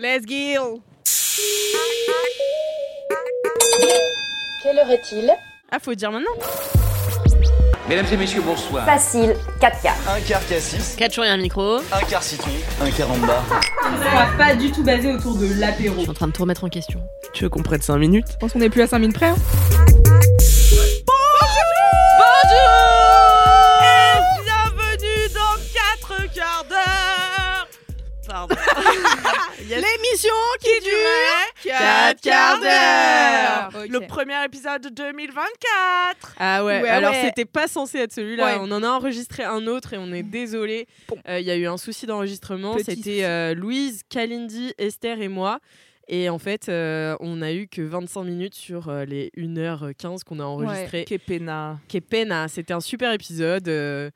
Let's 0.00 0.24
go 0.24 0.80
Quelle 4.62 4.78
heure 4.78 4.90
est-il? 4.90 5.30
Ah, 5.70 5.78
faut 5.78 5.94
dire 5.94 6.10
maintenant 6.10 6.30
Mesdames 7.88 8.06
et 8.12 8.16
messieurs, 8.16 8.40
bonsoir. 8.40 8.86
Facile, 8.86 9.36
4 9.60 9.82
quarts. 9.82 9.96
Un 10.08 10.20
quart 10.20 10.46
cassis, 10.46 10.94
4 10.96 11.12
jours 11.14 11.24
et 11.24 11.28
un 11.28 11.36
micro. 11.36 11.78
un 11.92 12.00
quart 12.08 12.22
citron, 12.22 12.50
un 12.80 12.90
quart 12.90 13.10
en 13.10 13.18
bas. 13.18 13.42
On 13.84 13.96
va 14.14 14.26
pas 14.38 14.54
du 14.54 14.70
tout 14.72 14.82
basé 14.82 15.12
autour 15.12 15.34
de 15.36 15.52
l'apéro. 15.60 15.96
Je 15.96 16.00
suis 16.02 16.10
en 16.10 16.14
train 16.14 16.28
de 16.28 16.32
tout 16.32 16.42
remettre 16.42 16.64
en 16.64 16.68
question. 16.68 17.02
Tu 17.34 17.44
veux 17.44 17.50
qu'on 17.50 17.62
prenne 17.62 17.82
5 17.82 17.96
minutes? 17.98 18.26
Je 18.32 18.36
pense 18.36 18.52
qu'on 18.52 18.60
est 18.60 18.70
plus 18.70 18.82
à 18.82 18.86
5 18.86 19.00
minutes 19.00 19.16
près. 19.16 19.26
hein. 19.26 19.36
Et 23.82 24.42
bienvenue 24.44 25.28
dans 25.34 25.56
4 26.08 26.32
quarts 26.32 26.64
d'heure 26.68 27.68
Pardon. 28.28 28.54
L'émission 29.60 30.34
qui 30.60 30.80
durait 30.84 31.76
4 31.78 32.20
quarts 32.20 32.60
d'heure 32.60 33.82
Ok. 33.84 33.88
Le 33.90 34.06
premier 34.06 34.44
épisode 34.44 34.82
de 34.82 34.88
2024 34.88 36.34
Ah 36.38 36.64
ouais, 36.64 36.80
Ouais, 36.82 36.88
alors 36.88 37.12
ouais. 37.12 37.22
c'était 37.24 37.44
pas 37.44 37.68
censé 37.68 37.98
être 37.98 38.12
celui-là. 38.12 38.44
Ouais. 38.44 38.56
On 38.60 38.70
en 38.72 38.82
a 38.82 38.88
enregistré 38.88 39.44
un 39.44 39.66
autre 39.66 39.92
et 39.94 39.98
on 39.98 40.12
est 40.12 40.22
désolé. 40.22 40.86
Bon. 41.08 41.16
Il 41.28 41.40
y 41.42 41.50
a 41.50 41.56
eu 41.56 41.66
un 41.66 41.76
souci 41.76 42.06
d'enregistrement. 42.06 42.76
C'était 42.78 43.24
euh, 43.24 43.54
Louise, 43.54 44.02
Kalindi, 44.08 44.74
Esther 44.78 45.20
et 45.20 45.28
moi. 45.28 45.60
Et 46.08 46.28
en 46.28 46.38
fait, 46.38 46.68
euh, 46.68 47.16
on 47.20 47.40
a 47.40 47.52
eu 47.52 47.68
que 47.68 47.82
25 47.82 48.24
minutes 48.24 48.54
sur 48.56 48.88
euh, 48.88 49.04
les 49.04 49.30
1h15 49.36 50.24
qu'on 50.24 50.40
a 50.40 50.44
enregistré. 50.44 51.04
Kepena. 51.04 51.78
Kepena, 51.88 52.48
c'était 52.48 52.72
un 52.72 52.80
super 52.80 53.12
épisode. 53.12 53.68
euh, 53.68 54.10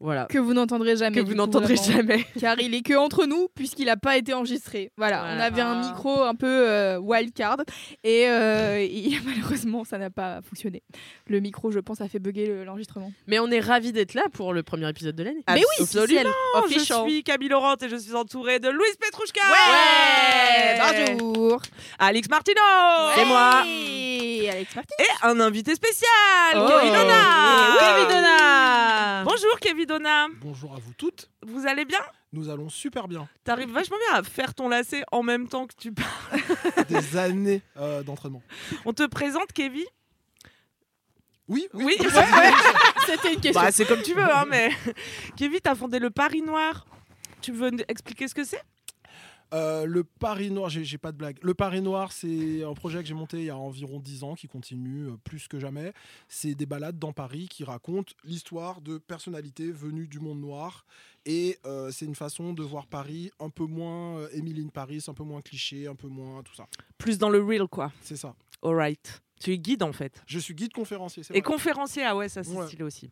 voilà. 0.00 0.26
Que 0.26 0.38
vous 0.38 0.54
n'entendrez 0.54 0.96
jamais. 0.96 1.16
Que 1.16 1.20
vous 1.26 1.34
n'entendrez 1.34 1.76
jamais. 1.76 2.24
Car 2.40 2.58
il 2.60 2.74
est 2.74 2.82
que 2.82 2.94
entre 2.94 3.26
nous, 3.26 3.48
puisqu'il 3.54 3.86
n'a 3.86 3.96
pas 3.96 4.16
été 4.16 4.32
enregistré. 4.34 4.92
Voilà, 4.96 5.24
on 5.34 5.40
avait 5.40 5.60
un 5.60 5.80
micro 5.80 6.22
un 6.22 6.34
peu 6.34 6.46
euh, 6.46 6.98
wildcard. 6.98 7.58
Et, 8.04 8.28
euh, 8.28 8.76
et 8.78 9.10
malheureusement, 9.24 9.84
ça 9.84 9.98
n'a 9.98 10.10
pas 10.10 10.40
fonctionné. 10.42 10.82
Le 11.26 11.40
micro, 11.40 11.70
je 11.70 11.80
pense, 11.80 12.00
a 12.00 12.08
fait 12.08 12.18
bugger 12.18 12.46
le- 12.46 12.64
l'enregistrement. 12.64 13.12
Mais 13.26 13.38
on 13.38 13.50
est 13.50 13.60
ravis 13.60 13.92
d'être 13.92 14.14
là 14.14 14.24
pour 14.32 14.52
le 14.52 14.62
premier 14.62 14.88
épisode 14.88 15.16
de 15.16 15.24
l'année. 15.24 15.42
Mais 15.48 15.56
oui, 15.56 15.82
Absolument. 15.84 16.30
Je 16.70 16.78
suis 16.78 17.22
Camille 17.24 17.48
Laurent 17.48 17.74
et 17.80 17.88
je 17.88 17.96
suis 17.96 18.14
entourée 18.14 18.58
de 18.60 18.68
Louise 18.68 18.96
Petrouchka 19.00 19.40
Ouais, 19.40 21.16
Bonjour 21.18 21.60
Alex 21.98 22.28
Martino 22.28 22.60
C'est 23.16 23.24
moi. 23.24 23.62
Et 23.66 24.48
Alex 24.50 24.74
Martin. 24.76 24.94
Et 25.00 25.26
un 25.26 25.40
invité 25.40 25.74
spécial, 25.74 26.08
Oh. 26.54 26.66
Kevin 26.68 26.92
Donna 26.92 27.14
Oui, 27.72 27.78
Kevin 27.80 28.08
Donna. 28.16 29.24
Bonjour 29.24 29.58
Kevin 29.60 29.86
Donna 29.88 30.26
Bonjour 30.42 30.74
à 30.74 30.78
vous 30.78 30.92
toutes, 30.92 31.30
Vous 31.42 31.66
allez 31.66 31.86
bien? 31.86 31.98
Nous 32.34 32.50
allons 32.50 32.68
super 32.68 33.08
bien. 33.08 33.26
T'arrives 33.42 33.72
vachement 33.72 33.96
bien 34.10 34.18
à 34.18 34.22
faire 34.22 34.54
ton 34.54 34.68
lacet 34.68 35.02
en 35.12 35.22
même 35.22 35.48
temps 35.48 35.66
que 35.66 35.74
tu 35.74 35.92
parles. 35.92 36.84
Des 36.90 37.16
années 37.16 37.62
euh, 37.78 38.02
d'entraînement. 38.02 38.42
On 38.84 38.92
te 38.92 39.06
présente 39.06 39.50
Kevin? 39.54 39.86
Oui, 41.48 41.66
oui. 41.72 41.84
Oui, 41.86 41.96
C'était 43.06 43.32
une 43.32 43.40
question. 43.40 43.62
Bah, 43.62 43.72
c'est 43.72 43.86
comme 43.86 44.02
tu 44.02 44.12
veux, 44.12 44.30
hein, 44.30 44.44
mais 44.46 44.70
Kevin, 45.38 45.58
t'as 45.62 45.74
fondé 45.74 45.98
le 45.98 46.10
Paris 46.10 46.42
Noir. 46.42 46.86
Tu 47.40 47.50
veux 47.52 47.70
nous 47.70 47.82
expliquer 47.88 48.28
ce 48.28 48.34
que 48.34 48.44
c'est? 48.44 48.62
Euh, 49.54 49.86
le 49.86 50.04
Paris 50.04 50.50
Noir, 50.50 50.68
j'ai 50.68 50.98
pas 50.98 51.10
de 51.12 51.16
blague. 51.16 51.38
Le 51.42 51.54
Paris 51.54 51.80
Noir, 51.80 52.12
c'est 52.12 52.62
un 52.62 52.74
projet 52.74 53.00
que 53.02 53.08
j'ai 53.08 53.14
monté 53.14 53.38
il 53.38 53.44
y 53.44 53.50
a 53.50 53.56
environ 53.56 53.98
10 53.98 54.22
ans, 54.24 54.34
qui 54.34 54.46
continue 54.48 55.08
euh, 55.08 55.16
plus 55.24 55.48
que 55.48 55.58
jamais. 55.58 55.92
C'est 56.28 56.54
des 56.54 56.66
balades 56.66 56.98
dans 56.98 57.12
Paris 57.12 57.48
qui 57.48 57.64
racontent 57.64 58.12
l'histoire 58.24 58.80
de 58.82 58.98
personnalités 58.98 59.70
venues 59.70 60.06
du 60.06 60.20
monde 60.20 60.40
noir. 60.40 60.84
Et 61.24 61.58
euh, 61.66 61.90
c'est 61.90 62.04
une 62.04 62.14
façon 62.14 62.52
de 62.52 62.62
voir 62.62 62.86
Paris 62.86 63.30
un 63.40 63.50
peu 63.50 63.64
moins 63.64 64.18
euh, 64.18 64.28
Emily 64.32 64.62
in 64.64 64.68
Paris, 64.68 65.04
un 65.08 65.14
peu 65.14 65.24
moins 65.24 65.40
cliché, 65.40 65.86
un 65.86 65.94
peu 65.94 66.08
moins 66.08 66.42
tout 66.42 66.54
ça. 66.54 66.66
Plus 66.98 67.16
dans 67.18 67.30
le 67.30 67.42
real, 67.42 67.68
quoi. 67.68 67.92
C'est 68.02 68.16
ça. 68.16 68.34
Alright. 68.62 69.22
Tu 69.40 69.52
es 69.52 69.58
guide, 69.58 69.82
en 69.82 69.92
fait. 69.92 70.22
Je 70.26 70.38
suis 70.38 70.54
guide 70.54 70.72
conférencier, 70.72 71.22
Et 71.30 71.32
vrai. 71.34 71.42
conférencier, 71.42 72.04
ah 72.04 72.16
ouais, 72.16 72.28
ça 72.28 72.42
c'est 72.42 72.50
Ouais. 72.56 72.66
stylé 72.66 72.82
aussi. 72.82 73.10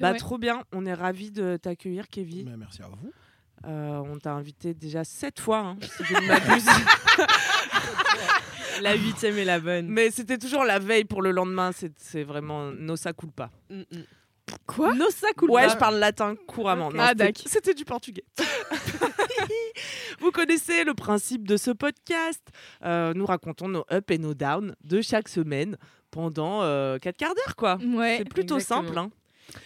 Bah 0.00 0.12
trop 0.14 0.38
bien, 0.38 0.64
on 0.72 0.84
est 0.86 0.94
ravis 0.94 1.30
de 1.30 1.56
t'accueillir 1.56 2.08
Kevin. 2.08 2.50
Mais 2.50 2.56
merci 2.56 2.82
à 2.82 2.88
vous. 2.88 3.12
Euh, 3.66 4.02
on 4.12 4.18
t'a 4.18 4.32
invité 4.32 4.74
déjà 4.74 5.04
sept 5.04 5.38
fois, 5.40 5.58
hein, 5.58 5.76
si 5.80 6.04
je 6.04 6.14
ne 6.14 6.26
m'abuse. 6.26 6.66
La 8.80 8.94
huitième 8.96 9.36
est 9.38 9.44
la 9.44 9.60
bonne. 9.60 9.86
Mais 9.88 10.10
c'était 10.10 10.38
toujours 10.38 10.64
la 10.64 10.78
veille 10.78 11.04
pour 11.04 11.22
le 11.22 11.30
lendemain, 11.30 11.70
c'est 11.96 12.24
vraiment 12.24 12.72
no 12.72 12.96
ça 12.96 13.12
coule 13.12 13.30
pas. 13.30 13.50
Mm, 13.70 13.80
mm. 13.82 14.02
Quoi? 14.66 14.94
No 14.94 15.08
ça 15.10 15.28
coule 15.36 15.50
Ouais, 15.50 15.66
pas. 15.66 15.74
je 15.74 15.76
parle 15.76 15.96
latin 15.98 16.34
couramment. 16.48 16.88
Ok. 16.88 16.94
Non, 16.94 17.02
Ah, 17.02 17.08
c'était- 17.10 17.24
d'accord. 17.26 17.44
C'était 17.46 17.74
du 17.74 17.84
portugais. 17.84 18.24
Vous 20.20 20.30
connaissez 20.30 20.84
le 20.84 20.94
principe 20.94 21.46
de 21.46 21.56
ce 21.56 21.70
podcast? 21.70 22.40
Euh, 22.84 23.12
nous 23.14 23.26
racontons 23.26 23.68
nos 23.68 23.84
ups 23.92 24.10
et 24.10 24.18
nos 24.18 24.34
downs 24.34 24.74
de 24.84 25.00
chaque 25.00 25.28
semaine 25.28 25.76
pendant 26.10 26.60
4 26.98 27.16
quarts 27.16 27.34
d'heure, 27.34 27.56
quoi. 27.56 27.78
Ouais. 27.84 28.16
C'est 28.18 28.28
plutôt 28.28 28.56
exactement. 28.56 28.86
simple. 28.88 28.98
hein. 28.98 29.10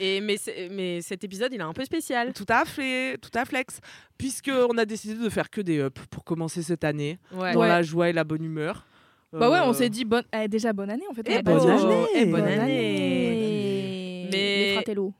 Et 0.01 0.21
mais, 0.21 0.37
mais 0.71 1.01
cet 1.01 1.23
épisode, 1.25 1.53
il 1.53 1.61
est 1.61 1.65
un 1.65 1.73
peu 1.73 1.85
spécial. 1.85 2.33
Tout 2.33 2.47
à 2.49 2.65
fait, 2.65 3.19
tout 3.19 3.31
à 3.35 3.45
flex. 3.45 3.81
Puisqu'on 4.19 4.77
a 4.79 4.85
décidé 4.85 5.15
de 5.15 5.29
faire 5.29 5.51
que 5.51 5.61
des 5.61 5.79
ups 5.81 6.01
pour 6.11 6.25
commencer 6.25 6.63
cette 6.63 6.85
année, 6.85 7.19
Ouais. 7.33 7.53
dans 7.53 7.61
Ouais. 7.61 7.69
la 7.69 7.83
joie 7.83 8.09
et 8.09 8.13
la 8.13 8.25
bonne 8.25 8.45
humeur. 8.45 8.87
Bah 9.33 9.51
ouais, 9.51 9.59
on 9.65 9.71
Euh, 9.71 9.73
s'est 9.75 9.91
dit 9.91 10.05
bonne... 10.05 10.25
eh, 10.33 10.49
déjà 10.49 10.73
bonne 10.73 10.89
année 10.89 11.05
en 11.11 11.15
fait. 11.15 11.23
Eh, 11.27 11.37
a 11.37 11.43
pas 11.43 11.55
bonne 11.59 11.69
année. 11.71 12.07
Eh, 12.15 12.25
Bonne 12.25 12.31
bonne 12.41 12.45
année. 12.45 12.59
année. 12.61 14.29
Mais-. 14.33 14.67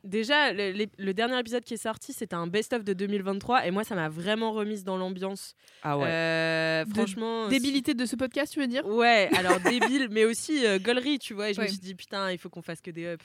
Déjà, 0.05 0.53
le, 0.53 1.13
dernier 1.13 1.39
épisode 1.39 1.65
qui 1.65 1.75
est 1.75 1.79
sorti, 1.79 2.13
c'était 2.13 2.35
un 2.37 2.47
best-of 2.47 2.85
de 2.85 2.93
2023 2.93 3.67
et 3.67 3.71
moi, 3.71 3.85
ça 3.85 3.95
m'a 3.95 4.09
vraiment 4.09 4.53
remise 4.53 4.85
dans 4.85 4.97
l'ambiance. 4.97 5.55
Ah 5.83 5.99
ouais. 5.99 6.05
Euh, 6.09 6.85
De- 6.85 6.91
franchement. 6.95 7.49
Débilité 7.49 7.95
de 7.95 8.05
ce 8.07 8.17
podcast, 8.17 8.53
tu 8.53 8.61
veux 8.61 8.67
dire? 8.67 8.87
Ouais, 8.87 9.29
alors 9.37 9.59
débile, 9.61 10.09
mais 10.11 10.25
aussi 10.25 10.65
euh, 10.67 10.79
gaulerie, 10.79 11.19
tu 11.19 11.35
vois. 11.35 11.51
Et 11.51 11.55
je 11.55 11.61
Ouais. 11.61 11.67
me 11.67 11.71
suis 11.71 11.81
dit, 11.81 11.95
putain, 11.95 12.31
il 12.33 12.39
faut 12.39 12.49
qu'on 12.49 12.63
fasse 12.63 12.81
que 12.81 12.91
des 12.91 13.15
ups. 13.15 13.25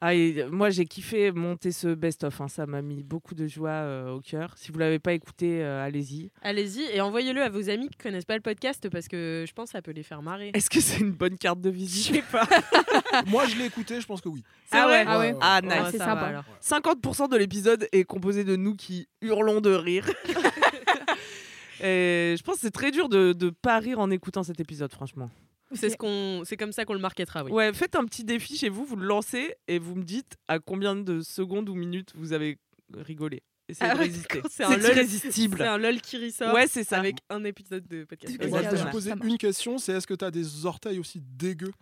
Ah, 0.00 0.14
et, 0.14 0.34
euh, 0.42 0.48
moi, 0.50 0.70
j'ai 0.70 0.86
kiffé 0.86 1.30
monter 1.32 1.72
ce 1.72 1.88
best-of. 1.94 2.40
hein. 2.40 2.48
Ça 2.48 2.66
m'a 2.66 2.82
mis 2.82 3.02
beaucoup 3.02 3.34
de 3.34 3.46
joie 3.46 3.70
euh, 3.70 4.10
au 4.12 4.20
cœur. 4.20 4.54
Si 4.56 4.72
vous 4.72 4.78
l'avez 4.78 4.98
pas 4.98 5.12
écouté, 5.12 5.62
euh, 5.62 5.84
allez-y. 5.84 6.30
Allez-y 6.42 6.82
et 6.94 7.00
envoyez-le 7.00 7.42
à 7.42 7.48
vos 7.48 7.68
amis 7.68 7.88
qui 7.88 7.98
connaissent 7.98 8.24
pas 8.24 8.36
le 8.36 8.40
podcast 8.42 8.88
parce 8.88 9.08
que 9.08 9.44
je 9.46 9.52
pense 9.52 9.66
que 9.68 9.72
ça 9.72 9.82
peut 9.82 9.90
les 9.92 10.02
faire 10.02 10.22
marrer. 10.22 10.50
Est-ce 10.54 10.70
que 10.70 10.80
c'est 10.80 11.00
une 11.00 11.12
bonne 11.12 11.36
carte 11.38 11.60
de 11.60 11.70
visite? 11.70 12.14
Je 12.14 12.20
sais 12.20 12.24
pas. 12.30 12.46
Moi, 13.26 13.46
je 13.46 13.56
l'ai 13.56 13.66
écouté, 13.66 14.00
je 14.00 14.06
pense 14.06 14.20
que 14.20 14.28
oui. 14.28 14.42
Ah 14.70 14.86
ouais, 14.86 15.04
ah 15.06 15.18
ouais. 15.18 15.34
Ah, 15.40 15.60
Ouais, 15.62 15.68
nice. 15.80 15.88
c'est 15.92 15.98
sympa. 15.98 16.14
va, 16.14 16.26
alors. 16.26 16.44
50% 16.62 17.28
de 17.30 17.36
l'épisode 17.36 17.88
est 17.92 18.04
composé 18.04 18.44
de 18.44 18.56
nous 18.56 18.74
qui 18.76 19.08
hurlons 19.20 19.60
de 19.60 19.70
rire. 19.72 20.08
Et 21.82 22.34
je 22.36 22.42
pense 22.42 22.56
que 22.56 22.60
c'est 22.62 22.70
très 22.70 22.90
dur 22.90 23.08
de 23.08 23.34
ne 23.40 23.50
pas 23.50 23.78
rire 23.78 24.00
en 24.00 24.10
écoutant 24.10 24.42
cet 24.42 24.60
épisode, 24.60 24.92
franchement. 24.92 25.30
C'est 25.72 25.90
ce 25.90 25.96
qu'on, 25.96 26.42
c'est 26.44 26.56
comme 26.56 26.72
ça 26.72 26.84
qu'on 26.84 26.94
le 26.94 27.00
marketera, 27.00 27.44
oui. 27.44 27.52
Ouais, 27.52 27.72
faites 27.72 27.94
un 27.94 28.04
petit 28.04 28.24
défi 28.24 28.56
chez 28.56 28.68
vous, 28.68 28.84
vous 28.84 28.96
le 28.96 29.06
lancez 29.06 29.54
et 29.68 29.78
vous 29.78 29.94
me 29.94 30.02
dites 30.02 30.36
à 30.48 30.58
combien 30.58 30.96
de 30.96 31.20
secondes 31.20 31.68
ou 31.68 31.74
minutes 31.74 32.10
vous 32.14 32.32
avez 32.32 32.58
rigolé. 32.96 33.42
Essayez 33.68 33.90
Ah 33.94 33.96
ouais, 33.96 34.10
c'est 34.10 34.48
C'est 34.50 34.64
un 34.64 34.76
lol- 34.76 34.90
irrésistible. 34.90 35.58
C'est 35.58 35.66
un 35.68 35.78
lol 35.78 36.00
qui 36.00 36.16
ressort. 36.24 36.52
Ouais, 36.52 36.66
c'est 36.66 36.82
ça. 36.82 36.98
Avec 36.98 37.18
un 37.30 37.44
épisode 37.44 37.86
de 37.86 38.02
podcast. 38.04 38.32
Je 38.32 38.84
te 38.84 38.90
poser 38.90 39.12
une 39.22 39.38
question, 39.38 39.78
c'est 39.78 39.92
est-ce 39.92 40.06
que 40.08 40.14
tu 40.14 40.24
as 40.24 40.30
des 40.32 40.66
orteils 40.66 40.98
aussi 40.98 41.20
dégueux 41.20 41.72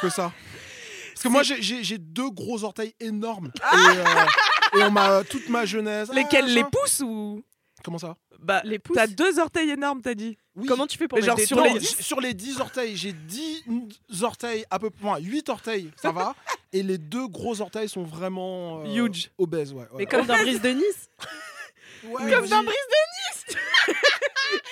que 0.00 0.08
ça? 0.10 0.32
Parce 1.14 1.22
que 1.24 1.28
moi, 1.28 1.42
j'ai- 1.42 1.98
deux 1.98 2.30
gros 2.30 2.62
orteils 2.64 2.94
énormes. 3.00 3.50
Et, 3.56 3.76
euh, 3.76 4.78
et 4.80 4.82
on 4.84 4.90
m'a 4.92 5.22
toute 5.24 5.48
ma 5.48 5.64
jeunesse. 5.64 6.08
ah, 6.12 6.14
Lesquels 6.14 6.46
Les 6.46 6.62
machin. 6.62 6.70
pouces 6.70 7.00
ou? 7.00 7.42
Comment 7.82 7.98
ça? 7.98 8.16
Bah, 8.38 8.62
Les 8.64 8.78
pouces. 8.78 8.94
t'as 8.96 9.06
deux 9.06 9.38
orteils 9.38 9.70
énormes, 9.70 10.00
t'as 10.00 10.14
dit. 10.14 10.36
Oui. 10.54 10.66
Comment 10.68 10.86
tu 10.86 10.96
fais 10.96 11.08
pour 11.08 11.18
Mais 11.18 11.22
mettre 11.26 11.30
genre 11.32 11.36
des 11.38 11.46
sur 11.46 11.60
les 11.60 11.78
10 11.78 12.00
sur 12.00 12.20
les 12.20 12.32
10 12.34 12.60
orteils, 12.60 12.96
j'ai 12.96 13.12
10 13.12 13.64
orteils 14.22 14.64
à 14.70 14.78
peu 14.78 14.90
près, 14.90 15.08
enfin, 15.08 15.20
8 15.20 15.48
orteils, 15.48 15.90
ça 15.96 16.12
va. 16.12 16.34
et 16.72 16.82
les 16.82 16.98
deux 16.98 17.26
gros 17.26 17.60
orteils 17.60 17.88
sont 17.88 18.04
vraiment 18.04 18.82
euh, 18.84 18.94
Huge. 19.06 19.30
obèses, 19.38 19.72
ouais. 19.72 19.80
ouais, 19.82 19.88
Mais 19.98 20.06
comme 20.06 20.24
dans 20.26 20.36
Brise 20.36 20.60
de 20.62 20.68
Nice. 20.70 21.10
Ouais, 22.04 22.30
comme 22.30 22.46
dans 22.48 22.62
vas-y. 22.62 23.54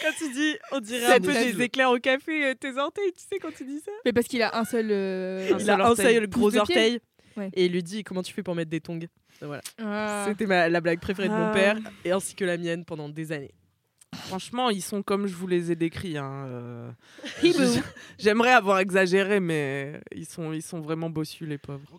Quand 0.03 0.13
tu 0.19 0.33
dis, 0.33 0.57
on 0.73 0.81
dirait 0.81 1.15
un 1.17 1.21
peu 1.21 1.33
des 1.33 1.61
éclairs 1.63 1.91
au 1.91 1.99
café, 1.99 2.45
euh, 2.47 2.55
tes 2.55 2.77
orteils, 2.77 3.13
tu 3.13 3.23
sais 3.23 3.39
quand 3.41 3.53
tu 3.55 3.65
dis 3.65 3.81
ça? 3.81 3.91
Mais 4.05 4.13
parce 4.13 4.27
qu'il 4.27 4.43
a 4.43 4.57
un 4.57 4.65
seul. 4.65 4.89
euh, 4.91 5.57
Il 5.59 5.71
a 5.71 5.87
un 5.87 5.95
seul 5.97 6.27
gros 6.29 6.43
pouce 6.43 6.55
de 6.55 6.61
pied. 6.61 6.77
orteil. 6.77 7.01
Ouais. 7.37 7.51
et 7.55 7.65
il 7.65 7.73
lui 7.73 7.83
dit 7.83 8.05
comment 8.05 8.23
tu 8.23 8.33
fais 8.33 8.43
pour 8.43 8.55
mettre 8.55 8.71
des 8.71 8.81
tongs? 8.83 8.99
Voilà. 9.43 9.63
Ah. 9.79 10.25
C'était 10.29 10.47
ma- 10.47 10.69
la 10.69 10.81
blague 10.81 11.01
préférée 11.01 11.29
de 11.29 11.35
mon 11.35 11.49
Ah. 11.49 11.53
père 11.53 11.77
et 12.05 12.13
ainsi 12.13 12.35
que 12.35 12.45
la 12.45 12.57
mienne 12.57 12.85
pendant 12.85 13.09
des 13.09 13.33
années. 13.33 13.55
Franchement, 14.15 14.69
ils 14.71 14.83
sont 14.83 15.03
comme 15.03 15.27
je 15.27 15.35
vous 15.35 15.47
les 15.47 15.73
ai 15.73 15.77
décrits. 15.77 16.19
hein, 16.19 16.45
euh. 16.47 16.91
J'aimerais 18.19 18.53
avoir 18.53 18.79
exagéré, 18.79 19.41
mais 19.41 20.01
ils 20.15 20.27
sont, 20.27 20.53
ils 20.53 20.63
sont 20.63 20.81
vraiment 20.81 21.09
bossus, 21.11 21.47
les 21.47 21.59
pauvres. 21.59 21.99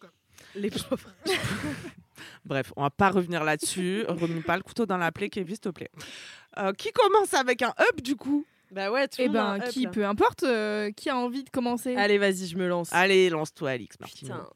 Les 0.55 0.69
pauvres. 0.69 1.09
Bref, 2.45 2.71
on 2.75 2.83
va 2.83 2.89
pas 2.91 3.09
revenir 3.09 3.43
là-dessus. 3.43 4.05
Remets 4.07 4.41
pas 4.41 4.55
le 4.57 4.63
couteau 4.63 4.85
dans 4.85 4.97
la 4.97 5.11
plaie, 5.11 5.29
Kevin, 5.29 5.49
s'il 5.55 5.59
te 5.59 5.69
plaît. 5.69 5.89
Euh, 6.59 6.71
qui 6.73 6.91
commence 6.91 7.33
avec 7.33 7.61
un 7.63 7.73
up, 7.79 8.01
du 8.01 8.15
coup? 8.15 8.45
Bah 8.71 8.91
ouais, 8.91 9.07
tout 9.07 9.15
Eh 9.19 9.23
le 9.23 9.29
monde 9.29 9.37
a 9.37 9.45
un 9.45 9.57
ben, 9.59 9.65
up, 9.65 9.71
qui, 9.71 9.83
là. 9.83 9.89
peu 9.91 10.05
importe, 10.05 10.43
euh, 10.43 10.91
qui 10.91 11.09
a 11.09 11.17
envie 11.17 11.43
de 11.43 11.49
commencer? 11.49 11.95
Allez, 11.95 12.17
vas-y, 12.17 12.47
je 12.47 12.57
me 12.57 12.67
lance. 12.67 12.89
Allez, 12.91 13.29
lance-toi, 13.29 13.71
Alix. 13.71 13.97
Putain. 13.97 14.47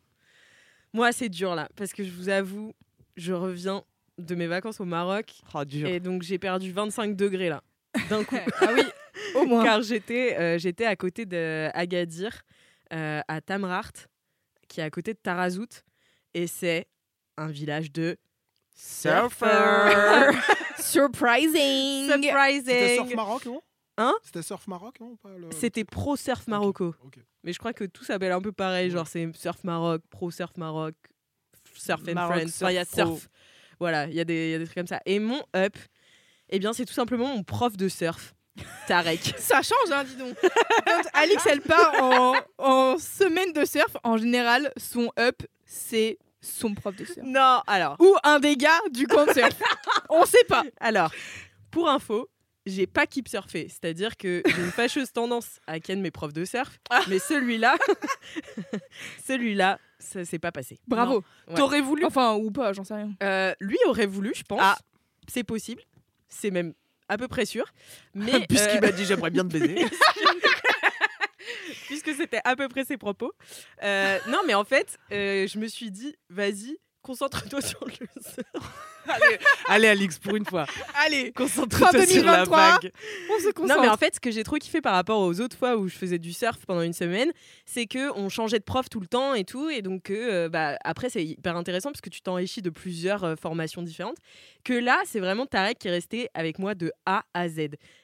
Moi, 0.97 1.11
c'est 1.11 1.29
dur 1.29 1.53
là, 1.53 1.69
parce 1.75 1.93
que 1.93 2.03
je 2.03 2.09
vous 2.09 2.27
avoue, 2.27 2.73
je 3.17 3.31
reviens 3.31 3.83
de 4.17 4.33
mes 4.33 4.47
vacances 4.47 4.79
au 4.79 4.85
Maroc 4.85 5.31
Oh, 5.53 5.63
dur. 5.63 5.87
et 5.87 5.99
donc 5.99 6.23
j'ai 6.23 6.39
perdu 6.39 6.71
25 6.71 7.15
degrés 7.15 7.49
là, 7.49 7.61
d'un 8.09 8.23
coup. 8.23 8.35
Ah 8.61 8.71
oui, 8.73 8.81
au 9.35 9.45
moins. 9.45 9.63
Car 9.63 9.83
j'étais 9.83 10.35
euh, 10.39 10.57
j'étais 10.57 10.85
à 10.85 10.95
côté 10.95 11.27
d'Agadir, 11.27 12.41
euh, 12.93 13.21
à 13.27 13.41
Tamrart, 13.41 13.91
qui 14.67 14.79
est 14.79 14.83
à 14.83 14.89
côté 14.89 15.13
de 15.13 15.19
Tarazout, 15.19 15.83
et 16.33 16.47
c'est 16.47 16.87
un 17.37 17.47
village 17.47 17.91
de 17.91 18.17
Surfer. 18.75 19.45
Surprising 20.79 22.11
Surprising 22.11 22.95
Surf 22.95 23.13
Maroc, 23.13 23.45
non? 23.45 23.61
Hein 23.97 24.13
C'était 24.23 24.43
Surf 24.43 24.67
Maroc, 24.67 24.99
non 24.99 25.17
le- 25.37 25.51
C'était 25.51 25.83
Pro 25.83 26.15
Surf 26.15 26.47
Marocco. 26.47 26.93
Mais 27.43 27.51
je 27.53 27.59
crois 27.59 27.73
que 27.73 27.83
tout 27.85 28.03
s'appelle 28.03 28.31
un 28.31 28.41
peu 28.41 28.51
pareil, 28.51 28.91
genre 28.91 29.07
c'est 29.07 29.29
Surf 29.35 29.63
Maroc, 29.63 30.01
Pro 30.09 30.29
Surf 30.31 30.55
Maroc, 30.57 30.93
Surf 31.73 32.01
and 32.07 32.13
Maroc 32.13 32.35
Friends. 32.35 32.47
Enfin, 32.49 32.71
il 32.71 32.75
y 32.75 32.77
a 32.77 32.85
Surf 32.85 32.95
Pro. 33.07 33.17
Surf. 33.17 33.29
Voilà, 33.79 34.05
il 34.07 34.13
y, 34.13 34.19
a 34.19 34.23
des 34.23 34.47
il 34.47 34.51
y 34.51 34.55
a 34.55 34.59
des 34.59 34.65
trucs 34.65 34.77
comme 34.77 34.87
ça. 34.87 35.01
Et 35.05 35.19
mon 35.19 35.41
up, 35.55 35.75
eh 36.49 36.59
bien, 36.59 36.73
c'est 36.73 36.85
tout 36.85 36.93
simplement 36.93 37.27
mon 37.27 37.43
prof 37.43 37.75
de 37.77 37.87
surf, 37.87 38.33
Tarek. 38.87 39.35
Ça 39.37 39.61
change, 39.61 39.91
hein, 39.91 40.03
dis 40.03 40.15
donc. 40.15 40.35
Quand 40.41 41.01
Alix, 41.13 41.45
elle 41.45 41.61
part 41.61 41.93
en, 42.01 42.35
en 42.57 42.97
semaine 42.97 43.53
de 43.53 43.65
surf, 43.65 43.95
en 44.03 44.17
général, 44.17 44.71
son 44.77 45.11
up, 45.19 45.41
c'est 45.65 46.17
son 46.41 46.73
prof 46.73 46.95
de 46.95 47.05
surf. 47.05 47.25
non, 47.25 47.61
alors, 47.67 47.97
Ou 47.99 48.15
un 48.23 48.39
des 48.39 48.55
gars 48.57 48.79
du 48.91 49.05
camp 49.07 49.25
de 49.25 49.33
surf. 49.33 49.59
On 50.09 50.25
sait 50.25 50.43
pas. 50.47 50.63
alors, 50.79 51.11
pour 51.71 51.89
info, 51.89 52.29
j'ai 52.67 52.85
pas 52.85 53.07
keep 53.07 53.27
surfé, 53.27 53.67
c'est-à-dire 53.69 54.17
que 54.17 54.43
j'ai 54.45 54.61
une 54.61 54.71
fâcheuse 54.71 55.11
tendance 55.11 55.59
à 55.67 55.79
ken 55.79 56.01
mes 56.01 56.11
profs 56.11 56.33
de 56.33 56.45
surf, 56.45 56.79
mais 57.07 57.19
celui-là, 57.19 57.77
celui-là, 59.25 59.79
ça 59.99 60.25
s'est 60.25 60.39
pas 60.39 60.51
passé. 60.51 60.79
Bravo. 60.87 61.23
Ouais. 61.47 61.55
T'aurais 61.55 61.81
voulu 61.81 62.05
Enfin, 62.05 62.35
ou 62.35 62.51
pas, 62.51 62.73
j'en 62.73 62.83
sais 62.83 62.95
rien. 62.95 63.11
Euh, 63.23 63.53
lui 63.59 63.77
aurait 63.87 64.05
voulu, 64.05 64.33
je 64.35 64.43
pense. 64.43 64.59
Ah. 64.61 64.77
C'est 65.27 65.43
possible. 65.43 65.81
C'est 66.29 66.51
même 66.51 66.73
à 67.09 67.17
peu 67.17 67.27
près 67.27 67.45
sûr. 67.45 67.65
Mais 68.13 68.45
Puisqu'il 68.47 68.77
euh, 68.77 68.81
m'a 68.81 68.91
dit 68.91 69.05
j'aimerais 69.05 69.31
bien 69.31 69.43
te 69.43 69.57
baiser. 69.57 69.85
puisque 71.87 72.13
c'était 72.13 72.41
à 72.43 72.55
peu 72.55 72.67
près 72.67 72.83
ses 72.83 72.97
propos. 72.97 73.33
Euh, 73.83 74.19
non, 74.27 74.39
mais 74.45 74.53
en 74.53 74.65
fait, 74.65 74.97
je 75.09 75.57
me 75.57 75.67
suis 75.67 75.89
dit, 75.89 76.15
vas-y, 76.29 76.77
concentre-toi 77.07 77.61
sur 77.61 77.79
le 77.85 77.93
surf. 78.21 78.45
allez, 79.07 79.37
allez, 79.69 79.87
Alix, 79.87 80.19
pour 80.19 80.35
une 80.35 80.45
fois. 80.45 80.65
Allez, 81.05 81.31
Concentre-toi 81.31 81.89
sur 81.91 81.99
la 82.25 82.43
2023. 82.43 82.57
vague. 82.57 82.91
on 83.31 83.39
se 83.39 83.51
concentre. 83.51 83.75
Non, 83.75 83.81
mais 83.81 83.87
en 83.87 83.95
fait, 83.95 84.15
ce 84.15 84.19
que 84.19 84.29
j'ai 84.29 84.43
trop 84.43 84.57
kiffé 84.57 84.81
par 84.81 84.93
rapport 84.93 85.21
aux 85.21 85.39
autres 85.39 85.55
fois 85.57 85.77
où 85.77 85.87
je 85.87 85.95
faisais 85.95 86.19
du 86.19 86.33
surf 86.33 86.65
pendant 86.67 86.81
une 86.81 86.91
semaine, 86.91 87.31
c'est 87.65 87.85
que 87.85 88.11
on 88.17 88.27
changeait 88.27 88.59
de 88.59 88.65
prof 88.65 88.89
tout 88.89 88.99
le 88.99 89.07
temps 89.07 89.33
et 89.33 89.45
tout, 89.45 89.69
et 89.69 89.81
donc 89.81 90.09
euh, 90.09 90.49
bah, 90.49 90.77
après 90.83 91.09
c'est 91.09 91.23
hyper 91.23 91.55
intéressant 91.55 91.91
parce 91.91 92.01
que 92.01 92.09
tu 92.09 92.19
t'enrichis 92.21 92.61
de 92.61 92.69
plusieurs 92.69 93.23
euh, 93.23 93.35
formations 93.41 93.81
différentes. 93.81 94.17
Que 94.65 94.73
là, 94.73 95.01
c'est 95.05 95.21
vraiment 95.21 95.45
Tarek 95.45 95.79
qui 95.79 95.87
est 95.87 95.91
resté 95.91 96.27
avec 96.33 96.59
moi 96.59 96.75
de 96.75 96.91
A 97.05 97.23
à 97.33 97.47
Z. 97.47 97.59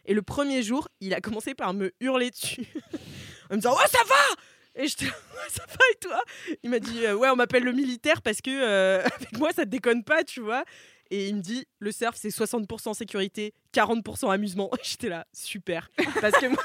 Et 0.06 0.14
le 0.14 0.22
premier 0.22 0.64
jour, 0.64 0.88
il 1.02 1.14
a 1.14 1.20
commencé 1.20 1.54
par 1.56 1.74
me 1.74 1.92
hurler 2.00 2.32
dessus, 2.32 2.66
en 3.52 3.56
me 3.56 3.58
disant 3.58 3.76
ouais 3.76 3.88
ça 3.92 4.00
va. 4.08 4.42
Et 4.76 4.88
je 4.88 4.96
ouais, 5.06 5.12
ça 5.50 5.64
va 5.68 5.76
et 5.92 5.96
toi? 6.00 6.22
Il 6.64 6.70
m'a 6.70 6.80
dit 6.80 7.06
euh, 7.06 7.16
ouais 7.16 7.30
on 7.30 7.36
m'appelle 7.36 7.64
le 7.64 7.72
militaire 7.74 8.22
parce 8.22 8.42
que 8.42 8.50
euh, 8.52 9.02
avec 9.16 9.38
moi 9.38 9.52
ça 9.54 9.66
te 9.66 9.70
déconne 9.70 10.04
pas 10.04 10.24
tu 10.24 10.42
vois. 10.42 10.64
Et 11.12 11.28
il 11.30 11.36
me 11.36 11.42
dit 11.42 11.68
le 11.80 11.92
surf 11.92 12.16
c'est 12.16 12.30
60% 12.30 12.94
sécurité, 12.96 13.54
40% 13.74 14.32
amusement. 14.32 14.72
J'étais 14.84 15.10
là 15.10 15.26
super 15.34 15.90
parce 16.22 16.38
que 16.40 16.48
moi- 16.48 16.64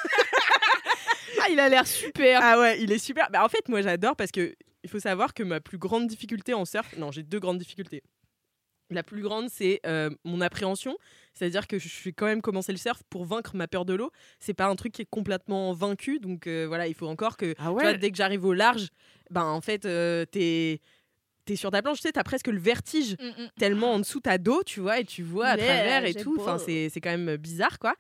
Ah, 1.43 1.49
il 1.51 1.61
a 1.61 1.69
l'air 1.69 1.87
super. 1.87 2.41
ah 2.43 2.59
ouais 2.59 2.81
il 2.81 2.91
est 2.93 2.99
super. 2.99 3.29
Bah, 3.31 3.45
en 3.45 3.49
fait 3.49 3.69
moi 3.69 3.83
j'adore 3.83 4.17
parce 4.17 4.31
que 4.31 4.55
il 4.85 4.89
faut 4.91 5.01
savoir 5.01 5.35
que 5.35 5.43
ma 5.43 5.61
plus 5.61 5.77
grande 5.77 6.07
difficulté 6.07 6.55
en 6.55 6.65
surf, 6.65 6.97
non 6.97 7.11
j'ai 7.11 7.23
deux 7.23 7.41
grandes 7.41 7.59
difficultés. 7.59 8.03
La 8.91 9.03
plus 9.03 9.23
grande 9.23 9.49
c'est 9.51 9.81
euh, 9.87 10.11
mon 10.25 10.41
appréhension, 10.41 10.97
c'est-à-dire 11.35 11.67
que 11.67 11.79
je 11.79 11.89
suis 11.89 12.15
quand 12.15 12.27
même 12.27 12.41
commencé 12.41 12.73
le 12.73 12.79
surf 12.79 13.03
pour 13.11 13.25
vaincre 13.27 13.55
ma 13.55 13.69
peur 13.69 13.85
de 13.85 13.95
l'eau. 13.95 14.11
C'est 14.41 14.55
pas 14.55 14.67
un 14.67 14.77
truc 14.77 14.93
qui 14.93 15.03
est 15.03 15.11
complètement 15.11 15.73
vaincu, 15.73 16.21
donc 16.21 16.47
euh, 16.47 16.67
voilà 16.67 16.87
il 16.89 16.95
faut 16.95 17.07
encore 17.07 17.37
que 17.37 17.55
Ah 17.59 17.67
tu 17.67 17.73
vois, 17.73 17.95
dès 17.95 18.11
que 18.11 18.17
j'arrive 18.17 18.45
au 18.45 18.55
large, 18.55 18.89
ben 19.31 19.45
en 19.45 19.61
fait 19.61 19.85
euh, 19.85 20.25
t'es 20.25 20.81
t'es 21.45 21.57
sur 21.57 21.71
ta 21.71 21.81
planche, 21.83 21.99
tu 21.99 22.03
sais 22.03 22.13
t'as 22.13 22.25
presque 22.25 22.49
le 22.49 22.59
vertige 22.59 23.17
Mm, 23.21 23.43
mm. 23.43 23.49
tellement 23.59 23.93
en 23.93 23.99
dessous 23.99 24.21
t'as 24.21 24.39
d'eau, 24.39 24.63
tu 24.65 24.81
vois, 24.81 25.01
et 25.01 25.05
tu 25.05 25.23
vois 25.23 25.49
à 25.49 25.57
Mais, 25.57 25.65
travers 25.65 26.05
et 26.05 26.15
tout. 26.15 26.37
Enfin, 26.41 26.57
beau. 26.57 26.63
c'est 26.65 26.89
c'est 26.89 27.01
quand 27.01 27.17
même 27.17 27.37
bizarre, 27.37 27.79
quoi. 27.79 27.95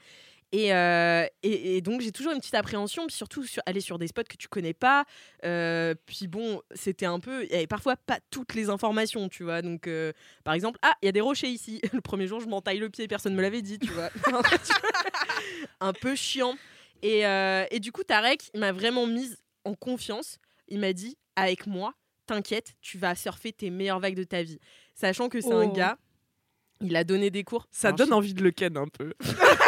Et, 0.52 0.72
euh, 0.72 1.26
et, 1.42 1.76
et 1.76 1.80
donc 1.82 2.00
j'ai 2.00 2.10
toujours 2.10 2.32
une 2.32 2.38
petite 2.38 2.54
appréhension, 2.54 3.06
puis 3.06 3.14
surtout 3.14 3.44
sur, 3.44 3.62
aller 3.66 3.82
sur 3.82 3.98
des 3.98 4.06
spots 4.06 4.22
que 4.28 4.36
tu 4.38 4.48
connais 4.48 4.72
pas. 4.72 5.04
Euh, 5.44 5.94
puis 6.06 6.26
bon, 6.26 6.62
c'était 6.74 7.04
un 7.04 7.20
peu, 7.20 7.44
il 7.44 7.50
y 7.50 7.54
avait 7.54 7.66
parfois 7.66 7.96
pas 7.96 8.18
toutes 8.30 8.54
les 8.54 8.70
informations, 8.70 9.28
tu 9.28 9.44
vois. 9.44 9.60
Donc 9.60 9.86
euh, 9.86 10.12
par 10.44 10.54
exemple, 10.54 10.78
ah, 10.82 10.94
il 11.02 11.06
y 11.06 11.08
a 11.10 11.12
des 11.12 11.20
rochers 11.20 11.50
ici. 11.50 11.80
Le 11.92 12.00
premier 12.00 12.26
jour, 12.26 12.40
je 12.40 12.46
m'entaille 12.48 12.78
le 12.78 12.88
pied, 12.88 13.06
personne 13.08 13.34
me 13.34 13.42
l'avait 13.42 13.60
dit, 13.60 13.78
tu 13.78 13.90
vois. 13.90 14.08
un 15.80 15.92
peu 15.92 16.14
chiant. 16.14 16.54
Et, 17.02 17.20
et 17.70 17.80
du 17.80 17.92
coup, 17.92 18.02
Tarek, 18.02 18.50
il 18.54 18.60
m'a 18.60 18.72
vraiment 18.72 19.06
mise 19.06 19.36
en 19.64 19.74
confiance. 19.74 20.38
Il 20.68 20.80
m'a 20.80 20.92
dit, 20.92 21.16
avec 21.36 21.66
moi, 21.66 21.94
t'inquiète, 22.26 22.74
tu 22.80 22.98
vas 22.98 23.14
surfer 23.14 23.52
tes 23.52 23.70
meilleures 23.70 24.00
vagues 24.00 24.16
de 24.16 24.24
ta 24.24 24.42
vie. 24.42 24.58
Sachant 24.94 25.28
que 25.28 25.40
c'est 25.40 25.52
un 25.52 25.68
Oh. 25.68 25.72
gars, 25.72 25.98
il 26.80 26.94
a 26.96 27.04
donné 27.04 27.30
des 27.30 27.44
cours. 27.44 27.66
Ça 27.70 27.92
donne 27.92 28.08
je- 28.08 28.12
envie 28.14 28.34
de 28.34 28.42
le 28.42 28.50
ken 28.50 28.76
un 28.76 28.88
peu. 28.88 29.14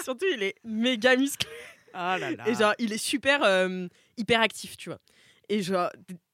Surtout, 0.04 0.26
il 0.32 0.42
est 0.42 0.54
méga 0.64 1.16
musclé. 1.16 1.48
Ah 1.92 2.18
là 2.18 2.30
là. 2.30 2.48
Et 2.48 2.54
genre, 2.54 2.74
il 2.78 2.92
est 2.92 2.98
super 2.98 3.42
euh, 3.42 3.86
hyper 4.16 4.40
actif, 4.40 4.76
tu 4.76 4.88
vois. 4.88 5.00
Et 5.48 5.62
genre, 5.62 5.90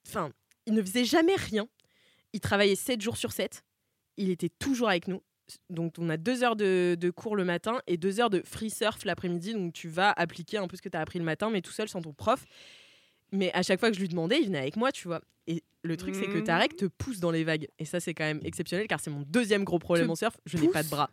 enfin, 0.07 0.31
il 0.67 0.75
ne 0.75 0.83
faisait 0.83 1.05
jamais 1.05 1.37
rien. 1.37 1.67
Il 2.33 2.41
travaillait 2.41 2.77
7 2.77 3.01
jours 3.01 3.17
sur 3.17 3.33
7. 3.33 3.63
Il 4.19 4.31
était 4.31 4.51
toujours 4.51 4.89
avec 4.89 5.09
nous. 5.09 5.23
Donc, 5.71 5.95
on 5.99 6.09
a 6.11 6.17
deux 6.17 6.43
heures 6.43 6.57
de, 6.57 6.97
de 6.99 7.11
cours 7.11 7.37
le 7.37 7.45
matin 7.45 7.81
et 7.87 7.97
deux 7.97 8.21
heures 8.21 8.31
de 8.31 8.43
free 8.45 8.71
surf 8.71 9.05
l'après-midi. 9.05 9.55
Donc, 9.55 9.73
tu 9.73 9.89
vas 9.89 10.13
appliquer 10.17 10.59
un 10.59 10.67
peu 10.67 10.77
ce 10.77 10.83
que 10.83 10.89
tu 10.89 10.97
as 10.97 11.01
appris 11.01 11.19
le 11.19 11.25
matin, 11.25 11.51
mais 11.51 11.63
tout 11.63 11.73
seul, 11.73 11.89
sans 11.89 12.03
ton 12.03 12.13
prof. 12.13 12.45
Mais 13.33 13.53
à 13.55 13.63
chaque 13.63 13.81
fois 13.81 13.91
que 13.91 13.95
je 13.97 14.01
lui 14.01 14.09
demandais, 14.09 14.41
il 14.41 14.47
venait 14.47 14.59
avec 14.59 14.77
moi, 14.77 14.93
tu 14.93 15.09
vois. 15.09 15.21
Et 15.49 15.63
le 15.83 15.97
truc, 15.97 16.15
c'est 16.17 16.27
que 16.27 16.39
Mhm. 16.39 16.45
Tarek 16.45 16.77
te 16.77 16.87
pousse 16.87 17.21
dans 17.21 17.31
les 17.31 17.45
vagues. 17.45 17.69
Et 17.79 17.85
ça, 17.85 18.01
c'est 18.01 18.13
quand 18.15 18.25
même 18.25 18.41
exceptionnel 18.43 18.89
car 18.89 18.99
c'est 18.99 19.11
mon 19.11 19.23
deuxième 19.23 19.63
gros 19.63 19.79
problème 19.79 20.07
Te 20.07 20.13
en 20.13 20.17
surf. 20.17 20.37
Je 20.45 20.59
n'ai 20.59 20.69
pas 20.69 20.83
de 20.83 20.89
bras. 20.89 21.09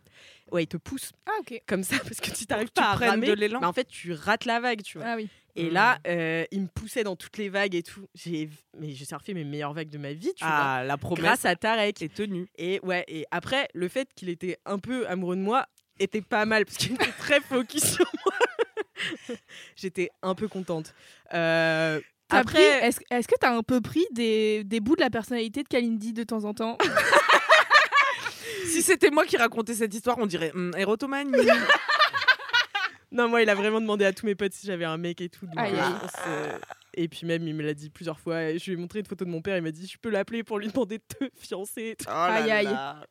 Ouais, 0.50 0.64
il 0.64 0.66
te 0.66 0.76
pousse 0.76 1.12
Ah, 1.26 1.30
ok. 1.40 1.62
comme 1.66 1.84
ça 1.84 1.96
parce 2.00 2.20
que 2.20 2.30
tu 2.32 2.44
t'arrives 2.46 2.72
pas 2.72 2.90
à 2.90 2.94
ramer. 2.94 3.28
de 3.28 3.32
l'élan. 3.34 3.60
mais 3.60 3.66
en 3.66 3.72
fait, 3.72 3.86
tu 3.86 4.12
rates 4.12 4.44
la 4.44 4.58
vague, 4.60 4.82
tu 4.82 4.98
vois. 4.98 5.06
Ah 5.10 5.16
oui. 5.16 5.28
Et 5.56 5.70
Mm. 5.70 5.72
là, 5.72 5.98
euh, 6.08 6.44
il 6.50 6.62
me 6.62 6.66
poussait 6.66 7.04
dans 7.04 7.14
toutes 7.14 7.36
les 7.38 7.48
vagues 7.48 7.76
et 7.76 7.84
tout. 7.84 8.08
J'ai, 8.16 8.50
mais 8.76 8.90
j'ai 8.90 9.04
surfé 9.04 9.34
mes 9.34 9.44
meilleures 9.44 9.72
vagues 9.72 9.90
de 9.90 9.98
ma 9.98 10.12
vie, 10.12 10.32
tu 10.34 10.44
vois. 10.44 10.52
Ah, 10.52 10.84
la 10.84 10.96
promesse 10.98 11.22
Grâce 11.22 11.44
à 11.44 11.54
Tarek. 11.54 12.02
est 12.02 12.12
tenue. 12.12 12.48
Et 12.58 12.80
ouais. 12.82 13.04
Et 13.06 13.24
après, 13.30 13.68
le 13.74 13.86
fait 13.86 14.08
qu'il 14.16 14.28
était 14.28 14.58
un 14.66 14.80
peu 14.80 15.06
amoureux 15.06 15.36
de 15.36 15.40
moi 15.42 15.66
était 16.00 16.22
pas 16.22 16.44
mal 16.44 16.64
parce 16.64 16.76
qu'il 16.78 16.94
était 16.94 17.12
très 17.12 17.40
focus 17.40 17.84
sur 17.94 18.10
moi. 18.24 18.34
J'étais 19.76 20.10
un 20.22 20.34
peu 20.34 20.48
contente. 20.48 20.92
Euh, 21.34 22.00
après, 22.30 22.86
Est-ce 22.86 23.00
est-ce 23.10 23.28
que 23.28 23.34
t'as 23.40 23.54
un 23.54 23.62
peu 23.62 23.80
pris 23.80 24.04
des, 24.12 24.64
des 24.64 24.80
bouts 24.80 24.96
de 24.96 25.00
la 25.02 25.10
personnalité 25.10 25.62
de 25.62 25.68
Kalindi 25.68 26.12
de 26.12 26.22
temps 26.24 26.44
en 26.44 26.54
temps? 26.54 26.78
Si 28.66 28.82
c'était 28.82 29.10
moi 29.10 29.24
qui 29.24 29.36
racontais 29.36 29.74
cette 29.74 29.94
histoire, 29.94 30.18
on 30.18 30.26
dirait 30.26 30.52
érotomanie. 30.76 31.30
non, 33.12 33.28
moi, 33.28 33.42
il 33.42 33.48
a 33.48 33.54
vraiment 33.54 33.80
demandé 33.80 34.04
à 34.04 34.12
tous 34.12 34.26
mes 34.26 34.34
potes 34.34 34.52
si 34.52 34.66
j'avais 34.66 34.84
un 34.84 34.96
mec 34.96 35.20
et 35.20 35.28
tout. 35.28 35.46
donc, 35.46 35.54
Aïe, 35.56 35.74
euh, 35.74 35.80
aïe. 35.82 35.92
je 35.94 36.00
pense, 36.00 36.12
euh, 36.26 36.58
Et 36.94 37.08
puis 37.08 37.24
même, 37.26 37.46
il 37.46 37.54
me 37.54 37.62
l'a 37.62 37.74
dit 37.74 37.90
plusieurs 37.90 38.18
fois. 38.18 38.56
Je 38.56 38.64
lui 38.64 38.72
ai 38.72 38.76
montré 38.76 38.98
une 38.98 39.06
photo 39.06 39.24
de 39.24 39.30
mon 39.30 39.42
père. 39.42 39.56
Il 39.56 39.62
m'a 39.62 39.70
dit, 39.70 39.86
je 39.86 39.96
peux 39.98 40.10
l'appeler 40.10 40.42
pour 40.42 40.58
lui 40.58 40.66
demander 40.68 40.98
de 40.98 41.04
te 41.18 41.24
fiancer. 41.38 41.90
et 41.90 41.96
tout. 41.96 42.06
Oh 42.08 42.12
là 42.12 42.34
Aïe, 42.34 42.50
aïe. 42.50 42.64
là. 42.64 43.04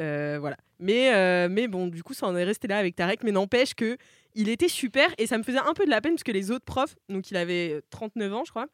Euh, 0.00 0.36
voilà. 0.40 0.56
Mais, 0.78 1.14
euh, 1.14 1.48
mais 1.50 1.66
bon, 1.66 1.86
du 1.88 2.02
coup, 2.02 2.14
ça 2.14 2.26
en 2.26 2.36
est 2.36 2.44
resté 2.44 2.68
là 2.68 2.78
avec 2.78 2.94
Tarek. 2.96 3.22
Mais 3.24 3.32
n'empêche 3.32 3.74
que 3.74 3.96
il 4.34 4.48
était 4.48 4.68
super 4.68 5.08
et 5.18 5.26
ça 5.26 5.38
me 5.38 5.42
faisait 5.42 5.58
un 5.58 5.74
peu 5.74 5.84
de 5.84 5.90
la 5.90 6.00
peine 6.00 6.12
parce 6.12 6.24
que 6.24 6.32
les 6.32 6.50
autres 6.50 6.64
profs, 6.64 6.96
donc 7.08 7.30
il 7.30 7.36
avait 7.36 7.82
39 7.90 8.34
ans, 8.34 8.44
je 8.44 8.50
crois, 8.50 8.66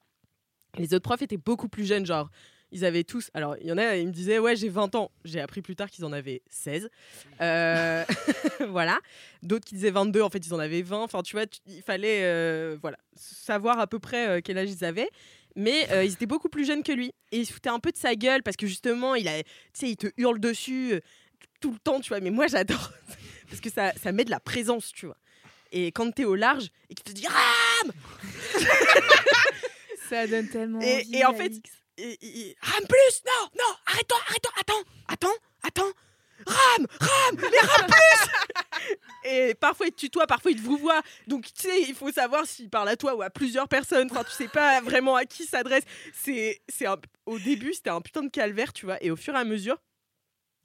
les 0.79 0.95
autres 0.95 1.05
profs 1.05 1.23
étaient 1.23 1.37
beaucoup 1.37 1.69
plus 1.69 1.85
jeunes, 1.85 2.07
genre. 2.07 2.31
Ils 2.73 2.85
avaient 2.85 3.05
tous. 3.05 3.31
Alors, 3.35 3.57
il 3.61 3.69
y 3.69 3.73
en 3.73 3.79
a, 3.79 3.97
ils 3.97 4.09
me 4.09 4.13
disaient, 4.13 4.41
ouais, 4.41 4.57
j'ai 4.57 4.69
20 4.69 4.97
ans. 4.97 5.13
J'ai 5.25 5.41
appris 5.41 5.63
plus 5.63 5.77
tard 5.77 5.89
qu'ils 5.89 6.05
en 6.05 6.13
avaient 6.13 6.43
16. 6.51 6.91
Euh, 7.41 8.05
voilà. 8.69 8.99
D'autres 9.43 9.65
qui 9.65 9.77
disaient 9.77 9.93
22, 9.93 10.23
en 10.23 10.29
fait, 10.29 10.45
ils 10.45 10.53
en 10.53 10.59
avaient 10.59 10.83
20. 10.83 11.03
Enfin, 11.05 11.23
tu 11.23 11.37
vois, 11.37 11.45
il 11.67 11.83
fallait 11.83 12.25
euh, 12.25 12.77
voilà, 12.83 12.97
savoir 13.15 13.79
à 13.79 13.87
peu 13.87 14.01
près 14.01 14.29
euh, 14.29 14.41
quel 14.43 14.59
âge 14.59 14.73
ils 14.73 14.85
avaient. 14.85 15.09
Mais 15.57 15.89
euh, 15.93 16.05
ils 16.05 16.15
étaient 16.15 16.27
beaucoup 16.27 16.49
plus 16.49 16.67
jeunes 16.67 16.83
que 16.83 16.93
lui. 16.93 17.13
Et 17.31 17.39
ils 17.39 17.47
se 17.47 17.53
foutaient 17.53 17.71
un 17.71 17.79
peu 17.79 17.93
de 17.93 17.97
sa 17.97 18.17
gueule 18.17 18.43
parce 18.43 18.57
que 18.57 18.67
justement, 18.67 19.15
il, 19.15 19.29
a, 19.29 19.41
il 19.83 19.97
te 19.97 20.09
hurle 20.17 20.41
dessus 20.41 20.95
euh, 20.95 21.01
tout 21.61 21.71
le 21.71 21.79
temps, 21.79 22.01
tu 22.01 22.09
vois. 22.09 22.21
Mais 22.21 22.31
moi, 22.31 22.49
j'adore. 22.49 22.93
parce 23.49 23.61
que 23.61 23.71
ça, 23.71 23.93
ça 23.93 24.11
met 24.11 24.25
de 24.25 24.31
la 24.31 24.41
présence, 24.41 24.93
tu 24.93 25.07
vois. 25.07 25.17
Et 25.77 25.91
quand 25.93 26.11
t'es 26.13 26.25
au 26.25 26.37
large 26.37 26.69
et 26.89 26.95
qu'il 26.95 27.03
te 27.05 27.11
dit 27.13 27.27
Rame 27.27 27.93
Ça 30.09 30.27
donne 30.27 30.49
tellement. 30.49 30.81
Et- 30.81 30.97
envie, 31.03 31.17
et 31.17 31.25
en 31.25 31.35
fait, 31.35 31.45
Alix. 31.47 31.71
et, 31.99 32.19
et- 32.23 32.57
Rame 32.61 32.87
plus 32.89 33.23
Non, 33.27 33.49
non, 33.59 33.75
arrête-toi, 33.87 34.19
arrête-toi, 34.29 34.53
attends, 34.61 34.83
attends, 35.09 35.37
attends. 35.63 35.93
Rame, 36.47 36.87
rame, 37.01 37.37
mais 37.51 37.59
rame 37.59 37.87
plus 37.87 38.31
Et 39.31 39.55
parfois 39.55 39.87
il 39.87 39.93
te 39.93 40.01
tutoie, 40.01 40.27
parfois 40.27 40.51
il 40.51 40.59
te 40.59 40.63
vous 40.63 40.77
voit. 40.77 41.01
Donc 41.27 41.47
tu 41.47 41.63
sais, 41.69 41.83
il 41.83 41.95
faut 41.95 42.13
savoir 42.13 42.45
s'il 42.47 42.69
parle 42.69 42.89
à 42.91 42.97
toi 42.97 43.15
ou 43.15 43.23
à 43.23 43.31
plusieurs 43.31 43.67
personnes. 43.69 44.09
Enfin, 44.11 44.25
tu 44.25 44.33
sais 44.33 44.49
pas 44.49 44.81
vraiment 44.83 45.17
à 45.17 45.25
qui 45.25 45.45
s'adresse. 45.45 45.85
C'est, 46.13 46.61
c'est 46.69 46.87
un- 46.87 46.99
au 47.27 47.39
début, 47.39 47.73
c'était 47.73 47.91
un 47.91 48.01
putain 48.03 48.23
de 48.23 48.29
calvaire, 48.31 48.73
tu 48.75 48.85
vois. 48.85 49.03
Et 49.03 49.11
au 49.11 49.17
fur 49.17 49.35
et 49.35 49.39
à 49.39 49.45
mesure, 49.45 49.79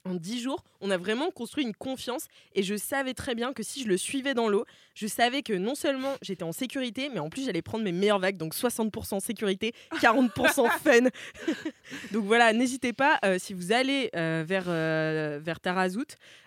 en 0.06 0.14
dix 0.14 0.40
jours, 0.40 0.64
on 0.80 0.90
a 0.90 0.96
vraiment 0.96 1.30
construit 1.30 1.62
une 1.64 1.74
confiance. 1.74 2.26
Et 2.54 2.62
je 2.62 2.74
savais 2.74 3.12
très 3.14 3.34
bien 3.34 3.52
que 3.52 3.62
si 3.62 3.82
je 3.82 3.88
le 3.88 3.96
suivais 3.98 4.32
dans 4.34 4.48
l'eau, 4.48 4.64
je 4.94 5.06
savais 5.06 5.42
que 5.42 5.52
non 5.52 5.74
seulement 5.74 6.16
j'étais 6.22 6.42
en 6.42 6.52
sécurité, 6.52 7.10
mais 7.10 7.18
en 7.20 7.28
plus 7.28 7.44
j'allais 7.44 7.60
prendre 7.62 7.84
mes 7.84 7.92
meilleures 7.92 8.18
vagues. 8.18 8.38
Donc 8.38 8.54
60% 8.54 9.20
sécurité, 9.20 9.74
40% 10.00 10.70
fun. 10.78 11.08
donc 12.12 12.24
voilà, 12.24 12.52
n'hésitez 12.54 12.92
pas, 12.94 13.18
euh, 13.24 13.38
si 13.38 13.52
vous 13.52 13.72
allez 13.72 14.10
euh, 14.16 14.42
vers, 14.46 14.64
euh, 14.68 15.38
vers 15.42 15.60
Tarazout. 15.60 16.06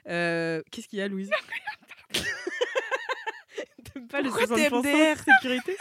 euh, 0.10 0.62
Qu'est-ce 0.72 0.88
qu'il 0.88 1.00
y 1.00 1.02
a, 1.04 1.08
Louise? 1.08 1.30
T'aimes 3.94 4.08
pas 4.08 4.24
Pourquoi 4.24 4.42
le 4.48 4.56
t'aimes 4.56 4.74
60% 4.74 4.82
DR? 5.16 5.24
sécurité? 5.24 5.78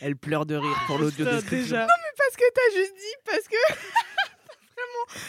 Elle 0.00 0.16
pleure 0.16 0.46
de 0.46 0.54
rire 0.56 0.82
pour 0.86 0.98
l'audio 0.98 1.24
description. 1.24 1.58
déjà. 1.58 1.86
Parce 2.16 2.36
que 2.36 2.44
t'as 2.54 2.76
juste 2.76 2.94
dit, 2.94 3.14
parce 3.24 3.48
que. 3.48 3.56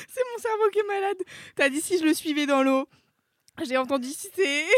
C'est 0.08 0.24
mon 0.34 0.41
cerveau 0.41 0.70
qui 0.72 0.79
est 0.79 0.88
malade. 0.88 1.17
T'as 1.55 1.70
dit 1.70 1.82
si 1.82 1.98
je 2.00 2.03
le 2.03 2.13
suivais 2.13 2.46
dans 2.46 2.63
l'eau. 2.63 2.88
J'ai 3.65 3.77
entendu 3.77 4.10
citer. 4.10 4.65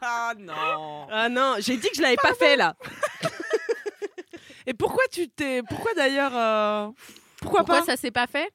Ah 0.00 0.32
non. 0.38 1.08
Ah 1.10 1.28
non, 1.28 1.56
j'ai 1.58 1.76
dit 1.76 1.88
que 1.88 1.96
je 1.96 2.02
l'avais 2.02 2.16
pas 2.16 2.32
fait 2.34 2.54
là. 2.54 2.76
Et 4.66 4.72
pourquoi 4.72 5.02
tu 5.10 5.28
t'es. 5.28 5.62
Pourquoi 5.68 5.92
d'ailleurs. 5.94 6.30
euh, 6.34 6.88
Pourquoi, 7.40 7.60
Pourquoi 7.64 7.80
pas 7.80 7.84
ça 7.84 7.96
s'est 7.96 8.12
pas 8.12 8.26
fait? 8.28 8.50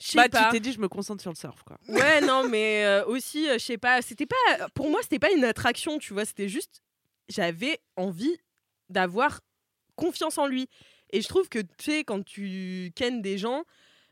Je 0.00 0.06
sais 0.12 0.16
Bah, 0.18 0.28
pas. 0.28 0.44
tu 0.44 0.50
t'es 0.52 0.60
dit, 0.60 0.72
je 0.72 0.78
me 0.78 0.88
concentre 0.88 1.20
sur 1.20 1.30
le 1.32 1.36
surf, 1.36 1.62
quoi. 1.64 1.78
Ouais, 1.88 2.20
non, 2.20 2.48
mais 2.48 2.84
euh, 2.84 3.04
aussi, 3.06 3.48
euh, 3.48 3.54
je 3.54 3.64
sais 3.64 3.78
pas, 3.78 4.02
c'était 4.02 4.26
pas. 4.26 4.68
Pour 4.74 4.88
moi, 4.88 5.00
c'était 5.02 5.18
pas 5.18 5.32
une 5.32 5.44
attraction, 5.44 5.98
tu 5.98 6.12
vois, 6.12 6.24
c'était 6.24 6.48
juste. 6.48 6.82
J'avais 7.28 7.80
envie 7.96 8.36
d'avoir 8.88 9.40
confiance 9.96 10.38
en 10.38 10.46
lui. 10.46 10.68
Et 11.14 11.22
je 11.22 11.28
trouve 11.28 11.48
que, 11.48 11.60
tu 11.60 11.68
sais, 11.78 12.04
quand 12.04 12.24
tu 12.24 12.90
kennes 12.96 13.22
des 13.22 13.38
gens, 13.38 13.62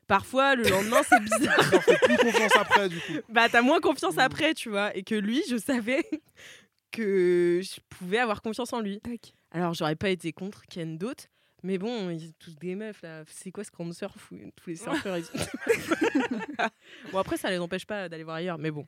parfois 0.06 0.54
le 0.54 0.62
lendemain, 0.68 1.00
c'est 1.08 1.20
bizarre. 1.24 1.70
T'en 1.70 1.80
fais 1.80 1.96
plus 1.98 2.16
confiance 2.16 2.56
après, 2.56 2.88
du 2.88 2.96
coup. 3.00 3.12
bah, 3.28 3.48
t'as 3.50 3.62
moins 3.62 3.80
confiance 3.80 4.14
Mm. 4.16 4.20
après, 4.20 4.54
tu 4.54 4.68
vois. 4.70 4.96
Et 4.96 5.02
que 5.02 5.14
lui, 5.14 5.42
je 5.50 5.56
savais 5.56 6.04
que 6.92 7.60
je 7.62 7.80
pouvais 7.88 8.18
avoir 8.18 8.40
confiance 8.42 8.72
en 8.72 8.80
lui. 8.80 9.00
Alors, 9.50 9.74
j'aurais 9.74 9.96
pas 9.96 10.10
été 10.10 10.32
contre 10.32 10.62
Ken 10.70 10.96
d'autres. 10.98 11.24
Mais 11.64 11.78
bon, 11.78 12.10
ils 12.10 12.20
sont 12.20 12.32
tous 12.40 12.56
des 12.56 12.74
meufs 12.74 13.00
là. 13.02 13.22
C'est 13.28 13.52
quoi 13.52 13.62
ce 13.62 13.70
grand 13.70 13.92
surf 13.92 14.32
où 14.32 14.36
tous 14.56 14.70
les 14.70 14.76
surfeurs 14.76 15.16
ils. 15.18 15.24
Bon, 17.12 17.18
après, 17.18 17.36
ça 17.36 17.50
les 17.50 17.58
empêche 17.58 17.86
pas 17.86 18.08
d'aller 18.08 18.24
voir 18.24 18.36
ailleurs, 18.36 18.58
mais 18.58 18.70
bon. 18.72 18.86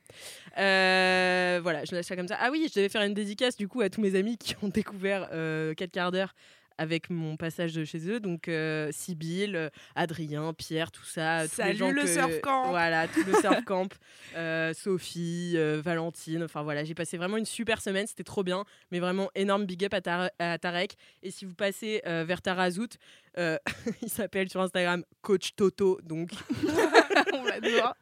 Euh, 0.57 1.59
voilà, 1.63 1.85
je 1.85 1.95
laisse 1.95 2.05
ça 2.07 2.15
comme 2.15 2.27
ça. 2.27 2.37
Ah 2.39 2.49
oui, 2.51 2.67
je 2.69 2.77
devais 2.77 2.89
faire 2.89 3.01
une 3.03 3.13
dédicace 3.13 3.55
du 3.55 3.67
coup 3.67 3.81
à 3.81 3.89
tous 3.89 4.01
mes 4.01 4.15
amis 4.15 4.37
qui 4.37 4.55
ont 4.61 4.67
découvert 4.67 5.29
euh, 5.31 5.73
4 5.73 5.91
quarts 5.91 6.11
d'heure 6.11 6.33
avec 6.77 7.09
mon 7.09 7.37
passage 7.37 7.73
de 7.73 7.83
chez 7.85 8.09
eux. 8.09 8.19
Donc, 8.19 8.47
euh, 8.47 8.89
Sybille, 8.91 9.55
euh, 9.55 9.69
Adrien, 9.95 10.53
Pierre, 10.53 10.91
tout 10.91 11.05
ça. 11.05 11.39
tous 11.43 11.57
les 11.57 11.63
Salut 11.63 11.77
gens 11.77 11.91
le 11.91 12.01
que- 12.01 12.07
surf 12.07 12.41
camp. 12.41 12.69
Voilà, 12.69 13.07
tout 13.07 13.23
le 13.25 13.33
surf 13.39 13.63
camp. 13.65 13.87
euh, 14.35 14.73
Sophie, 14.73 15.53
euh, 15.55 15.81
Valentine. 15.83 16.43
Enfin 16.43 16.63
voilà, 16.63 16.83
j'ai 16.83 16.95
passé 16.95 17.17
vraiment 17.17 17.37
une 17.37 17.45
super 17.45 17.81
semaine. 17.81 18.07
C'était 18.07 18.23
trop 18.23 18.43
bien. 18.43 18.65
Mais 18.91 18.99
vraiment, 18.99 19.29
énorme 19.35 19.65
big 19.65 19.85
up 19.85 19.93
à, 19.93 20.01
Tar- 20.01 20.29
à 20.39 20.57
Tarek. 20.57 20.95
Et 21.23 21.31
si 21.31 21.45
vous 21.45 21.53
passez 21.55 22.01
euh, 22.05 22.23
vers 22.27 22.41
Tarazout, 22.41 22.89
euh, 23.37 23.57
il 24.01 24.09
s'appelle 24.09 24.49
sur 24.49 24.61
Instagram 24.61 25.03
Coach 25.21 25.55
Toto. 25.55 25.99
Donc, 26.03 26.29
On 27.33 27.43
l'adore. 27.45 27.95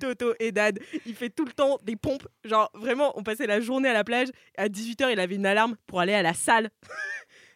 Toto 0.00 0.34
et 0.38 0.52
Dad. 0.52 0.78
Il 1.06 1.14
fait 1.14 1.30
tout 1.30 1.44
le 1.44 1.52
temps 1.52 1.78
des 1.82 1.96
pompes. 1.96 2.26
Genre, 2.44 2.70
vraiment, 2.74 3.12
on 3.18 3.22
passait 3.22 3.46
la 3.46 3.60
journée 3.60 3.88
à 3.88 3.92
la 3.92 4.04
plage. 4.04 4.28
À 4.56 4.68
18h, 4.68 5.10
il 5.12 5.20
avait 5.20 5.34
une 5.36 5.46
alarme 5.46 5.76
pour 5.86 6.00
aller 6.00 6.14
à 6.14 6.22
la 6.22 6.34
salle. 6.34 6.70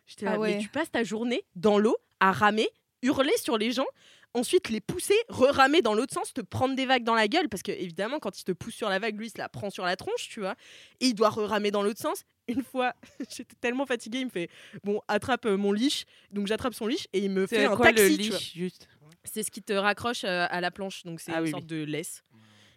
J'étais 0.07 0.25
là, 0.27 0.33
Ah 0.35 0.39
ouais. 0.41 0.57
mais 0.57 0.63
tu 0.63 0.69
passes 0.69 0.91
ta 0.91 1.03
journée 1.05 1.45
dans 1.57 1.79
l'eau 1.79 1.97
à 2.21 2.33
ramer, 2.33 2.69
hurler 3.03 3.33
sur 3.37 3.57
les 3.59 3.73
gens, 3.73 3.87
ensuite 4.35 4.69
les 4.69 4.81
pousser, 4.81 5.15
re-ramer 5.29 5.81
dans 5.83 5.95
l'autre 5.95 6.13
sens, 6.13 6.33
te 6.35 6.41
prendre 6.41 6.75
des 6.75 6.87
vagues 6.87 7.05
dans 7.05 7.15
la 7.15 7.29
gueule. 7.29 7.49
Parce 7.49 7.63
que, 7.63 7.73
évidemment, 7.73 8.19
quand 8.19 8.39
il 8.39 8.45
te 8.45 8.53
pousse 8.53 8.75
sur 8.75 8.89
la 8.89 8.99
vague, 8.99 9.17
lui, 9.19 9.27
il 9.27 9.31
se 9.31 9.39
la 9.39 9.49
prend 9.49 9.71
sur 9.71 9.85
la 9.85 9.97
tronche, 9.97 10.29
tu 10.29 10.41
vois. 10.41 10.55
Et 11.01 11.07
il 11.07 11.15
doit 11.15 11.31
re-ramer 11.31 11.71
dans 11.71 11.83
l'autre 11.83 12.01
sens. 12.01 12.25
Une 12.49 12.63
fois, 12.63 12.93
j'étais 13.31 13.57
tellement 13.61 13.87
fatiguée, 13.87 14.19
il 14.21 14.27
me 14.27 14.31
fait 14.31 14.51
Bon, 14.83 15.01
attrape 15.09 15.47
euh, 15.47 15.57
mon 15.57 15.73
leash. 15.73 16.05
Donc, 16.31 16.47
j'attrape 16.47 16.75
son 16.75 16.87
leash 16.87 17.07
et 17.13 17.21
il 17.21 17.31
me 17.31 17.47
fait 17.47 17.65
un 17.65 17.77
quoi 17.77 17.87
taxi. 17.93 18.17
le 18.17 18.23
tu 18.25 18.31
vois. 18.31 18.39
juste? 18.39 18.89
C'est 19.25 19.43
ce 19.43 19.51
qui 19.51 19.63
te 19.63 19.73
raccroche 19.73 20.25
euh, 20.25 20.47
à 20.51 20.61
la 20.61 20.71
planche, 20.71 21.05
donc 21.05 21.21
c'est 21.21 21.33
Ah 21.33 21.39
une 21.39 21.45
oui, 21.45 21.51
sorte 21.51 21.63
oui. 21.63 21.69
de 21.69 21.85
laisse. 21.85 22.23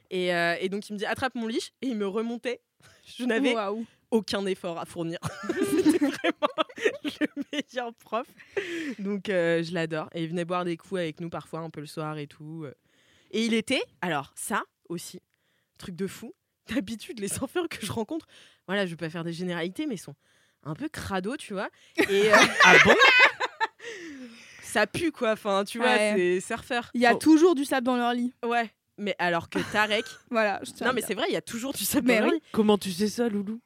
Et, 0.10 0.34
euh, 0.34 0.56
et 0.62 0.70
donc 0.70 0.88
il 0.88 0.94
me 0.94 0.98
dit 0.98 1.06
attrape 1.06 1.36
mon 1.36 1.48
leash 1.48 1.72
et 1.82 1.88
il 1.88 1.98
me 1.98 2.08
remontait. 2.08 2.62
Je 3.18 3.26
n'avais 3.26 3.54
aucun 4.12 4.46
effort 4.46 4.80
à 4.80 4.86
fournir. 4.86 5.18
Vraiment 6.02 6.64
le 7.04 7.44
meilleur 7.52 7.94
prof. 7.96 8.28
Donc 9.00 9.30
euh, 9.30 9.64
je 9.64 9.74
l'adore. 9.74 10.10
Et 10.14 10.24
il 10.24 10.30
venait 10.30 10.46
boire 10.46 10.66
des 10.66 10.78
coups 10.78 11.00
avec 11.02 11.20
nous 11.20 11.30
parfois 11.30 11.60
un 11.60 11.70
peu 11.70 11.80
le 11.82 11.86
soir 11.88 12.18
et 12.18 12.28
tout. 12.28 12.64
euh. 12.66 12.74
Et 13.32 13.46
il 13.46 13.54
était, 13.54 13.82
alors 14.02 14.32
ça 14.36 14.64
aussi, 14.90 15.22
truc 15.78 15.96
de 15.96 16.08
fou. 16.08 16.34
D'habitude 16.74 17.20
les 17.20 17.28
surfeurs 17.34 17.68
que 17.70 17.86
je 17.86 17.92
rencontre, 17.92 18.28
voilà, 18.68 18.86
je 18.86 18.92
vais 18.92 18.98
pas 18.98 19.10
faire 19.10 19.24
des 19.24 19.34
généralités, 19.34 19.86
mais 19.86 19.96
ils 19.96 20.00
sont 20.00 20.16
un 20.64 20.74
peu 20.76 20.90
crado, 20.90 21.38
tu 21.38 21.54
vois. 21.54 21.70
Et 22.10 22.32
euh, 22.34 22.36
Ah 22.66 22.76
bon? 22.84 22.96
Ça 24.62 24.86
pue 24.86 25.12
quoi. 25.12 25.32
Enfin, 25.32 25.64
tu 25.66 25.78
vois, 25.78 25.88
Ouais. 25.88 26.14
c'est 26.16 26.40
surfeur. 26.42 26.90
Il 26.94 27.02
y 27.02 27.06
a 27.06 27.16
toujours 27.16 27.56
du 27.56 27.66
sable 27.66 27.86
dans 27.86 27.96
leur 27.98 28.14
lit. 28.14 28.34
Ouais, 28.46 28.70
mais 28.98 29.16
alors 29.20 29.50
que 29.50 29.60
Tarek. 29.72 30.06
Voilà. 30.32 30.60
Je 30.64 30.72
tiens 30.72 30.88
non, 30.88 30.94
mais 30.94 31.02
c'est 31.02 31.14
vrai, 31.14 31.26
il 31.30 31.34
y 31.34 31.38
a 31.38 31.42
toujours 31.42 31.74
du 31.74 31.86
sable 31.86 32.08
Mais 32.08 32.20
dans. 32.20 32.32
Comment 32.52 32.78
tu 32.78 32.92
sais 32.92 33.08
ça, 33.08 33.30
Loulou 33.30 33.60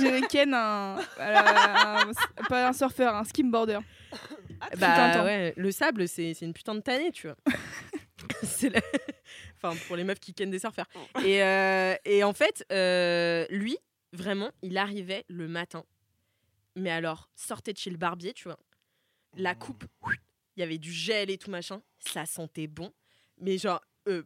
J'ai 0.00 0.20
ken 0.22 0.52
un, 0.54 0.96
voilà, 1.16 2.00
un- 2.02 2.12
Pas 2.48 2.68
un 2.68 2.72
surfeur, 2.72 3.14
un 3.14 3.24
skimboarder. 3.24 3.74
un 4.60 4.76
Bah 4.78 5.14
temps. 5.14 5.24
ouais, 5.24 5.52
le 5.56 5.70
sable, 5.70 6.08
c'est 6.08 6.34
c'est 6.34 6.44
une 6.46 6.52
putain 6.54 6.74
de 6.74 6.80
tannée, 6.80 7.12
tu 7.12 7.26
vois. 7.28 7.36
c'est 8.42 8.70
la- 8.70 8.80
Enfin, 9.60 9.74
pour 9.86 9.96
les 9.96 10.04
meufs 10.04 10.20
qui 10.20 10.32
kennent 10.34 10.50
des 10.52 10.58
surfeurs. 10.60 10.86
Et, 11.24 11.42
euh, 11.42 11.94
et 12.04 12.22
en 12.24 12.32
fait, 12.32 12.64
euh, 12.72 13.44
lui, 13.50 13.76
vraiment, 14.12 14.50
il 14.62 14.78
arrivait 14.78 15.24
le 15.28 15.48
matin. 15.48 15.84
Mais 16.76 16.90
alors, 16.90 17.28
sortait 17.34 17.72
de 17.72 17.78
chez 17.78 17.90
le 17.90 17.96
barbier, 17.96 18.32
tu 18.32 18.44
vois. 18.44 18.58
La 19.36 19.54
coupe, 19.56 19.84
il 20.56 20.60
y 20.60 20.62
avait 20.62 20.78
du 20.78 20.92
gel 20.92 21.28
et 21.30 21.38
tout 21.38 21.50
machin. 21.50 21.82
Ça 21.98 22.24
sentait 22.24 22.68
bon. 22.68 22.92
Mais 23.40 23.58
genre, 23.58 23.80
euh, 24.06 24.22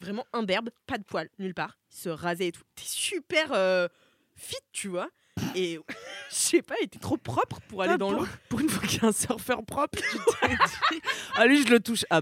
vraiment 0.00 0.24
imberbe, 0.32 0.70
pas 0.86 0.98
de 0.98 1.04
poils, 1.04 1.28
nulle 1.38 1.54
part. 1.54 1.78
Il 1.92 1.96
se 1.96 2.08
rasait 2.08 2.48
et 2.48 2.52
tout. 2.52 2.62
T'es 2.74 2.84
super 2.84 3.52
euh, 3.52 3.88
fit, 4.36 4.56
tu 4.72 4.88
vois. 4.88 5.08
Et 5.54 5.78
je 6.30 6.34
sais 6.34 6.62
pas, 6.62 6.74
il 6.80 6.84
était 6.84 6.98
trop 6.98 7.16
propre 7.16 7.60
pour 7.68 7.82
aller 7.82 7.92
Ah, 7.94 7.98
dans 7.98 8.12
l'eau. 8.12 8.26
Pour 8.48 8.60
une 8.60 8.68
fois 8.68 8.86
qu'il 8.86 9.00
y 9.02 9.04
a 9.04 9.08
un 9.08 9.12
surfeur 9.12 9.64
propre, 9.64 9.98
tu 9.98 10.18
t'es 10.40 10.48
dit. 10.94 11.02
Ah, 11.36 11.46
lui, 11.46 11.62
je 11.62 11.68
le 11.68 11.80
touche 11.80 12.04
à 12.10 12.20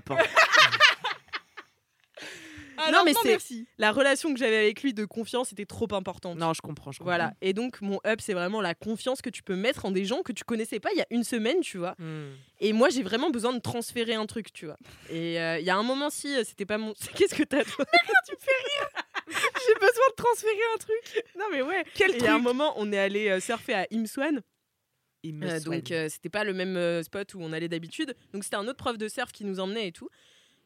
non, 2.92 3.02
mais 3.04 3.12
c'est 3.14 3.28
merci. 3.28 3.66
la 3.78 3.92
relation 3.92 4.32
que 4.32 4.38
j'avais 4.38 4.56
avec 4.56 4.82
lui 4.82 4.94
de 4.94 5.04
confiance 5.04 5.52
était 5.52 5.66
trop 5.66 5.88
importante. 5.92 6.38
Non, 6.38 6.52
je 6.54 6.60
comprends, 6.60 6.92
je 6.92 6.98
comprends. 6.98 7.10
Voilà. 7.10 7.34
Et 7.40 7.52
donc, 7.52 7.80
mon 7.80 8.00
up, 8.06 8.20
c'est 8.20 8.34
vraiment 8.34 8.60
la 8.60 8.74
confiance 8.74 9.22
que 9.22 9.30
tu 9.30 9.42
peux 9.42 9.56
mettre 9.56 9.84
en 9.84 9.90
des 9.90 10.04
gens 10.04 10.22
que 10.22 10.32
tu 10.32 10.44
connaissais 10.44 10.80
pas 10.80 10.90
il 10.92 10.98
y 10.98 11.02
a 11.02 11.06
une 11.10 11.24
semaine, 11.24 11.60
tu 11.60 11.78
vois. 11.78 11.94
Hmm. 11.98 12.30
Et 12.60 12.72
moi, 12.72 12.88
j'ai 12.88 13.02
vraiment 13.02 13.30
besoin 13.30 13.52
de 13.52 13.60
transférer 13.60 14.14
un 14.14 14.26
truc, 14.26 14.52
tu 14.52 14.66
vois. 14.66 14.76
Et 15.10 15.40
euh, 15.40 15.58
il 15.58 15.64
y 15.64 15.70
a 15.70 15.76
un 15.76 15.82
moment, 15.82 16.10
si 16.10 16.34
euh, 16.34 16.44
c'était 16.44 16.66
pas 16.66 16.78
mon. 16.78 16.94
Qu'est-ce 17.14 17.34
que 17.34 17.44
t'as, 17.44 17.64
toi? 17.64 17.84
J'ai 19.28 19.74
besoin 19.74 20.08
de 20.10 20.14
transférer 20.16 20.52
un 20.74 20.78
truc. 20.78 21.24
Non, 21.38 21.44
mais 21.52 21.62
ouais. 21.62 21.84
Quel 21.94 22.12
Et 22.12 22.18
Il 22.18 22.24
y 22.24 22.26
a 22.26 22.34
un 22.34 22.38
moment, 22.38 22.72
on 22.76 22.92
est 22.92 22.98
allé 22.98 23.28
euh, 23.28 23.40
surfer 23.40 23.74
à 23.74 23.86
Imswan. 23.92 24.40
Me 25.24 25.46
Euh, 25.46 25.60
donc 25.60 25.90
euh, 25.90 26.08
c'était 26.08 26.28
pas 26.28 26.44
le 26.44 26.52
même 26.52 26.76
euh, 26.76 27.02
spot 27.02 27.34
où 27.34 27.40
on 27.40 27.52
allait 27.52 27.68
d'habitude. 27.68 28.14
Donc 28.32 28.44
c'était 28.44 28.56
un 28.56 28.66
autre 28.66 28.76
prof 28.76 28.96
de 28.96 29.08
surf 29.08 29.32
qui 29.32 29.44
nous 29.44 29.60
emmenait 29.60 29.88
et 29.88 29.92
tout. 29.92 30.08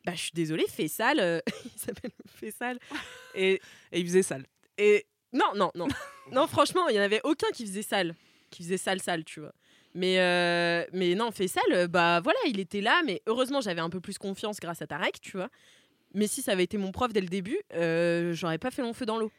Bah 0.04 0.12
je 0.14 0.21
suis 0.23 0.32
désolée, 0.35 0.66
Fessal, 0.68 1.21
euh, 1.21 1.40
il 1.64 1.78
s'appelle 1.80 2.11
Fessal. 2.26 2.78
Et, 3.35 3.61
Et 3.92 4.00
il 4.00 4.06
faisait 4.06 4.23
sale. 4.23 4.47
et 4.78 5.06
non, 5.32 5.47
non, 5.54 5.71
non. 5.75 5.88
non, 6.30 6.47
franchement, 6.47 6.88
il 6.88 6.97
y 6.97 6.99
en 6.99 7.02
avait 7.02 7.21
aucun 7.25 7.49
qui 7.54 7.64
faisait 7.66 7.82
sale. 7.82 8.14
Qui 8.50 8.62
faisait 8.64 8.76
sale, 8.76 9.00
sale, 9.00 9.25
tu 9.25 9.40
vois. 9.40 9.52
Mais, 9.94 10.18
euh, 10.21 10.85
mais 10.92 11.14
non, 11.14 11.30
Fessal, 11.30 11.62
euh, 11.73 11.87
bah 11.88 12.21
voilà, 12.23 12.38
il 12.47 12.61
était 12.61 12.80
là. 12.82 13.00
Mais 13.06 13.23
heureusement, 13.26 13.61
j'avais 13.62 13.80
un 13.80 13.88
peu 13.90 14.00
plus 14.00 14.18
confiance 14.18 14.59
grâce 14.61 14.82
à 14.82 14.87
Tarek, 14.87 15.21
tu 15.21 15.37
vois. 15.38 15.49
Mais 16.14 16.26
si 16.26 16.42
ça 16.42 16.52
avait 16.52 16.64
été 16.64 16.76
mon 16.76 16.92
prof 16.92 17.12
dès 17.12 17.21
le 17.23 17.28
début, 17.28 17.59
euh, 17.75 18.35
j'aurais 18.35 18.59
pas 18.59 18.71
fait 18.71 18.82
long 18.82 18.92
feu 18.92 19.06
dans 19.06 19.16
l'eau. 19.18 19.30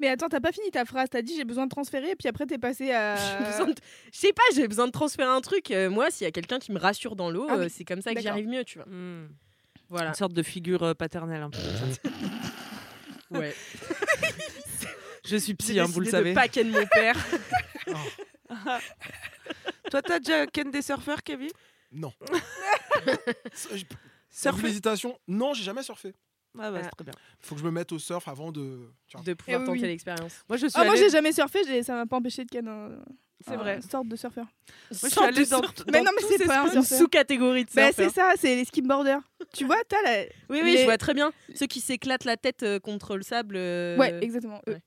Mais 0.00 0.08
attends, 0.08 0.28
t'as 0.30 0.40
pas 0.40 0.52
fini 0.52 0.70
ta 0.70 0.84
phrase. 0.86 1.08
T'as 1.10 1.20
dit 1.22 1.36
j'ai 1.36 1.44
besoin 1.44 1.64
de 1.66 1.70
transférer, 1.70 2.10
et 2.12 2.16
puis 2.16 2.28
après 2.28 2.46
t'es 2.46 2.56
passé 2.58 2.90
à. 2.92 3.14
Besoin 3.46 3.66
de- 3.66 3.74
Je 4.12 4.18
sais 4.18 4.32
pas, 4.32 4.42
j'ai 4.54 4.66
besoin 4.66 4.86
de 4.86 4.92
transférer 4.92 5.28
un 5.28 5.40
truc. 5.42 5.70
Euh, 5.70 5.90
moi, 5.90 6.10
s'il 6.10 6.24
y 6.24 6.28
a 6.28 6.32
quelqu'un 6.32 6.58
qui 6.58 6.72
me 6.72 6.78
rassure 6.78 7.14
dans 7.16 7.30
l'eau, 7.30 7.46
Ah 7.50 7.56
oui, 7.58 7.64
euh, 7.66 7.68
c'est 7.70 7.84
comme 7.84 8.00
ça 8.00 8.12
que 8.14 8.18
j'y 8.18 8.24
d'accord. 8.24 8.36
arrive 8.38 8.48
mieux, 8.48 8.64
tu 8.64 8.78
vois. 8.78 8.86
Hmm. 8.88 9.28
Voilà. 9.92 10.08
Une 10.08 10.14
sorte 10.14 10.32
de 10.32 10.42
figure 10.42 10.82
euh, 10.82 10.94
paternelle 10.94 11.42
un 11.42 11.50
peu. 11.50 11.58
Ouais. 13.30 13.54
Je 15.24 15.36
suis 15.36 15.54
psy, 15.54 15.78
hein, 15.80 15.84
vous 15.88 16.00
le 16.00 16.06
savez. 16.10 16.30
de 16.30 16.34
pas 16.34 16.48
ken 16.48 16.68
mon 16.70 16.84
père. 16.86 17.16
Toi, 19.90 20.02
t'as 20.02 20.18
déjà 20.18 20.46
ken 20.46 20.70
des 20.70 20.82
surfeurs, 20.82 21.22
Kevin? 21.22 21.48
Non. 21.92 22.12
Surfer 24.30 24.66
L'hésitation, 24.66 25.18
non, 25.28 25.54
j'ai 25.54 25.62
jamais 25.62 25.82
surfé. 25.82 26.14
Ah 26.58 26.70
bah, 26.70 26.80
Ah. 26.84 26.88
très 26.90 27.04
bien. 27.04 27.14
Faut 27.40 27.54
que 27.54 27.60
je 27.62 27.64
me 27.66 27.70
mette 27.70 27.92
au 27.92 27.98
surf 27.98 28.26
avant 28.28 28.52
de. 28.52 28.90
de 29.24 29.32
pouvoir 29.34 29.36
Eh 29.46 29.56
oui, 29.56 29.64
tenter 29.66 29.80
oui. 29.80 29.88
l'expérience. 29.88 30.42
Moi, 30.48 30.58
je 30.58 30.66
suis 30.66 30.78
Ah, 30.78 30.84
moi 30.84 30.92
allée- 30.92 31.02
j'ai 31.04 31.10
jamais 31.10 31.32
surfé, 31.32 31.82
ça 31.82 31.94
m'a 31.94 32.04
pas 32.06 32.16
empêché 32.16 32.44
de 32.44 32.50
ken 32.50 32.68
un. 32.68 32.90
C'est 33.46 33.52
un- 33.54 33.56
vrai. 33.56 33.76
une 33.76 33.82
sorte 33.82 34.08
de 34.08 34.16
surfeur. 34.16 34.44
Moi, 34.44 34.50
je 35.02 35.08
suis 35.08 35.20
allée 35.20 35.44
de 35.44 35.50
dans, 35.50 35.60
Mais 35.86 35.98
dans 35.98 36.04
non, 36.04 36.10
mais 36.16 36.22
c'est 36.28 36.38
ces 36.38 36.44
pas. 36.46 36.64
Une 36.64 36.70
surfeur. 36.72 36.98
sous-catégorie 36.98 37.64
de 37.64 37.70
Bah, 37.74 37.86
surfeurs. 37.92 38.10
c'est 38.10 38.14
ça, 38.14 38.32
c'est 38.38 38.54
les 38.56 38.64
skimboarders. 38.64 39.20
tu 39.54 39.64
vois, 39.64 39.76
t'as 39.88 40.00
la. 40.02 40.22
Oui, 40.48 40.60
oui, 40.62 40.72
les- 40.72 40.78
je 40.78 40.84
vois 40.84 40.98
très 40.98 41.14
bien. 41.14 41.32
Ceux 41.54 41.66
qui 41.66 41.80
s'éclatent 41.80 42.24
la 42.24 42.36
tête 42.36 42.62
euh, 42.62 42.78
contre 42.80 43.16
le 43.16 43.22
sable. 43.22 43.56
euh, 43.56 43.96
Ouais, 43.98 44.18
exactement. 44.22 44.60
eux. 44.68 44.72
ouais. 44.72 44.82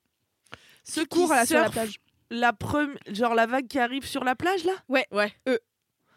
Ceux 0.84 1.04
Qui 1.04 1.08
courent 1.20 1.34
sur 1.46 1.60
la 1.60 1.70
plage. 1.70 2.00
La 2.32 2.54
premi- 2.54 2.98
genre 3.08 3.36
la 3.36 3.46
vague 3.46 3.68
qui 3.68 3.80
arrive 3.80 4.06
sur 4.06 4.24
la 4.24 4.36
plage 4.36 4.64
là? 4.64 4.74
Ouais, 4.90 5.06
eux. 5.48 5.60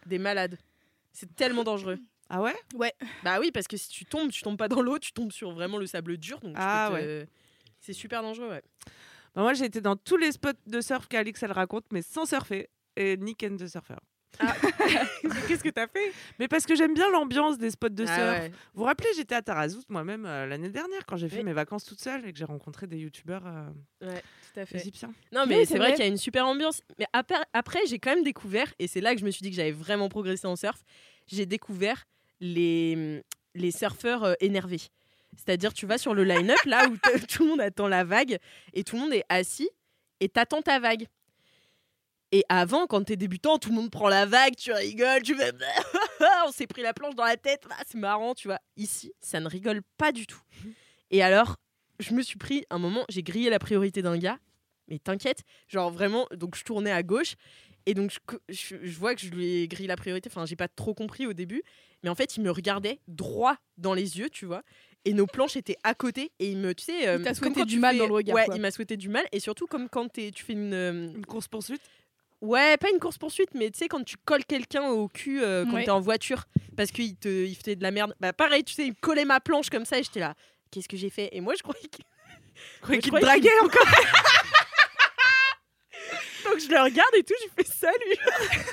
Des 0.06 0.18
malades. 0.18 0.58
C'est 1.12 1.34
tellement 1.34 1.64
dangereux. 1.64 1.98
Ah 2.30 2.40
ouais? 2.42 2.54
Bah 3.24 3.38
oui, 3.40 3.50
parce 3.52 3.66
que 3.66 3.76
si 3.76 3.88
tu 3.88 4.04
tombes, 4.04 4.30
tu 4.30 4.42
tombes 4.42 4.58
pas 4.58 4.68
dans 4.68 4.82
l'eau, 4.82 4.98
tu 4.98 5.12
tombes 5.12 5.32
sur 5.32 5.50
vraiment 5.52 5.78
le 5.78 5.86
sable 5.86 6.16
dur. 6.18 6.38
Donc 6.40 6.54
Ah 6.58 6.90
te- 6.92 7.26
C'est 7.80 7.92
super 7.94 8.22
dangereux, 8.22 8.48
ouais. 8.50 8.62
Bah, 9.38 9.44
Moi 9.44 9.54
j'ai 9.54 9.66
été 9.66 9.80
dans 9.80 9.94
tous 9.94 10.16
les 10.16 10.32
spots 10.32 10.48
de 10.66 10.80
surf 10.80 11.06
qu'Alix 11.06 11.40
elle 11.44 11.52
raconte, 11.52 11.84
mais 11.92 12.02
sans 12.02 12.26
surfer. 12.26 12.68
Et 12.96 13.16
ni 13.16 13.36
ken 13.36 13.56
de 13.56 13.66
surfeur. 13.68 14.00
Qu'est-ce 15.48 15.62
que 15.62 15.68
t'as 15.70 15.86
fait? 15.86 16.12
Mais 16.40 16.48
parce 16.48 16.66
que 16.66 16.74
j'aime 16.74 16.92
bien 16.92 17.08
l'ambiance 17.10 17.56
des 17.56 17.70
spots 17.70 17.88
de 17.90 18.04
Ah 18.08 18.14
surf. 18.14 18.38
ouais. 18.40 18.48
Vous 18.74 18.80
vous 18.80 18.84
rappelez, 18.84 19.08
j'étais 19.16 19.36
à 19.36 19.42
Tarazout 19.42 19.82
moi-même 19.88 20.26
euh, 20.26 20.46
l'année 20.46 20.68
dernière 20.70 21.06
quand 21.06 21.16
j'ai 21.16 21.28
fait 21.28 21.38
Oui. 21.38 21.44
mes 21.44 21.52
vacances 21.52 21.84
toute 21.84 22.00
seule 22.00 22.26
et 22.26 22.32
que 22.32 22.38
j'ai 22.38 22.44
rencontré 22.44 22.86
des 22.88 22.98
youtubeurs 22.98 23.46
euh, 23.46 23.68
Ouais, 24.02 24.20
tout 24.52 24.60
à 24.60 24.66
fait. 24.66 24.78
égyptiens. 24.78 25.12
Non, 25.32 25.42
Oui, 25.42 25.50
mais 25.50 25.58
c'est 25.60 25.66
c'est 25.74 25.78
vrai 25.78 25.88
vrai. 25.88 25.94
qu'il 25.96 26.04
y 26.04 26.08
a 26.08 26.10
une 26.10 26.16
super 26.18 26.46
ambiance. 26.46 26.82
Mais 26.98 27.06
après, 27.12 27.36
après 27.52 27.78
j'ai 27.86 27.98
quand 28.00 28.14
même 28.14 28.24
découvert, 28.24 28.66
et 28.80 28.88
c'est 28.88 29.00
là 29.00 29.14
que 29.14 29.20
je 29.20 29.24
me 29.24 29.30
suis 29.30 29.42
dit 29.42 29.50
que 29.50 29.56
j'avais 29.56 29.70
vraiment 29.72 30.08
progressé 30.08 30.46
en 30.48 30.56
surf, 30.56 30.82
j'ai 31.28 31.46
découvert 31.46 32.04
les, 32.40 33.22
les 33.54 33.70
surfeurs 33.70 34.24
euh, 34.24 34.34
énervés. 34.40 34.80
C'est-à-dire, 35.36 35.72
tu 35.72 35.86
vas 35.86 35.98
sur 35.98 36.14
le 36.14 36.24
line-up, 36.24 36.58
là 36.64 36.88
où 36.88 36.96
tout 37.28 37.44
le 37.44 37.50
monde 37.50 37.60
attend 37.60 37.88
la 37.88 38.04
vague, 38.04 38.38
et 38.72 38.84
tout 38.84 38.96
le 38.96 39.02
monde 39.02 39.12
est 39.12 39.24
assis, 39.28 39.70
et 40.20 40.28
t'attends 40.28 40.62
ta 40.62 40.80
vague. 40.80 41.06
Et 42.30 42.44
avant, 42.48 42.86
quand 42.86 43.04
t'es 43.04 43.16
débutant, 43.16 43.58
tout 43.58 43.70
le 43.70 43.76
monde 43.76 43.90
prend 43.90 44.08
la 44.08 44.26
vague, 44.26 44.54
tu 44.54 44.70
rigoles, 44.72 45.22
tu 45.22 45.34
fais 45.34 45.52
on 46.46 46.52
s'est 46.52 46.66
pris 46.66 46.82
la 46.82 46.92
planche 46.92 47.14
dans 47.14 47.24
la 47.24 47.36
tête, 47.36 47.64
ah, 47.70 47.82
c'est 47.86 47.98
marrant, 47.98 48.34
tu 48.34 48.48
vois. 48.48 48.58
Ici, 48.76 49.12
ça 49.20 49.40
ne 49.40 49.48
rigole 49.48 49.80
pas 49.96 50.12
du 50.12 50.26
tout. 50.26 50.40
Et 51.10 51.22
alors, 51.22 51.56
je 52.00 52.12
me 52.12 52.22
suis 52.22 52.38
pris 52.38 52.64
un 52.70 52.78
moment, 52.78 53.04
j'ai 53.08 53.22
grillé 53.22 53.48
la 53.48 53.58
priorité 53.58 54.02
d'un 54.02 54.18
gars, 54.18 54.38
mais 54.88 54.98
t'inquiète, 54.98 55.42
genre 55.68 55.90
vraiment, 55.90 56.26
donc 56.32 56.54
je 56.56 56.64
tournais 56.64 56.92
à 56.92 57.02
gauche, 57.02 57.34
et 57.86 57.94
donc 57.94 58.12
je, 58.50 58.76
je 58.82 58.98
vois 58.98 59.14
que 59.14 59.22
je 59.22 59.30
lui 59.30 59.62
ai 59.62 59.68
grillé 59.68 59.88
la 59.88 59.96
priorité, 59.96 60.28
enfin 60.30 60.44
j'ai 60.44 60.56
pas 60.56 60.68
trop 60.68 60.92
compris 60.94 61.26
au 61.26 61.32
début, 61.32 61.62
mais 62.02 62.10
en 62.10 62.14
fait 62.14 62.36
il 62.36 62.42
me 62.42 62.50
regardait 62.50 63.00
droit 63.08 63.56
dans 63.78 63.94
les 63.94 64.18
yeux, 64.18 64.28
tu 64.28 64.44
vois, 64.44 64.62
et 65.04 65.12
nos 65.14 65.26
planches 65.26 65.56
étaient 65.56 65.76
à 65.84 65.94
côté, 65.94 66.30
et 66.38 66.48
il 66.50 66.58
me, 66.58 66.74
tu 66.74 66.84
sais... 66.84 67.08
euh, 67.08 67.16
Il 67.18 67.24
t'a 67.24 67.30
comme 67.30 67.36
souhaité 67.38 67.60
quand 67.60 67.66
du 67.66 67.74
tu 67.74 67.80
mal 67.80 67.94
fais- 67.94 67.98
dans 68.00 68.06
le 68.08 68.12
regard, 68.14 68.36
Ouais, 68.36 68.44
quoi. 68.44 68.54
il 68.56 68.60
m'a 68.60 68.70
souhaité 68.70 68.96
du 68.96 69.08
mal, 69.08 69.24
et 69.32 69.40
surtout 69.40 69.66
comme 69.66 69.88
quand 69.88 70.12
tu 70.12 70.30
fais 70.34 70.52
une... 70.52 70.74
euh, 70.74 71.08
Une 71.14 71.26
course 71.26 71.48
poursuite 71.48 71.80
Ouais, 72.40 72.76
pas 72.76 72.88
une 72.90 73.00
course 73.00 73.18
poursuite, 73.18 73.50
mais 73.54 73.70
tu 73.70 73.78
sais, 73.78 73.88
quand 73.88 74.04
tu 74.04 74.16
colles 74.24 74.44
quelqu'un 74.44 74.88
au 74.90 75.08
cul 75.08 75.42
euh, 75.42 75.64
quand 75.64 75.72
Ouais. 75.74 75.84
t'es 75.84 75.90
en 75.90 75.98
voiture 76.00 76.44
parce 76.76 76.92
qu'il 76.92 77.16
te 77.16 77.28
il 77.28 77.56
fait 77.56 77.74
de 77.74 77.82
la 77.82 77.90
merde. 77.90 78.14
Bah, 78.20 78.32
pareil, 78.32 78.62
tu 78.62 78.74
sais, 78.74 78.84
il 78.84 78.90
me 78.90 78.96
collait 79.00 79.24
ma 79.24 79.40
planche 79.40 79.70
comme 79.70 79.84
ça 79.84 79.98
et 79.98 80.04
j'étais 80.04 80.20
là. 80.20 80.34
Qu'est-ce 80.70 80.86
que 80.88 80.96
j'ai 80.96 81.10
fait? 81.10 81.30
Et 81.32 81.40
moi, 81.40 81.54
je 81.56 81.62
croyais 81.64 81.88
qu'il 81.88 82.04
Je 82.76 82.80
croyais 82.82 83.00
qu'il 83.00 83.10
draguait 83.12 83.58
encore. 83.60 83.86
Donc, 86.44 86.60
je 86.60 86.68
le 86.68 86.80
regarde 86.80 87.14
et 87.16 87.24
tout, 87.24 87.34
je 87.42 87.62
fais 87.64 87.68
salut. 87.68 88.64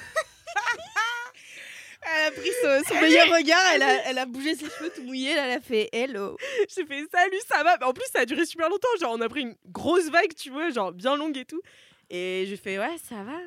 Elle 2.07 2.27
a 2.27 2.31
pris 2.31 2.49
son, 2.61 2.93
son 2.93 3.01
meilleur 3.01 3.27
regard, 3.35 3.61
elle 3.73 3.81
a, 3.83 4.09
elle 4.09 4.17
a 4.19 4.25
bougé 4.25 4.55
ses 4.55 4.69
cheveux 4.69 4.91
tout 4.95 5.03
mouillés, 5.03 5.31
elle 5.31 5.51
a 5.57 5.61
fait 5.61 5.89
hello. 5.91 6.37
J'ai 6.75 6.85
fait 6.85 7.03
salut, 7.11 7.39
ça 7.47 7.63
va? 7.63 7.77
En 7.87 7.93
plus, 7.93 8.05
ça 8.13 8.19
a 8.19 8.25
duré 8.25 8.45
super 8.45 8.69
longtemps. 8.69 8.87
Genre, 8.99 9.11
on 9.13 9.21
a 9.21 9.29
pris 9.29 9.41
une 9.41 9.55
grosse 9.65 10.09
vague, 10.09 10.33
tu 10.35 10.49
vois, 10.51 10.69
genre 10.69 10.91
bien 10.91 11.15
longue 11.15 11.37
et 11.37 11.45
tout. 11.45 11.61
Et 12.09 12.45
j'ai 12.47 12.57
fait 12.57 12.77
ouais, 12.77 12.97
ça 12.99 13.23
va. 13.23 13.39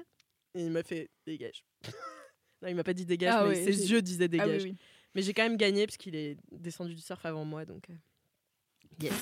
Et 0.54 0.62
il 0.62 0.70
m'a 0.70 0.82
fait 0.82 1.08
dégage. 1.26 1.64
non, 2.62 2.68
il 2.68 2.74
m'a 2.74 2.84
pas 2.84 2.94
dit 2.94 3.06
dégage, 3.06 3.34
Ah 3.36 3.44
mais 3.46 3.54
ses 3.54 3.90
yeux 3.90 4.02
disaient 4.02 4.24
Ah 4.24 4.28
dégage. 4.28 4.62
oui, 4.64 4.70
oui. 4.70 4.76
Mais 5.14 5.22
j'ai 5.22 5.32
quand 5.32 5.42
même 5.44 5.56
gagné 5.56 5.86
parce 5.86 5.96
qu'il 5.96 6.16
est 6.16 6.36
descendu 6.50 6.94
du 6.94 7.00
surf 7.00 7.24
avant 7.24 7.44
moi, 7.44 7.64
donc 7.64 7.84
euh, 7.90 7.94
yes. 9.00 9.12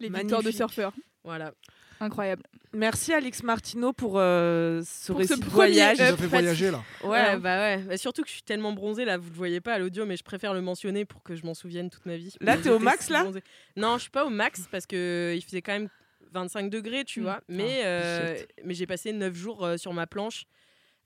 Les 0.00 0.08
victoires 0.08 0.42
de 0.42 0.50
surfeurs. 0.50 0.92
Voilà. 1.24 1.54
Incroyable. 2.00 2.42
Merci 2.72 3.12
Alix 3.14 3.42
Martino 3.42 3.92
pour 3.92 4.18
euh, 4.18 4.82
ce 4.84 5.12
Pour 5.12 5.22
ce 5.22 5.28
récit 5.28 5.40
de 5.40 5.46
premier 5.46 5.54
voyage. 5.72 5.96
Fait 5.98 6.26
voyager 6.26 6.70
là. 6.70 6.82
Ouais, 7.02 7.08
Ouais, 7.10 7.18
hein. 7.18 7.38
bah 7.38 7.58
ouais. 7.58 7.78
Bah, 7.82 7.96
surtout 7.96 8.22
que 8.22 8.28
je 8.28 8.34
suis 8.34 8.42
tellement 8.42 8.72
bronzée 8.72 9.04
là, 9.04 9.16
vous 9.16 9.30
le 9.30 9.36
voyez 9.36 9.60
pas 9.60 9.74
à 9.74 9.78
l'audio, 9.78 10.04
mais 10.04 10.16
je 10.16 10.24
préfère 10.24 10.52
le 10.52 10.60
mentionner 10.60 11.04
pour 11.06 11.22
que 11.22 11.34
je 11.36 11.44
m'en 11.46 11.54
souvienne 11.54 11.88
toute 11.88 12.04
ma 12.06 12.16
vie. 12.16 12.34
Là, 12.40 12.56
Mais 12.56 12.62
t'es 12.62 12.70
au 12.70 12.78
max, 12.78 13.08
là 13.08 13.22
bronzée. 13.22 13.42
Non, 13.76 13.96
je 13.96 14.02
suis 14.02 14.10
pas 14.10 14.26
au 14.26 14.30
max 14.30 14.68
parce 14.70 14.86
que 14.86 15.32
il 15.34 15.42
faisait 15.42 15.62
quand 15.62 15.72
même 15.72 15.88
25 16.32 16.68
degrés, 16.68 17.04
tu 17.04 17.20
Mm. 17.20 17.22
vois. 17.22 17.40
Mais, 17.48 17.80
Ah, 17.82 17.86
euh, 17.86 18.36
shit. 18.36 18.48
mais 18.64 18.74
j'ai 18.74 18.86
passé 18.86 19.12
9 19.12 19.34
jours 19.34 19.64
euh, 19.64 19.76
sur 19.78 19.92
ma 19.94 20.06
planche 20.06 20.44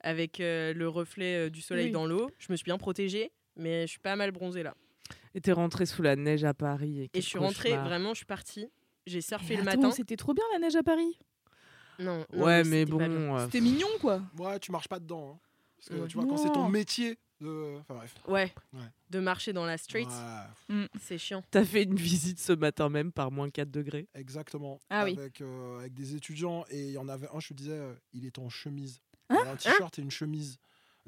avec 0.03 0.41
euh, 0.41 0.73
le 0.75 0.89
reflet 0.89 1.47
euh, 1.47 1.51
du 1.51 1.61
soleil 1.61 1.87
Oui. 1.87 1.93
dans 1.93 2.07
l'eau. 2.07 2.31
Je 2.39 2.51
me 2.51 2.57
suis 2.57 2.65
bien 2.65 2.79
protégée, 2.79 3.31
mais 3.57 3.83
je 3.83 3.91
suis 3.93 3.99
pas 4.01 4.17
mal 4.17 4.33
bronzée 4.33 4.63
là. 4.65 4.75
Et 5.37 5.41
t'es 5.41 5.53
rentrée 5.53 5.87
sous 5.87 6.03
la 6.03 6.17
neige 6.17 6.43
à 6.43 6.55
Paris. 6.55 7.03
Et, 7.15 7.19
Et 7.19 7.21
je 7.21 7.27
suis 7.27 7.39
rentrée, 7.39 7.77
vraiment, 7.77 8.11
je 8.15 8.19
suis 8.19 8.27
partie. 8.27 8.67
J'ai 9.07 9.21
surfé 9.21 9.57
le 9.57 9.63
matin. 9.63 9.91
C'était 9.91 10.17
trop 10.17 10.35
bien 10.35 10.45
la 10.53 10.59
neige 10.59 10.77
à 10.77 10.83
Paris. 10.83 11.19
Non, 11.99 12.25
non, 12.33 12.45
Ouais, 12.45 12.65
mais 12.65 12.85
bon. 12.87 13.01
euh, 13.01 13.45
C'était 13.47 13.61
mignon 13.61 13.89
quoi. 14.01 14.23
Ouais, 14.39 14.59
tu 14.59 14.73
marches 14.73 14.89
pas 14.89 14.99
dedans. 14.99 15.33
hein. 15.35 15.39
Parce 15.77 15.89
que 15.91 15.95
Ouais. 16.03 16.09
tu 16.09 16.17
vois, 16.17 16.27
quand 16.27 16.37
c'est 16.37 16.53
ton 16.53 16.69
métier 16.69 17.19
de. 17.41 17.79
Enfin 17.81 17.95
bref. 17.95 18.15
Ouais. 18.29 18.53
Ouais. 18.73 18.81
De 19.11 19.19
marcher 19.21 19.53
dans 19.53 19.65
la 19.67 19.77
street, 19.79 20.07
Ouais, 20.69 20.87
c'est 21.01 21.19
chiant. 21.19 21.43
T'as 21.51 21.65
fait 21.65 21.83
une 21.85 21.97
visite 21.97 22.39
ce 22.39 22.53
matin 22.53 22.89
même 22.89 23.13
par 23.13 23.31
moins 23.31 23.51
4 23.51 23.71
degrés. 23.71 24.09
exactement. 24.15 24.79
Ah 24.91 25.05
oui. 25.05 25.17
avec, 25.19 25.41
euh, 25.41 25.79
avec 25.81 25.95
des 25.95 26.15
étudiants. 26.15 26.65
Et 26.71 26.87
il 26.89 26.93
y 26.93 26.99
en 26.99 27.09
avait 27.09 27.29
un, 27.35 27.41
je 27.41 27.49
te 27.49 27.55
disais, 27.55 27.73
euh, 27.73 27.95
il 28.13 28.25
est 28.27 28.39
en 28.39 28.49
chemise. 28.49 29.01
Hein 29.31 29.39
Il 29.43 29.49
a 29.49 29.51
un 29.53 29.57
t-shirt 29.57 29.99
et 29.99 30.03
une 30.03 30.11
chemise. 30.11 30.59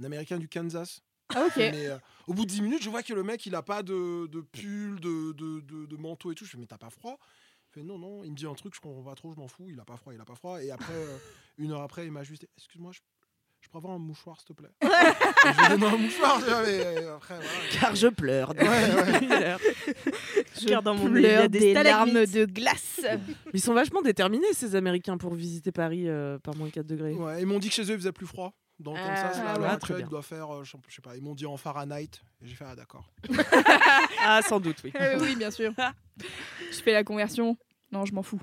Un 0.01 0.05
américain 0.05 0.39
du 0.39 0.49
Kansas. 0.49 1.01
Ah 1.35 1.45
ok. 1.47 1.57
Mais 1.57 1.87
euh, 1.87 1.99
au 2.27 2.35
bout 2.35 2.45
de 2.45 2.51
10 2.51 2.61
minutes, 2.63 2.83
je 2.83 2.91
vois 2.91 3.03
que 3.03 3.13
le 3.15 3.23
mec, 3.23 3.45
il 3.47 3.55
a 3.55 3.63
pas 3.63 3.83
de, 3.83 4.27
de 4.27 4.41
pull, 4.41 5.01
de, 5.01 5.33
de, 5.33 5.61
de- 5.61 5.87
de 5.87 5.97
manteau 5.97 6.33
et 6.33 6.35
tout. 6.35 6.45
Je 6.45 6.51
fais, 6.51 6.59
mais 6.59 6.67
t'as 6.67 6.79
pas 6.79 6.91
froid? 6.91 7.19
Non, 7.81 7.99
non. 7.99 8.25
Il 8.25 8.33
me 8.33 8.37
dit 8.37 8.47
un 8.47 8.55
truc, 8.55 8.75
je 8.75 8.81
comprends 8.81 9.03
pas 9.03 9.15
trop, 9.15 9.33
je 9.33 9.39
m'en 9.39 9.49
fous. 9.49 9.69
Il 9.69 9.79
a 9.81 9.85
pas 9.85 9.97
froid, 9.97 10.13
il 10.15 10.21
a 10.21 10.25
pas 10.25 10.35
froid. 10.35 10.63
Et 10.63 10.71
après, 10.71 10.93
euh, 10.95 11.19
une 11.59 11.73
heure 11.73 11.83
après, 11.83 12.05
il 12.05 12.13
m'a 12.13 12.23
juste 12.23 12.43
dit, 12.43 12.49
excuse-moi, 12.57 12.93
je, 12.93 13.01
je 13.61 13.69
peux 13.69 13.79
avoir 13.79 13.95
un 13.95 13.99
mouchoir, 13.99 14.39
s'il 14.41 14.49
te 14.49 14.53
plaît? 14.53 14.71
Et 14.83 14.87
Je 15.53 15.59
lui 15.59 15.67
ai 15.67 15.79
donné 15.79 15.87
un 15.87 15.97
mouchoir, 15.97 16.39
tu 16.39 16.51
vois, 16.51 16.63
mais 16.63 16.81
euh, 16.81 17.17
après, 17.17 17.35
voilà. 17.35 17.81
Car 17.81 17.95
je 17.95 18.09
pleure. 18.09 18.51
Ouais, 18.51 18.69
ouais. 18.69 19.57
Je 20.55 20.65
regarde 20.67 20.85
dans 20.85 20.95
mon 20.95 21.09
nez, 21.09 21.21
il 21.21 21.23
y 21.23 21.27
a 21.27 21.39
pleure 21.39 21.49
des, 21.49 21.59
des, 21.61 21.73
larmes 21.75 22.11
stalagmites. 22.11 22.35
de 22.35 22.45
glace. 22.45 23.01
Ils 23.55 23.61
sont 23.61 23.73
vachement 23.73 24.03
déterminés, 24.03 24.53
ces 24.53 24.77
Américains, 24.77 25.17
pour 25.17 25.35
visiter 25.35 25.73
Paris 25.73 26.09
euh, 26.09 26.39
par 26.39 26.55
moins 26.57 26.69
4 26.69 26.87
degrés. 26.87 27.15
Ouais, 27.15 27.41
ils 27.41 27.47
m'ont 27.47 27.59
dit 27.59 27.69
que 27.69 27.75
chez 27.75 27.85
eux, 27.85 27.95
il 27.95 27.99
faisait 27.99 28.13
plus 28.13 28.27
froid. 28.27 28.53
Dans 28.83 28.93
le 28.95 28.99
Ah, 29.01 29.09
Kansas, 29.09 29.37
là, 29.39 29.45
ah 29.47 29.51
à 29.55 29.59
l'heure 29.59 29.61
ouais. 29.63 29.67
Très 29.67 29.75
actuelle, 29.77 29.97
bien. 29.99 30.07
il 30.07 30.11
doit 30.11 30.23
faire, 30.23 30.55
euh, 30.55 30.65
je 30.65 30.77
sais 30.95 31.03
pas, 31.03 31.17
ils 31.17 31.23
m'ont 31.23 31.35
dit 31.35 31.47
en 31.47 31.57
Fahrenheit. 31.57 32.21
Et 32.43 32.47
j'ai 32.47 32.55
fait, 32.55 32.65
ah 32.67 32.75
d'accord. 32.77 33.11
Ah, 34.25 34.41
sans 34.43 34.61
doute, 34.61 34.77
oui. 34.85 34.93
Eh 34.99 35.17
oui, 35.21 35.37
bien 35.37 35.51
sûr. 35.51 35.73
Je 36.19 36.83
fais 36.83 36.93
la 36.93 37.05
conversion? 37.05 37.57
Non, 37.91 38.05
je 38.05 38.13
m'en 38.15 38.23
fous. 38.23 38.41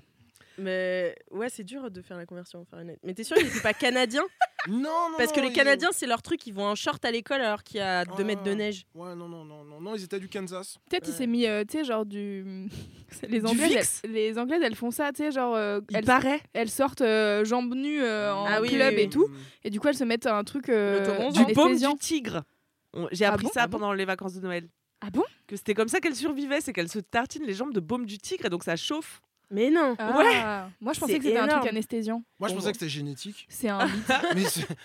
Mais 0.57 1.15
ouais, 1.31 1.49
c'est 1.49 1.63
dur 1.63 1.89
de 1.89 2.01
faire 2.01 2.17
la 2.17 2.25
conversion 2.25 2.59
en 2.59 2.65
Fahrenheit. 2.65 2.99
Mais 3.03 3.13
t'es 3.13 3.23
sûr 3.23 3.37
qu'il 3.37 3.45
n'était 3.45 3.61
pas 3.61 3.73
canadien? 3.73 4.23
Non, 4.67 4.79
non, 4.79 5.17
Parce 5.17 5.31
que 5.31 5.37
non, 5.39 5.45
les 5.45 5.51
ils- 5.51 5.55
Canadiens, 5.55 5.89
c'est 5.93 6.05
leur 6.05 6.21
truc, 6.21 6.45
ils 6.45 6.53
vont 6.53 6.65
en 6.65 6.75
short 6.75 7.03
à 7.05 7.11
l'école 7.11 7.41
alors 7.41 7.63
qu'il 7.63 7.77
y 7.77 7.79
a 7.81 8.03
2 8.05 8.11
Ah. 8.19 8.23
mètres 8.23 8.43
de 8.43 8.51
neige. 8.51 8.85
Ouais, 8.93 9.15
non, 9.15 9.27
non, 9.29 9.45
non, 9.45 9.63
non, 9.63 9.79
non, 9.79 9.95
ils 9.95 10.03
étaient 10.03 10.19
du 10.19 10.27
Kansas. 10.27 10.77
Peut-être 10.89 11.07
il 11.07 11.11
Ouais. 11.11 11.17
s'est 11.17 11.27
mis, 11.27 11.45
euh, 11.45 11.63
tu 11.63 11.77
sais, 11.77 11.83
genre 11.85 12.05
du. 12.05 12.67
Les 13.29 13.39
Du 13.39 13.45
Anglaises, 13.45 14.01
elles, 14.03 14.11
les 14.11 14.37
Anglaises, 14.37 14.61
elles 14.63 14.75
font 14.75 14.91
ça, 14.91 15.11
tu 15.11 15.23
sais, 15.23 15.31
genre. 15.31 15.55
euh, 15.55 15.79
elles, 15.93 16.03
paraît. 16.05 16.41
elles 16.53 16.69
sortent 16.69 17.01
euh, 17.01 17.43
jambes 17.45 17.73
nues 17.73 18.01
euh, 18.03 18.33
en 18.33 18.45
Ah 18.45 18.61
oui, 18.61 18.67
club 18.69 18.89
oui, 18.89 18.95
oui. 18.97 19.01
et 19.03 19.09
tout. 19.09 19.29
Et 19.63 19.69
du 19.69 19.79
coup, 19.79 19.87
elles 19.87 19.95
se 19.97 20.03
mettent 20.03 20.27
un 20.27 20.43
truc. 20.43 20.69
Euh, 20.69 20.99
L'autobronzant. 20.99 21.43
Du 21.45 21.53
baume 21.53 21.65
anesthésiant. 21.67 21.93
du 21.93 21.99
tigre. 21.99 22.43
On- 22.93 23.07
J'ai 23.11 23.25
Ah 23.25 23.33
appris 23.33 23.45
bon 23.45 23.51
ça 23.53 23.63
Ah 23.63 23.67
bon 23.67 23.77
pendant 23.79 23.93
les 23.93 24.05
vacances 24.05 24.33
de 24.33 24.41
Noël. 24.41 24.67
Ah 25.01 25.09
bon 25.11 25.23
Que 25.47 25.55
c'était 25.55 25.73
comme 25.73 25.87
ça 25.87 25.99
qu'elles 26.01 26.15
survivaient, 26.15 26.59
c'est 26.61 26.73
qu'elles 26.73 26.89
se 26.89 26.99
tartinent 26.99 27.45
les 27.45 27.53
jambes 27.53 27.73
de 27.73 27.79
baume 27.79 28.05
du 28.05 28.17
tigre 28.17 28.45
et 28.45 28.49
donc 28.49 28.63
ça 28.63 28.75
chauffe. 28.75 29.21
Mais 29.51 29.69
non 29.71 29.95
Ah, 29.97 30.69
Moi, 30.79 30.93
je 30.93 30.99
pensais 30.99 31.17
que 31.17 31.23
c'était 31.23 31.37
un 31.37 31.45
énorme. 31.45 31.61
truc 31.61 31.71
anesthésiant. 31.71 32.23
Moi, 32.39 32.49
je 32.49 32.53
pensais 32.55 32.71
que 32.71 32.77
c'était 32.77 32.89
génétique. 32.89 33.47
C'est 33.49 33.69
un 33.69 33.85
mythe. 33.87 34.11
Mais 34.35 34.43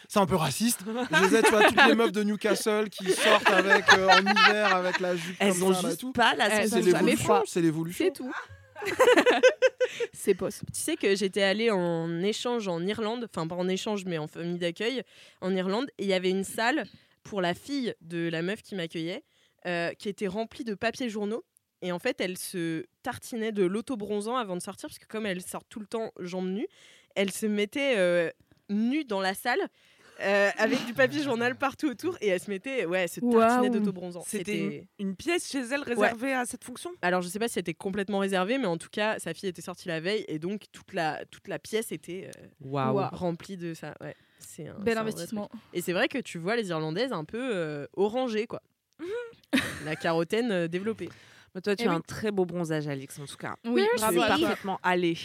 c'est 0.09 0.19
un 0.19 0.27
peu 0.27 0.37
raciste. 0.37 0.81
Je 0.87 1.25
les 1.29 1.37
ai, 1.37 1.43
tu 1.43 1.51
vois, 1.51 1.65
toutes 1.65 1.87
les 1.87 1.95
meufs 1.95 2.13
de 2.13 2.23
Newcastle 2.23 2.89
qui 2.89 3.11
sortent 3.13 3.51
avec, 3.51 3.93
euh, 3.93 4.09
en 4.09 4.21
hiver 4.21 4.75
avec 4.75 5.01
la 5.01 5.17
jupe 5.17 5.37
Elles 5.39 5.53
comme 5.55 5.63
ont 5.65 5.75
ça, 5.75 5.89
là, 5.89 5.97
tout. 5.97 6.13
pas 6.13 6.35
la 6.35 6.47
Elles 6.47 6.69
sensation. 6.71 7.43
C'est 7.47 7.61
l'évolution. 7.61 8.05
C'est 8.07 8.13
tout. 8.13 8.33
C'est 10.13 10.35
poste. 10.35 10.63
Tu 10.73 10.81
sais 10.81 10.97
que 10.97 11.15
j'étais 11.15 11.43
allée 11.43 11.71
en 11.71 12.23
échange 12.23 12.69
en 12.69 12.85
Irlande, 12.87 13.29
enfin 13.31 13.47
pas 13.47 13.55
en 13.55 13.69
échange 13.69 14.05
mais 14.05 14.19
en 14.19 14.27
famille 14.27 14.59
d'accueil 14.59 15.03
en 15.41 15.55
Irlande, 15.55 15.87
et 15.99 16.05
il 16.05 16.09
y 16.09 16.15
avait 16.15 16.31
une 16.31 16.45
salle 16.45 16.85
pour 17.23 17.41
la 17.41 17.55
fille 17.55 17.95
de 18.01 18.29
la 18.29 18.43
meuf 18.43 18.63
qui 18.63 18.75
m'accueillait 18.75 19.23
euh, 19.67 19.93
qui 19.95 20.09
était 20.09 20.27
remplie 20.27 20.65
de 20.65 20.75
papiers 20.75 21.09
journaux. 21.09 21.45
Et 21.85 21.93
en 21.93 21.99
fait, 21.99 22.19
elle 22.23 22.39
se 22.39 22.87
tartinait 23.03 23.53
de 23.53 23.63
l'auto-bronzant 23.63 24.37
avant 24.37 24.57
de 24.57 24.63
sortir, 24.63 24.89
parce 24.89 24.99
que 24.99 25.07
comme 25.07 25.27
elle 25.27 25.43
sort 25.43 25.65
tout 25.65 25.81
le 25.81 25.87
temps 25.87 26.13
jambes 26.19 26.49
nues, 26.49 26.67
elle 27.15 27.31
se 27.31 27.45
mettait 27.45 27.99
euh, 27.99 28.31
nue 28.71 29.05
dans 29.05 29.21
la 29.21 29.35
salle. 29.35 29.61
euh, 30.21 30.51
avec 30.57 30.87
du 30.87 30.95
papier 30.95 31.23
journal 31.23 31.57
partout 31.57 31.89
autour 31.89 32.17
et 32.21 32.29
elle 32.29 32.41
se 32.41 32.49
mettait 32.49 32.87
ouais 32.87 33.01
elle 33.01 33.09
se 33.09 33.19
tartinait 33.19 33.69
Waouh. 33.69 33.69
d'auto-bronzant. 33.71 34.23
C'était 34.25 34.87
une, 35.01 35.17
pièce 35.17 35.51
chez 35.51 35.59
elle 35.59 35.83
réservée 35.83 36.33
à 36.33 36.47
cette 36.47 36.63
fonction? 36.63 36.93
Alors 37.03 37.21
je 37.21 37.27
sais 37.27 37.41
pas 37.41 37.49
si 37.49 37.55
c'était 37.55 37.75
complètement 37.75 38.21
réservé 38.21 38.57
mais 38.59 38.67
en 38.67 38.79
tout 38.79 38.91
cas 38.93 39.19
sa 39.19 39.35
fille 39.35 39.49
était 39.49 39.61
sortie 39.61 39.89
la 39.89 39.99
veille 39.99 40.25
et 40.29 40.39
donc 40.39 40.67
toute 40.71 40.93
la 40.93 41.25
toute 41.33 41.49
la 41.49 41.59
pièce 41.59 41.91
était 41.91 42.31
euh, 42.65 43.09
remplie 43.13 43.57
de 43.57 43.75
ça 43.75 43.97
ouais. 44.01 44.15
C'est 44.39 44.69
un, 44.69 44.79
Bel 44.79 44.99
investissement. 44.99 45.51
et 45.73 45.81
c'est 45.81 45.93
vrai 45.93 46.07
que 46.07 46.19
tu 46.19 46.39
vois 46.39 46.55
les 46.55 46.69
irlandaises 46.69 47.13
un 47.13 47.25
peu 47.25 47.51
euh, 47.53 47.87
orangées 47.95 48.47
quoi. 48.47 48.63
La 49.85 49.97
carotène 49.97 50.69
développée 50.69 51.09
Mais 51.55 51.61
toi, 51.61 51.77
tu 51.77 51.85
Eh 51.85 51.89
as 51.89 51.91
oui. 51.91 51.97
un 51.97 52.01
très 52.01 52.31
beau 52.31 52.45
bronzage, 52.45 52.89
Alix, 52.89 53.19
en 53.21 53.27
tout 53.27 53.37
cas. 53.37 53.55
Oui, 53.65 53.85
bravo 53.97 54.21
parfaitement 54.21 54.79
allé. 54.83 55.17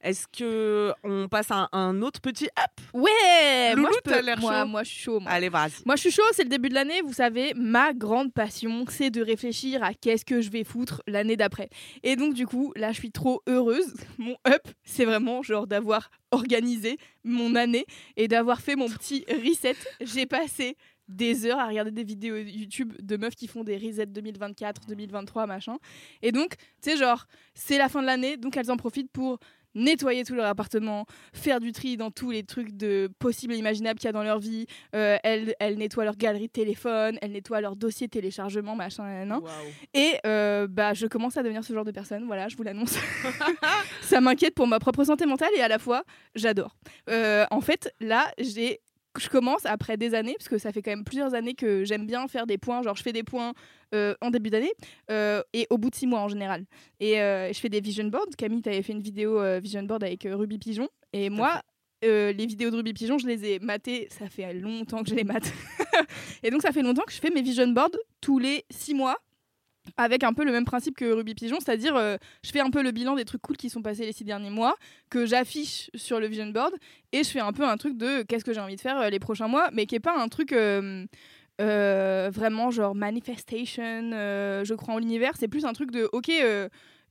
Est-ce 0.00 0.28
que 0.28 0.92
on 1.02 1.26
passe 1.28 1.50
à 1.50 1.68
un, 1.72 2.02
autre 2.02 2.20
petit 2.20 2.44
up? 2.46 2.80
Ouais 2.94 3.70
Loulou, 3.74 3.82
moi, 3.82 3.90
je 3.96 3.98
t'as 4.10 4.18
peux- 4.20 4.24
l'air 4.24 4.38
moi, 4.38 4.60
chaud. 4.62 4.68
moi, 4.68 4.82
je 4.84 4.88
suis 4.90 5.00
chaud. 5.02 5.18
moi. 5.18 5.30
Allez, 5.32 5.48
vas-y. 5.48 5.82
Moi, 5.84 5.96
je 5.96 6.02
suis 6.02 6.10
chaud, 6.12 6.22
c'est 6.32 6.44
le 6.44 6.48
début 6.48 6.68
de 6.68 6.74
l'année. 6.74 7.00
Vous 7.02 7.12
savez, 7.12 7.52
ma 7.56 7.92
grande 7.92 8.32
passion, 8.32 8.84
c'est 8.88 9.10
de 9.10 9.20
réfléchir 9.20 9.82
à 9.82 9.92
qu'est-ce 9.94 10.24
que 10.24 10.40
je 10.40 10.50
vais 10.50 10.62
foutre 10.62 11.02
l'année 11.08 11.36
d'après. 11.36 11.68
Et 12.04 12.14
donc, 12.14 12.34
du 12.34 12.46
coup, 12.46 12.72
là, 12.76 12.92
je 12.92 12.98
suis 13.00 13.10
trop 13.10 13.42
heureuse. 13.48 13.92
Mon 14.18 14.36
up, 14.46 14.62
c'est 14.84 15.04
vraiment 15.04 15.42
genre 15.42 15.66
d'avoir 15.66 16.10
organisé 16.30 16.96
mon 17.24 17.56
année 17.56 17.84
et 18.16 18.28
d'avoir 18.28 18.60
fait 18.60 18.76
mon 18.76 18.88
petit 18.88 19.24
reset. 19.28 19.74
J'ai 20.00 20.26
passé 20.26 20.76
des 21.08 21.46
heures 21.46 21.58
à 21.58 21.66
regarder 21.66 21.90
des 21.90 22.04
vidéos 22.04 22.36
YouTube 22.36 22.92
de 23.00 23.16
meufs 23.16 23.34
qui 23.34 23.46
font 23.46 23.64
des 23.64 23.76
resets 23.76 24.06
2024, 24.06 24.86
2023, 24.86 25.46
machin. 25.46 25.76
Et 26.22 26.32
donc, 26.32 26.56
tu 26.82 26.90
sais, 26.90 26.96
genre, 26.96 27.26
c'est 27.54 27.78
la 27.78 27.88
fin 27.88 28.00
de 28.00 28.06
l'année, 28.06 28.36
donc 28.36 28.56
elles 28.56 28.70
en 28.70 28.76
profitent 28.76 29.10
pour 29.10 29.38
nettoyer 29.74 30.24
tout 30.24 30.34
leur 30.34 30.46
appartement, 30.46 31.06
faire 31.32 31.60
du 31.60 31.72
tri 31.72 31.96
dans 31.96 32.10
tous 32.10 32.30
les 32.30 32.42
trucs 32.42 32.76
de 32.76 33.10
possibles 33.18 33.54
et 33.54 33.56
imaginables 33.56 33.98
qu'il 33.98 34.06
y 34.06 34.10
a 34.10 34.12
dans 34.12 34.22
leur 34.22 34.38
vie. 34.38 34.66
Euh, 34.94 35.16
elles, 35.22 35.54
elles 35.60 35.78
nettoient 35.78 36.04
leur 36.04 36.16
galerie 36.16 36.48
de 36.48 36.52
téléphone, 36.52 37.18
elles 37.22 37.32
nettoient 37.32 37.60
leur 37.60 37.76
dossier 37.76 38.08
téléchargement, 38.08 38.74
machin, 38.74 39.04
nan, 39.04 39.28
nan. 39.28 39.40
Et 39.94 40.14
euh, 40.26 40.66
bah, 40.68 40.94
je 40.94 41.06
commence 41.06 41.36
à 41.36 41.42
devenir 41.42 41.64
ce 41.64 41.72
genre 41.72 41.84
de 41.84 41.92
personne, 41.92 42.24
voilà, 42.26 42.48
je 42.48 42.56
vous 42.56 42.62
l'annonce. 42.62 42.98
ça 44.02 44.20
m'inquiète 44.20 44.54
pour 44.54 44.66
ma 44.66 44.78
propre 44.78 45.04
santé 45.04 45.26
mentale 45.26 45.50
et 45.56 45.60
à 45.60 45.68
la 45.68 45.78
fois, 45.78 46.04
j'adore. 46.34 46.76
Euh, 47.08 47.46
en 47.50 47.60
fait, 47.60 47.94
là, 48.00 48.26
j'ai 48.38 48.80
je 49.18 49.28
commence 49.28 49.66
après 49.66 49.96
des 49.96 50.14
années, 50.14 50.34
parce 50.38 50.48
que 50.48 50.58
ça 50.58 50.72
fait 50.72 50.82
quand 50.82 50.90
même 50.90 51.04
plusieurs 51.04 51.34
années 51.34 51.54
que 51.54 51.84
j'aime 51.84 52.06
bien 52.06 52.26
faire 52.28 52.46
des 52.46 52.58
points, 52.58 52.82
genre 52.82 52.96
je 52.96 53.02
fais 53.02 53.12
des 53.12 53.22
points 53.22 53.52
euh, 53.94 54.14
en 54.20 54.30
début 54.30 54.50
d'année 54.50 54.72
euh, 55.10 55.42
et 55.52 55.66
au 55.70 55.78
bout 55.78 55.90
de 55.90 55.94
six 55.94 56.06
mois 56.06 56.20
en 56.20 56.28
général. 56.28 56.64
Et 57.00 57.20
euh, 57.20 57.52
je 57.52 57.58
fais 57.58 57.68
des 57.68 57.80
vision 57.80 58.04
boards. 58.04 58.28
Camille, 58.36 58.62
tu 58.62 58.68
avais 58.68 58.82
fait 58.82 58.92
une 58.92 59.02
vidéo 59.02 59.40
vision 59.60 59.82
board 59.82 60.04
avec 60.04 60.26
Ruby 60.30 60.58
Pigeon. 60.58 60.88
Et 61.12 61.30
moi, 61.30 61.62
les 62.02 62.46
vidéos 62.46 62.70
de 62.70 62.76
Ruby 62.76 62.92
Pigeon, 62.92 63.18
je 63.18 63.26
les 63.26 63.44
ai 63.44 63.58
matées, 63.58 64.08
ça 64.10 64.28
fait 64.28 64.52
longtemps 64.54 65.02
que 65.02 65.10
je 65.10 65.14
les 65.14 65.24
mate. 65.24 65.52
et 66.42 66.50
donc 66.50 66.62
ça 66.62 66.72
fait 66.72 66.82
longtemps 66.82 67.04
que 67.06 67.12
je 67.12 67.18
fais 67.18 67.30
mes 67.30 67.42
vision 67.42 67.68
boards 67.68 67.96
tous 68.20 68.38
les 68.38 68.64
six 68.70 68.94
mois 68.94 69.16
avec 69.96 70.24
un 70.24 70.32
peu 70.32 70.44
le 70.44 70.52
même 70.52 70.64
principe 70.64 70.96
que 70.96 71.04
Ruby 71.12 71.34
Pigeon, 71.34 71.58
c'est-à-dire 71.60 71.96
euh, 71.96 72.16
je 72.44 72.50
fais 72.50 72.60
un 72.60 72.70
peu 72.70 72.82
le 72.82 72.90
bilan 72.90 73.16
des 73.16 73.24
trucs 73.24 73.42
cool 73.42 73.56
qui 73.56 73.70
sont 73.70 73.82
passés 73.82 74.04
les 74.04 74.12
six 74.12 74.24
derniers 74.24 74.50
mois, 74.50 74.76
que 75.10 75.26
j'affiche 75.26 75.90
sur 75.94 76.20
le 76.20 76.26
vision 76.26 76.46
board, 76.46 76.74
et 77.12 77.24
je 77.24 77.28
fais 77.28 77.40
un 77.40 77.52
peu 77.52 77.64
un 77.64 77.76
truc 77.76 77.96
de 77.96 78.22
qu'est-ce 78.22 78.44
que 78.44 78.52
j'ai 78.52 78.60
envie 78.60 78.76
de 78.76 78.80
faire 78.80 78.98
euh, 78.98 79.10
les 79.10 79.18
prochains 79.18 79.48
mois, 79.48 79.68
mais 79.72 79.86
qui 79.86 79.94
est 79.94 80.00
pas 80.00 80.16
un 80.16 80.28
truc 80.28 80.52
euh, 80.52 81.06
vraiment 81.58 82.70
genre 82.70 82.94
manifestation, 82.94 84.10
je 84.12 84.74
crois 84.74 84.94
en 84.94 84.98
l'univers, 84.98 85.32
c'est 85.38 85.48
plus 85.48 85.64
un 85.64 85.72
truc 85.72 85.90
de 85.90 86.08
ok, 86.12 86.30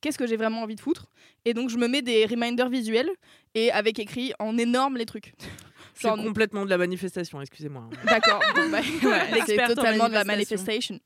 qu'est-ce 0.02 0.18
que 0.18 0.28
j'ai 0.28 0.38
vraiment 0.38 0.62
envie 0.62 0.76
de 0.76 0.82
foutre, 0.82 1.08
et 1.46 1.54
donc 1.54 1.70
je 1.70 1.78
me 1.78 1.88
mets 1.88 2.02
des 2.02 2.26
reminders 2.26 2.70
visuels 2.70 3.10
et 3.56 3.72
avec 3.72 4.00
écrit 4.00 4.34
en 4.40 4.58
énorme 4.58 4.98
les 4.98 5.06
trucs. 5.06 5.34
C'est 5.99 6.10
Genre, 6.10 6.17
complètement 6.23 6.63
de 6.63 6.69
la 6.69 6.77
manifestation, 6.77 7.41
excusez-moi. 7.41 7.89
D'accord, 8.05 8.39
bon, 8.55 8.69
bah, 8.69 8.81
ouais, 9.03 9.41
c'est 9.47 9.57
totalement 9.65 10.07
de 10.07 10.13
la 10.13 10.23
manifestation. 10.23 10.99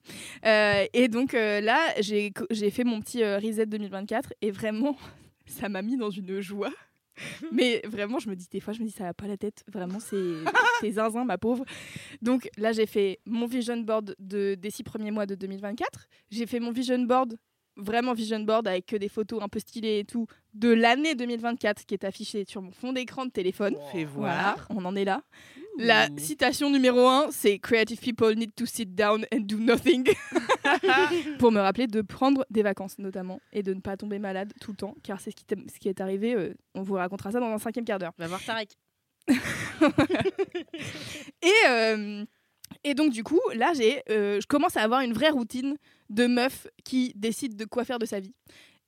Euh, 0.46 0.86
et 0.92 1.08
donc 1.08 1.34
euh, 1.34 1.62
là, 1.62 1.80
j'ai 2.02 2.32
fait 2.72 2.84
mon 2.84 3.00
petit 3.00 3.24
euh, 3.24 3.40
reset 3.40 3.68
2024 3.68 4.34
et 4.42 4.52
vraiment, 4.52 4.98
ça 5.46 5.70
m'a 5.70 5.82
mis 5.82 5.96
dans 5.96 6.10
une 6.10 6.42
joie. 6.42 6.74
Mais 7.52 7.82
vraiment, 7.86 8.20
je 8.20 8.30
me 8.30 8.36
dis 8.36 8.48
des 8.52 8.60
fois, 8.60 8.74
je 8.74 8.82
me 8.82 8.86
dis 8.86 8.92
ça 8.92 9.04
va 9.06 9.14
pas 9.14 9.28
la 9.28 9.38
tête. 9.38 9.64
Vraiment, 9.72 10.00
c'est 10.00 10.18
c'est 10.82 10.92
zinzin, 10.92 11.24
ma 11.24 11.38
pauvre. 11.38 11.64
Donc 12.22 12.50
là, 12.58 12.74
j'ai 12.74 12.86
fait 12.86 13.20
mon 13.26 13.46
vision 13.46 13.78
board 13.78 14.16
de, 14.20 14.56
des 14.56 14.72
six 14.72 14.84
premiers 14.84 15.12
mois 15.12 15.26
de 15.26 15.36
2024. 15.36 16.08
J'ai 16.32 16.48
fait 16.48 16.60
mon 16.60 16.72
vision 16.72 17.00
board, 17.00 17.38
vraiment 17.82 18.14
vision 18.14 18.40
board 18.40 18.68
avec 18.68 18.86
que 18.86 18.96
des 18.96 19.10
photos 19.10 19.42
un 19.42 19.48
peu 19.50 19.60
stylées 19.60 20.00
et 20.00 20.04
tout, 20.06 20.28
de 20.54 20.70
l'année 20.70 21.16
2024 21.16 21.86
qui 21.86 21.94
est 21.94 22.04
affichée 22.04 22.46
sur 22.48 22.62
mon 22.62 22.72
fond 22.72 22.94
d'écran 22.94 23.26
de 23.26 23.32
téléphone. 23.32 23.76
Fais 23.92 24.04
Voilà, 24.06 24.56
voir. 24.56 24.68
on 24.70 24.86
en 24.86 24.96
est 24.96 25.06
là. 25.06 25.24
La 25.78 26.08
citation 26.18 26.70
numéro 26.70 27.08
un, 27.08 27.28
c'est 27.32 27.58
Creative 27.58 28.00
people 28.00 28.36
need 28.36 28.54
to 28.56 28.66
sit 28.66 28.94
down 28.94 29.26
and 29.34 29.42
do 29.42 29.58
nothing. 29.58 30.04
Pour 31.40 31.52
me 31.52 31.60
rappeler 31.62 31.88
de 31.88 32.02
prendre 32.02 32.46
des 32.50 32.62
vacances, 32.62 33.00
notamment, 33.00 33.40
et 33.54 33.64
de 33.64 33.74
ne 33.74 33.80
pas 33.80 33.96
tomber 33.98 34.20
malade 34.20 34.52
tout 34.60 34.72
le 34.72 34.78
temps, 34.78 34.96
car 35.02 35.22
c'est 35.22 35.32
ce 35.32 35.36
qui, 35.36 35.46
t'est- 35.46 35.72
ce 35.74 35.80
qui 35.80 35.88
est 35.88 36.02
arrivé. 36.02 36.36
euh, 36.36 36.54
on 36.76 36.82
vous 36.84 36.96
racontera 36.96 37.32
ça 37.32 37.40
dans 37.40 37.48
un 37.48 37.58
cinquième 37.58 37.86
quart 37.86 38.00
d'heure. 38.00 38.12
va 38.18 38.28
voir 38.28 38.44
Tarek 38.44 38.70
Et, 41.42 41.70
euh, 41.70 42.26
et 42.84 42.94
donc, 42.94 43.12
du 43.14 43.24
coup, 43.24 43.40
là, 43.54 43.72
j'ai, 43.76 44.02
euh, 44.10 44.40
je 44.42 44.48
commence 44.48 44.78
à 44.78 44.82
avoir 44.82 45.02
une 45.02 45.14
vraie 45.14 45.30
routine 45.30 45.78
de 46.12 46.28
meuf 46.28 46.68
qui 46.84 47.14
décide 47.16 47.56
de 47.56 47.66
quoi 47.66 47.84
faire 47.86 48.00
de 48.00 48.06
sa 48.06 48.20
vie. 48.20 48.34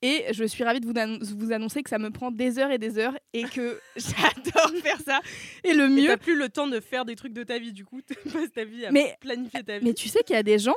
Et 0.01 0.25
je 0.33 0.43
suis 0.43 0.63
ravie 0.65 0.81
de 0.81 0.86
vous, 0.86 0.91
annon- 0.93 1.19
vous 1.38 1.53
annoncer 1.53 1.81
que 1.81 1.89
ça 1.89 1.97
me 1.97 2.09
prend 2.09 2.29
des 2.29 2.59
heures 2.59 2.71
et 2.71 2.77
des 2.77 2.97
heures 2.97 3.17
et 3.31 3.43
que 3.43 3.79
j'adore 3.95 4.71
faire 4.83 4.99
ça. 4.99 5.21
Et 5.63 5.73
le 5.73 5.88
mieux, 5.88 6.07
t'as 6.07 6.17
plus 6.17 6.38
le 6.38 6.49
temps 6.49 6.67
de 6.67 6.79
faire 6.81 7.05
des 7.05 7.15
trucs 7.15 7.31
de 7.33 7.43
ta 7.43 7.57
vie, 7.57 7.71
du 7.71 7.86
coup, 7.86 8.01
tu 8.07 8.13
passes 8.29 8.51
ta 8.51 8.65
vie 8.65 8.86
à 8.86 8.91
Mais- 8.91 9.15
planifier 9.21 9.63
ta 9.63 9.79
vie. 9.79 9.86
Mais 9.86 9.93
tu 9.93 10.09
sais 10.09 10.19
qu'il 10.23 10.36
y 10.36 10.39
a 10.39 10.43
des 10.43 10.59
gens 10.59 10.75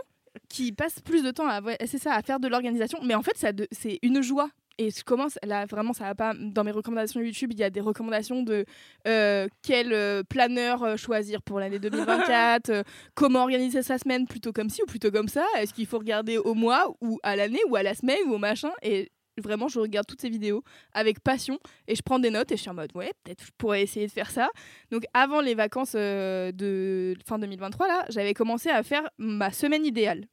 qui 0.48 0.70
passent 0.70 1.00
plus 1.00 1.22
de 1.24 1.30
temps 1.32 1.48
à, 1.48 1.60
ouais, 1.60 1.76
c'est 1.86 1.98
ça, 1.98 2.14
à 2.14 2.22
faire 2.22 2.38
de 2.38 2.46
l'organisation, 2.46 2.98
mais 3.02 3.14
en 3.14 3.22
fait, 3.22 3.36
ça 3.36 3.50
c'est 3.72 3.98
une 4.02 4.22
joie. 4.22 4.48
Et 4.78 4.90
je 4.90 5.02
commence, 5.04 5.38
là 5.42 5.64
vraiment, 5.64 5.94
ça 5.94 6.04
va 6.04 6.14
pas. 6.14 6.34
Dans 6.38 6.62
mes 6.62 6.70
recommandations 6.70 7.20
YouTube, 7.20 7.50
il 7.52 7.58
y 7.58 7.64
a 7.64 7.70
des 7.70 7.80
recommandations 7.80 8.42
de 8.42 8.66
euh, 9.08 9.48
quel 9.62 9.92
euh, 9.92 10.22
planeur 10.22 10.82
euh, 10.82 10.96
choisir 10.96 11.40
pour 11.42 11.60
l'année 11.60 11.78
2024, 11.78 12.68
euh, 12.70 12.82
comment 13.14 13.42
organiser 13.42 13.82
sa 13.82 13.96
semaine 13.98 14.26
plutôt 14.26 14.52
comme 14.52 14.68
ci 14.68 14.82
ou 14.82 14.86
plutôt 14.86 15.10
comme 15.10 15.28
ça. 15.28 15.46
Est-ce 15.58 15.72
qu'il 15.72 15.86
faut 15.86 15.98
regarder 15.98 16.36
au 16.36 16.52
mois 16.54 16.94
ou 17.00 17.18
à 17.22 17.36
l'année 17.36 17.60
ou 17.70 17.76
à 17.76 17.82
la 17.82 17.94
semaine 17.94 18.18
ou 18.26 18.34
au 18.34 18.38
machin 18.38 18.70
Et 18.82 19.10
vraiment, 19.42 19.68
je 19.68 19.80
regarde 19.80 20.06
toutes 20.06 20.20
ces 20.20 20.28
vidéos 20.28 20.62
avec 20.92 21.20
passion 21.20 21.58
et 21.88 21.94
je 21.94 22.02
prends 22.02 22.18
des 22.18 22.30
notes 22.30 22.52
et 22.52 22.56
je 22.56 22.60
suis 22.60 22.70
en 22.70 22.74
mode 22.74 22.90
ouais, 22.94 23.12
peut-être 23.24 23.44
je 23.44 23.50
pourrais 23.56 23.82
essayer 23.82 24.06
de 24.06 24.12
faire 24.12 24.30
ça. 24.30 24.50
Donc 24.90 25.04
avant 25.14 25.40
les 25.40 25.54
vacances 25.54 25.92
de 25.92 27.14
fin 27.26 27.38
2023 27.38 27.88
là, 27.88 28.04
j'avais 28.10 28.34
commencé 28.34 28.68
à 28.68 28.82
faire 28.82 29.08
ma 29.16 29.50
semaine 29.52 29.86
idéale. 29.86 30.26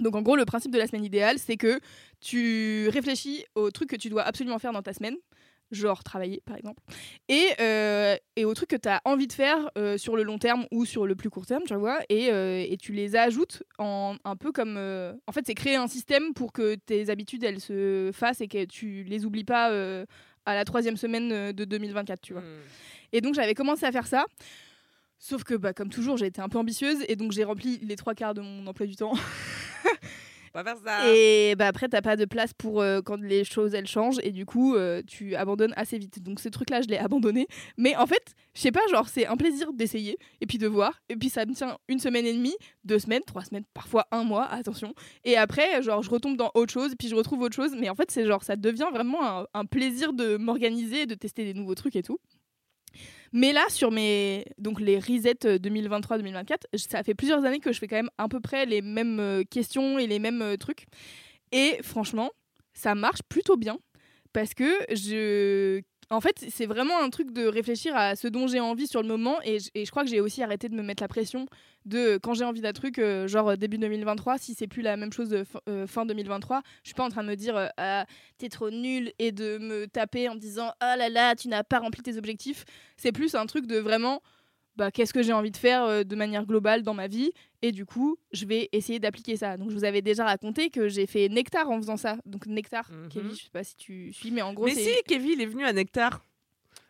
Donc 0.00 0.16
en 0.16 0.22
gros, 0.22 0.36
le 0.36 0.44
principe 0.44 0.72
de 0.72 0.78
la 0.78 0.86
semaine 0.86 1.04
idéale, 1.04 1.38
c'est 1.38 1.56
que 1.56 1.80
tu 2.20 2.88
réfléchis 2.88 3.44
aux 3.54 3.70
trucs 3.70 3.90
que 3.90 3.96
tu 3.96 4.08
dois 4.08 4.22
absolument 4.22 4.58
faire 4.58 4.72
dans 4.72 4.82
ta 4.82 4.92
semaine, 4.92 5.16
genre 5.70 6.02
travailler 6.04 6.42
par 6.44 6.56
exemple, 6.56 6.82
et, 7.28 7.48
euh, 7.60 8.16
et 8.36 8.44
aux 8.44 8.54
trucs 8.54 8.70
que 8.70 8.76
tu 8.76 8.88
as 8.88 9.00
envie 9.04 9.26
de 9.26 9.32
faire 9.32 9.70
euh, 9.76 9.98
sur 9.98 10.16
le 10.16 10.22
long 10.22 10.38
terme 10.38 10.66
ou 10.70 10.84
sur 10.84 11.06
le 11.06 11.14
plus 11.14 11.30
court 11.30 11.46
terme, 11.46 11.62
tu 11.66 11.74
vois, 11.74 12.00
et, 12.08 12.30
euh, 12.30 12.64
et 12.66 12.76
tu 12.76 12.92
les 12.92 13.16
ajoutes 13.16 13.62
en 13.78 14.16
un 14.24 14.36
peu 14.36 14.52
comme... 14.52 14.76
en 14.76 15.32
fait, 15.32 15.46
c'est 15.46 15.54
créer 15.54 15.76
un 15.76 15.88
système 15.88 16.34
pour 16.34 16.52
que 16.52 16.74
tes 16.74 17.10
habitudes, 17.10 17.44
elles 17.44 17.60
se 17.60 18.10
fassent 18.12 18.40
et 18.40 18.48
que 18.48 18.64
tu 18.64 19.04
les 19.04 19.24
oublies 19.24 19.44
pas 19.44 19.66
à 20.44 20.54
la 20.54 20.64
troisième 20.64 20.96
semaine 20.96 21.52
de 21.52 21.64
2024, 21.64 22.20
tu 22.20 22.32
vois. 22.32 22.42
Hmm. 22.42 22.60
Et 23.12 23.20
donc 23.20 23.34
j'avais 23.34 23.54
commencé 23.54 23.84
à 23.84 23.92
faire 23.92 24.06
ça. 24.06 24.24
Sauf 25.18 25.44
que, 25.44 25.54
bah, 25.54 25.72
comme 25.72 25.88
toujours, 25.88 26.16
j'ai 26.16 26.26
été 26.26 26.40
un 26.40 26.48
peu 26.48 26.58
ambitieuse 26.58 27.04
et 27.06 27.14
donc 27.14 27.30
j'ai 27.30 27.44
rempli 27.44 27.78
les 27.82 27.94
trois 27.94 28.12
quarts 28.12 28.34
de 28.34 28.40
mon 28.40 28.66
emploi 28.66 28.86
du 28.86 28.96
temps. 28.96 29.12
Et 31.14 31.54
bah, 31.56 31.66
après, 31.66 31.88
t'as 31.88 32.02
pas 32.02 32.16
de 32.16 32.24
place 32.24 32.52
pour 32.52 32.80
euh, 32.80 33.00
quand 33.00 33.20
les 33.20 33.44
choses 33.44 33.74
elles 33.74 33.86
changent 33.86 34.18
et 34.22 34.30
du 34.30 34.44
coup, 34.44 34.74
euh, 34.74 35.02
tu 35.06 35.34
abandonnes 35.34 35.72
assez 35.76 35.98
vite. 35.98 36.22
Donc 36.22 36.40
ce 36.40 36.48
truc-là, 36.48 36.82
je 36.82 36.88
l'ai 36.88 36.98
abandonné. 36.98 37.46
Mais 37.78 37.96
en 37.96 38.06
fait, 38.06 38.34
je 38.54 38.60
sais 38.60 38.72
pas, 38.72 38.80
genre, 38.90 39.08
c'est 39.08 39.26
un 39.26 39.36
plaisir 39.36 39.72
d'essayer 39.72 40.18
et 40.40 40.46
puis 40.46 40.58
de 40.58 40.66
voir. 40.66 41.00
Et 41.08 41.16
puis 41.16 41.28
ça 41.30 41.46
me 41.46 41.54
tient 41.54 41.78
une 41.88 41.98
semaine 41.98 42.26
et 42.26 42.32
demie, 42.32 42.54
deux 42.84 42.98
semaines, 42.98 43.22
trois 43.26 43.44
semaines, 43.44 43.64
parfois 43.74 44.06
un 44.10 44.24
mois, 44.24 44.46
attention. 44.46 44.94
Et 45.24 45.36
après, 45.36 45.82
genre, 45.82 46.02
je 46.02 46.10
retombe 46.10 46.36
dans 46.36 46.50
autre 46.54 46.72
chose, 46.72 46.94
puis 46.98 47.08
je 47.08 47.14
retrouve 47.14 47.40
autre 47.40 47.56
chose. 47.56 47.74
Mais 47.78 47.88
en 47.88 47.94
fait, 47.94 48.10
c'est 48.10 48.26
genre, 48.26 48.42
ça 48.42 48.56
devient 48.56 48.88
vraiment 48.92 49.40
un, 49.40 49.46
un 49.54 49.64
plaisir 49.64 50.12
de 50.12 50.36
m'organiser, 50.36 51.06
de 51.06 51.14
tester 51.14 51.44
des 51.44 51.54
nouveaux 51.54 51.74
trucs 51.74 51.96
et 51.96 52.02
tout. 52.02 52.18
Mais 53.32 53.52
là, 53.52 53.64
sur 53.68 53.90
mes 53.90 54.44
donc 54.58 54.80
les 54.80 54.98
resets 54.98 55.46
euh, 55.46 55.58
2023-2024, 55.58 56.64
ça 56.76 57.02
fait 57.02 57.14
plusieurs 57.14 57.44
années 57.44 57.60
que 57.60 57.72
je 57.72 57.78
fais 57.78 57.88
quand 57.88 57.96
même 57.96 58.10
à 58.18 58.28
peu 58.28 58.40
près 58.40 58.66
les 58.66 58.82
mêmes 58.82 59.20
euh, 59.20 59.42
questions 59.44 59.98
et 59.98 60.06
les 60.06 60.18
mêmes 60.18 60.42
euh, 60.42 60.56
trucs. 60.56 60.86
Et 61.50 61.78
franchement, 61.82 62.30
ça 62.74 62.94
marche 62.94 63.22
plutôt 63.28 63.56
bien. 63.56 63.78
parce 64.32 64.54
que 64.54 64.70
je. 64.90 65.82
En 66.12 66.20
fait, 66.20 66.44
c'est 66.50 66.66
vraiment 66.66 67.00
un 67.02 67.08
truc 67.08 67.32
de 67.32 67.46
réfléchir 67.46 67.96
à 67.96 68.16
ce 68.16 68.28
dont 68.28 68.46
j'ai 68.46 68.60
envie 68.60 68.86
sur 68.86 69.00
le 69.00 69.08
moment. 69.08 69.38
Et, 69.44 69.58
je- 69.60 69.90
crois 69.90 70.04
que 70.04 70.10
j'ai 70.10 70.20
aussi 70.20 70.42
arrêté 70.42 70.68
de 70.68 70.74
me 70.74 70.82
mettre 70.82 71.02
la 71.02 71.08
pression 71.08 71.46
de 71.86 72.18
quand 72.22 72.34
j'ai 72.34 72.44
envie 72.44 72.60
d'un 72.60 72.74
truc, 72.74 72.98
euh, 72.98 73.26
genre 73.26 73.48
euh, 73.48 73.56
début 73.56 73.78
2023, 73.78 74.36
si 74.36 74.54
c'est 74.54 74.66
plus 74.66 74.82
la 74.82 74.98
même 74.98 75.10
chose 75.12 75.30
de 75.30 75.42
fin, 75.42 75.60
euh, 75.70 75.86
fin 75.86 76.04
2023, 76.04 76.60
je 76.82 76.88
suis 76.90 76.94
pas 76.94 77.04
en 77.04 77.08
train 77.08 77.24
de 77.24 77.28
me 77.28 77.34
dire 77.34 77.70
ah, 77.78 78.04
t'es 78.36 78.50
trop 78.50 78.70
nul 78.70 79.10
et 79.18 79.32
de 79.32 79.56
me 79.56 79.86
taper 79.86 80.28
en 80.28 80.34
disant 80.36 80.70
ah 80.80 80.96
là 80.98 81.08
là, 81.08 81.34
tu 81.34 81.48
n'as 81.48 81.64
pas 81.64 81.78
rempli 81.78 82.02
tes 82.02 82.18
objectifs. 82.18 82.64
C'est 82.98 83.12
plus 83.12 83.34
un 83.34 83.46
truc 83.46 83.66
de 83.66 83.78
vraiment 83.78 84.20
bah, 84.76 84.90
qu'est-ce 84.90 85.12
que 85.12 85.22
j'ai 85.22 85.32
envie 85.32 85.50
de 85.50 85.56
faire 85.56 85.84
euh, 85.84 86.02
de 86.04 86.16
manière 86.16 86.46
globale 86.46 86.82
dans 86.82 86.94
ma 86.94 87.06
vie 87.08 87.30
et 87.60 87.72
du 87.72 87.84
coup 87.86 88.16
je 88.32 88.46
vais 88.46 88.68
essayer 88.72 88.98
d'appliquer 88.98 89.36
ça 89.36 89.56
donc 89.56 89.70
je 89.70 89.74
vous 89.76 89.84
avais 89.84 90.02
déjà 90.02 90.24
raconté 90.24 90.70
que 90.70 90.88
j'ai 90.88 91.06
fait 91.06 91.28
Nectar 91.28 91.70
en 91.70 91.76
faisant 91.78 91.96
ça 91.96 92.16
donc 92.26 92.46
Nectar 92.46 92.90
Mhm. 92.90 93.08
Kevin 93.08 93.30
je 93.30 93.42
sais 93.44 93.50
pas 93.52 93.64
si 93.64 93.76
tu 93.76 94.12
suis 94.12 94.30
mais 94.30 94.42
en 94.42 94.52
gros 94.54 94.64
Mais 94.66 94.74
si, 94.74 94.90
Kevin, 95.06 95.30
il 95.32 95.40
est 95.42 95.46
venu 95.46 95.64
à 95.64 95.72
Nectar. 95.72 96.24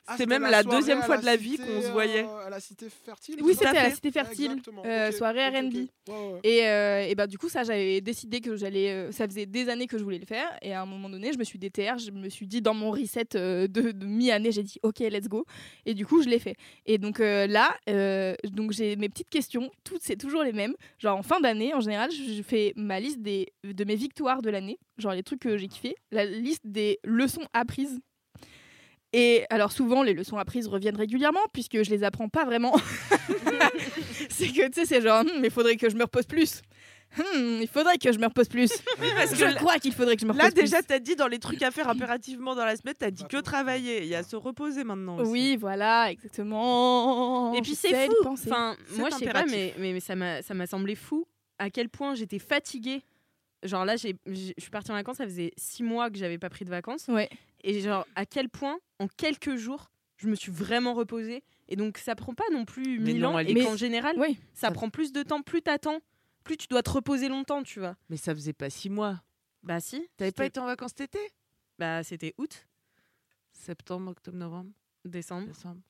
Ah, 0.07 0.15
c'est 0.17 0.25
c'était 0.25 0.39
même 0.39 0.51
la 0.51 0.63
deuxième 0.65 1.03
fois 1.03 1.15
la 1.17 1.21
de 1.21 1.27
la 1.27 1.37
vie 1.37 1.57
qu'on 1.59 1.81
se 1.81 1.87
euh, 1.87 1.93
voyait. 1.93 2.27
à 2.45 2.51
la 2.51 2.59
cité 2.61 2.89
fertile. 2.91 3.37
oui 3.41 3.55
c'était 3.55 3.67
à 3.69 3.73
la 3.85 3.91
cité 3.91 4.11
fertile 4.11 4.61
euh, 4.85 5.13
soirée 5.13 5.47
R&B 5.49 5.73
ok. 5.75 5.75
Ouais, 6.09 6.15
ouais. 6.33 6.41
Et, 6.43 6.67
euh, 6.67 7.07
et 7.09 7.15
bah, 7.15 7.27
du 7.29 7.39
coup, 7.39 7.49
ça, 7.49 7.63
j'avais 7.63 8.01
décidé 8.01 8.41
que 8.41 8.57
j'allais. 8.57 8.91
euh, 8.91 9.13
ça 9.13 9.27
faisait 9.29 9.47
des 9.47 9.69
années 9.69 9.87
que 9.87 9.99
je 9.99 10.03
voulais 10.03 10.19
le 10.19 10.27
faire. 10.27 10.49
Et 10.61 10.73
à 10.75 10.83
un 10.83 10.87
moment 10.87 11.09
donné, 11.09 11.33
je 11.33 11.39
me 11.39 11.45
suis 11.45 11.59
déterre. 11.59 11.99
Je 11.99 12.11
me 12.11 12.29
suis 12.29 12.47
dit, 12.49 12.61
dans 12.61 12.75
mon 12.75 12.91
reset 12.91 13.37
euh, 13.37 13.69
de, 13.69 13.93
de 13.93 14.07
mi-année, 14.07 14.51
j'ai 14.51 14.65
dit, 14.65 14.79
OK, 14.83 14.99
let's 14.99 15.29
go. 15.29 15.45
Et 15.87 15.95
du 15.95 16.05
coup, 16.05 16.21
je 16.23 16.29
l'ai 16.29 16.41
fait. 16.41 16.57
Et 16.87 16.99
donc 16.99 17.21
euh, 17.21 17.47
là, 17.47 17.77
euh, 17.89 18.35
donc 18.51 18.73
j'ai 18.73 18.97
mes 18.97 19.09
petites 19.09 19.31
questions. 19.31 19.71
Toutes, 19.85 20.03
c'est 20.03 20.17
toujours 20.17 20.43
les 20.43 20.53
mêmes. 20.53 20.75
Genre, 20.99 21.17
en 21.17 21.23
fin 21.23 21.39
d'année, 21.41 21.73
en 21.75 21.81
général, 21.81 22.11
je 22.11 22.33
je 22.33 22.43
fais 22.43 22.73
ma 22.77 22.99
liste 22.99 23.21
des, 23.21 23.53
de 23.63 23.85
mes 23.85 23.95
victoires 23.95 24.43
de 24.43 24.51
l'année. 24.51 24.79
Genre, 24.99 25.13
les 25.13 25.23
trucs 25.23 25.41
que 25.41 25.57
j'ai 25.57 25.69
kiffé. 25.69 25.95
La 26.11 26.25
liste 26.25 26.63
des 26.67 26.99
leçons 27.05 27.47
apprises. 27.53 28.01
Et 29.15 29.45
alors 29.51 29.73
souvent 29.73 30.03
les 30.03 30.15
leçons 30.15 30.39
apprises 30.39 30.67
reviennent 30.69 30.97
régulièrement 30.97 31.41
puisque 31.53 31.83
je 31.83 31.91
les 31.91 32.03
apprends 32.05 32.29
pas 32.29 32.45
vraiment. 32.45 32.75
c'est 34.31 34.49
que 34.49 34.67
tu 34.69 34.73
sais 34.75 34.87
c'est 34.87 35.01
genre 35.03 35.23
Hmm, 35.25 35.41
mais 35.41 35.51
faudrait 35.51 35.77
que 35.77 35.89
je 35.91 35.97
me 35.97 36.03
repose 36.03 36.27
plus. 36.27 36.63
Hmm, 37.19 37.59
il 37.61 37.69
faudrait 37.69 37.99
que 37.99 38.11
je 38.11 38.19
me 38.19 38.25
repose 38.25 38.49
plus. 38.49 38.73
parce 39.17 39.31
que 39.33 39.37
je 39.37 39.45
là- 39.45 39.53
crois 39.55 39.79
qu'il 39.79 39.93
faudrait 39.93 40.15
que 40.17 40.23
je 40.23 40.27
me 40.27 40.33
repose 40.33 40.45
Là, 40.45 40.51
déjà, 40.51 40.79
plus. 40.79 40.87
t'as 40.87 40.99
dit 40.99 41.15
dans 41.15 41.27
les 41.27 41.39
trucs 41.39 41.63
à 41.63 41.71
faire 41.71 41.91
impérativement 41.91 42.55
dans 42.55 42.65
la 42.65 42.75
semaine, 42.75 42.95
t'as 42.99 43.11
dit 43.11 43.25
que 43.29 43.37
travailler. 43.37 43.99
Il 44.03 44.09
y 44.09 44.15
a 44.15 44.23
se 44.23 44.35
reposer 44.35 44.83
maintenant. 44.83 45.19
aussi. 45.19 45.31
Oui, 45.31 45.57
voilà, 45.61 46.11
exactement. 46.11 47.53
Et 47.55 47.61
puis 47.61 47.75
c'est 47.75 47.91
de 48.09 48.13
fou. 48.13 48.17
penser. 48.23 48.51
Enfin, 48.51 48.77
moi 48.97 49.11
je 49.13 49.17
sais 49.19 49.27
pas, 49.31 49.45
mais, 49.45 49.75
mais, 49.79 49.93
mais 49.93 50.01
ça 50.01 50.17
m'a 50.17 50.41
ça 50.43 50.55
m'a 50.55 50.67
semblé 50.67 50.95
fou 50.95 51.27
à 51.59 51.69
quel 51.69 51.89
point 51.91 52.15
j'étais 52.15 52.39
fatiguée. 52.39 53.03
Genre 53.63 53.85
là, 53.85 53.97
je 53.97 54.09
suis 54.59 54.71
partie 54.71 54.91
en 54.91 54.95
vacances, 54.95 55.19
ça 55.19 55.25
faisait 55.25 55.53
six 55.57 55.83
mois 55.83 56.11
que 56.11 56.17
j'avais 56.19 56.39
pas 56.39 56.51
pris 56.51 56.65
de 56.65 56.71
vacances. 56.71 57.07
Ouais. 57.09 57.29
Et 57.63 57.81
genre 57.81 58.07
à 58.17 58.27
quel 58.27 58.49
point 58.49 58.79
en 58.99 59.07
quelques 59.09 59.55
jours, 59.57 59.91
je 60.17 60.29
me 60.29 60.35
suis 60.35 60.51
vraiment 60.51 60.95
reposée. 60.95 61.45
Et 61.69 61.77
donc 61.77 61.99
ça 61.99 62.15
prend 62.17 62.35
pas 62.35 62.45
non 62.53 62.65
plus 62.65 62.99
Mais 62.99 63.13
mille 63.13 63.21
non, 63.23 63.35
ans. 63.35 63.39
elle 63.39 63.57
Et 63.57 63.63
qu'en 63.65 63.77
général, 63.77 64.17
Oui. 64.19 64.37
ça, 64.53 64.69
Ça- 64.69 64.73
prend 64.73 64.91
plus 64.91 65.13
de 65.13 65.23
temps. 65.23 65.43
Plus 65.43 65.63
t'attends, 65.63 66.01
plus 66.45 66.57
tu 66.57 66.67
dois 66.67 66.83
te 66.83 66.91
reposer 66.91 67.29
longtemps, 67.29 67.63
tu 67.63 67.79
vois. 67.79 67.97
Mais 68.11 68.17
ça 68.17 68.35
faisait 68.35 68.53
pas 68.53 68.69
six 68.69 68.91
mois. 68.91 69.23
Bah 69.63 69.79
si. 69.81 70.09
T'avais 70.17 70.33
pas 70.33 70.47
été 70.47 70.59
en 70.59 70.67
vacances 70.67 70.91
cet 70.97 71.15
été? 71.15 71.21
Bah 71.79 72.03
c'était 72.03 72.35
août, 72.39 72.67
Septembre, 73.53 74.11
octobre, 74.11 74.37
novembre, 74.37 74.71
décembre. 75.05 75.47
décembre. 75.47 75.81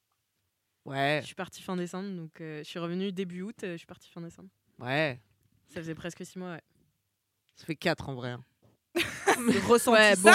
Ouais, 0.84 1.20
Je 1.22 1.26
suis 1.26 1.34
partie 1.34 1.62
fin 1.62 1.76
décembre, 1.76 2.10
donc 2.16 2.40
euh, 2.40 2.58
je 2.58 2.68
suis 2.68 2.78
revenue 2.78 3.12
début 3.12 3.42
août. 3.42 3.56
euh, 3.64 3.72
je 3.72 3.76
suis 3.78 3.86
partie 3.86 4.10
fin 4.10 4.20
décembre. 4.20 4.48
ouais. 4.80 5.18
Ça 5.68 5.80
faisait 5.80 5.94
presque 5.94 6.24
six 6.26 6.38
mois. 6.38 6.52
Ouais. 6.52 6.60
Ça 7.56 7.64
fait 7.66 7.76
quatre 7.76 8.08
en 8.08 8.14
vrai. 8.14 8.30
hein. 8.30 8.44
Ressenti 9.68 9.90
Ouais, 9.98 10.14
bon. 10.16 10.30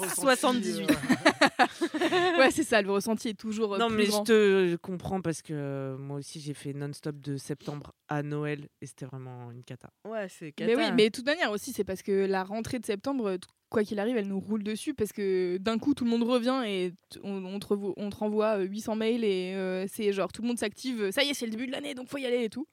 Ressenti, 0.00 0.20
78. 0.20 0.90
euh, 0.90 2.38
ouais, 2.38 2.50
c'est 2.50 2.64
ça, 2.64 2.82
le 2.82 2.90
ressenti 2.90 3.28
est 3.28 3.34
toujours 3.38 3.74
euh, 3.74 3.78
Non, 3.78 3.88
plus 3.88 3.96
mais 3.96 4.06
grand. 4.06 4.24
je 4.26 4.32
te 4.72 4.76
comprends 4.76 5.20
parce 5.20 5.42
que 5.42 5.52
euh, 5.54 5.96
moi 5.96 6.18
aussi 6.18 6.40
j'ai 6.40 6.54
fait 6.54 6.72
non-stop 6.72 7.16
de 7.20 7.36
septembre 7.36 7.92
à 8.08 8.22
Noël 8.22 8.68
et 8.80 8.86
c'était 8.86 9.06
vraiment 9.06 9.50
une 9.52 9.62
cata. 9.62 9.90
Ouais, 10.08 10.26
c'est 10.28 10.52
Mais 10.58 10.74
oui, 10.74 10.82
cata. 10.82 10.94
mais 10.94 11.10
de 11.10 11.14
toute 11.14 11.26
manière 11.26 11.50
aussi, 11.52 11.72
c'est 11.72 11.84
parce 11.84 12.02
que 12.02 12.26
la 12.26 12.42
rentrée 12.42 12.78
de 12.80 12.86
septembre, 12.86 13.26
euh, 13.30 13.38
quoi 13.68 13.84
qu'il 13.84 14.00
arrive, 14.00 14.16
elle 14.16 14.26
nous 14.28 14.40
roule 14.40 14.64
dessus 14.64 14.94
parce 14.94 15.12
que 15.12 15.56
d'un 15.58 15.78
coup, 15.78 15.94
tout 15.94 16.04
le 16.04 16.10
monde 16.10 16.24
revient 16.24 16.62
et 16.66 16.92
on, 17.22 17.44
on 17.44 17.60
te, 17.60 17.72
on 17.72 18.10
te 18.10 18.16
renvoie 18.16 18.58
euh, 18.58 18.64
800 18.64 18.96
mails 18.96 19.24
et 19.24 19.54
euh, 19.54 19.86
c'est 19.88 20.12
genre 20.12 20.32
tout 20.32 20.42
le 20.42 20.48
monde 20.48 20.58
s'active. 20.58 21.10
Ça 21.12 21.22
y 21.22 21.28
est, 21.30 21.34
c'est 21.34 21.46
le 21.46 21.52
début 21.52 21.66
de 21.68 21.72
l'année, 21.72 21.94
donc 21.94 22.08
faut 22.08 22.18
y 22.18 22.26
aller 22.26 22.44
et 22.44 22.50
tout. 22.50 22.66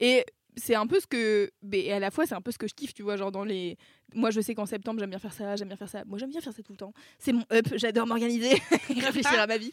Et 0.00 0.24
c'est 0.56 0.74
un 0.74 0.86
peu 0.86 1.00
ce 1.00 1.06
que. 1.06 1.50
Et 1.72 1.92
à 1.92 1.98
la 1.98 2.10
fois, 2.10 2.26
c'est 2.26 2.34
un 2.34 2.40
peu 2.40 2.50
ce 2.52 2.58
que 2.58 2.66
je 2.68 2.74
kiffe, 2.74 2.94
tu 2.94 3.02
vois. 3.02 3.16
Genre, 3.16 3.32
dans 3.32 3.44
les. 3.44 3.76
Moi, 4.14 4.30
je 4.30 4.40
sais 4.40 4.54
qu'en 4.54 4.66
septembre, 4.66 5.00
j'aime 5.00 5.10
bien 5.10 5.18
faire 5.18 5.32
ça, 5.32 5.56
j'aime 5.56 5.68
bien 5.68 5.76
faire 5.76 5.88
ça. 5.88 6.04
Moi, 6.06 6.18
j'aime 6.18 6.30
bien 6.30 6.40
faire 6.40 6.52
ça 6.52 6.62
tout 6.62 6.72
le 6.72 6.78
temps. 6.78 6.92
C'est 7.18 7.32
mon 7.32 7.44
up, 7.52 7.66
j'adore 7.76 8.06
m'organiser 8.06 8.50
réfléchir 8.88 9.40
à 9.40 9.46
ma 9.46 9.56
vie. 9.58 9.72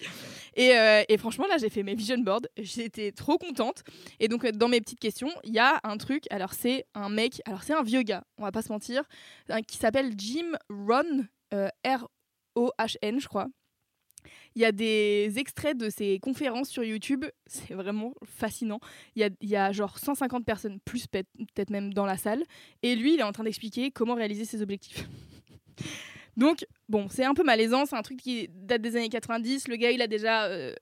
Et, 0.56 0.76
euh, 0.78 1.04
et 1.08 1.17
franchement, 1.17 1.46
là, 1.48 1.58
j'ai 1.60 1.70
fait 1.70 1.84
mes 1.84 1.94
vision 1.96 2.17
boards. 2.17 2.41
J'étais 2.58 3.12
trop 3.12 3.38
contente. 3.38 3.84
Et 4.20 4.28
donc, 4.28 4.44
euh, 4.46 4.52
dans 4.52 4.67
mes 4.67 4.82
petites 4.82 5.00
questions, 5.00 5.32
il 5.44 5.54
y 5.54 5.60
a 5.60 5.80
un 5.84 5.98
truc. 5.98 6.24
Alors, 6.32 6.54
c'est 6.54 6.86
un 6.96 7.10
mec. 7.10 7.41
Alors, 7.46 7.63
c'est 7.63 7.74
un 7.74 7.84
vieux 7.84 8.02
gars, 8.02 8.24
on 8.38 8.44
va 8.44 8.52
pas 8.52 8.62
se 8.63 8.72
mentir, 8.72 9.04
un- 9.50 9.62
qui 9.62 9.78
s'appelle 9.78 10.13
Jim 10.17 10.54
Ron, 10.70 11.26
euh, 11.54 11.67
R-O-H-N, 11.86 13.20
je 13.20 13.28
crois. 13.28 13.48
Il 14.55 14.61
y 14.61 14.65
a 14.65 14.71
des 14.71 15.33
extraits 15.37 15.77
de 15.77 15.89
ses 15.89 16.19
conférences 16.19 16.69
sur 16.69 16.83
YouTube, 16.83 17.25
c'est 17.45 17.73
vraiment 17.73 18.13
fascinant. 18.25 18.79
Il 19.15 19.29
y 19.41 19.55
a, 19.55 19.71
genre 19.71 19.97
150 19.97 20.45
personnes, 20.45 20.79
plus 20.83 21.07
peut- 21.07 21.23
peut-être 21.37 21.69
même 21.69 21.93
dans 21.93 22.05
la 22.05 22.17
salle, 22.17 22.43
et 22.83 22.95
lui, 22.95 23.13
il 23.13 23.19
est 23.19 23.23
en 23.23 23.31
train 23.31 23.43
d'expliquer 23.45 23.91
comment 23.91 24.15
réaliser 24.15 24.45
ses 24.45 24.61
objectifs. 24.61 25.07
Donc, 26.41 26.65
bon, 26.89 27.08
c'est 27.10 27.23
un 27.23 27.34
peu 27.34 27.43
malaisant, 27.43 27.86
c'est 27.86 27.95
un 27.95 28.01
truc 28.01 28.17
qui 28.19 28.49
date 28.54 28.82
des 28.82 28.95
années 28.97 29.10
90. 29.10 29.67
Le 29.67 29.75
gars, 29.75 29.91
il 29.91 30.01
a 30.01 30.08
déjà 30.08 30.45
euh, 30.45 30.73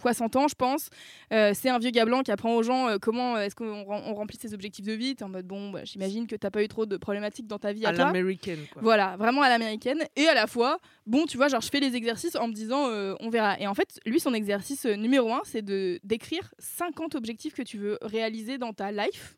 60 0.00 0.36
ans, 0.36 0.48
je 0.48 0.54
pense. 0.54 0.88
Euh, 1.32 1.52
c'est 1.54 1.68
un 1.68 1.78
vieux 1.78 1.90
gars 1.90 2.04
blanc 2.04 2.22
qui 2.22 2.30
apprend 2.32 2.54
aux 2.54 2.62
gens 2.62 2.88
euh, 2.88 2.98
comment 3.00 3.38
est-ce 3.38 3.54
qu'on 3.54 3.84
rem- 3.84 4.02
on 4.06 4.14
remplit 4.14 4.36
ses 4.40 4.52
objectifs 4.54 4.84
de 4.84 4.92
vie. 4.92 5.14
T'es 5.14 5.24
en 5.24 5.28
mode, 5.28 5.46
bon, 5.46 5.70
bah, 5.70 5.80
j'imagine 5.84 6.26
que 6.26 6.36
t'as 6.36 6.50
pas 6.50 6.62
eu 6.62 6.68
trop 6.68 6.86
de 6.86 6.96
problématiques 6.96 7.46
dans 7.46 7.58
ta 7.58 7.72
vie 7.72 7.86
à, 7.86 7.90
À 7.90 7.92
l'américaine. 8.06 8.58
Voilà, 8.82 9.16
vraiment 9.16 9.42
à 9.42 9.48
l'américaine. 9.48 10.02
Et 10.16 10.26
à 10.28 10.34
la 10.34 10.46
fois, 10.46 10.78
bon, 11.06 11.26
tu 11.26 11.36
vois, 11.36 11.48
genre, 11.48 11.60
je 11.60 11.68
fais 11.68 11.80
les 11.80 11.94
exercices 11.94 12.34
en 12.36 12.48
me 12.48 12.52
disant, 12.52 12.88
euh, 12.90 13.14
on 13.20 13.30
verra. 13.30 13.58
Et 13.60 13.66
en 13.66 13.74
fait, 13.74 14.00
lui, 14.06 14.20
son 14.20 14.34
exercice 14.34 14.86
euh, 14.86 14.94
numéro 14.96 15.32
un, 15.32 15.42
c'est 15.44 15.62
de 15.62 16.00
d'écrire 16.04 16.52
50 16.58 17.14
objectifs 17.14 17.54
que 17.54 17.62
tu 17.62 17.78
veux 17.78 17.98
réaliser 18.02 18.58
dans 18.58 18.72
ta 18.72 18.90
life. 18.92 19.36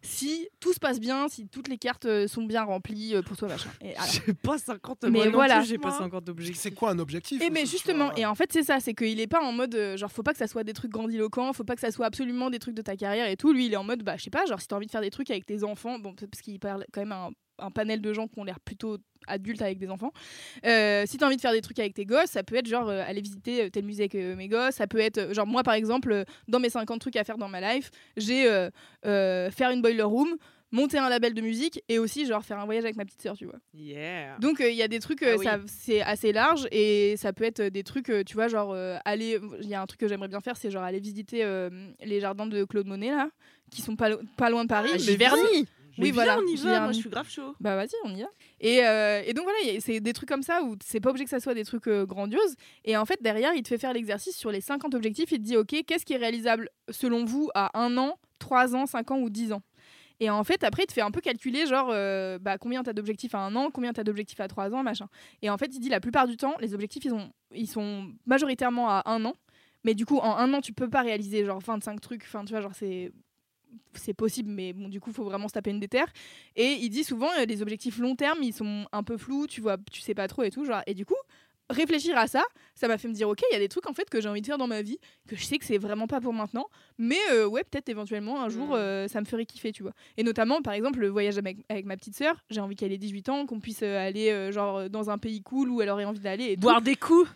Si 0.00 0.48
tout 0.60 0.72
se 0.72 0.78
passe 0.80 0.98
bien, 0.98 1.28
si 1.28 1.46
toutes 1.46 1.68
les 1.68 1.78
cartes 1.78 2.06
euh, 2.06 2.26
sont 2.26 2.42
bien 2.44 2.62
remplies 2.64 3.14
euh, 3.14 3.22
pour 3.22 3.36
toi, 3.36 3.48
machin. 3.48 3.70
J'ai 4.26 4.32
pas 4.34 4.58
50 4.58 5.04
Mais 5.04 5.28
voilà. 5.28 5.62
j'ai 5.62 5.78
pas 5.78 5.90
Moi- 5.90 5.98
50 5.98 6.28
objectifs. 6.28 6.60
C'est 6.60 6.70
quoi 6.72 6.90
un 6.90 6.98
objectif 6.98 7.40
Et 7.42 7.50
mais 7.50 7.62
aussi, 7.62 7.72
tu 7.72 7.76
justement, 7.78 8.06
vois 8.06 8.18
et 8.18 8.26
en 8.26 8.34
fait 8.34 8.52
c'est 8.52 8.62
ça, 8.62 8.80
c'est 8.80 8.94
qu'il 8.94 9.20
est 9.20 9.26
pas 9.26 9.42
en 9.42 9.52
mode 9.52 9.74
euh, 9.74 9.96
genre 9.96 10.10
faut 10.10 10.22
pas 10.22 10.32
que 10.32 10.38
ça 10.38 10.46
soit 10.48 10.64
des 10.64 10.72
trucs 10.72 10.90
grandiloquents, 10.90 11.52
faut 11.52 11.64
pas 11.64 11.74
que 11.74 11.80
ça 11.80 11.90
soit 11.90 12.06
absolument 12.06 12.50
des 12.50 12.58
trucs 12.58 12.74
de 12.74 12.82
ta 12.82 12.96
carrière 12.96 13.28
et 13.28 13.36
tout. 13.36 13.52
Lui 13.52 13.66
il 13.66 13.72
est 13.72 13.76
en 13.76 13.84
mode 13.84 14.02
bah 14.02 14.16
je 14.16 14.24
sais 14.24 14.30
pas, 14.30 14.44
genre 14.46 14.60
si 14.60 14.66
t'as 14.68 14.76
envie 14.76 14.86
de 14.86 14.90
faire 14.90 15.00
des 15.02 15.10
trucs 15.10 15.30
avec 15.30 15.46
tes 15.46 15.62
enfants, 15.64 15.98
bon 15.98 16.14
parce 16.14 16.40
qu'il 16.42 16.58
parle 16.58 16.84
quand 16.92 17.00
même 17.02 17.12
à 17.12 17.26
un, 17.26 17.30
un 17.58 17.70
panel 17.70 18.00
de 18.00 18.12
gens 18.12 18.28
qui 18.28 18.38
ont 18.38 18.44
l'air 18.44 18.60
plutôt 18.60 18.98
adultes 19.28 19.62
avec 19.62 19.78
des 19.78 19.88
enfants. 19.88 20.10
Euh, 20.66 21.04
si 21.06 21.16
t'as 21.16 21.26
envie 21.26 21.36
de 21.36 21.40
faire 21.40 21.52
des 21.52 21.60
trucs 21.60 21.78
avec 21.78 21.94
tes 21.94 22.04
gosses, 22.04 22.30
ça 22.30 22.42
peut 22.42 22.56
être 22.56 22.66
genre 22.66 22.88
euh, 22.88 23.02
aller 23.06 23.20
visiter 23.20 23.62
euh, 23.64 23.70
tel 23.70 23.84
musée 23.84 24.04
avec 24.04 24.14
euh, 24.16 24.34
mes 24.34 24.48
gosses, 24.48 24.74
ça 24.74 24.86
peut 24.88 24.98
être 24.98 25.32
genre 25.32 25.46
moi 25.46 25.62
par 25.62 25.74
exemple 25.74 26.24
dans 26.48 26.58
mes 26.58 26.70
50 26.70 27.00
trucs 27.00 27.16
à 27.16 27.22
faire 27.24 27.38
dans 27.38 27.48
ma 27.48 27.60
life, 27.74 27.90
j'ai 28.16 28.44
faire 29.02 29.70
une 29.70 29.82
boiler 29.82 30.02
room 30.02 30.36
monter 30.74 30.96
un 30.96 31.10
label 31.10 31.34
de 31.34 31.42
musique 31.42 31.82
et 31.90 31.98
aussi 31.98 32.24
genre 32.24 32.42
faire 32.42 32.58
un 32.58 32.64
voyage 32.64 32.84
avec 32.84 32.96
ma 32.96 33.04
petite 33.04 33.20
sœur 33.20 33.36
tu 33.36 33.44
vois 33.44 33.58
Yeah. 33.74 34.38
donc 34.38 34.60
il 34.60 34.74
y 34.74 34.82
a 34.82 34.88
des 34.88 35.00
trucs, 35.00 35.22
Ah 35.22 35.36
oui. 35.38 35.46
c'est 35.66 36.00
assez 36.00 36.32
large 36.32 36.66
et 36.72 37.14
ça 37.18 37.32
peut 37.34 37.44
être 37.44 37.62
des 37.62 37.82
trucs, 37.84 38.10
tu 38.26 38.34
vois, 38.34 38.48
genre 38.48 38.74
aller. 39.04 39.38
Il 39.60 39.68
y 39.68 39.74
a 39.74 39.82
un 39.82 39.86
truc 39.86 40.00
que 40.00 40.08
j'aimerais 40.08 40.28
bien 40.28 40.40
faire, 40.40 40.56
c'est 40.56 40.70
genre 40.70 40.82
aller 40.82 41.00
visiter 41.00 41.44
les 42.02 42.20
jardins 42.20 42.46
de 42.46 42.64
Claude 42.64 42.86
Monet 42.86 43.10
là, 43.10 43.28
qui 43.70 43.82
sont 43.82 43.96
pas, 43.96 44.08
lo- 44.08 44.20
pas 44.38 44.48
loin 44.50 44.64
de 44.64 44.68
Paris. 44.68 44.90
Ah, 44.94 44.96
mais 45.06 45.16
Oui, 45.98 46.10
voilà, 46.10 46.38
on 46.38 46.46
y 46.46 46.56
va, 46.56 46.80
moi 46.80 46.92
je 46.92 46.98
suis 46.98 47.10
grave 47.10 47.28
chaud. 47.28 47.54
Bah 47.60 47.76
vas-y, 47.76 47.94
on 48.04 48.14
y 48.14 48.22
va. 48.22 48.28
Et, 48.60 48.84
euh, 48.84 49.22
et 49.26 49.34
donc 49.34 49.44
voilà, 49.44 49.80
c'est 49.80 50.00
des 50.00 50.12
trucs 50.12 50.28
comme 50.28 50.42
ça 50.42 50.62
où 50.62 50.76
c'est 50.84 51.00
pas 51.00 51.10
obligé 51.10 51.24
que 51.24 51.30
ça 51.30 51.40
soit 51.40 51.54
des 51.54 51.64
trucs 51.64 51.88
euh, 51.88 52.06
grandioses. 52.06 52.56
Et 52.84 52.96
en 52.96 53.04
fait, 53.04 53.22
derrière, 53.22 53.52
il 53.54 53.62
te 53.62 53.68
fait 53.68 53.78
faire 53.78 53.92
l'exercice 53.92 54.36
sur 54.36 54.50
les 54.50 54.60
50 54.60 54.94
objectifs. 54.94 55.30
Il 55.32 55.38
te 55.38 55.42
dit, 55.44 55.56
OK, 55.56 55.74
qu'est-ce 55.86 56.04
qui 56.04 56.14
est 56.14 56.18
réalisable 56.18 56.70
selon 56.90 57.24
vous 57.24 57.50
à 57.54 57.78
un 57.78 57.96
an, 57.98 58.18
3 58.38 58.74
ans, 58.74 58.86
5 58.86 59.10
ans 59.10 59.18
ou 59.18 59.30
10 59.30 59.52
ans? 59.52 59.62
Et 60.20 60.30
en 60.30 60.44
fait, 60.44 60.62
après, 60.62 60.84
il 60.84 60.86
te 60.86 60.92
fait 60.92 61.00
un 61.00 61.10
peu 61.10 61.20
calculer, 61.20 61.66
genre, 61.66 61.88
euh, 61.90 62.38
bah, 62.38 62.56
combien 62.56 62.84
t'as 62.84 62.92
d'objectifs 62.92 63.34
à 63.34 63.40
un 63.40 63.56
an, 63.56 63.70
combien 63.72 63.92
t'as 63.92 64.04
d'objectifs 64.04 64.38
à 64.38 64.46
trois 64.46 64.72
ans, 64.72 64.84
machin. 64.84 65.08
Et 65.42 65.50
en 65.50 65.58
fait, 65.58 65.74
il 65.74 65.80
dit 65.80 65.88
la 65.88 65.98
plupart 65.98 66.28
du 66.28 66.36
temps, 66.36 66.54
les 66.60 66.74
objectifs, 66.74 67.04
ils, 67.04 67.12
ont, 67.12 67.32
ils 67.52 67.66
sont 67.66 68.08
majoritairement 68.24 68.88
à 68.88 69.02
un 69.06 69.24
an. 69.24 69.34
Mais 69.84 69.94
du 69.94 70.06
coup, 70.06 70.18
en 70.18 70.36
un 70.36 70.54
an, 70.54 70.60
tu 70.60 70.72
peux 70.72 70.88
pas 70.88 71.02
réaliser 71.02 71.44
genre 71.44 71.58
25 71.58 72.00
trucs. 72.00 72.22
Enfin, 72.22 72.44
tu 72.44 72.52
vois, 72.52 72.60
genre, 72.60 72.74
c'est 72.74 73.10
c'est 73.94 74.14
possible, 74.14 74.50
mais 74.50 74.72
bon, 74.72 74.88
du 74.88 75.00
coup, 75.00 75.10
il 75.10 75.14
faut 75.14 75.24
vraiment 75.24 75.48
se 75.48 75.52
taper 75.54 75.70
une 75.70 75.80
déterre. 75.80 76.12
Et 76.56 76.72
il 76.80 76.88
dit 76.90 77.04
souvent, 77.04 77.30
euh, 77.38 77.44
les 77.44 77.62
objectifs 77.62 77.98
long 77.98 78.16
terme, 78.16 78.42
ils 78.42 78.52
sont 78.54 78.86
un 78.92 79.02
peu 79.02 79.16
flous, 79.16 79.46
tu 79.46 79.60
vois, 79.60 79.76
tu 79.90 80.00
sais 80.00 80.14
pas 80.14 80.28
trop 80.28 80.42
et 80.42 80.50
tout. 80.50 80.64
Genre, 80.64 80.82
et 80.86 80.94
du 80.94 81.04
coup, 81.04 81.14
réfléchir 81.70 82.16
à 82.18 82.26
ça, 82.26 82.42
ça 82.74 82.88
m'a 82.88 82.98
fait 82.98 83.08
me 83.08 83.14
dire 83.14 83.28
ok, 83.28 83.40
il 83.50 83.54
y 83.54 83.56
a 83.56 83.58
des 83.58 83.68
trucs 83.68 83.88
en 83.88 83.94
fait 83.94 84.08
que 84.10 84.20
j'ai 84.20 84.28
envie 84.28 84.42
de 84.42 84.46
faire 84.46 84.58
dans 84.58 84.66
ma 84.66 84.82
vie, 84.82 84.98
que 85.26 85.36
je 85.36 85.44
sais 85.44 85.58
que 85.58 85.64
c'est 85.64 85.78
vraiment 85.78 86.06
pas 86.06 86.20
pour 86.20 86.32
maintenant, 86.34 86.68
mais 86.98 87.18
euh, 87.32 87.46
ouais, 87.46 87.64
peut-être 87.64 87.88
éventuellement 87.88 88.42
un 88.42 88.48
jour 88.48 88.68
Mm. 88.68 88.72
euh, 88.74 89.08
ça 89.08 89.20
me 89.20 89.24
ferait 89.26 89.46
kiffer, 89.46 89.72
tu 89.72 89.82
vois. 89.82 89.92
Et 90.16 90.22
notamment 90.22 90.60
par 90.62 90.74
exemple 90.74 91.00
le 91.00 91.08
voyage 91.08 91.38
avec, 91.38 91.58
avec 91.68 91.86
ma 91.86 91.96
petite 91.96 92.16
sœur, 92.16 92.36
j'ai 92.50 92.60
envie 92.60 92.76
qu'elle 92.76 92.92
ait 92.92 92.98
18 92.98 93.28
ans, 93.30 93.46
qu'on 93.46 93.60
puisse 93.60 93.82
euh, 93.82 93.98
aller 93.98 94.52
genre 94.52 94.90
dans 94.90 95.10
un 95.10 95.18
pays 95.18 95.42
cool 95.42 95.70
où 95.70 95.80
elle 95.80 95.88
aurait 95.88 96.04
envie 96.04 96.20
d'aller 96.20 96.52
et 96.52 96.54
tout. 96.56 96.60
Boire 96.62 96.82
des 96.82 96.96
coups. 96.96 97.28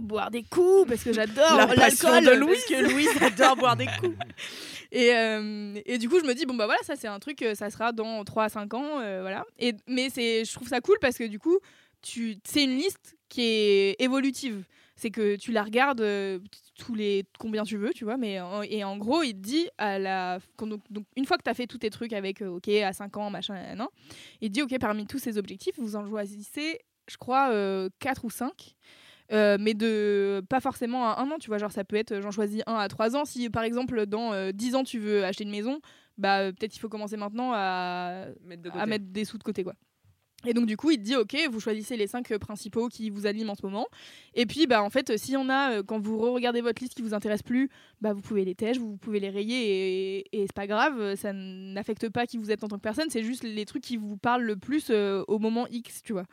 Boire 0.00 0.30
des 0.30 0.42
coups 0.42 0.88
parce 0.88 1.02
que 1.04 1.12
j'adore 1.12 1.56
l'alcool 1.76 2.24
de. 2.24 2.30
Parce 2.54 2.64
que 2.64 2.90
Louise 2.92 3.08
adore 3.22 3.56
boire 3.56 3.76
des 3.76 3.86
coups. 3.86 4.16
Et, 4.90 5.14
euh, 5.14 5.74
et 5.84 5.98
du 5.98 6.08
coup, 6.08 6.18
je 6.18 6.24
me 6.24 6.32
dis, 6.32 6.46
bon, 6.46 6.54
bah 6.54 6.64
voilà, 6.64 6.80
ça, 6.82 6.96
c'est 6.96 7.08
un 7.08 7.18
truc, 7.18 7.42
euh, 7.42 7.54
ça 7.54 7.68
sera 7.68 7.92
dans 7.92 8.24
3 8.24 8.44
à 8.44 8.48
5 8.48 8.72
ans. 8.72 9.00
euh, 9.00 9.20
voilà. 9.20 9.44
Et, 9.58 9.74
mais 9.86 10.08
c'est, 10.08 10.46
je 10.46 10.52
trouve 10.54 10.66
ça 10.66 10.80
cool 10.80 10.96
parce 10.98 11.18
que 11.18 11.24
du 11.24 11.38
coup, 11.38 11.58
tu, 12.00 12.38
c'est 12.42 12.64
une 12.64 12.74
liste 12.74 13.18
qui 13.28 13.42
est 13.42 13.96
évolutive. 14.02 14.64
C'est 14.96 15.10
que 15.10 15.36
tu 15.36 15.52
la 15.52 15.62
regardes 15.62 16.00
euh, 16.00 16.38
tous 16.78 16.94
les 16.94 17.26
combien 17.38 17.64
tu 17.64 17.76
veux, 17.76 17.90
tu 17.92 18.04
vois. 18.04 18.16
Mais 18.16 18.40
en- 18.40 18.62
et 18.62 18.82
en 18.82 18.96
gros, 18.96 19.22
il 19.22 19.34
te 19.34 19.40
dit 19.40 19.68
à 19.76 19.98
la 19.98 20.38
donc, 20.58 20.80
donc, 20.88 21.04
une 21.16 21.26
fois 21.26 21.36
que 21.36 21.42
tu 21.42 21.50
as 21.50 21.54
fait 21.54 21.66
tous 21.66 21.78
tes 21.78 21.90
trucs 21.90 22.14
avec 22.14 22.40
OK 22.40 22.68
à 22.70 22.94
5 22.94 23.14
ans, 23.18 23.28
machin, 23.28 23.54
nan, 23.76 23.88
il 24.40 24.48
te 24.48 24.54
dit 24.54 24.62
OK 24.62 24.74
parmi 24.80 25.06
tous 25.06 25.18
ces 25.18 25.36
objectifs, 25.36 25.74
vous 25.76 25.96
en 25.96 26.08
choisissez, 26.08 26.80
je 27.10 27.18
crois 27.18 27.50
4 28.00 28.24
ou 28.24 28.30
5. 28.30 28.74
Euh, 29.30 29.58
mais 29.60 29.74
de 29.74 30.42
pas 30.48 30.60
forcément 30.60 31.06
à 31.06 31.20
un 31.20 31.30
an, 31.30 31.36
tu 31.38 31.48
vois, 31.48 31.58
genre 31.58 31.72
ça 31.72 31.84
peut 31.84 31.96
être 31.96 32.20
j'en 32.20 32.30
choisis 32.30 32.62
un 32.66 32.76
à 32.76 32.88
trois 32.88 33.14
ans. 33.14 33.24
Si 33.24 33.50
par 33.50 33.62
exemple 33.62 34.06
dans 34.06 34.32
euh, 34.32 34.52
10 34.52 34.74
ans 34.74 34.84
tu 34.84 34.98
veux 34.98 35.24
acheter 35.24 35.44
une 35.44 35.50
maison, 35.50 35.80
bah 36.16 36.40
euh, 36.40 36.52
peut-être 36.52 36.74
il 36.74 36.78
faut 36.78 36.88
commencer 36.88 37.16
maintenant 37.16 37.52
à, 37.54 38.24
Mettre 38.44 38.62
de 38.62 38.68
à 38.70 38.72
côté. 38.72 38.86
mettre 38.86 39.04
des 39.06 39.24
sous 39.24 39.36
de 39.38 39.42
côté 39.42 39.64
quoi. 39.64 39.74
Et 40.46 40.54
donc 40.54 40.66
du 40.66 40.76
coup, 40.76 40.92
il 40.92 40.98
te 40.98 41.02
dit 41.02 41.16
OK, 41.16 41.36
vous 41.50 41.58
choisissez 41.58 41.96
les 41.96 42.06
cinq 42.06 42.30
euh, 42.30 42.38
principaux 42.38 42.88
qui 42.88 43.10
vous 43.10 43.26
animent 43.26 43.50
en 43.50 43.54
ce 43.56 43.66
moment. 43.66 43.88
Et 44.34 44.46
puis 44.46 44.68
bah 44.68 44.84
en 44.84 44.88
fait, 44.90 45.16
s'il 45.18 45.34
y 45.34 45.36
en 45.36 45.48
a 45.48 45.78
euh, 45.78 45.82
quand 45.82 45.98
vous 45.98 46.16
regardez 46.32 46.60
votre 46.60 46.80
liste 46.80 46.94
qui 46.94 47.02
vous 47.02 47.12
intéresse 47.12 47.42
plus, 47.42 47.68
bah 48.00 48.12
vous 48.12 48.20
pouvez 48.20 48.44
les 48.44 48.54
tèches, 48.54 48.78
vous 48.78 48.96
pouvez 48.96 49.18
les 49.18 49.30
rayer 49.30 50.18
et, 50.18 50.24
et 50.32 50.42
c'est 50.42 50.54
pas 50.54 50.68
grave, 50.68 51.00
euh, 51.00 51.16
ça 51.16 51.32
n'affecte 51.32 52.08
pas 52.08 52.24
qui 52.26 52.38
vous 52.38 52.52
êtes 52.52 52.62
en 52.62 52.68
tant 52.68 52.76
que 52.76 52.82
personne, 52.82 53.10
c'est 53.10 53.24
juste 53.24 53.42
les 53.42 53.64
trucs 53.64 53.82
qui 53.82 53.96
vous 53.96 54.16
parlent 54.16 54.44
le 54.44 54.56
plus 54.56 54.90
euh, 54.90 55.24
au 55.26 55.40
moment 55.40 55.66
X, 55.72 56.02
tu 56.04 56.12
vois. 56.12 56.24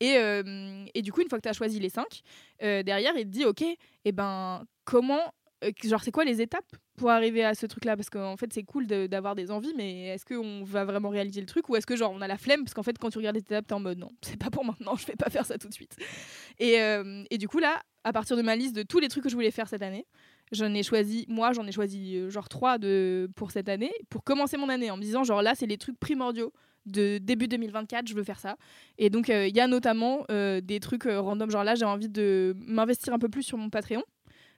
Et, 0.00 0.16
euh, 0.16 0.84
et 0.94 1.02
du 1.02 1.12
coup, 1.12 1.20
une 1.20 1.28
fois 1.28 1.38
que 1.38 1.42
tu 1.42 1.48
as 1.48 1.54
choisi 1.54 1.80
les 1.80 1.88
cinq, 1.88 2.22
euh, 2.62 2.82
derrière, 2.82 3.16
il 3.16 3.24
te 3.24 3.30
dit 3.30 3.44
OK, 3.44 3.62
et 3.62 4.12
ben 4.12 4.64
comment 4.84 5.20
euh, 5.64 5.72
genre 5.82 6.02
c'est 6.02 6.12
quoi 6.12 6.24
les 6.24 6.40
étapes 6.40 6.76
pour 6.96 7.10
arriver 7.10 7.44
à 7.44 7.54
ce 7.54 7.66
truc 7.66 7.84
là 7.84 7.96
parce 7.96 8.10
qu'en 8.10 8.36
fait 8.36 8.52
c'est 8.52 8.62
cool 8.62 8.86
d'avoir 8.86 9.34
des 9.34 9.50
envies 9.50 9.72
mais 9.76 10.06
est-ce 10.06 10.24
qu'on 10.24 10.62
va 10.64 10.84
vraiment 10.84 11.08
réaliser 11.08 11.40
le 11.40 11.46
truc? 11.46 11.68
Ou 11.68 11.76
est-ce 11.76 11.86
que 11.86 11.96
genre 11.96 12.12
on 12.12 12.20
a 12.20 12.28
la 12.28 12.38
flemme? 12.38 12.62
Parce 12.64 12.74
qu'en 12.74 12.84
fait 12.84 12.96
quand 12.98 13.10
tu 13.10 13.18
regardes 13.18 13.36
les 13.36 13.42
étapes 13.42 13.66
t'es 13.66 13.74
en 13.74 13.80
mode 13.80 13.98
non 13.98 14.10
c'est 14.22 14.36
pas 14.36 14.50
pour 14.50 14.64
maintenant 14.64 14.94
je 14.96 15.06
vais 15.06 15.16
pas 15.16 15.30
faire 15.30 15.44
ça 15.46 15.58
tout 15.58 15.68
de 15.68 15.74
suite. 15.74 15.96
Et, 16.60 16.76
et 17.30 17.38
du 17.38 17.48
coup 17.48 17.58
là 17.58 17.80
à 18.04 18.12
partir 18.12 18.36
de 18.36 18.42
ma 18.42 18.54
liste 18.56 18.74
de 18.74 18.82
tous 18.82 19.00
les 19.00 19.08
trucs 19.08 19.24
que 19.24 19.28
je 19.28 19.34
voulais 19.34 19.50
faire 19.50 19.68
cette 19.68 19.82
année 19.82 20.06
j'en 20.52 20.72
ai 20.74 20.82
choisi 20.84 21.24
moi 21.28 21.52
j'en 21.52 21.66
ai 21.66 21.72
choisi 21.72 22.30
genre 22.30 22.48
trois 22.48 22.78
de 22.78 23.28
pour 23.34 23.50
cette 23.50 23.68
année 23.68 23.92
pour 24.10 24.22
commencer 24.24 24.56
mon 24.56 24.68
année 24.68 24.90
en 24.90 24.96
me 24.96 25.02
disant 25.02 25.24
genre 25.24 25.42
là 25.42 25.54
c'est 25.56 25.66
les 25.66 25.78
trucs 25.78 25.98
primordiaux 25.98 26.52
de 26.88 27.18
début 27.18 27.48
2024 27.48 28.08
je 28.08 28.14
veux 28.14 28.24
faire 28.24 28.40
ça. 28.40 28.56
Et 28.98 29.10
donc 29.10 29.30
euh, 29.30 29.46
il 29.46 29.56
y 29.56 29.60
a 29.60 29.66
notamment 29.66 30.24
euh, 30.30 30.60
des 30.60 30.80
trucs 30.80 31.06
euh, 31.06 31.20
random 31.20 31.50
genre 31.50 31.64
là 31.64 31.74
j'ai 31.74 31.84
envie 31.84 32.08
de 32.08 32.54
m'investir 32.66 33.12
un 33.12 33.18
peu 33.18 33.28
plus 33.28 33.42
sur 33.42 33.58
mon 33.58 33.70
Patreon. 33.70 34.02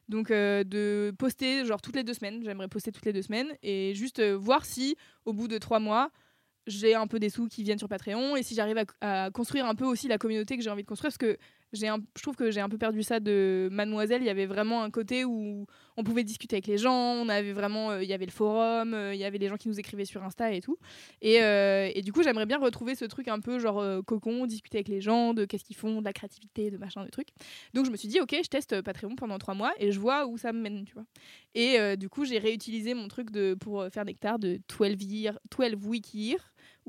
Donc 0.09 0.31
de 0.31 1.15
poster 1.19 1.65
genre 1.65 1.81
toutes 1.81 1.95
les 1.95 2.03
deux 2.03 2.15
semaines, 2.15 2.43
j'aimerais 2.43 2.67
poster 2.67 2.91
toutes 2.91 3.07
les 3.07 3.13
deux 3.13 3.23
semaines 3.23 3.47
et 3.63 3.95
juste 3.95 4.21
voir 4.21 4.65
si 4.65 4.97
au 5.25 5.33
bout 5.33 5.47
de 5.47 5.57
trois 5.57 5.79
mois 5.79 6.11
j'ai 6.67 6.97
un 6.97 7.07
peu 7.07 7.21
des 7.21 7.31
sous 7.31 7.47
qui 7.47 7.63
viennent 7.63 7.79
sur 7.79 7.89
Patreon 7.89 8.35
et 8.35 8.43
si 8.43 8.57
j'arrive 8.57 8.83
à, 9.01 9.25
à 9.25 9.31
construire 9.31 9.67
un 9.67 9.77
peu 9.77 9.85
aussi 9.85 10.09
la 10.09 10.19
communauté 10.19 10.57
que 10.57 10.65
j'ai 10.65 10.71
envie 10.71 10.83
de 10.83 10.89
construire. 10.89 11.13
Parce 11.13 11.19
que 11.19 11.39
un, 11.89 11.99
je 12.17 12.23
trouve 12.23 12.37
que 12.37 12.51
j'ai 12.51 12.61
un 12.61 12.69
peu 12.69 12.79
perdu 12.79 13.03
ça 13.03 13.21
de 13.21 13.69
Mademoiselle. 13.71 14.23
Il 14.23 14.27
y 14.27 14.31
avait 14.31 14.47
vraiment 14.47 14.83
un 14.83 14.91
côté 14.91 15.25
où 15.25 15.67
on 15.97 16.05
pouvait 16.05 16.25
discuter 16.25 16.57
avec 16.57 16.67
les 16.67 16.79
gens, 16.79 17.15
on 17.15 17.29
avait 17.29 17.53
vraiment, 17.53 17.91
euh, 17.91 18.03
il 18.03 18.09
y 18.09 18.13
avait 18.13 18.27
le 18.27 18.33
forum, 18.33 18.95
euh, 18.95 19.15
il 19.15 19.21
y 19.21 19.25
avait 19.25 19.39
les 19.39 19.49
gens 19.49 19.57
qui 19.57 19.69
nous 19.69 19.79
écrivaient 19.79 20.05
sur 20.05 20.23
Insta 20.25 20.53
et 20.53 20.61
tout. 20.61 20.79
Et, 21.21 21.43
euh, 21.43 21.91
et 21.95 22.03
du 22.03 22.13
coup, 22.13 22.23
j'aimerais 22.23 22.47
bien 22.47 22.59
retrouver 22.59 22.95
ce 22.95 23.05
truc 23.05 23.29
un 23.29 23.41
peu 23.41 23.59
genre 23.59 24.05
cocon, 24.05 24.47
discuter 24.47 24.79
avec 24.79 24.89
les 24.89 25.01
gens 25.01 25.35
de 25.35 25.45
qu'est-ce 25.45 25.65
qu'ils 25.65 25.77
font, 25.77 26.01
de 26.01 26.05
la 26.05 26.13
créativité, 26.13 26.71
de 26.71 26.79
machin, 26.79 27.05
de 27.05 27.11
trucs. 27.11 27.29
Donc 27.75 27.87
je 27.87 27.91
me 27.91 27.97
suis 27.97 28.09
dit, 28.09 28.21
ok, 28.21 28.35
je 28.43 28.49
teste 28.49 28.81
Patreon 28.83 29.15
pendant 29.17 29.39
trois 29.39 29.55
mois 29.55 29.73
et 29.79 29.93
je 29.93 30.01
vois 30.01 30.27
où 30.27 30.39
ça 30.39 30.53
me 30.53 30.61
mène, 30.61 30.85
tu 30.85 30.95
vois. 30.95 31.05
Et 31.55 31.97
du 31.97 32.09
coup, 32.09 32.25
j'ai 32.25 32.39
réutilisé 32.39 32.95
mon 32.95 33.09
truc 33.09 33.31
de, 33.31 33.55
pour 33.55 33.87
faire 33.93 34.05
Nectar 34.05 34.39
de 34.39 34.61
12 34.79 35.03
year, 35.05 35.39
12 35.57 35.75
week 35.85 36.15
year, 36.15 36.39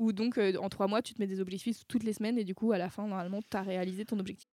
où 0.02 0.12
donc 0.12 0.36
euh, 0.38 0.52
en 0.60 0.68
trois 0.68 0.88
mois, 0.88 1.00
tu 1.00 1.14
te 1.14 1.20
mets 1.20 1.28
des 1.28 1.40
objectifs 1.40 1.86
toutes 1.86 2.02
les 2.02 2.12
semaines 2.12 2.38
et 2.38 2.44
du 2.44 2.54
coup, 2.54 2.72
à 2.72 2.78
la 2.78 2.90
fin, 2.90 3.06
normalement, 3.06 3.40
tu 3.48 3.56
as 3.56 3.62
réalisé 3.62 4.04
ton 4.04 4.18
objectif. 4.18 4.48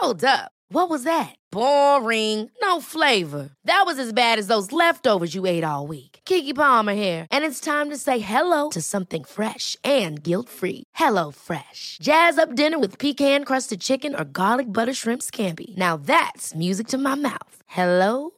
Hold 0.00 0.24
up. 0.24 0.52
What 0.70 0.90
was 0.90 1.04
that? 1.04 1.34
Boring. 1.50 2.50
No 2.62 2.80
flavor. 2.82 3.48
That 3.64 3.84
was 3.86 3.98
as 3.98 4.12
bad 4.12 4.38
as 4.38 4.48
those 4.48 4.70
leftovers 4.70 5.34
you 5.34 5.46
ate 5.46 5.64
all 5.64 5.86
week. 5.86 6.20
Kiki 6.26 6.52
Palmer 6.52 6.94
here, 6.94 7.26
and 7.30 7.42
it's 7.42 7.58
time 7.58 7.88
to 7.88 7.96
say 7.96 8.18
hello 8.18 8.68
to 8.70 8.82
something 8.82 9.24
fresh 9.24 9.78
and 9.82 10.22
guilt-free. 10.22 10.84
Hello 10.94 11.30
Fresh. 11.30 11.98
Jazz 12.02 12.38
up 12.38 12.54
dinner 12.54 12.78
with 12.78 12.98
pecan-crusted 12.98 13.80
chicken 13.80 14.14
or 14.14 14.24
garlic 14.24 14.66
butter 14.72 14.94
shrimp 14.94 15.22
scampi. 15.22 15.76
Now 15.76 15.96
that's 15.96 16.54
music 16.54 16.88
to 16.88 16.98
my 16.98 17.14
mouth. 17.14 17.62
Hello 17.66 18.37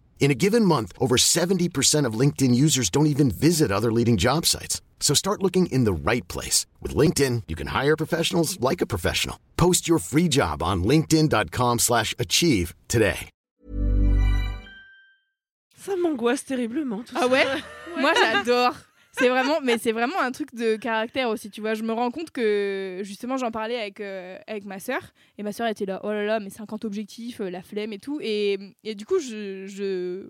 In 0.21 0.29
a 0.31 0.35
given 0.35 0.63
month, 0.63 0.93
over 0.99 1.17
70% 1.17 2.05
of 2.05 2.13
LinkedIn 2.13 2.53
users 2.55 2.89
don't 2.91 3.07
even 3.07 3.29
visit 3.31 3.71
other 3.71 3.91
leading 3.91 4.17
job 4.17 4.45
sites. 4.45 4.79
So 4.99 5.15
start 5.15 5.41
looking 5.41 5.65
in 5.65 5.83
the 5.83 5.91
right 5.93 6.25
place. 6.29 6.67
With 6.79 6.95
LinkedIn, 6.95 7.43
you 7.47 7.55
can 7.55 7.67
hire 7.67 7.97
professionals 7.97 8.57
like 8.61 8.81
a 8.81 8.85
professional. 8.85 9.37
Post 9.57 9.87
your 9.89 9.97
free 9.99 10.29
job 10.29 10.61
on 10.63 10.83
linkedin.com 10.83 11.79
slash 11.79 12.13
achieve 12.19 12.75
today. 12.87 13.29
Ça 15.83 15.95
m'angoisse 15.99 16.43
terriblement. 16.45 17.03
Tout 17.03 17.15
Ah 17.15 17.21
ça. 17.21 17.27
ouais 17.27 17.45
Moi, 17.99 18.13
j'adore. 18.13 18.75
C'est 19.21 19.29
vraiment, 19.29 19.59
mais 19.61 19.77
c'est 19.77 19.91
vraiment 19.91 20.19
un 20.19 20.31
truc 20.31 20.53
de 20.55 20.75
caractère 20.75 21.29
aussi, 21.29 21.49
tu 21.49 21.61
vois. 21.61 21.73
Je 21.73 21.83
me 21.83 21.93
rends 21.93 22.11
compte 22.11 22.31
que 22.31 23.01
justement, 23.03 23.37
j'en 23.37 23.51
parlais 23.51 23.79
avec 23.79 23.99
euh, 23.99 24.37
avec 24.47 24.65
ma 24.65 24.79
sœur 24.79 25.01
et 25.37 25.43
ma 25.43 25.51
sœur 25.51 25.67
était 25.67 25.85
là, 25.85 25.99
oh 26.03 26.11
là 26.11 26.25
là, 26.25 26.39
mais 26.39 26.49
50 26.49 26.85
objectifs, 26.85 27.41
euh, 27.41 27.49
la 27.49 27.61
flemme 27.61 27.93
et 27.93 27.99
tout. 27.99 28.19
Et, 28.21 28.57
et 28.83 28.95
du 28.95 29.05
coup, 29.05 29.19
je, 29.19 29.65
je 29.67 30.29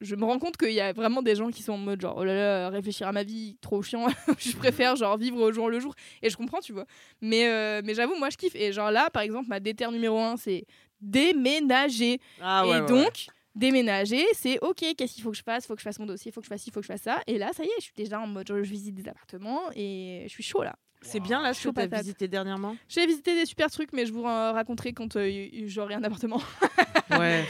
je 0.00 0.16
me 0.16 0.24
rends 0.24 0.38
compte 0.38 0.56
qu'il 0.56 0.72
y 0.72 0.80
a 0.80 0.92
vraiment 0.92 1.22
des 1.22 1.36
gens 1.36 1.50
qui 1.50 1.62
sont 1.62 1.74
en 1.74 1.78
mode 1.78 2.00
genre 2.00 2.16
oh 2.18 2.24
là 2.24 2.34
là, 2.34 2.68
réfléchir 2.70 3.06
à 3.06 3.12
ma 3.12 3.22
vie, 3.22 3.56
trop 3.60 3.82
chiant. 3.82 4.06
je 4.38 4.56
préfère 4.56 4.96
genre 4.96 5.16
vivre 5.16 5.40
au 5.40 5.52
jour 5.52 5.70
le 5.70 5.78
jour. 5.78 5.94
Et 6.22 6.28
je 6.30 6.36
comprends, 6.36 6.60
tu 6.60 6.72
vois. 6.72 6.86
Mais 7.20 7.46
euh, 7.46 7.82
mais 7.84 7.94
j'avoue, 7.94 8.16
moi, 8.16 8.28
je 8.30 8.36
kiffe. 8.36 8.56
Et 8.56 8.72
genre 8.72 8.90
là, 8.90 9.10
par 9.10 9.22
exemple, 9.22 9.48
ma 9.48 9.60
déter 9.60 9.86
numéro 9.88 10.18
un, 10.18 10.36
c'est 10.36 10.66
déménager. 11.00 12.20
Ah 12.40 12.66
ouais, 12.66 12.78
et 12.78 12.80
ouais, 12.80 12.90
ouais. 12.92 13.06
Déménager, 13.54 14.24
c'est 14.34 14.58
ok, 14.60 14.84
qu'est-ce 14.96 15.14
qu'il 15.14 15.22
faut 15.22 15.30
que 15.30 15.36
je 15.36 15.42
fasse? 15.42 15.66
Faut 15.66 15.74
que 15.74 15.80
je 15.80 15.84
fasse 15.84 15.98
mon 15.98 16.06
dossier, 16.06 16.32
faut 16.32 16.40
que 16.40 16.46
je 16.46 16.48
fasse 16.48 16.62
ci, 16.62 16.70
faut 16.70 16.80
que 16.80 16.86
je 16.86 16.92
fasse 16.92 17.02
ça. 17.02 17.20
Et 17.26 17.38
là, 17.38 17.50
ça 17.52 17.64
y 17.64 17.66
est, 17.66 17.70
je 17.78 17.84
suis 17.84 17.92
déjà 17.96 18.20
en 18.20 18.26
mode, 18.26 18.46
je 18.48 18.54
visite 18.54 18.94
des 18.94 19.08
appartements 19.08 19.62
et 19.74 20.22
je 20.26 20.30
suis 20.30 20.42
chaud 20.42 20.62
là. 20.62 20.74
C'est 21.04 21.20
bien 21.20 21.42
là 21.42 21.52
ce 21.52 21.68
que 21.68 21.74
tu 21.74 21.80
as 21.80 21.86
visité 22.00 22.28
dernièrement? 22.28 22.76
J'ai 22.88 23.04
visité 23.06 23.34
des 23.34 23.44
super 23.44 23.70
trucs, 23.70 23.92
mais 23.92 24.06
je 24.06 24.12
vous 24.12 24.22
en 24.22 24.52
raconterai 24.52 24.92
quand 24.92 25.16
euh, 25.16 25.48
j'aurai 25.66 25.94
un 25.94 26.04
appartement. 26.04 26.40
Ouais. 27.10 27.44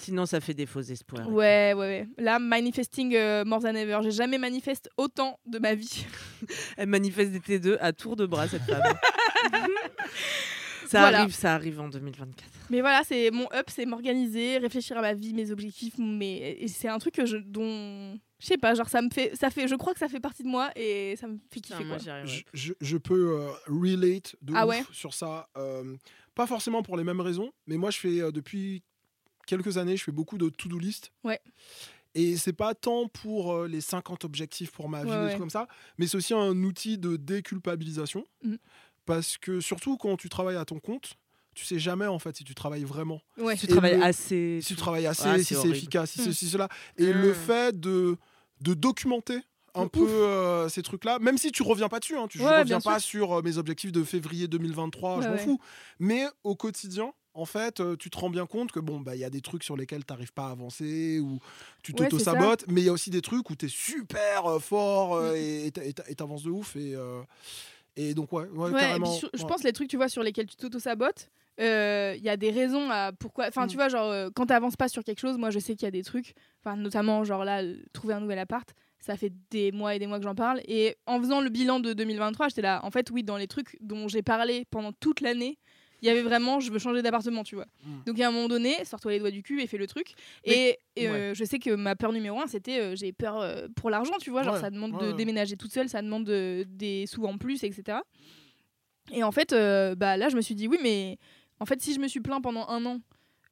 Sinon, 0.00 0.24
ça 0.24 0.40
fait 0.40 0.54
des 0.54 0.64
faux 0.64 0.80
espoirs. 0.80 1.28
ouais, 1.28 1.74
ouais, 1.74 1.76
ouais. 1.76 2.08
Là, 2.16 2.38
manifesting 2.38 3.14
euh, 3.14 3.44
more 3.44 3.60
than 3.60 3.74
ever. 3.74 3.98
J'ai 4.02 4.10
jamais 4.12 4.38
manifesté 4.38 4.88
autant 4.96 5.38
de 5.44 5.58
ma 5.58 5.74
vie. 5.74 6.06
Elle 6.78 6.88
manifeste 6.88 7.30
des 7.32 7.40
T2 7.40 7.76
à 7.78 7.92
tour 7.92 8.16
de 8.16 8.24
bras, 8.24 8.48
cette 8.48 8.62
femme. 8.62 8.80
ça 10.88 11.00
Voilà. 11.00 11.20
arrive, 11.20 11.34
ça 11.34 11.54
arrive 11.54 11.80
en 11.80 11.88
2024. 11.88 12.48
Mais 12.70 12.80
voilà, 12.80 13.02
c'est 13.04 13.30
mon 13.30 13.46
up, 13.52 13.66
c'est 13.68 13.86
m'organiser, 13.86 14.58
réfléchir 14.58 14.96
à 14.98 15.02
ma 15.02 15.14
vie, 15.14 15.34
mes 15.34 15.50
objectifs. 15.50 15.94
Mais 15.98 16.56
et 16.60 16.68
c'est 16.68 16.88
un 16.88 16.98
truc 16.98 17.14
que 17.14 17.26
je, 17.26 17.36
dont 17.36 18.18
je 18.40 18.46
sais 18.46 18.58
pas, 18.58 18.74
genre 18.74 18.88
ça 18.88 19.02
me 19.02 19.10
fait, 19.10 19.34
ça 19.36 19.50
fait, 19.50 19.66
je 19.68 19.74
crois 19.74 19.92
que 19.92 19.98
ça 19.98 20.08
fait 20.08 20.20
partie 20.20 20.42
de 20.42 20.48
moi 20.48 20.70
et 20.76 21.16
ça 21.16 21.26
me 21.26 21.38
fait 21.50 21.60
kiffer. 21.60 21.84
Quoi. 21.84 21.98
Je, 22.24 22.42
je- 22.54 22.72
je 22.80 22.96
peux 22.96 23.38
euh, 23.40 23.50
relate 23.66 24.36
de 24.42 24.52
Ah 24.56 24.64
ouf 24.66 24.70
ouais 24.70 24.82
sur 24.92 25.12
ça. 25.14 25.48
euh, 25.56 25.96
pas 26.34 26.46
forcément 26.46 26.82
pour 26.82 26.96
les 26.96 27.04
mêmes 27.04 27.20
raisons, 27.20 27.50
mais 27.66 27.76
moi 27.76 27.90
je 27.90 27.98
fais 27.98 28.20
euh, 28.20 28.30
depuis 28.30 28.82
quelques 29.46 29.76
années, 29.78 29.96
je 29.96 30.04
fais 30.04 30.12
beaucoup 30.12 30.38
de 30.38 30.48
to-do 30.50 30.78
list. 30.78 31.10
Ouais. 31.24 31.40
Et 32.14 32.36
c'est 32.36 32.52
pas 32.52 32.74
tant 32.74 33.06
pour 33.08 33.52
euh, 33.52 33.68
les 33.68 33.80
50 33.80 34.24
objectifs 34.24 34.70
pour 34.72 34.88
ma 34.88 35.04
vie, 35.04 35.10
Ouais, 35.10 35.16
des 35.16 35.22
ouais. 35.22 35.28
trucs 35.30 35.40
comme 35.40 35.50
ça, 35.50 35.68
mais 35.98 36.06
c'est 36.06 36.16
aussi 36.16 36.32
un 36.34 36.56
outil 36.62 36.96
de 36.98 37.16
déculpabilisation. 37.16 38.24
Mhm. 38.42 38.58
Parce 39.08 39.38
que 39.38 39.60
surtout 39.60 39.96
quand 39.96 40.16
tu 40.16 40.28
travailles 40.28 40.56
à 40.56 40.64
ton 40.66 40.78
compte, 40.80 41.14
tu 41.54 41.64
sais 41.64 41.78
jamais 41.78 42.06
en 42.06 42.18
fait 42.20 42.36
si 42.36 42.44
tu 42.44 42.54
travailles 42.54 42.84
vraiment. 42.84 43.20
Ouais. 43.38 43.56
Tu 43.56 43.64
Et 43.64 43.68
travailles 43.68 43.96
le- 43.96 44.02
assez. 44.04 44.60
Si 44.62 44.74
tu 44.74 44.76
travailles 44.76 45.06
assez, 45.06 45.22
Ah, 45.26 45.38
si 45.38 45.54
c'est 45.56 45.68
efficace, 45.68 46.10
si 46.12 46.20
Mm. 46.20 46.24
ceci, 46.24 46.48
cela. 46.50 46.68
Et 46.98 47.12
le 47.12 47.32
fait 47.32 47.80
de, 47.80 48.16
de 48.60 48.74
documenter 48.74 49.40
un 49.74 49.86
peu 49.88 50.06
euh, 50.08 50.68
ces 50.68 50.82
trucs-là, 50.82 51.18
même 51.20 51.38
si 51.38 51.50
tu 51.52 51.62
reviens 51.62 51.88
pas 51.88 52.00
dessus, 52.00 52.16
hein, 52.18 52.26
tu 52.28 52.38
je 52.38 52.44
Ouais, 52.44 52.58
reviens 52.60 52.80
pas 52.80 53.00
sur 53.00 53.32
euh, 53.38 53.42
mes 53.42 53.56
objectifs 53.58 53.92
de 53.92 54.04
février 54.04 54.46
2023, 54.46 55.22
je 55.22 55.28
m'en 55.28 55.34
ouais. 55.34 55.38
fous. 55.44 55.58
Mais 56.00 56.24
au 56.44 56.54
quotidien, 56.56 57.12
en 57.34 57.44
fait, 57.44 57.78
euh, 57.80 57.96
tu 57.96 58.10
te 58.10 58.18
rends 58.18 58.30
bien 58.30 58.46
compte 58.46 58.72
que 58.72 58.80
bon, 58.80 58.98
bah 59.00 59.14
il 59.14 59.20
y 59.20 59.24
a 59.24 59.30
des 59.30 59.40
trucs 59.40 59.62
sur 59.62 59.76
lesquels 59.76 60.04
tu 60.04 60.12
n'arrives 60.12 60.32
pas 60.32 60.48
à 60.48 60.50
avancer 60.50 61.20
ou 61.20 61.38
tu 61.84 61.92
t'auto-sabotes, 61.94 62.64
mais 62.68 62.80
il 62.80 62.84
y 62.84 62.88
a 62.88 62.92
aussi 62.92 63.10
des 63.10 63.22
trucs 63.22 63.48
où 63.50 63.54
tu 63.56 63.66
es 63.66 63.68
super 63.68 64.46
euh, 64.46 64.58
fort 64.58 65.14
euh, 65.14 65.32
Mm. 65.32 65.36
et- 65.36 65.72
et 66.08 66.14
t'avances 66.16 66.42
de 66.42 66.50
ouf. 66.50 66.74
Et, 66.76 66.94
euh, 66.96 67.22
et 67.98 68.14
donc, 68.14 68.32
ouais, 68.32 68.46
carrément. 68.72 69.06
sur- 69.06 69.28
je 69.34 69.44
pense 69.44 69.62
les 69.64 69.72
trucs, 69.72 69.88
tu 69.88 69.96
vois, 69.96 70.08
sur 70.08 70.22
lesquels 70.22 70.46
tu 70.46 70.56
t'auto-sabotes, 70.56 71.30
euh, 71.60 72.14
il 72.16 72.22
y 72.24 72.28
a 72.28 72.36
des 72.36 72.50
raisons 72.50 72.88
à 72.90 73.10
pourquoi. 73.12 73.46
Enfin, 73.48 73.64
Mm. 73.66 73.68
tu 73.68 73.76
vois, 73.76 73.88
genre, 73.88 74.10
euh, 74.10 74.30
quand 74.34 74.46
t'avances 74.46 74.76
pas 74.76 74.88
sur 74.88 75.02
quelque 75.04 75.18
chose, 75.20 75.36
moi, 75.36 75.50
je 75.50 75.58
sais 75.58 75.74
qu'il 75.74 75.84
y 75.84 75.88
a 75.88 75.90
des 75.90 76.04
trucs, 76.04 76.34
enfin, 76.64 76.76
notamment, 76.76 77.24
genre 77.24 77.44
là, 77.44 77.62
euh, 77.62 77.76
trouver 77.92 78.14
un 78.14 78.20
nouvel 78.20 78.38
appart, 78.38 78.68
ça 79.00 79.16
fait 79.16 79.32
des 79.50 79.72
mois 79.72 79.94
et 79.94 79.98
des 79.98 80.06
mois 80.06 80.18
que 80.18 80.24
j'en 80.24 80.34
parle. 80.36 80.60
Et 80.68 80.96
en 81.06 81.18
faisant 81.20 81.40
le 81.40 81.50
bilan 81.50 81.80
de 81.80 81.92
2023, 81.92 82.48
j'étais 82.48 82.62
là, 82.62 82.80
en 82.84 82.90
fait, 82.90 83.10
oui, 83.10 83.24
dans 83.24 83.36
les 83.36 83.48
trucs 83.48 83.76
dont 83.80 84.06
j'ai 84.08 84.22
parlé 84.22 84.64
pendant 84.70 84.92
toute 84.92 85.20
l'année, 85.20 85.58
il 86.02 86.06
y 86.06 86.10
avait 86.10 86.22
vraiment, 86.22 86.60
je 86.60 86.70
veux 86.70 86.78
changer 86.78 87.02
d'appartement, 87.02 87.44
tu 87.44 87.54
vois. 87.54 87.66
Mm. 87.84 87.90
Donc, 88.06 88.20
à 88.20 88.28
un 88.28 88.30
moment 88.30 88.48
donné, 88.48 88.84
sors-toi 88.84 89.12
les 89.12 89.18
doigts 89.18 89.30
du 89.30 89.42
cul 89.42 89.60
et 89.62 89.66
fais 89.66 89.78
le 89.78 89.86
truc. 89.86 90.12
Et 90.44 90.78
et, 90.96 91.08
euh, 91.08 91.34
je 91.34 91.44
sais 91.44 91.58
que 91.58 91.70
ma 91.70 91.94
peur 91.96 92.12
numéro 92.12 92.40
un, 92.40 92.46
c'était 92.46 92.80
euh, 92.80 92.96
j'ai 92.96 93.12
peur 93.12 93.40
euh, 93.40 93.68
pour 93.76 93.90
l'argent, 93.90 94.14
tu 94.20 94.30
vois. 94.30 94.42
Genre, 94.42 94.54
Ouais, 94.54 94.60
ça 94.60 94.70
demande 94.70 94.94
ouais, 94.94 95.08
de 95.08 95.12
déménager 95.12 95.56
toute 95.56 95.72
seule, 95.72 95.88
ça 95.88 96.02
demande 96.02 96.24
de- 96.24 96.64
des 96.68 97.06
sous 97.06 97.24
en 97.24 97.38
plus, 97.38 97.62
etc. 97.64 97.98
Et 99.12 99.22
en 99.22 99.32
fait, 99.32 99.52
bah, 99.96 100.16
là, 100.16 100.28
je 100.28 100.36
me 100.36 100.40
suis 100.40 100.54
dit, 100.54 100.68
oui, 100.68 100.78
mais 100.82 101.18
en 101.60 101.64
fait, 101.66 101.80
si 101.80 101.94
je 101.94 102.00
me 102.00 102.08
suis 102.08 102.20
plaint 102.20 102.42
pendant 102.42 102.68
un 102.68 102.84
an 102.86 103.00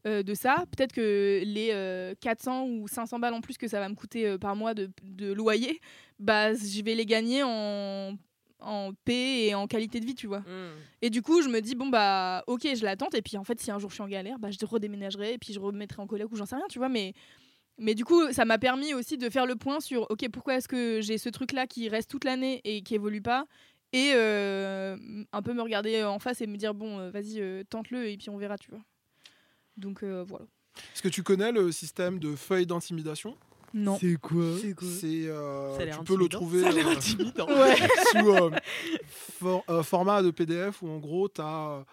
de 0.04 0.34
ça, 0.34 0.64
peut-être 0.76 0.92
que 0.92 1.42
les 1.44 1.70
euh, 1.72 2.14
400 2.20 2.66
ou 2.66 2.86
500 2.86 3.18
balles 3.18 3.34
en 3.34 3.40
plus 3.40 3.58
que 3.58 3.66
ça 3.66 3.80
va 3.80 3.88
me 3.88 3.96
coûter 3.96 4.24
euh, 4.26 4.38
par 4.38 4.54
mois 4.54 4.72
de, 4.72 4.88
de 5.02 5.32
loyer, 5.32 5.80
bah, 6.20 6.54
je 6.54 6.82
vais 6.84 6.94
les 6.94 7.06
gagner 7.06 7.42
en, 7.42 8.16
en 8.60 8.92
paix 9.04 9.46
et 9.46 9.54
en 9.54 9.66
qualité 9.66 10.00
de 10.00 10.06
vie, 10.06 10.14
tu 10.14 10.26
vois. 10.26 10.40
Mm. 10.40 10.74
Et 11.02 11.10
du 11.10 11.22
coup, 11.22 11.42
je 11.42 11.48
me 11.48 11.60
dis, 11.60 11.74
bon, 11.74 11.88
bah, 11.88 12.42
ok, 12.46 12.66
je 12.74 12.84
l'attends. 12.84 13.08
Et 13.14 13.22
puis, 13.22 13.36
en 13.36 13.44
fait, 13.44 13.60
si 13.60 13.70
un 13.70 13.78
jour 13.78 13.90
je 13.90 13.94
suis 13.94 14.02
en 14.02 14.08
galère, 14.08 14.38
bah, 14.38 14.50
je 14.50 14.64
redéménagerai 14.64 15.34
et 15.34 15.38
puis 15.38 15.52
je 15.52 15.60
remettrai 15.60 16.02
en 16.02 16.06
coloc 16.06 16.30
ou 16.32 16.36
j'en 16.36 16.46
sais 16.46 16.56
rien, 16.56 16.66
tu 16.68 16.78
vois. 16.78 16.88
Mais, 16.88 17.12
mais 17.78 17.94
du 17.94 18.04
coup, 18.04 18.32
ça 18.32 18.44
m'a 18.44 18.58
permis 18.58 18.94
aussi 18.94 19.18
de 19.18 19.28
faire 19.30 19.46
le 19.46 19.56
point 19.56 19.80
sur, 19.80 20.10
ok, 20.10 20.28
pourquoi 20.30 20.56
est-ce 20.56 20.68
que 20.68 21.00
j'ai 21.02 21.18
ce 21.18 21.28
truc-là 21.28 21.66
qui 21.66 21.88
reste 21.88 22.10
toute 22.10 22.24
l'année 22.24 22.60
et 22.64 22.82
qui 22.82 22.94
évolue 22.94 23.22
pas 23.22 23.46
et 23.92 24.12
euh, 24.14 24.96
un 25.32 25.42
peu 25.42 25.54
me 25.54 25.62
regarder 25.62 26.02
en 26.04 26.18
face 26.18 26.40
et 26.40 26.46
me 26.46 26.56
dire, 26.56 26.74
bon, 26.74 26.98
euh, 26.98 27.10
vas-y, 27.10 27.40
euh, 27.40 27.62
tente-le 27.68 28.08
et 28.08 28.16
puis 28.16 28.30
on 28.30 28.36
verra, 28.36 28.58
tu 28.58 28.70
vois. 28.70 28.80
Donc, 29.76 30.02
euh, 30.02 30.24
voilà. 30.26 30.44
Est-ce 30.92 31.02
que 31.02 31.08
tu 31.08 31.22
connais 31.22 31.52
le 31.52 31.72
système 31.72 32.18
de 32.18 32.34
feuilles 32.34 32.66
d'intimidation? 32.66 33.36
Non. 33.78 33.98
C'est 34.00 34.16
quoi 34.16 34.42
C'est 34.80 35.26
euh, 35.26 35.76
tu 35.92 36.04
peux 36.04 36.16
le 36.16 36.28
trouver 36.28 36.62
Ça 36.62 36.68
a 36.68 36.72
l'air 36.72 36.88
euh, 36.88 36.92
intimidant. 36.92 37.46
sous 38.12 38.30
euh, 38.30 38.50
for- 39.38 39.64
euh, 39.68 39.82
format 39.82 40.22
de 40.22 40.30
PDF 40.30 40.80
où 40.82 40.88
en 40.88 40.98
gros 40.98 41.28
tu 41.28 41.40
as 41.42 41.84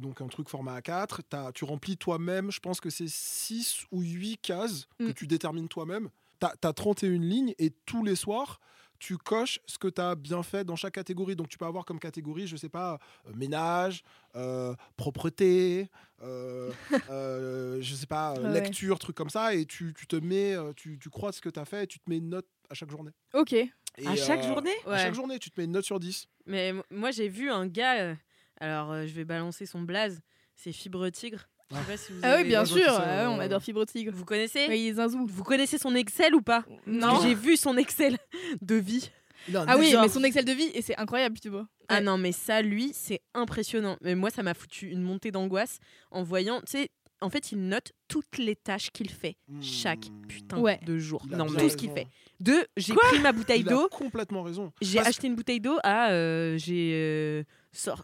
donc 0.00 0.20
un 0.20 0.28
truc 0.28 0.48
format 0.48 0.78
A4, 0.80 1.20
t'as- 1.28 1.50
tu 1.52 1.64
remplis 1.64 1.96
toi-même, 1.96 2.50
je 2.52 2.60
pense 2.60 2.78
que 2.80 2.90
c'est 2.90 3.08
6 3.08 3.86
ou 3.90 4.02
8 4.02 4.36
cases 4.36 4.86
que 4.98 5.04
Mm. 5.04 5.14
tu 5.14 5.26
détermines 5.26 5.68
toi-même. 5.68 6.10
Tu 6.40 6.46
as, 6.46 6.72
31 6.72 7.18
lignes 7.18 7.54
et 7.58 7.70
tous 7.86 8.04
les 8.04 8.14
soirs 8.16 8.60
tu 9.00 9.16
coches 9.16 9.58
ce 9.66 9.78
que 9.78 9.88
tu 9.88 10.00
as 10.00 10.14
bien 10.14 10.42
fait 10.44 10.64
dans 10.64 10.76
chaque 10.76 10.94
catégorie. 10.94 11.34
Donc 11.34 11.48
tu 11.48 11.58
peux 11.58 11.64
avoir 11.64 11.84
comme 11.84 11.98
catégorie, 11.98 12.46
je 12.46 12.56
sais 12.56 12.68
pas, 12.68 13.00
euh, 13.26 13.32
ménage, 13.34 14.04
euh, 14.36 14.74
propreté, 14.96 15.90
euh, 16.22 16.70
je 17.82 17.94
sais 17.94 18.06
pas, 18.06 18.34
Ouais, 18.34 18.52
lecture, 18.52 18.98
trucs 18.98 19.16
comme 19.16 19.30
ça, 19.30 19.54
et 19.54 19.64
tu, 19.64 19.92
tu 19.94 20.06
te 20.06 20.16
mets, 20.16 20.54
tu, 20.76 20.98
tu 20.98 21.10
crois 21.10 21.32
ce 21.32 21.40
que 21.40 21.48
tu 21.48 21.58
as 21.58 21.64
fait 21.64 21.84
et 21.84 21.86
tu 21.86 21.98
te 21.98 22.08
mets 22.08 22.18
une 22.18 22.28
note 22.28 22.46
à 22.68 22.74
chaque 22.74 22.90
journée. 22.90 23.12
Ok. 23.34 23.54
Et, 23.54 24.06
À 24.06 24.14
chaque 24.14 24.44
journée? 24.44 24.70
À 24.86 24.98
chaque 24.98 25.14
journée, 25.14 25.38
tu 25.38 25.50
te 25.50 25.58
mets 25.58 25.64
une 25.64 25.72
note 25.72 25.84
sur 25.84 25.98
10. 25.98 26.28
Mais 26.46 26.72
moi, 26.90 27.10
j'ai 27.10 27.28
vu 27.28 27.50
un 27.50 27.66
gars. 27.66 28.16
alors, 28.60 29.06
je 29.06 29.12
vais 29.12 29.24
balancer 29.24 29.66
son 29.66 29.82
blaze. 29.82 30.20
C'est 30.54 30.72
Fibre 30.72 31.08
Tigre. 31.08 31.48
Je 31.70 31.76
sais 31.76 31.82
pas 31.86 31.96
si 31.96 32.12
vous 32.12 32.18
Ah 32.22 32.28
oui, 32.28 32.40
avez- 32.40 32.44
bien 32.48 32.64
sûr. 32.64 32.76
qui 32.76 32.82
ah 32.88 33.22
ouais, 33.22 33.26
on 33.34 33.38
ouais. 33.38 33.44
adore 33.44 33.62
Fibre 33.62 33.84
Tigre. 33.84 34.12
Vous 34.14 34.24
connaissez 34.24 34.66
Oui, 34.68 34.92
Zinzou. 34.92 35.26
Vous 35.26 35.44
connaissez 35.44 35.78
son 35.78 35.94
Excel 35.94 36.34
ou 36.34 36.42
pas 36.42 36.64
Non. 36.86 37.20
J'ai 37.22 37.34
vu 37.34 37.56
son 37.56 37.76
Excel 37.76 38.16
de 38.62 38.74
vie. 38.74 39.10
Ah 39.54 39.76
oui, 39.78 39.90
Genre- 39.90 40.02
mais 40.02 40.08
son 40.08 40.22
Excel 40.24 40.44
de 40.44 40.52
vie, 40.52 40.70
et 40.74 40.82
c'est 40.82 40.96
incroyable, 40.98 41.38
tu 41.40 41.48
vois. 41.48 41.66
Ah 41.88 42.00
non, 42.00 42.18
mais 42.18 42.32
ça, 42.32 42.60
lui, 42.60 42.90
c'est 42.92 43.20
impressionnant. 43.34 43.96
Mais 44.02 44.14
moi, 44.14 44.30
ça 44.30 44.42
m'a 44.42 44.52
foutu 44.54 44.88
une 44.90 45.02
montée 45.02 45.30
d'angoisse 45.30 45.78
en 46.10 46.22
voyant, 46.22 46.60
tu 46.60 46.72
sais, 46.72 46.90
en 47.22 47.30
fait, 47.30 47.52
il 47.52 47.68
note 47.68 47.92
toutes 48.08 48.38
les 48.38 48.56
tâches 48.56 48.90
qu'il 48.92 49.10
fait 49.10 49.36
chaque 49.60 50.08
Mmh. 50.10 50.26
putain 50.26 50.58
Ouais. 50.58 50.80
de 50.86 50.98
jour. 50.98 51.22
Il 51.26 51.34
a 51.34 51.38
Non, 51.38 51.46
bien 51.46 51.56
tout 51.60 51.68
ce 51.68 51.76
qu'il 51.76 51.90
raison. 51.90 52.02
fait. 52.02 52.08
Deux, 52.40 52.64
j'ai 52.76 52.94
pris 52.94 53.18
ma 53.20 53.32
bouteille 53.32 53.60
Il 53.60 53.68
a 53.68 53.72
d'eau. 53.72 53.88
complètement 53.90 54.42
raison. 54.42 54.72
J'ai 54.80 54.96
Parce- 54.96 55.08
acheté 55.10 55.26
une 55.26 55.36
bouteille 55.36 55.60
d'eau 55.60 55.78
à. 55.82 56.10
euh, 56.12 56.56
j'ai 56.58 56.92
euh, 56.94 57.42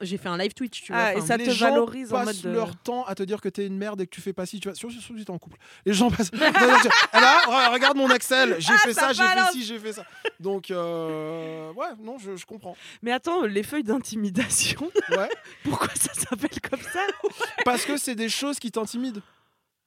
j'ai 0.00 0.16
fait 0.16 0.28
un 0.28 0.38
live 0.38 0.54
Twitch, 0.54 0.82
tu 0.82 0.92
vois. 0.92 1.02
Ah, 1.02 1.14
et 1.14 1.20
ça 1.20 1.36
les 1.36 1.44
te 1.46 1.50
gens 1.50 1.70
valorise 1.70 2.12
en 2.12 2.18
passent 2.24 2.42
mode. 2.44 2.52
de- 2.52 2.56
leur 2.56 2.76
temps 2.76 3.04
à 3.04 3.14
te 3.14 3.22
dire 3.24 3.40
que 3.40 3.48
t'es 3.48 3.66
une 3.66 3.76
merde 3.76 4.00
et 4.00 4.06
que 4.06 4.14
tu 4.14 4.20
fais 4.20 4.32
pas 4.32 4.46
ci, 4.46 4.60
tu 4.60 4.68
vas 4.68 4.74
sur 4.74 4.90
surtout 4.92 5.18
si 5.18 5.24
t'es 5.24 5.30
en 5.30 5.38
couple. 5.38 5.58
Les 5.84 5.92
gens 5.92 6.10
passent. 6.10 6.30
Ah 6.40 6.50
bah, 7.12 7.40
re- 7.46 7.72
regarde 7.72 7.96
mon 7.96 8.08
Excel, 8.10 8.56
j'ai 8.60 8.76
fait 8.78 8.92
ça, 8.94 9.12
j'ai 9.12 9.22
fait 9.22 9.52
ci, 9.52 9.64
j'ai 9.64 9.78
fait 9.78 9.92
ça. 9.92 10.04
Donc 10.40 10.70
euh, 10.70 11.72
ouais, 11.72 11.88
non, 12.00 12.18
je, 12.18 12.36
je 12.36 12.46
comprends. 12.46 12.76
Mais 13.02 13.12
attends, 13.12 13.42
les 13.42 13.62
feuilles 13.62 13.82
d'intimidation, 13.84 14.90
Ouais, 15.10 15.28
pourquoi 15.64 15.88
ça 15.94 16.12
s'appelle 16.14 16.60
comme 16.70 16.80
ça? 16.80 17.00
Parce 17.64 17.84
que 17.84 17.96
c'est 17.96 18.14
des 18.14 18.28
choses 18.28 18.58
qui 18.58 18.70
t'intimident. 18.70 19.20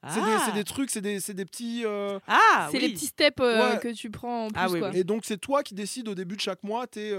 C'est 0.08 0.14
des, 0.20 0.26
Ah. 0.26 0.50
des 0.54 0.64
trucs, 0.64 0.90
c'est 0.90 1.02
des, 1.02 1.20
c'est 1.20 1.34
des 1.34 1.44
petits. 1.44 1.82
euh, 1.84 2.18
Ah, 2.26 2.68
c'est 2.70 2.78
oui. 2.78 2.86
les 2.88 2.92
petits 2.94 3.06
steps 3.06 3.36
euh, 3.40 3.72
Ouais. 3.74 3.78
que 3.80 3.88
tu 3.88 4.10
prends 4.10 4.46
en 4.46 4.48
plus. 4.48 4.58
Ah 4.58 4.68
oui, 4.70 4.78
quoi. 4.80 4.88
oui. 4.90 4.98
Et 4.98 5.04
donc 5.04 5.24
c'est 5.26 5.36
toi 5.38 5.62
qui 5.62 5.74
décides 5.74 6.08
au 6.08 6.14
début 6.14 6.36
de 6.36 6.40
chaque 6.40 6.62
mois 6.62 6.86
tes 6.86 7.14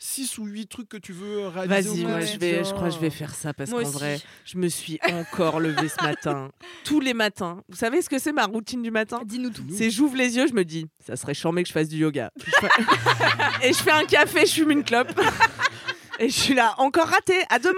6 0.00 0.38
ou 0.38 0.44
8 0.46 0.66
trucs 0.66 0.88
que 0.88 0.96
tu 0.96 1.12
veux 1.12 1.46
réaliser. 1.46 1.90
Vas-y, 1.90 2.02
moi 2.04 2.14
Ouais. 2.16 2.26
je 2.26 2.36
vais, 2.38 2.64
je 2.64 2.72
crois 2.72 2.88
que 2.88 2.94
je 2.94 2.98
vais 2.98 3.10
faire 3.10 3.32
ça 3.34 3.54
parce 3.54 3.70
qu'en 3.70 3.82
vrai, 3.82 4.20
je 4.44 4.58
me 4.58 4.66
suis 4.68 4.98
encore 5.12 5.60
levée 5.60 5.88
ce 5.88 6.02
matin, 6.02 6.50
tous 6.84 6.98
les 6.98 7.14
matins. 7.14 7.62
Vous 7.68 7.76
savez 7.76 8.02
ce 8.02 8.08
que 8.10 8.18
c'est 8.18 8.32
ma 8.32 8.46
routine 8.46 8.82
du 8.82 8.90
matin? 8.90 9.20
Dis-nous 9.24 9.50
tout. 9.50 9.64
C'est 9.70 9.90
j'ouvre 9.90 10.16
les 10.16 10.36
yeux, 10.36 10.48
je 10.48 10.54
me 10.54 10.64
dis, 10.64 10.86
ça 11.06 11.14
serait 11.14 11.34
charmé 11.34 11.62
que 11.62 11.68
je 11.68 11.72
fasse 11.72 11.88
du 11.88 11.98
yoga. 11.98 12.32
Et 13.62 13.72
je 13.72 13.78
fais 13.78 13.92
un 13.92 14.04
café, 14.06 14.44
je 14.44 14.52
fume 14.54 14.72
une 14.72 14.82
clope. 14.84 15.12
Et 16.18 16.28
je 16.28 16.34
suis 16.34 16.54
là, 16.54 16.74
encore 16.78 17.06
raté, 17.08 17.34
à 17.48 17.58
demain. 17.60 17.74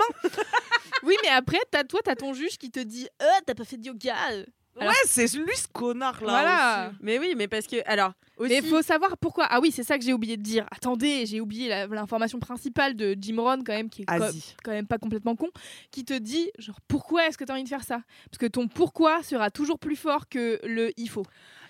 Oui, 1.02 1.14
mais 1.22 1.28
après, 1.30 1.58
as, 1.74 1.84
toi, 1.84 2.00
t'as 2.04 2.14
ton 2.16 2.32
juge 2.34 2.58
qui 2.58 2.70
te 2.70 2.80
dit 2.80 3.08
Euh, 3.22 3.26
t'as 3.46 3.54
pas 3.54 3.64
fait 3.64 3.76
de 3.76 3.86
yoga. 3.86 4.14
Alors- 4.14 4.46
ouais, 4.90 4.94
c'est 5.06 5.32
lui 5.34 5.56
ce 5.56 5.66
connard 5.68 6.22
là. 6.22 6.28
Voilà. 6.30 6.88
aussi. 6.90 6.98
Mais 7.00 7.18
oui, 7.18 7.34
mais 7.36 7.48
parce 7.48 7.66
que. 7.66 7.76
Alors, 7.86 8.12
aussi. 8.36 8.50
Mais 8.52 8.58
il 8.58 8.64
faut 8.68 8.82
savoir 8.82 9.16
pourquoi. 9.16 9.46
Ah 9.48 9.60
oui, 9.60 9.70
c'est 9.72 9.82
ça 9.84 9.96
que 9.98 10.04
j'ai 10.04 10.12
oublié 10.12 10.36
de 10.36 10.42
dire. 10.42 10.66
Attendez, 10.70 11.24
j'ai 11.26 11.40
oublié 11.40 11.68
la- 11.68 11.86
l'information 11.86 12.38
principale 12.38 12.94
de 12.94 13.16
Jim 13.18 13.36
Rohn, 13.40 13.62
quand 13.64 13.72
même, 13.72 13.88
qui 13.88 14.02
est 14.02 14.04
co- 14.18 14.24
quand 14.62 14.72
même 14.72 14.86
pas 14.86 14.98
complètement 14.98 15.34
con, 15.36 15.48
qui 15.90 16.04
te 16.04 16.12
dit 16.12 16.50
genre 16.58 16.78
pourquoi 16.88 17.26
est-ce 17.26 17.38
que 17.38 17.44
tu 17.44 17.50
as 17.50 17.54
envie 17.54 17.64
de 17.64 17.68
faire 17.68 17.84
ça? 17.84 18.00
Parce 18.30 18.38
que 18.38 18.46
ton 18.46 18.68
pourquoi 18.68 19.22
sera 19.22 19.50
toujours 19.50 19.78
plus 19.78 19.96
fort 19.96 20.28
que 20.28 20.60
le 20.64 20.92
il 20.98 21.08
faut. 21.08 21.24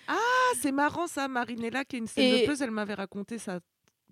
Ah, 0.09 0.15
c'est 0.61 0.71
marrant 0.71 1.07
ça, 1.07 1.27
Marinella, 1.27 1.83
qui 1.85 1.97
est 1.97 1.99
une 1.99 2.07
scène 2.07 2.23
Et- 2.33 2.47
elle 2.61 2.71
m'avait 2.71 2.93
raconté 2.93 3.37
ça. 3.37 3.59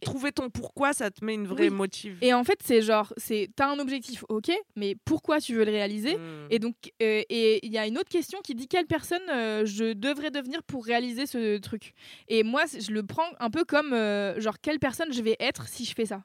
Trouver 0.05 0.31
ton 0.31 0.49
pourquoi, 0.49 0.93
ça 0.93 1.09
te 1.09 1.25
met 1.25 1.33
une 1.33 1.47
vraie 1.47 1.69
Oui. 1.69 1.75
motive. 1.75 2.17
Et 2.21 2.33
en 2.33 2.43
fait, 2.43 2.59
c'est 2.63 2.81
genre, 2.81 3.11
c'est 3.17 3.49
t'as 3.55 3.67
un 3.67 3.79
objectif, 3.79 4.23
ok, 4.29 4.51
mais 4.75 4.95
pourquoi 5.03 5.41
tu 5.41 5.55
veux 5.55 5.65
le 5.65 5.71
réaliser? 5.71 6.15
Mm. 6.15 6.47
Et 6.51 6.59
donc, 6.59 6.75
euh, 7.01 7.23
et 7.29 7.65
il 7.65 7.71
y 7.73 7.77
a 7.77 7.87
une 7.87 7.97
autre 7.97 8.09
question 8.09 8.39
qui 8.43 8.53
dit 8.53 8.67
quelle 8.67 8.85
personne 8.85 9.27
euh, 9.29 9.65
je 9.65 9.93
devrais 9.93 10.29
devenir 10.31 10.61
pour 10.63 10.85
réaliser 10.85 11.25
ce 11.25 11.57
truc? 11.57 11.93
Et 12.27 12.43
moi, 12.43 12.63
je 12.67 12.91
le 12.91 13.03
prends 13.03 13.27
un 13.39 13.49
peu 13.49 13.65
comme 13.65 13.93
euh, 13.93 14.39
genre 14.39 14.61
quelle 14.61 14.79
personne 14.79 15.11
je 15.11 15.21
vais 15.21 15.35
être 15.39 15.67
si 15.67 15.85
je 15.85 15.93
fais 15.95 16.05
ça? 16.05 16.23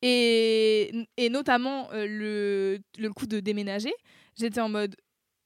Et, 0.00 0.92
et 1.16 1.28
notamment 1.28 1.88
le, 1.92 2.78
le 2.98 3.12
coup 3.12 3.26
de 3.26 3.40
déménager, 3.40 3.92
j'étais 4.38 4.60
en 4.60 4.68
mode 4.68 4.94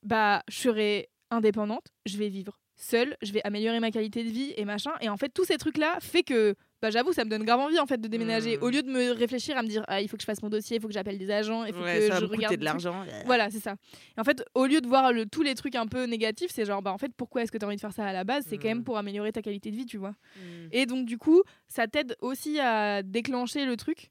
bah 0.05 0.43
je 0.49 0.57
serai 0.59 1.09
indépendante, 1.31 1.87
je 2.05 2.19
vais 2.19 2.29
vivre 2.29 2.59
seule, 2.83 3.17
je 3.23 3.33
vais 3.33 3.41
améliorer 3.45 3.81
ma 3.81 3.91
qualité 3.91 4.25
de 4.25 4.29
vie 4.31 4.53
et 4.57 4.65
machin. 4.65 4.91
Et 5.01 5.09
en 5.09 5.17
fait, 5.17 5.29
tous 5.31 5.45
ces 5.45 5.57
trucs 5.59 5.79
là 5.79 5.99
fait 6.01 6.23
que 6.23 6.55
bah 6.81 6.91
j'avoue, 6.91 7.13
ça 7.13 7.25
me 7.25 7.31
donne 7.31 7.45
grave 7.45 7.61
envie 7.61 7.79
en 7.79 7.87
fait 7.87 8.01
de 8.01 8.09
déménager. 8.09 8.57
Mm. 8.57 8.63
Au 8.65 8.69
lieu 8.71 8.83
de 8.83 8.91
me 8.91 9.13
réfléchir 9.13 9.57
à 9.57 9.63
me 9.63 9.69
dire 9.69 9.85
ah 9.87 10.01
il 10.01 10.09
faut 10.09 10.17
que 10.17 10.23
je 10.23 10.27
fasse 10.27 10.43
mon 10.43 10.49
dossier, 10.49 10.79
il 10.79 10.81
faut 10.83 10.89
que 10.89 10.93
j'appelle 10.95 11.17
des 11.17 11.31
agents, 11.31 11.65
il 11.65 11.73
faut 11.73 11.81
Ouais, 11.81 12.01
que 12.01 12.09
ça 12.09 12.19
je 12.19 12.25
regarde 12.25 12.57
de 12.57 12.65
l'argent. 12.65 13.05
Voilà, 13.25 13.51
c'est 13.51 13.61
ça. 13.61 13.77
Et 14.17 14.21
en 14.21 14.25
fait, 14.25 14.45
au 14.55 14.67
lieu 14.67 14.81
de 14.81 14.89
voir 14.89 15.13
le- 15.13 15.27
tous 15.27 15.43
les 15.43 15.55
trucs 15.55 15.77
un 15.77 15.87
peu 15.87 16.07
négatifs, 16.07 16.51
c'est 16.53 16.65
genre, 16.65 16.83
bah 16.83 16.93
en 16.93 16.99
fait, 16.99 17.13
pourquoi 17.17 17.43
est-ce 17.43 17.53
que 17.53 17.59
tu 17.59 17.65
as 17.65 17.69
envie 17.69 17.77
de 17.77 17.81
faire 17.81 17.93
ça 17.93 18.05
à 18.07 18.13
la 18.13 18.25
base? 18.25 18.47
C'est 18.49 18.59
quand 18.59 18.67
même 18.69 18.79
Mm. 18.79 18.85
pour 18.85 18.99
améliorer 18.99 19.31
ta 19.31 19.43
qualité 19.43 19.71
de 19.71 19.77
vie, 19.77 19.87
tu 19.87 19.97
vois. 19.97 20.11
Mm. 20.37 20.41
Et 20.73 20.87
donc, 20.87 21.07
du 21.07 21.19
coup, 21.19 21.43
ça 21.69 21.87
t'aide 21.87 22.17
aussi 22.21 22.59
à 22.59 23.03
déclencher 23.05 23.65
le 23.65 23.77
truc. 23.77 24.11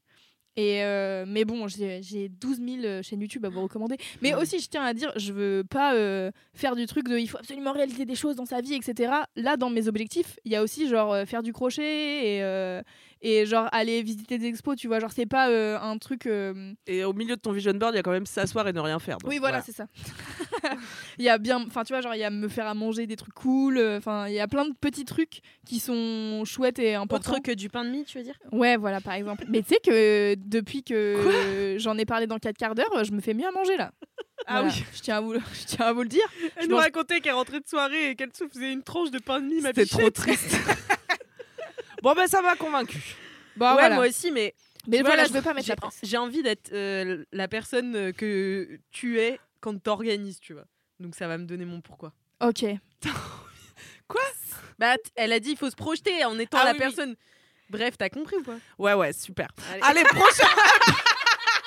Et 0.56 0.82
euh, 0.82 1.24
mais 1.26 1.44
bon, 1.46 1.66
j'ai 1.66 2.02
j'ai 2.02 2.28
12 2.28 2.60
000 2.82 3.02
chaînes 3.02 3.20
YouTube 3.22 3.44
à 3.46 3.48
vous 3.48 3.62
recommander. 3.62 3.96
Mais 4.20 4.34
aussi, 4.34 4.58
je 4.58 4.68
tiens 4.68 4.84
à 4.84 4.92
dire, 4.92 5.10
je 5.16 5.32
veux 5.32 5.64
pas 5.68 5.94
euh, 5.94 6.30
faire 6.52 6.76
du 6.76 6.84
truc 6.86 7.08
de 7.08 7.18
il 7.18 7.26
faut 7.26 7.38
absolument 7.38 7.72
réaliser 7.72 8.04
des 8.04 8.14
choses 8.14 8.36
dans 8.36 8.44
sa 8.44 8.60
vie, 8.60 8.74
etc. 8.74 9.12
Là, 9.34 9.56
dans 9.56 9.70
mes 9.70 9.88
objectifs, 9.88 10.38
il 10.44 10.52
y 10.52 10.56
a 10.56 10.62
aussi 10.62 10.88
genre 10.88 11.14
euh, 11.14 11.24
faire 11.24 11.42
du 11.42 11.54
crochet 11.54 12.36
et, 12.36 12.42
euh, 12.42 12.82
et 13.24 13.46
genre 13.46 13.68
aller 13.72 14.02
visiter 14.02 14.36
des 14.36 14.46
expos, 14.48 14.76
tu 14.76 14.88
vois. 14.88 14.98
Genre, 14.98 15.12
c'est 15.14 15.26
pas 15.26 15.48
euh, 15.48 15.78
un 15.80 15.96
truc. 15.98 16.26
euh, 16.26 16.72
Et 16.86 17.04
au 17.04 17.12
milieu 17.12 17.36
de 17.36 17.40
ton 17.40 17.52
vision 17.52 17.72
board, 17.72 17.94
il 17.94 17.96
y 17.96 18.00
a 18.00 18.02
quand 18.02 18.10
même 18.10 18.26
s'asseoir 18.26 18.66
et 18.66 18.72
ne 18.72 18.80
rien 18.80 18.98
faire. 18.98 19.18
donc 19.18 19.30
Oui, 19.30 19.38
voilà, 19.38 19.62
c'est 19.62 19.72
ça. 19.72 19.86
il 21.18 21.24
y 21.24 21.28
a 21.28 21.38
bien, 21.38 21.62
enfin, 21.66 21.84
tu 21.84 21.92
vois, 21.92 22.00
genre, 22.02 22.14
il 22.14 22.18
y 22.18 22.24
a 22.24 22.30
me 22.30 22.48
faire 22.48 22.66
à 22.66 22.74
manger 22.74 23.06
des 23.06 23.16
trucs 23.16 23.34
cool. 23.34 23.78
euh, 23.78 23.98
Enfin, 23.98 24.26
il 24.28 24.34
y 24.34 24.40
a 24.40 24.48
plein 24.48 24.64
de 24.66 24.74
petits 24.74 25.04
trucs 25.04 25.40
qui 25.66 25.78
sont 25.78 26.42
chouettes 26.44 26.78
et 26.80 26.94
importants. 26.94 27.32
Autre 27.34 27.42
que 27.42 27.52
du 27.52 27.68
pain 27.68 27.84
de 27.84 27.90
mie, 27.90 28.04
tu 28.04 28.18
veux 28.18 28.24
dire? 28.24 28.38
Ouais, 28.50 28.76
voilà, 28.76 29.00
par 29.00 29.14
exemple. 29.14 29.44
Mais 29.48 29.62
tu 29.62 29.68
sais 29.68 29.80
que 29.84 30.34
depuis 30.34 30.82
que 30.82 31.76
j'en 31.78 31.96
ai 31.98 32.04
parlé 32.04 32.26
dans 32.26 32.38
4 32.38 32.56
quarts 32.56 32.74
d'heure, 32.74 33.04
je 33.04 33.12
me 33.12 33.20
fais 33.20 33.34
mieux 33.34 33.46
à 33.46 33.52
manger 33.52 33.76
là. 33.76 33.92
Ah 34.48 34.62
Voilà. 34.62 34.74
oui. 34.76 34.84
Je 34.94 35.00
tiens 35.00 35.16
à 35.18 35.20
vous, 35.20 35.34
je 35.34 35.66
tiens 35.66 35.86
à 35.86 35.92
vous 35.92 36.02
le 36.02 36.08
dire. 36.08 36.24
Elle 36.56 36.64
Je 36.64 36.68
nous 36.68 36.74
mange- 36.74 36.84
racontait 36.84 37.20
qu'elle 37.20 37.34
rentrait 37.34 37.60
de 37.60 37.68
soirée 37.68 38.10
et 38.10 38.14
qu'elle 38.16 38.32
se 38.34 38.48
faisait 38.48 38.72
une 38.72 38.82
tranche 38.82 39.10
de 39.12 39.18
pain 39.20 39.40
de 39.40 39.46
mie, 39.46 39.60
ma 39.60 39.68
C'était 39.68 39.86
trop 39.86 40.10
triste. 40.10 40.56
bon, 42.02 42.12
ben 42.14 42.26
ça 42.26 42.42
m'a 42.42 42.56
convaincu. 42.56 42.98
Bah, 43.56 43.70
ouais, 43.74 43.80
voilà. 43.80 43.94
moi 43.96 44.06
aussi, 44.08 44.30
mais. 44.30 44.54
Mais 44.88 45.00
voilà, 45.00 45.22
là, 45.22 45.28
je 45.28 45.32
veux 45.32 45.42
pas 45.42 45.54
mettre 45.54 45.68
la 45.68 45.76
presse. 45.76 46.00
J'ai 46.02 46.16
envie 46.16 46.42
d'être 46.42 46.72
euh, 46.72 47.24
la 47.32 47.46
personne 47.48 48.12
que 48.12 48.80
tu 48.90 49.20
es 49.20 49.38
quand 49.60 49.80
t'organises, 49.80 50.40
tu 50.40 50.52
vois. 50.54 50.64
Donc 50.98 51.14
ça 51.14 51.28
va 51.28 51.38
me 51.38 51.44
donner 51.46 51.64
mon 51.64 51.80
pourquoi. 51.80 52.12
Ok. 52.40 52.64
Bah, 54.78 54.96
t- 54.98 55.10
elle 55.14 55.32
a 55.32 55.38
dit 55.38 55.50
il 55.52 55.56
faut 55.56 55.70
se 55.70 55.76
projeter 55.76 56.24
en 56.24 56.36
étant 56.40 56.58
Ah 56.60 56.64
la 56.64 56.70
oui, 56.72 56.76
oui. 56.76 56.80
personne. 56.80 57.14
Bref, 57.70 57.94
t'as 57.96 58.08
compris 58.08 58.36
ou 58.36 58.42
pas? 58.42 58.56
Ouais, 58.78 58.94
ouais, 58.94 59.12
super. 59.12 59.48
Allez. 59.70 59.80
Allez, 60.00 60.02
prochain 60.04 60.48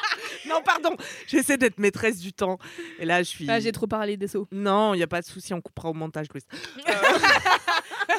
Non, 0.48 0.62
pardon, 0.62 0.96
j'essaie 1.26 1.58
d'être 1.58 1.80
maîtresse 1.80 2.20
du 2.20 2.34
temps. 2.34 2.60
Et 3.00 3.06
là, 3.06 3.20
je 3.24 3.30
suis. 3.30 3.46
Là, 3.46 3.60
j'ai 3.62 3.72
trop 3.72 3.88
parlé 3.88 4.18
des 4.18 4.28
sauts. 4.28 4.48
Non, 4.52 4.94
il 4.94 4.98
n'y 4.98 5.04
a 5.04 5.08
pas 5.08 5.22
de 5.22 5.26
souci, 5.26 5.54
on 5.54 5.62
coupera 5.62 5.90
au 5.90 5.94
montage, 5.94 6.28
Louise. 6.30 6.46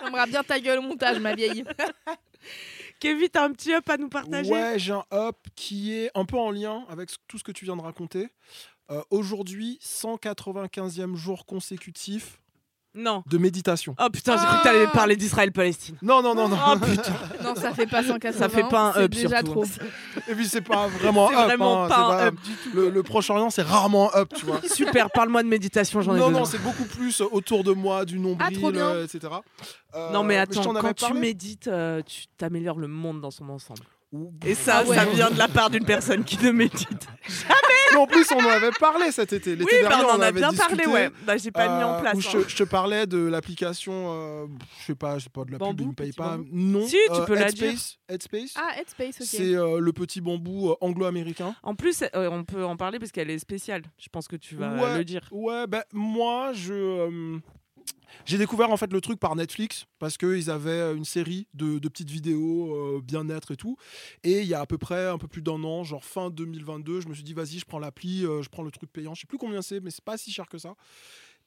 J'aimerais 0.03 0.26
bien 0.26 0.43
ta 0.43 0.59
gueule 0.61 0.78
au 0.78 0.82
montage, 0.82 1.18
ma 1.18 1.34
vieille. 1.34 1.64
Kevin, 3.01 3.28
t'as 3.28 3.45
un 3.45 3.53
petit 3.53 3.74
up 3.74 3.89
à 3.91 3.97
nous 3.99 4.09
partager? 4.09 4.51
Ouais, 4.51 4.78
j'ai 4.78 4.93
un 4.93 5.05
up 5.12 5.37
qui 5.55 5.93
est 5.95 6.11
un 6.14 6.24
peu 6.24 6.39
en 6.39 6.51
lien 6.51 6.84
avec 6.89 7.11
ce- 7.11 7.16
tout 7.28 7.37
ce 7.39 7.45
que 7.45 7.53
tu 7.53 7.64
viens 7.66 7.76
de 7.76 7.82
raconter. 7.82 8.28
Euh, 8.91 9.03
Aujourd'hui, 9.11 9.78
195e 9.82 11.14
jour 11.16 11.45
consécutif 11.45 12.39
Non. 12.97 13.22
de 13.26 13.38
méditation. 13.38 13.94
Oh 14.01 14.09
putain, 14.11 14.36
j'ai 14.38 14.47
cru 14.47 14.57
que 14.59 14.62
t'allais 14.62 14.86
parler 14.88 15.16
d'Israël-Palestine. 15.16 15.97
Non, 16.03 16.22
non, 16.22 16.34
non, 16.34 16.49
non. 16.49 16.57
Oh 16.72 16.76
putain. 16.78 17.12
Non, 17.44 17.55
ça 17.55 17.72
fait 17.72 17.86
pas 17.86 18.03
180. 18.03 18.38
Ça 18.38 18.49
fait 18.49 18.64
pas 18.68 18.88
un 18.88 18.92
c'est 18.94 18.99
up, 19.01 19.11
déjà 19.11 19.28
surtout. 19.28 19.53
trop. 19.53 19.64
Et 20.28 20.34
puis 20.34 20.49
c'est 20.49 20.61
pas 20.62 20.88
vraiment 20.88 21.28
up. 21.30 21.34
vraiment 21.44 21.84
hein, 21.84 21.88
pas 21.88 21.94
c'est 21.94 22.01
un 22.01 22.09
pas- 22.09 22.26
up 22.26 22.34
du 22.42 22.53
tout. 22.55 22.70
Le, 22.74 22.90
le 22.90 23.03
Proche-Orient, 23.03 23.51
c'est 23.51 23.62
rarement 23.62 24.14
un 24.14 24.20
up, 24.20 24.32
tu 24.34 24.47
vois. 24.47 24.61
Super, 24.68 25.11
parle-moi 25.11 25.42
de 25.42 25.49
méditation, 25.49 26.01
j'en 26.01 26.16
ai 26.16 26.18
Non, 26.18 26.26
besoin. 26.28 26.40
non, 26.40 26.44
c'est 26.47 26.62
beaucoup 26.62 26.84
plus 26.84 27.20
autour 27.20 27.62
de 27.62 27.72
moi, 27.72 28.05
du 28.05 28.18
nombril, 28.18 28.49
Ah, 28.51 28.59
trop 28.59 28.72
bien. 28.72 28.86
euh, 28.86 29.05
etc. 29.05 29.32
Euh, 29.94 30.11
Non 30.12 30.24
mais 30.24 30.36
attends, 30.38 30.74
quand 30.74 30.94
tu 30.94 31.12
médites, 31.14 31.68
euh, 31.68 32.03
tu 32.05 32.26
t'améliores 32.38 32.78
le 32.78 32.88
monde 32.88 33.20
dans 33.20 33.30
son 33.30 33.49
ensemble. 33.51 33.80
Et 34.44 34.54
ça, 34.54 34.82
Ah 34.84 34.88
ouais. 34.88 34.96
ça 34.96 35.04
vient 35.06 35.30
de 35.30 35.38
la 35.38 35.48
part 35.48 35.70
d'une 35.70 35.84
personne 35.84 36.24
qui 36.24 36.38
ne 36.44 36.50
médite. 36.50 37.06
Mais 37.92 37.98
en 37.98 38.06
plus, 38.06 38.26
on 38.32 38.38
en 38.38 38.48
avait 38.48 38.70
parlé 38.78 39.10
cet 39.12 39.32
été. 39.32 39.56
L'été 39.56 39.64
Oui, 39.64 39.78
bah, 39.82 39.88
dernier, 39.88 40.04
on 40.04 40.10
en 40.16 40.20
a 40.20 40.26
avait 40.26 40.40
bien 40.40 40.52
parlé, 40.52 40.86
ouais. 40.86 41.10
Bah, 41.26 41.36
j'ai 41.36 41.50
pas 41.50 41.66
mis 41.78 41.84
en 41.84 41.94
euh, 41.94 42.00
place. 42.00 42.14
où 42.14 42.18
hein. 42.18 42.22
je, 42.32 42.38
te- 42.38 42.48
je 42.48 42.56
te 42.56 42.62
parlais 42.64 43.06
de 43.06 43.18
l'application, 43.18 43.92
euh, 44.12 44.46
je 44.80 44.84
sais 44.86 44.94
pas, 44.94 45.18
je 45.18 45.24
sais 45.24 45.30
pas 45.30 45.44
de 45.44 45.52
la 45.52 45.58
pub, 45.58 45.66
Bambou, 45.68 45.86
me 45.86 45.92
paye 45.94 46.12
pas. 46.12 46.36
bambou. 46.36 46.48
Non. 46.52 46.86
Si, 46.86 46.96
tu 47.14 47.20
peux 47.26 47.34
la 47.34 47.50
dire. 47.50 47.70
Headspace, 47.70 47.98
Headspace. 48.08 48.54
Ah, 48.56 48.78
Headspace, 48.80 49.20
ok. 49.20 49.26
C'est 49.28 49.54
euh, 49.56 49.80
le 49.80 49.92
petit 49.92 50.20
bambou 50.20 50.70
euh, 50.70 50.74
anglo-américain. 50.80 51.54
En 51.62 51.74
plus, 51.74 52.02
euh, 52.14 52.28
on 52.30 52.44
peut 52.44 52.64
en 52.64 52.76
parler 52.76 52.98
parce 52.98 53.12
qu'elle 53.12 53.30
est 53.30 53.38
spéciale. 53.38 53.82
Je 53.98 54.08
pense 54.08 54.28
que 54.28 54.36
tu 54.36 54.56
vas 54.56 54.72
Ouais. 54.74 54.98
le 54.98 55.04
dire. 55.04 55.22
Ouais, 55.30 55.66
ben 55.66 55.82
moi, 55.92 56.52
je. 56.52 57.38
J'ai 58.26 58.39
découvert 58.39 58.70
en 58.70 58.76
fait 58.76 58.93
le 58.93 59.01
truc 59.01 59.20
par 59.20 59.37
Netflix 59.37 59.87
parce 59.99 60.16
qu'ils 60.16 60.51
avaient 60.51 60.70
euh, 60.70 60.97
une 60.97 61.05
série 61.05 61.47
de, 61.55 61.78
petites 61.78 62.11
vidéos 62.11 62.74
euh, 62.74 63.01
bien-être 63.03 63.53
et 63.53 63.57
tout. 63.57 63.76
Et 64.24 64.41
il 64.41 64.47
y 64.47 64.55
a 64.55 64.61
à 64.61 64.66
peu 64.66 64.78
près 64.78 65.07
un 65.07 65.18
peu 65.18 65.28
plus 65.28 65.43
d'un 65.43 65.62
an, 65.62 65.84
genre 65.84 66.05
fin 66.05 66.30
2022, 66.30 67.01
je 67.01 67.09
me 67.09 67.14
suis 67.14 67.22
dit 67.22 67.34
vas-y, 67.34 67.59
je 67.59 67.64
prends 67.64 67.78
l'appli, 67.78 68.24
euh, 68.24 68.43
je 68.43 68.49
prends 68.49 68.64
le 68.64 68.70
truc 68.70 68.93
payant. 68.93 69.14
Je 69.14 69.20
sais 69.20 69.26
plus 69.26 69.39
combien 69.39 69.62
c'est, 69.62 69.80
mais 69.80 69.91
c'est 69.91 70.05
pas 70.05 70.16
si 70.18 70.32
cher 70.32 70.49
que 70.49 70.59
ça. 70.59 70.74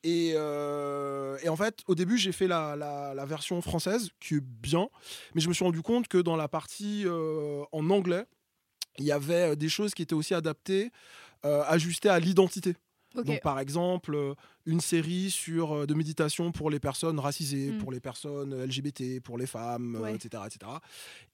Et, 0.03 0.33
en 0.37 1.55
fait, 1.57 1.79
au 1.87 1.95
début, 1.95 2.17
j'ai 2.17 2.31
fait 2.31 2.47
la, 2.47 2.77
la- 2.77 3.25
version 3.25 3.61
française 3.61 4.11
qui 4.21 4.35
est 4.35 4.41
bien, 4.41 4.87
mais 5.35 5.41
je 5.41 5.49
me 5.49 5.53
suis 5.53 5.65
rendu 5.65 5.81
compte 5.81 6.07
que 6.07 6.17
dans 6.17 6.37
la 6.37 6.47
partie 6.47 7.05
en 7.73 7.89
anglais, 7.89 8.23
il 8.97 9.03
y 9.03 9.11
avait 9.11 9.57
des 9.57 9.67
choses 9.67 9.93
qui 9.93 10.01
étaient 10.01 10.15
aussi 10.15 10.33
adaptées, 10.33 10.91
ajustées 11.43 12.07
à 12.07 12.17
l'identité. 12.17 12.77
Donc, 13.15 13.41
par 13.41 13.59
exemple, 13.59 14.13
euh, 14.15 14.33
une 14.65 14.81
série 14.81 15.31
sur, 15.31 15.73
euh, 15.75 15.85
de 15.87 15.93
méditation 15.95 16.51
pour 16.51 16.69
les 16.69 16.79
personnes 16.79 17.19
racisées, 17.19 17.71
Mm. 17.71 17.77
pour 17.79 17.91
les 17.91 17.99
personnes 17.99 18.53
LGBT, 18.65 19.19
pour 19.19 19.37
les 19.37 19.47
femmes, 19.47 19.95
euh, 19.95 19.99
Ouais. 20.03 20.15
etc. 20.15 20.43
etc. 20.45 20.71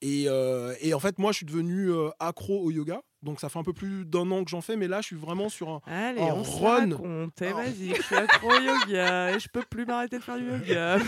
Et, 0.02 0.26
euh, 0.28 0.74
et 0.82 0.94
en 0.94 1.00
fait, 1.00 1.20
moi, 1.20 1.32
je 1.32 1.38
suis 1.38 1.46
devenu 1.46 1.90
euh, 1.92 2.10
accro 2.20 2.62
au 2.64 2.72
yoga. 2.72 3.02
Donc, 3.24 3.40
ça 3.40 3.50
fait 3.50 3.58
un 3.60 3.64
peu 3.64 3.74
plus 3.74 4.06
d'un 4.06 4.30
an 4.32 4.44
que 4.44 4.52
j'en 4.52 4.62
fais, 4.62 4.76
mais 4.78 4.88
là, 4.88 5.02
je 5.02 5.08
suis 5.08 5.16
vraiment 5.16 5.50
sur 5.50 5.70
un. 5.70 5.82
Allez, 5.88 6.22
En 6.22 6.38
on 6.38 6.44
se 6.44 6.62
run. 6.64 6.92
raconte. 6.92 7.42
Eh, 7.42 7.50
Oh. 7.52 7.56
Vas-y, 7.58 7.96
je 7.96 8.02
suis 8.02 8.16
accro 8.16 8.52
au 8.52 8.60
yoga 8.62 9.36
et 9.36 9.40
je 9.40 9.48
peux 9.50 9.64
plus 9.70 9.86
m'arrêter 9.86 10.18
de 10.20 10.24
faire 10.24 10.38
du 10.38 10.46
yoga. 10.70 11.00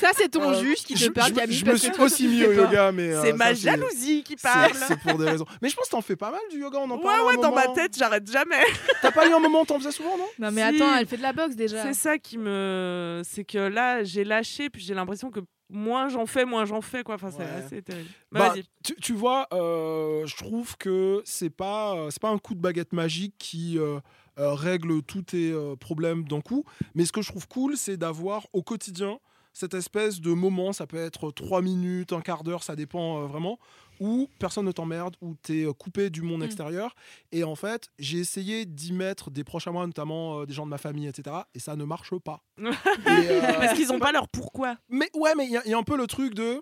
Ça, 0.00 0.10
c'est 0.14 0.28
ton 0.28 0.50
Euh, 0.50 0.60
juge 0.60 0.78
qui 0.84 0.94
te 0.94 0.98
je, 0.98 1.08
parle, 1.10 1.28
je- 1.30 1.34
Camille. 1.34 1.56
je 1.56 1.64
me 1.66 1.76
suis 1.76 1.90
toi, 1.90 2.04
aussi 2.06 2.26
mis 2.28 2.44
au 2.44 2.52
yoga, 2.52 2.92
mais. 2.92 3.12
euh, 3.12 3.22
C'est 3.22 3.30
ça, 3.30 3.36
ma 3.36 3.54
jalousie 3.54 4.22
qui 4.22 4.36
parle. 4.36 4.72
C'est 4.74 4.98
pour 5.00 5.18
des 5.18 5.24
raisons. 5.26 5.46
Mais 5.62 5.68
je 5.68 5.74
pense 5.76 5.86
que 5.86 5.90
t'en 5.92 6.02
fais 6.02 6.16
pas 6.16 6.30
mal 6.30 6.40
du 6.50 6.60
yoga, 6.60 6.78
on 6.78 6.90
en 6.90 6.96
Ouais, 6.96 7.02
parle. 7.02 7.20
un 7.20 7.24
ouais, 7.24 7.36
dans 7.38 7.54
ma 7.54 7.68
tête, 7.68 7.96
j'arrête 7.96 8.30
jamais. 8.30 8.56
T'as 9.02 9.12
pas 9.12 9.28
eu 9.28 9.32
un 9.32 9.38
moment, 9.40 9.64
t'en 9.64 9.78
faisais 9.78 9.92
souvent, 9.92 10.16
non? 10.18 10.26
Non, 10.38 10.50
mais 10.52 10.62
Si. 10.70 10.76
attends, 10.82 10.96
elle 10.96 11.06
fait 11.06 11.16
de 11.16 11.22
la 11.22 11.32
boxe 11.32 11.56
déjà. 11.56 11.82
C'est 11.82 11.94
ça 11.94 12.18
qui 12.18 12.38
me. 12.38 13.22
C'est 13.24 13.44
que 13.44 13.58
là, 13.58 14.04
j'ai 14.04 14.24
lâché, 14.24 14.70
puis 14.70 14.82
j'ai 14.82 14.94
l'impression 14.94 15.30
que 15.30 15.40
moins 15.68 16.08
j'en 16.08 16.26
fais, 16.26 16.44
moins 16.44 16.64
j'en 16.64 16.80
fais, 16.80 17.02
quoi. 17.02 17.16
Enfin, 17.16 17.30
c'est 17.30 17.38
Ouais. 17.38 17.64
assez 17.64 17.82
terrible. 17.82 18.08
Bah, 18.30 18.38
Bah, 18.40 18.48
vas-y. 18.50 18.64
tu, 18.84 18.94
tu 18.96 19.12
vois, 19.12 19.48
euh, 19.52 20.24
je 20.26 20.36
trouve 20.36 20.76
que 20.76 21.22
c'est 21.24 21.50
pas 21.50 21.94
euh, 21.96 22.10
c'est 22.10 22.22
pas 22.22 22.28
un 22.30 22.38
coup 22.38 22.54
de 22.54 22.60
baguette 22.60 22.92
magique 22.92 23.34
qui 23.38 23.76
euh, 23.78 23.98
euh, 24.38 24.54
règle 24.54 25.02
tous 25.02 25.22
tes 25.22 25.50
euh, 25.50 25.74
problèmes 25.76 26.22
d'un 26.24 26.40
coup. 26.40 26.64
Mais 26.94 27.04
ce 27.04 27.10
que 27.12 27.20
je 27.22 27.28
trouve 27.30 27.48
cool, 27.48 27.76
c'est 27.76 27.96
d'avoir 27.96 28.46
au 28.52 28.62
quotidien 28.62 29.18
cette 29.58 29.72
espèce 29.74 30.20
de 30.20 30.32
moment. 30.32 30.72
Ça 30.74 30.86
peut 30.86 30.98
être 30.98 31.30
trois 31.30 31.62
minutes, 31.62 32.12
un 32.12 32.20
quart 32.20 32.44
d'heure, 32.44 32.62
ça 32.62 32.76
dépend 32.76 33.22
euh, 33.22 33.26
vraiment. 33.26 33.58
Où 34.00 34.28
personne 34.38 34.66
ne 34.66 34.72
t'emmerde, 34.72 35.16
où 35.22 35.34
tu 35.42 35.62
es 35.66 35.72
coupé 35.72 36.10
du 36.10 36.20
monde 36.20 36.40
Mm. 36.42 36.44
extérieur. 36.44 36.94
Et 37.32 37.42
en 37.44 37.54
fait, 37.54 37.88
j'ai 37.98 38.18
essayé 38.18 38.66
d'y 38.66 38.92
mettre 38.92 39.30
des 39.30 39.42
proches 39.44 39.66
à 39.66 39.72
moi, 39.72 39.86
notamment 39.86 40.40
euh, 40.40 40.44
des 40.46 40.52
gens 40.52 40.66
de 40.66 40.70
ma 40.70 40.76
famille, 40.76 41.06
etc. 41.06 41.34
Et 41.54 41.58
ça 41.58 41.74
ne 41.76 41.84
marche 41.84 42.14
pas. 42.18 42.42
Et, 42.58 43.30
euh, 43.30 43.40
Parce 43.40 43.72
qu'ils 43.72 43.90
ont 43.92 43.98
pas 43.98 44.12
leur 44.12 44.28
pourquoi. 44.28 44.76
mais 44.90 45.08
ouais, 45.14 45.34
mais 45.34 45.46
il 45.46 45.52
y, 45.52 45.56
a- 45.56 45.62
il 45.64 45.70
y 45.70 45.74
a 45.74 45.78
un 45.78 45.82
peu 45.82 45.96
le 45.96 46.06
truc 46.06 46.34
de 46.34 46.60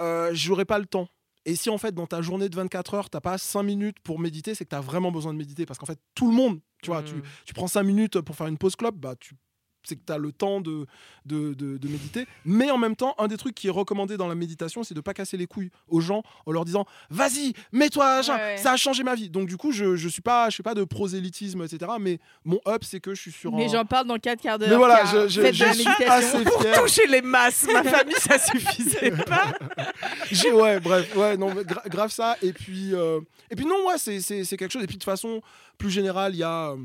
euh, 0.00 0.30
j'aurai 0.32 0.64
pas 0.64 0.80
le 0.80 0.86
temps. 0.86 1.06
Et 1.46 1.54
si 1.56 1.70
en 1.70 1.78
fait 1.78 1.94
dans 1.94 2.06
ta 2.08 2.22
journée 2.22 2.48
de 2.48 2.56
24 2.56 2.94
heures, 2.94 3.10
t'as 3.10 3.20
pas 3.20 3.38
5 3.38 3.62
minutes 3.62 4.00
pour 4.02 4.18
méditer, 4.18 4.54
c'est 4.56 4.64
que 4.64 4.70
tu 4.70 4.76
as 4.76 4.80
vraiment 4.80 5.12
besoin 5.12 5.32
de 5.32 5.38
méditer. 5.38 5.66
Parce 5.66 5.78
qu'en 5.78 5.86
fait, 5.86 6.00
tout 6.16 6.28
le 6.28 6.34
monde, 6.34 6.58
tu 6.82 6.90
vois, 6.90 7.02
tu, 7.04 7.14
Mm. 7.14 7.22
tu 7.44 7.54
prends 7.54 7.68
5 7.68 7.82
minutes 7.84 8.20
pour 8.22 8.34
faire 8.34 8.46
une 8.48 8.58
pause 8.58 8.74
club, 8.74 8.96
bah 8.96 9.14
tu 9.20 9.34
c'est 9.84 9.96
que 9.96 10.02
tu 10.06 10.12
as 10.12 10.18
le 10.18 10.32
temps 10.32 10.60
de, 10.60 10.86
de, 11.26 11.54
de- 11.54 11.76
de 11.78 11.88
méditer. 11.88 12.26
Mais 12.44 12.70
en 12.70 12.78
même 12.78 12.96
temps, 12.96 13.14
un 13.18 13.28
des 13.28 13.36
trucs 13.36 13.54
qui 13.54 13.68
est 13.68 13.70
recommandé 13.70 14.16
dans 14.16 14.26
la 14.28 14.34
méditation, 14.34 14.82
c'est 14.82 14.94
de 14.94 15.00
pas 15.00 15.14
casser 15.14 15.36
les 15.36 15.46
couilles 15.46 15.70
aux 15.88 16.00
gens 16.00 16.22
en 16.46 16.52
leur 16.52 16.64
disant 16.64 16.86
Vas-y, 17.10 17.52
mets-toi 17.72 18.06
à 18.06 18.22
jeun, 18.22 18.34
Ouais, 18.36 18.40
ouais. 18.42 18.56
ça 18.56 18.72
a 18.72 18.76
changé 18.76 19.02
ma 19.02 19.14
vie. 19.14 19.30
Donc, 19.30 19.48
du 19.48 19.56
coup, 19.56 19.72
je, 19.72 19.96
je 19.96 20.08
suis 20.08 20.22
pas, 20.22 20.50
je 20.50 20.56
fais 20.56 20.62
pas 20.62 20.74
de 20.74 20.84
prosélytisme, 20.84 21.62
etc. 21.62 21.92
Mais 22.00 22.18
mon 22.44 22.58
up, 22.66 22.82
c'est 22.84 23.00
que 23.00 23.14
je 23.14 23.20
suis 23.20 23.32
sur 23.32 23.52
Mais 23.52 23.66
un- 23.66 23.68
j'en 23.72 23.84
parle 23.84 24.06
dans 24.06 24.18
4 24.18 24.40
quarts 24.40 24.58
d'heure. 24.58 24.68
Mais 24.70 24.76
voilà, 24.76 25.04
je, 25.04 25.28
je- 25.28 25.52
je 25.52 25.64
suis 25.72 26.04
assez 26.06 26.42
Pour 26.44 26.62
fier. 26.62 26.80
toucher 26.82 27.06
les 27.06 27.22
masses, 27.22 27.66
ma 27.72 27.82
famille, 27.84 28.14
ça 28.18 28.38
suffisait 28.38 29.10
pas. 29.26 29.52
Ouais, 30.52 30.80
bref, 30.80 31.14
ouais, 31.16 31.36
non, 31.36 31.52
gra- 31.54 31.88
grave 31.88 32.10
ça. 32.10 32.36
Et 32.42 32.52
puis, 32.52 32.94
euh, 32.94 33.20
et 33.50 33.56
puis 33.56 33.66
non, 33.66 33.86
ouais, 33.86 33.98
c'est, 33.98 34.20
c'est, 34.20 34.44
c'est 34.44 34.56
quelque 34.56 34.72
chose. 34.72 34.82
Et 34.84 34.86
puis 34.86 34.96
de 34.98 35.04
façon 35.04 35.40
plus 35.78 35.90
générale, 35.90 36.34
il 36.34 36.38
y 36.38 36.42
a 36.42 36.70
euh, 36.70 36.76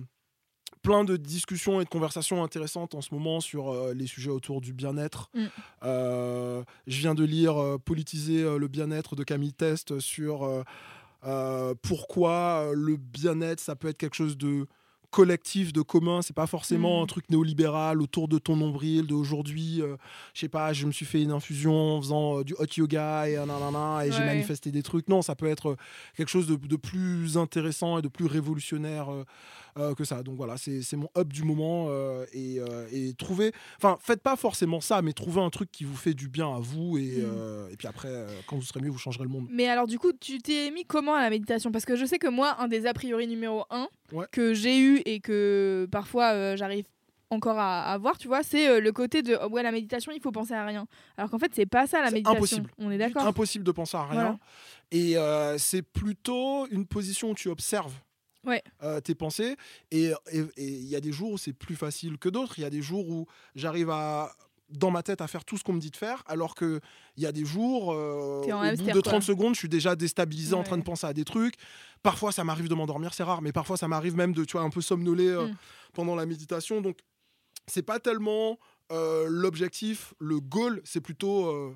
plein 0.89 1.03
de 1.03 1.17
discussions 1.17 1.79
et 1.81 1.83
de 1.83 1.89
conversations 1.89 2.43
intéressantes 2.43 2.95
en 2.95 3.01
ce 3.01 3.13
moment 3.13 3.41
sur 3.41 3.69
euh, 3.69 3.93
les 3.93 4.07
sujets 4.07 4.31
autour 4.31 4.59
du 4.59 4.73
bien-être. 4.73 5.29
Mm. 5.35 5.45
Euh, 5.83 6.63
je 6.87 6.97
viens 6.97 7.13
de 7.13 7.23
lire 7.23 7.61
euh, 7.61 7.77
Politiser 7.77 8.57
le 8.57 8.67
bien-être 8.67 9.15
de 9.15 9.23
Camille 9.23 9.53
Test 9.53 9.99
sur 9.99 10.49
pourquoi 11.83 12.71
le 12.73 12.97
bien-être, 12.97 13.59
ça 13.59 13.75
peut 13.75 13.87
être 13.87 13.99
quelque 13.99 14.15
chose 14.15 14.35
de 14.35 14.65
collectif, 15.09 15.73
de 15.73 15.81
commun, 15.81 16.21
c'est 16.21 16.35
pas 16.35 16.47
forcément 16.47 16.99
Mm. 16.99 17.03
un 17.03 17.05
truc 17.07 17.29
néolibéral 17.29 18.01
autour 18.01 18.27
de 18.27 18.37
ton 18.37 18.55
nombril, 18.55 19.07
de 19.07 19.13
aujourd'hui, 19.13 19.81
euh, 19.81 19.97
je 20.33 20.41
sais 20.41 20.49
pas, 20.49 20.71
je 20.73 20.85
me 20.85 20.91
suis 20.91 21.05
fait 21.05 21.21
une 21.21 21.31
infusion 21.31 21.97
en 21.97 22.01
faisant 22.01 22.39
euh, 22.39 22.43
du 22.43 22.53
hot 22.53 22.65
yoga 22.77 23.27
et, 23.27 23.35
nanana, 23.35 24.05
et 24.05 24.11
j'ai 24.11 24.23
manifesté 24.23 24.71
des 24.71 24.83
trucs. 24.83 25.07
Non, 25.07 25.21
ça 25.21 25.35
peut 25.35 25.47
être 25.47 25.77
quelque 26.15 26.29
chose 26.29 26.47
de, 26.47 26.55
de 26.55 26.75
plus 26.75 27.37
intéressant 27.37 27.97
et 27.97 28.01
de 28.01 28.07
plus 28.07 28.25
révolutionnaire 28.27 29.07
euh, 29.77 29.93
que 29.95 30.03
ça. 30.03 30.23
Donc 30.23 30.35
voilà, 30.35 30.55
c'est 30.57 30.95
mon 30.95 31.09
up 31.17 31.27
du 31.31 31.43
moment. 31.43 31.87
euh, 31.89 32.25
et, 32.33 32.59
euh, 32.59 32.87
et 32.91 33.13
trouvez, 33.13 33.51
enfin, 33.77 33.97
faites 34.01 34.21
pas 34.21 34.35
forcément 34.35 34.81
ça, 34.81 35.01
mais 35.01 35.13
trouvez 35.13 35.41
un 35.41 35.49
truc 35.49 35.71
qui 35.71 35.83
vous 35.83 35.95
fait 35.95 36.13
du 36.13 36.27
bien 36.29 36.53
à 36.55 36.59
vous. 36.59 36.97
Et, 36.97 37.21
Mm. 37.21 37.69
et 37.71 37.77
puis 37.77 37.87
après, 37.87 38.25
quand 38.47 38.55
vous 38.55 38.63
serez 38.63 38.81
mieux, 38.81 38.89
vous 38.89 38.97
changerez 38.97 39.23
le 39.23 39.29
monde. 39.29 39.47
Mais 39.51 39.67
alors 39.67 39.87
du 39.87 39.99
coup, 39.99 40.11
tu 40.13 40.39
t'es 40.39 40.71
mis 40.71 40.85
comment 40.85 41.15
à 41.15 41.21
la 41.21 41.29
méditation? 41.29 41.71
Parce 41.71 41.85
que 41.85 41.95
je 41.95 42.05
sais 42.05 42.19
que 42.19 42.27
moi, 42.27 42.55
un 42.59 42.67
des 42.67 42.85
a 42.85 42.93
priori 42.93 43.27
numéro 43.27 43.63
un 43.69 43.87
Ouais. 44.11 44.25
que 44.31 44.53
j'ai 44.53 44.79
eu 44.79 45.01
et 45.05 45.19
que 45.19 45.87
parfois 45.91 46.55
j'arrive 46.55 46.85
encore 47.31 47.59
à, 47.59 47.83
à 47.83 47.97
voir, 47.99 48.17
tu 48.17 48.27
vois, 48.27 48.41
c'est 48.41 48.67
euh, 48.67 48.79
le 48.79 48.91
côté 48.91 49.21
de 49.21 49.37
oh, 49.39 49.49
ouais 49.49 49.61
la 49.61 49.71
méditation, 49.71 50.11
il 50.11 50.19
faut 50.19 50.31
penser 50.31 50.53
à 50.55 50.65
rien. 50.65 50.87
Alors 51.15 51.29
qu'en 51.29 51.37
fait, 51.37 51.51
c'est 51.53 51.67
pas 51.67 51.85
ça 51.85 51.99
la 52.01 52.09
méditation. 52.09 52.35
impossible. 52.37 52.71
On 52.79 52.89
est 52.89 52.97
d'accord? 52.97 53.23
Impossible 53.27 53.63
de 53.63 53.71
penser 53.71 53.97
à 53.97 54.03
rien. 54.05 54.13
Voilà. 54.21 54.39
Et 54.91 55.15
euh, 55.15 55.55
c'est 55.59 55.83
plutôt 55.83 56.65
une 56.71 56.87
position 56.87 57.29
où 57.29 57.35
tu 57.35 57.49
observes 57.49 57.93
Ouais. 58.49 58.63
euh, 58.83 58.99
tes 58.99 59.15
pensées. 59.15 59.55
Et 59.91 60.11
il 60.57 60.85
y 60.87 60.95
a 60.95 60.99
des 61.01 61.11
jours 61.11 61.31
où 61.33 61.37
c'est 61.37 61.53
plus 61.53 61.75
facile 61.75 62.17
que 62.17 62.29
d'autres. 62.29 62.59
Il 62.59 62.61
y 62.61 62.65
a 62.65 62.69
des 62.69 62.81
jours 62.81 63.07
où 63.09 63.25
j'arrive 63.55 63.89
à 63.89 64.31
dans 64.69 64.91
ma 64.91 65.01
tête 65.01 65.19
à 65.21 65.27
faire 65.27 65.45
tout 65.45 65.57
ce 65.57 65.63
qu'on 65.63 65.73
me 65.73 65.79
dit 65.79 65.89
de 65.89 65.95
faire, 65.95 66.21
alors 66.27 66.53
que 66.53 66.79
il 67.17 67.23
y 67.23 67.25
a 67.25 67.31
des 67.31 67.43
jours, 67.43 67.91
euh, 67.91 68.43
au 68.43 68.75
bout 68.77 68.85
de 68.85 68.91
quoi. 68.93 69.01
30 69.01 69.23
secondes, 69.23 69.55
je 69.55 69.59
suis 69.59 69.67
déjà 69.69 69.95
déstabilisé 69.95 70.53
en 70.53 70.61
train 70.61 70.77
de 70.77 70.83
penser 70.83 71.07
à 71.07 71.13
des 71.13 71.25
trucs. 71.25 71.55
Parfois, 72.03 72.31
ça 72.31 72.43
m'arrive 72.43 72.67
de 72.69 72.75
m'endormir, 72.75 73.15
c'est 73.15 73.23
rare, 73.23 73.41
mais 73.41 73.51
parfois, 73.51 73.77
ça 73.77 73.87
m'arrive 73.87 74.15
même 74.15 74.31
de, 74.31 74.45
tu 74.45 74.51
vois, 74.51 74.61
un 74.61 74.69
peu 74.69 74.81
somnoler 74.81 75.27
euh, 75.29 75.47
Mm. 75.47 75.55
pendant 75.93 76.15
la 76.15 76.27
méditation. 76.27 76.81
Donc, 76.81 76.99
c'est 77.65 77.81
pas 77.81 77.97
tellement 77.99 78.59
euh, 78.91 79.25
l'objectif, 79.27 80.13
le 80.19 80.39
goal, 80.39 80.81
c'est 80.83 81.01
plutôt 81.01 81.47
euh, 81.47 81.75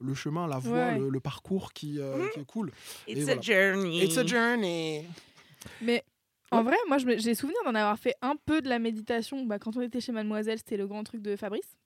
le 0.00 0.14
chemin, 0.14 0.46
la 0.46 0.58
voie, 0.60 0.76
Ouais. 0.76 0.98
le, 1.00 1.08
le 1.08 1.20
parcours 1.20 1.72
qui, 1.72 1.98
euh, 1.98 2.28
qui 2.34 2.38
est 2.40 2.44
cool. 2.46 2.70
It's 3.08 3.18
Et 3.18 3.22
a 3.22 3.24
voilà. 3.34 3.40
journey. 3.40 4.04
It's 4.04 4.16
a 4.16 4.24
journey. 4.24 5.06
Mais 5.80 6.04
en 6.50 6.62
vrai, 6.62 6.76
moi, 6.88 6.98
j'ai 6.98 7.34
souvenir 7.34 7.56
d'en 7.64 7.74
avoir 7.74 7.98
fait 7.98 8.14
un 8.20 8.34
peu 8.36 8.60
de 8.60 8.68
la 8.68 8.78
méditation. 8.78 9.44
Bah, 9.46 9.58
quand 9.58 9.76
on 9.76 9.80
était 9.80 10.00
chez 10.00 10.12
Mademoiselle, 10.12 10.58
c'était 10.58 10.76
le 10.76 10.86
grand 10.86 11.02
truc 11.02 11.22
de 11.22 11.34
Fabrice. 11.36 11.76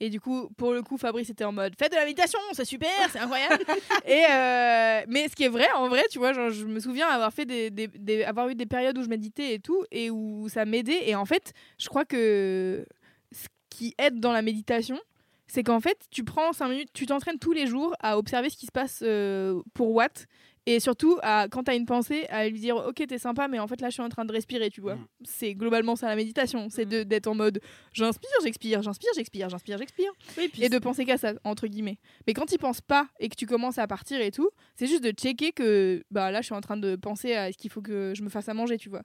Et 0.00 0.10
du 0.10 0.20
coup, 0.20 0.48
pour 0.56 0.72
le 0.72 0.82
coup, 0.82 0.96
Fabrice 0.96 1.30
était 1.30 1.44
en 1.44 1.52
mode 1.52 1.74
faites 1.78 1.90
de 1.92 1.96
la 1.96 2.04
méditation, 2.04 2.38
c'est 2.52 2.64
super, 2.64 2.88
c'est 3.10 3.18
incroyable. 3.20 3.62
et 4.06 4.24
euh, 4.30 5.00
mais 5.08 5.28
ce 5.28 5.36
qui 5.36 5.44
est 5.44 5.48
vrai, 5.48 5.70
en 5.76 5.88
vrai, 5.88 6.02
tu 6.10 6.18
vois, 6.18 6.32
genre, 6.32 6.50
je 6.50 6.64
me 6.66 6.80
souviens 6.80 7.06
avoir 7.08 7.32
fait 7.32 7.44
des, 7.46 7.70
des- 7.70 7.86
des- 7.88 8.24
avoir 8.24 8.48
eu 8.48 8.54
des 8.56 8.66
périodes 8.66 8.96
où 8.98 9.02
je 9.02 9.08
méditais 9.08 9.54
et 9.54 9.58
tout, 9.60 9.84
et 9.92 10.10
où 10.10 10.48
ça 10.48 10.64
m'aidait. 10.64 11.08
Et 11.08 11.14
en 11.14 11.24
fait, 11.24 11.52
je 11.78 11.88
crois 11.88 12.04
que 12.04 12.84
ce 13.32 13.46
qui 13.70 13.94
aide 13.98 14.18
dans 14.20 14.32
la 14.32 14.42
méditation, 14.42 14.98
c'est 15.46 15.62
qu'en 15.62 15.80
fait, 15.80 15.98
tu 16.10 16.24
prends 16.24 16.52
5 16.52 16.68
minutes, 16.68 16.90
tu 16.92 17.06
t'entraînes 17.06 17.38
tous 17.38 17.52
les 17.52 17.66
jours 17.66 17.94
à 18.00 18.18
observer 18.18 18.50
ce 18.50 18.56
qui 18.56 18.66
se 18.66 18.72
passe 18.72 19.00
euh, 19.02 19.60
pour 19.74 19.90
Watt. 19.92 20.26
Et 20.66 20.78
surtout, 20.78 21.18
à, 21.22 21.48
quand 21.50 21.64
tu 21.64 21.72
as 21.72 21.74
une 21.74 21.86
pensée, 21.86 22.26
à 22.28 22.48
lui 22.48 22.60
dire 22.60 22.76
Ok, 22.76 23.02
t'es 23.08 23.18
sympa, 23.18 23.48
mais 23.48 23.58
en 23.58 23.66
fait 23.66 23.80
là, 23.80 23.88
je 23.88 23.94
suis 23.94 24.02
en 24.02 24.08
train 24.08 24.24
de 24.24 24.32
respirer, 24.32 24.70
tu 24.70 24.80
vois. 24.80 24.94
Mm. 24.94 25.06
C'est 25.24 25.54
globalement 25.54 25.96
ça 25.96 26.06
la 26.06 26.14
méditation. 26.14 26.68
C'est 26.70 26.86
de- 26.86 27.02
d'être 27.02 27.26
en 27.26 27.34
mode 27.34 27.60
J'inspire, 27.92 28.30
j'expire, 28.44 28.80
j'inspire, 28.82 29.10
j'expire, 29.16 29.48
j'inspire, 29.48 29.78
j'expire. 29.78 30.12
Oui, 30.38 30.48
puis 30.52 30.62
Et 30.62 30.68
de 30.68 30.78
penser 30.78 31.04
qu'à 31.04 31.18
ça, 31.18 31.32
entre 31.42 31.66
guillemets. 31.66 31.98
Mais 32.26 32.32
quand 32.32 32.46
tu 32.46 32.58
penses 32.58 32.80
pas 32.80 33.08
et 33.18 33.28
que 33.28 33.34
tu 33.34 33.46
commences 33.46 33.78
à 33.78 33.86
partir 33.88 34.20
et 34.20 34.30
tout, 34.30 34.50
c'est 34.76 34.86
juste 34.86 35.02
de 35.02 35.10
checker 35.10 35.50
que 35.52 36.04
bah 36.12 36.30
là, 36.30 36.40
je 36.42 36.46
suis 36.46 36.54
en 36.54 36.60
train 36.60 36.76
de 36.76 36.94
penser 36.94 37.34
à 37.34 37.50
ce 37.50 37.58
qu'il 37.58 37.70
faut 37.70 37.82
que 37.82 38.12
je 38.14 38.22
me 38.22 38.28
fasse 38.28 38.48
à 38.48 38.54
manger, 38.54 38.78
tu 38.78 38.88
vois. 38.88 39.02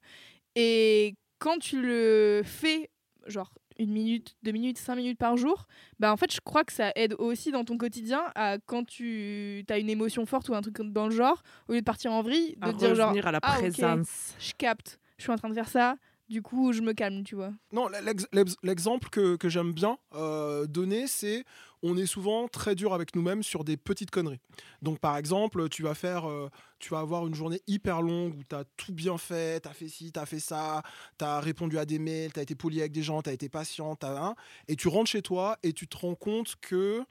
Et 0.55 1.15
quand 1.39 1.57
tu 1.57 1.81
le 1.81 2.41
fais, 2.45 2.89
genre 3.25 3.51
une 3.79 3.91
minute, 3.91 4.35
deux 4.43 4.51
minutes, 4.51 4.77
cinq 4.77 4.95
minutes 4.95 5.17
par 5.17 5.37
jour, 5.37 5.67
bah 5.99 6.11
en 6.11 6.17
fait, 6.17 6.33
je 6.33 6.39
crois 6.41 6.63
que 6.63 6.73
ça 6.73 6.91
aide 6.95 7.15
aussi 7.19 7.51
dans 7.51 7.63
ton 7.63 7.77
quotidien 7.77 8.21
à 8.35 8.57
quand 8.65 8.85
tu 8.85 9.63
as 9.69 9.77
une 9.77 9.89
émotion 9.89 10.25
forte 10.25 10.49
ou 10.49 10.55
un 10.55 10.61
truc 10.61 10.77
dans 10.81 11.05
le 11.05 11.11
genre, 11.15 11.43
au 11.67 11.73
lieu 11.73 11.79
de 11.79 11.85
partir 11.85 12.11
en 12.11 12.21
vrille, 12.21 12.55
de 12.57 12.67
À 12.67 12.73
te 12.73 12.77
dire 12.77 12.95
genre, 12.95 13.13
à 13.23 13.31
la 13.31 13.39
ah, 13.41 13.57
je 14.39 14.53
capte, 14.57 14.99
je 15.17 15.23
suis 15.23 15.31
en 15.31 15.37
train 15.37 15.49
de 15.49 15.53
faire 15.53 15.69
ça, 15.69 15.95
du 16.29 16.41
coup, 16.41 16.73
je 16.73 16.81
me 16.81 16.93
calme, 16.93 17.23
tu 17.23 17.35
vois. 17.35 17.51
Non, 17.71 17.87
l'ex- 17.87 18.27
l'ex- 18.33 18.55
l'exemple 18.63 19.09
que, 19.09 19.37
j'aime 19.49 19.71
bien 19.73 19.97
euh, 20.13 20.65
donner, 20.67 21.07
c'est 21.07 21.43
on 21.83 21.95
est 21.95 22.05
souvent 22.05 22.47
très 22.47 22.75
dur 22.75 22.93
avec 22.93 23.15
nous-mêmes 23.15 23.43
sur 23.43 23.63
des 23.63 23.77
petites 23.77 24.09
conneries. 24.11 24.39
Donc, 24.81 24.99
par 24.99 25.15
exemple, 25.17 25.69
tu 25.69 25.83
vas 25.83 25.93
faire, 25.93 26.27
euh, 26.29 26.49
tu 26.79 26.89
vas 26.89 26.99
avoir 26.99 27.27
une 27.27 27.35
journée 27.35 27.61
hyper 27.67 28.01
longue 28.01 28.35
où 28.35 28.43
tu 28.43 28.55
as 28.55 28.63
tout 28.77 28.93
bien 28.93 29.17
fait, 29.17 29.61
tu 29.61 29.69
as 29.69 29.73
fait 29.73 29.87
ci, 29.87 30.11
tu 30.11 30.19
as 30.19 30.25
fait 30.25 30.39
ça, 30.39 30.81
tu 31.19 31.25
as 31.25 31.39
répondu 31.39 31.77
à 31.77 31.85
des 31.85 31.99
mails, 31.99 32.33
tu 32.33 32.39
as 32.39 32.43
été 32.43 32.55
poli 32.55 32.79
avec 32.79 32.91
des 32.91 33.03
gens, 33.03 33.21
tu 33.21 33.29
as 33.29 33.33
été 33.33 33.47
patient, 33.47 33.95
un, 34.01 34.35
et 34.67 34.75
tu 34.75 34.87
rentres 34.87 35.09
chez 35.09 35.21
toi 35.21 35.57
et 35.63 35.71
tu 35.71 35.87
te 35.87 35.97
rends 35.97 36.15
compte 36.15 36.55
que 36.61 37.03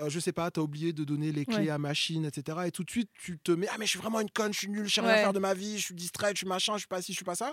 euh, 0.00 0.08
je 0.08 0.18
sais 0.20 0.32
pas, 0.32 0.50
tu 0.50 0.58
as 0.58 0.62
oublié 0.62 0.92
de 0.92 1.04
donner 1.04 1.32
les 1.32 1.44
clés 1.44 1.56
Ouais. 1.64 1.70
à 1.70 1.78
machine, 1.78 2.24
etc. 2.24 2.58
Et 2.66 2.70
tout 2.70 2.82
de 2.84 2.90
suite, 2.90 3.10
tu 3.20 3.38
te 3.38 3.52
mets 3.52 3.66
Ah, 3.70 3.76
mais 3.78 3.84
je 3.84 3.90
suis 3.90 3.98
vraiment 3.98 4.20
une 4.20 4.30
conne, 4.30 4.52
je 4.52 4.58
suis 4.60 4.68
nulle, 4.68 4.86
je 4.88 4.94
sais 4.94 5.00
rien 5.00 5.10
Ouais. 5.12 5.20
faire 5.20 5.32
de 5.32 5.38
ma 5.38 5.54
vie, 5.54 5.78
je 5.78 5.84
suis 5.84 5.94
distrait, 5.94 6.30
je 6.32 6.38
suis 6.38 6.46
machin, 6.46 6.74
je 6.74 6.78
suis 6.80 6.88
pas 6.88 7.02
ci, 7.02 7.12
je 7.12 7.16
suis 7.16 7.24
pas 7.24 7.34
ça. 7.34 7.52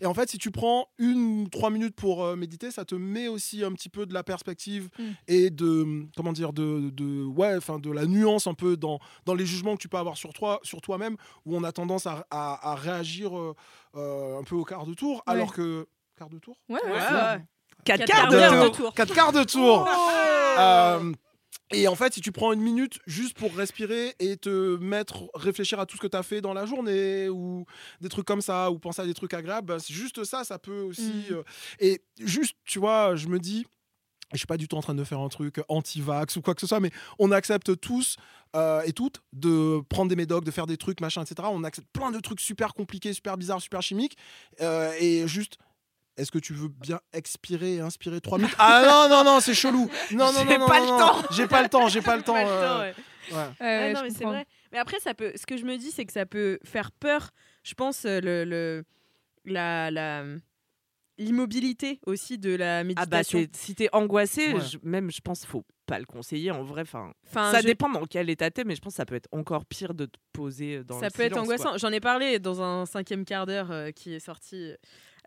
Et 0.00 0.06
en 0.06 0.14
fait, 0.14 0.30
si 0.30 0.38
tu 0.38 0.50
prends 0.50 0.86
une 0.98 1.42
ou 1.42 1.48
trois 1.48 1.70
minutes 1.70 1.96
pour 1.96 2.24
euh, 2.24 2.36
méditer, 2.36 2.70
ça 2.70 2.84
te 2.84 2.94
met 2.94 3.28
aussi 3.28 3.64
un 3.64 3.72
petit 3.72 3.88
peu 3.88 4.06
de 4.06 4.14
la 4.14 4.22
perspective 4.22 4.88
Mm. 4.98 5.02
et 5.28 5.50
de 5.50 6.06
comment 6.16 6.32
dire 6.32 6.52
de, 6.52 6.90
de 6.90 7.24
ouais, 7.24 7.56
enfin 7.56 7.78
de 7.78 7.90
la 7.90 8.06
nuance 8.06 8.46
un 8.46 8.54
peu 8.54 8.76
dans, 8.76 8.98
dans 9.26 9.34
les 9.34 9.46
jugements 9.46 9.74
que 9.76 9.82
tu 9.82 9.88
peux 9.88 9.96
avoir 9.98 10.16
sur 10.16 10.32
toi, 10.32 10.60
sur 10.62 10.80
toi-même, 10.80 11.16
où 11.44 11.56
on 11.56 11.64
a 11.64 11.72
tendance 11.72 12.06
à, 12.06 12.26
à- 12.30 12.70
à 12.72 12.74
réagir 12.76 13.36
euh, 13.38 13.54
euh, 13.96 14.38
un 14.38 14.44
peu 14.44 14.54
au 14.54 14.64
quart 14.64 14.86
de 14.86 14.94
tour, 14.94 15.16
Ouais. 15.26 15.34
alors 15.34 15.52
que 15.52 15.86
quart 16.16 16.28
de 16.30 16.38
tour? 16.38 16.56
Ouais, 16.68 16.78
ouais. 16.84 16.92
Ouais, 16.92 16.98
c'est- 17.00 17.14
ouais. 17.14 17.44
Quatre 17.84 17.98
Quatre 18.00 18.06
quarts 18.06 18.20
quarts 18.22 18.30
d'heure 18.30 18.62
de 18.64 18.68
tour. 18.68 18.76
tour. 18.76 18.94
Quatre 18.94 19.14
quarts 19.14 19.32
de 19.32 19.42
tour. 19.44 19.88
Et 21.72 21.86
en 21.86 21.94
fait, 21.94 22.14
si 22.14 22.20
tu 22.20 22.32
prends 22.32 22.52
une 22.52 22.60
minute 22.60 22.98
juste 23.06 23.36
pour 23.36 23.54
respirer 23.54 24.14
et 24.18 24.36
te 24.36 24.76
mettre, 24.78 25.30
réfléchir 25.34 25.78
à 25.78 25.86
tout 25.86 25.96
ce 25.96 26.02
que 26.02 26.08
tu 26.08 26.16
as 26.16 26.22
fait 26.22 26.40
dans 26.40 26.52
la 26.52 26.66
journée 26.66 27.28
ou 27.28 27.64
des 28.00 28.08
trucs 28.08 28.26
comme 28.26 28.40
ça, 28.42 28.70
ou 28.70 28.78
penser 28.78 29.02
à 29.02 29.06
des 29.06 29.14
trucs 29.14 29.34
agréables, 29.34 29.68
bah, 29.68 29.78
c'est 29.78 29.94
juste 29.94 30.24
ça, 30.24 30.42
ça 30.42 30.58
peut 30.58 30.80
aussi. 30.80 31.26
Mm. 31.30 31.34
euh, 31.34 31.42
et 31.78 32.02
juste, 32.18 32.56
tu 32.64 32.80
vois, 32.80 33.14
je 33.14 33.28
me 33.28 33.38
dis, 33.38 33.66
je 34.32 34.38
suis 34.38 34.46
pas 34.46 34.56
du 34.56 34.68
tout 34.68 34.76
en 34.76 34.82
train 34.82 34.94
de 34.94 35.04
faire 35.04 35.20
un 35.20 35.28
truc 35.28 35.60
anti-vax 35.68 36.36
ou 36.36 36.42
quoi 36.42 36.54
que 36.54 36.60
ce 36.60 36.66
soit, 36.66 36.80
mais 36.80 36.90
on 37.18 37.32
accepte 37.32 37.78
tous 37.80 38.16
euh, 38.56 38.82
et 38.82 38.92
toutes 38.92 39.22
de 39.32 39.80
prendre 39.88 40.08
des 40.08 40.16
médocs, 40.16 40.44
de 40.44 40.50
faire 40.50 40.66
des 40.66 40.76
trucs, 40.76 41.00
machin, 41.00 41.22
etc. 41.22 41.48
On 41.52 41.64
accepte 41.64 41.88
plein 41.92 42.10
de 42.10 42.20
trucs 42.20 42.40
super 42.40 42.74
compliqués, 42.74 43.12
super 43.12 43.36
bizarres, 43.36 43.60
super 43.60 43.82
chimiques. 43.82 44.16
euh, 44.60 44.92
et 44.98 45.26
juste, 45.26 45.58
est-ce 46.20 46.30
que 46.30 46.38
tu 46.38 46.52
veux 46.52 46.68
bien 46.68 47.00
expirer 47.12 47.76
et 47.76 47.80
inspirer 47.80 48.20
3 48.20 48.38
minutes? 48.38 48.54
Ah 48.58 48.82
non, 49.08 49.08
non, 49.08 49.24
non, 49.24 49.40
c'est 49.40 49.54
chelou. 49.54 49.88
Non, 50.12 50.32
non, 50.32 50.44
J'ai 50.48 50.58
non, 50.58 50.66
pas 50.66 50.78
non, 50.80 50.84
le 50.86 50.90
non, 50.90 50.98
temps. 50.98 51.22
J'ai 51.32 51.46
pas 51.46 51.62
le 51.62 51.68
temps, 51.68 51.88
j'ai 51.88 52.02
pas 52.02 52.16
le 52.16 52.22
temps. 52.22 52.34
Pas 52.34 52.42
le 52.42 52.48
temps, 52.48 52.54
euh, 52.54 52.80
ouais. 52.80 52.86
ouais. 52.88 52.94
Ouais, 53.32 53.36
Ouais, 53.60 53.66
ouais, 53.66 53.92
non, 53.92 54.02
mais 54.02 54.10
c'est 54.10 54.24
vrai. 54.24 54.44
Mais 54.72 54.78
après, 54.78 54.98
ça 55.00 55.14
peut. 55.14 55.32
Ce 55.36 55.46
que 55.46 55.56
je 55.56 55.64
me 55.64 55.76
dis, 55.76 55.90
c'est 55.90 56.04
que 56.04 56.12
ça 56.12 56.26
peut 56.26 56.58
faire 56.64 56.90
peur. 56.92 57.30
Je 57.62 57.74
pense 57.74 58.04
euh, 58.04 58.20
le, 58.20 58.44
le 58.44 58.84
la 59.44 59.90
la 59.90 60.24
l'immobilité 61.18 62.00
aussi 62.06 62.38
de 62.38 62.54
la 62.54 62.78
Ah 62.78 62.82
bah 62.82 62.86
méditation. 62.86 63.44
si 63.52 63.74
t'es 63.74 63.88
angoissé, 63.92 64.54
Ouais. 64.54 64.60
je- 64.60 64.78
même 64.82 65.10
je 65.10 65.20
pense 65.20 65.44
faut 65.44 65.64
pas 65.86 65.98
le 65.98 66.06
conseiller 66.06 66.50
en 66.50 66.62
vrai. 66.62 66.82
Enfin, 66.82 67.12
Enfin, 67.28 67.50
ça 67.52 67.60
je- 67.60 67.66
dépend 67.66 67.90
dans 67.90 68.06
quel 68.06 68.30
état 68.30 68.50
t'es, 68.50 68.64
mais 68.64 68.74
je 68.74 68.80
pense 68.80 68.94
que 68.94 68.96
ça 68.96 69.04
peut 69.04 69.16
être 69.16 69.28
encore 69.32 69.66
pire 69.66 69.92
de 69.92 70.06
te 70.06 70.16
poser 70.32 70.82
dans 70.82 70.98
ça 70.98 71.06
le 71.06 71.10
peut 71.10 71.22
être 71.22 71.32
silence, 71.34 71.44
angoissant. 71.44 71.76
J'en 71.78 71.92
ai 71.92 72.00
parlé 72.00 72.38
dans 72.38 72.62
un 72.62 72.86
cinquième 72.86 73.24
quart 73.24 73.44
d'heure 73.44 73.70
euh, 73.70 73.90
qui 73.90 74.14
est 74.14 74.20
sorti 74.20 74.72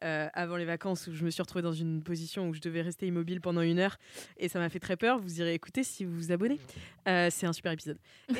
euh, 0.03 0.27
avant 0.33 0.57
les 0.57 0.65
vacances 0.65 1.07
où 1.07 1.13
je 1.13 1.23
me 1.23 1.29
suis 1.29 1.41
retrouvée 1.41 1.61
dans 1.61 1.73
une 1.73 2.01
position 2.03 2.49
où 2.49 2.53
je 2.53 2.61
devais 2.61 2.81
rester 2.81 3.07
immobile 3.07 3.41
pendant 3.41 3.61
une 3.61 3.79
heure 3.79 3.97
et 4.37 4.49
ça 4.49 4.59
m'a 4.59 4.69
fait 4.69 4.79
très 4.79 4.97
peur. 4.97 5.19
Vous 5.19 5.39
irez 5.39 5.53
écouter 5.53 5.83
si 5.83 6.05
vous 6.05 6.13
vous 6.13 6.31
abonnez. 6.31 6.59
Euh, 7.07 7.29
c'est 7.31 7.45
un 7.45 7.53
super 7.53 7.71
épisode. 7.71 7.97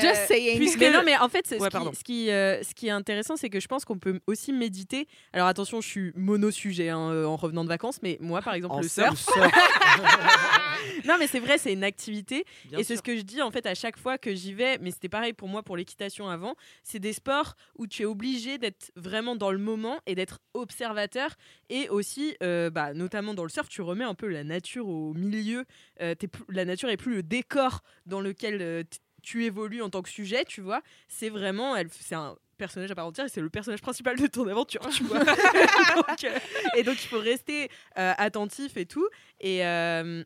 Just 0.00 0.26
saying. 0.28 0.56
puisque- 0.58 0.78
mais 0.78 0.90
non, 0.90 1.02
mais 1.04 1.16
en 1.18 1.28
fait, 1.28 1.46
ce, 1.46 1.54
Ouais, 1.56 1.68
qui, 1.68 1.72
pardon. 1.72 1.92
ce, 1.92 2.02
qui, 2.04 2.30
euh, 2.30 2.62
ce 2.62 2.74
qui 2.74 2.86
est 2.88 2.90
intéressant, 2.90 3.36
c'est 3.36 3.50
que 3.50 3.60
je 3.60 3.66
pense 3.68 3.84
qu'on 3.84 3.98
peut 3.98 4.20
aussi 4.26 4.52
méditer. 4.52 5.06
Alors 5.32 5.46
attention, 5.48 5.80
je 5.80 5.88
suis 5.88 6.12
mono-sujet 6.16 6.88
hein, 6.88 7.10
euh, 7.10 7.24
en 7.24 7.36
revenant 7.36 7.64
de 7.64 7.68
vacances, 7.68 8.00
mais 8.02 8.16
moi, 8.20 8.40
par 8.42 8.54
exemple, 8.54 8.74
En 8.74 8.80
le 8.80 8.88
surf. 8.88 9.18
surf. 9.18 9.36
non, 11.04 11.16
mais 11.18 11.26
c'est 11.26 11.40
vrai, 11.40 11.58
c'est 11.58 11.72
une 11.72 11.84
activité. 11.84 12.44
Bien 12.66 12.78
et 12.78 12.84
c'est 12.84 12.96
ce 12.96 13.02
que 13.02 13.16
je 13.16 13.22
dis 13.22 13.42
en 13.42 13.50
fait 13.50 13.66
à 13.66 13.74
chaque 13.74 13.98
fois 13.98 14.18
que 14.18 14.34
j'y 14.34 14.52
vais, 14.54 14.78
mais 14.78 14.90
c'était 14.90 15.08
pareil 15.08 15.32
pour 15.32 15.48
moi 15.48 15.62
pour 15.62 15.76
l'équitation 15.76 16.28
avant. 16.28 16.54
C'est 16.82 16.98
des 16.98 17.12
sports 17.12 17.54
où 17.78 17.86
tu 17.86 18.02
es 18.02 18.06
obligé 18.06 18.58
d'être 18.58 18.90
vraiment 18.96 19.36
dans 19.36 19.50
le 19.52 19.58
moment 19.58 20.00
et 20.06 20.14
d'être 20.14 20.38
observateur. 20.54 21.30
Et 21.70 21.88
aussi, 21.88 22.36
euh, 22.42 22.70
bah, 22.70 22.94
notamment 22.94 23.34
dans 23.34 23.44
le 23.44 23.48
surf, 23.48 23.68
tu 23.68 23.82
remets 23.82 24.04
un 24.04 24.14
peu 24.14 24.26
la 24.28 24.44
nature 24.44 24.88
au 24.88 25.14
milieu. 25.14 25.64
Euh, 26.00 26.14
la 26.48 26.64
nature 26.64 26.88
est 26.90 26.96
plus 26.96 27.14
le 27.16 27.22
décor 27.22 27.80
dans 28.06 28.20
lequel 28.20 28.58
euh, 28.60 28.82
tu 29.22 29.44
évolues 29.44 29.82
en 29.82 29.90
tant 29.90 30.02
que 30.02 30.08
sujet, 30.08 30.44
tu 30.44 30.60
vois. 30.60 30.82
C'est 31.08 31.28
vraiment, 31.30 31.74
elle, 31.76 31.88
c'est 31.90 32.14
un 32.14 32.36
personnage 32.58 32.90
à 32.90 32.94
part 32.94 33.06
entière 33.06 33.26
et 33.26 33.28
c'est 33.28 33.40
le 33.40 33.50
personnage 33.50 33.80
principal 33.80 34.16
de 34.18 34.26
ton 34.26 34.46
aventure, 34.48 34.86
tu 34.90 35.02
vois. 35.04 35.18
Donc, 35.96 36.24
euh, 36.24 36.38
et 36.76 36.82
donc 36.82 37.02
il 37.02 37.08
faut 37.08 37.18
rester 37.18 37.68
euh, 37.98 38.12
attentif 38.18 38.76
et 38.76 38.86
tout. 38.86 39.08
Et, 39.40 39.64
euh, 39.66 40.22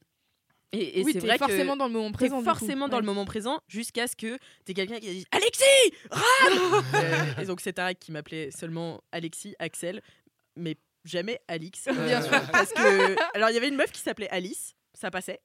et, 0.72 1.00
et 1.00 1.04
oui, 1.04 1.12
c'est 1.14 1.20
t'es 1.20 1.26
vrai 1.28 1.38
forcément 1.38 1.74
que 1.74 1.78
dans 1.78 1.86
le 1.86 1.92
moment 1.92 2.08
T'es 2.10 2.16
présent. 2.16 2.42
forcément 2.42 2.88
dans 2.88 2.96
Ouais. 2.96 3.02
le 3.02 3.06
moment 3.06 3.24
présent 3.24 3.60
jusqu'à 3.68 4.06
ce 4.08 4.16
que 4.16 4.38
t'aies 4.64 4.74
quelqu'un 4.74 4.98
qui 4.98 5.08
dise 5.08 5.24
Alexis 5.30 5.64
râle 6.10 6.82
Euh, 6.94 7.42
Et 7.42 7.46
donc 7.46 7.60
c'est 7.60 7.72
Tarek 7.74 7.98
qui 7.98 8.12
m'appelait 8.12 8.50
seulement 8.50 9.00
Alexis, 9.12 9.54
Axel, 9.58 10.02
mais 10.56 10.76
jamais 11.04 11.40
Alix. 11.48 11.84
Bien 11.86 12.20
sûr. 12.20 12.32
Parce 12.52 12.72
que. 12.72 13.16
Alors 13.36 13.48
il 13.50 13.54
y 13.54 13.56
avait 13.56 13.68
une 13.68 13.76
meuf 13.76 13.92
qui 13.92 14.00
s'appelait 14.00 14.28
Alice, 14.30 14.74
ça 14.92 15.10
passait. 15.10 15.40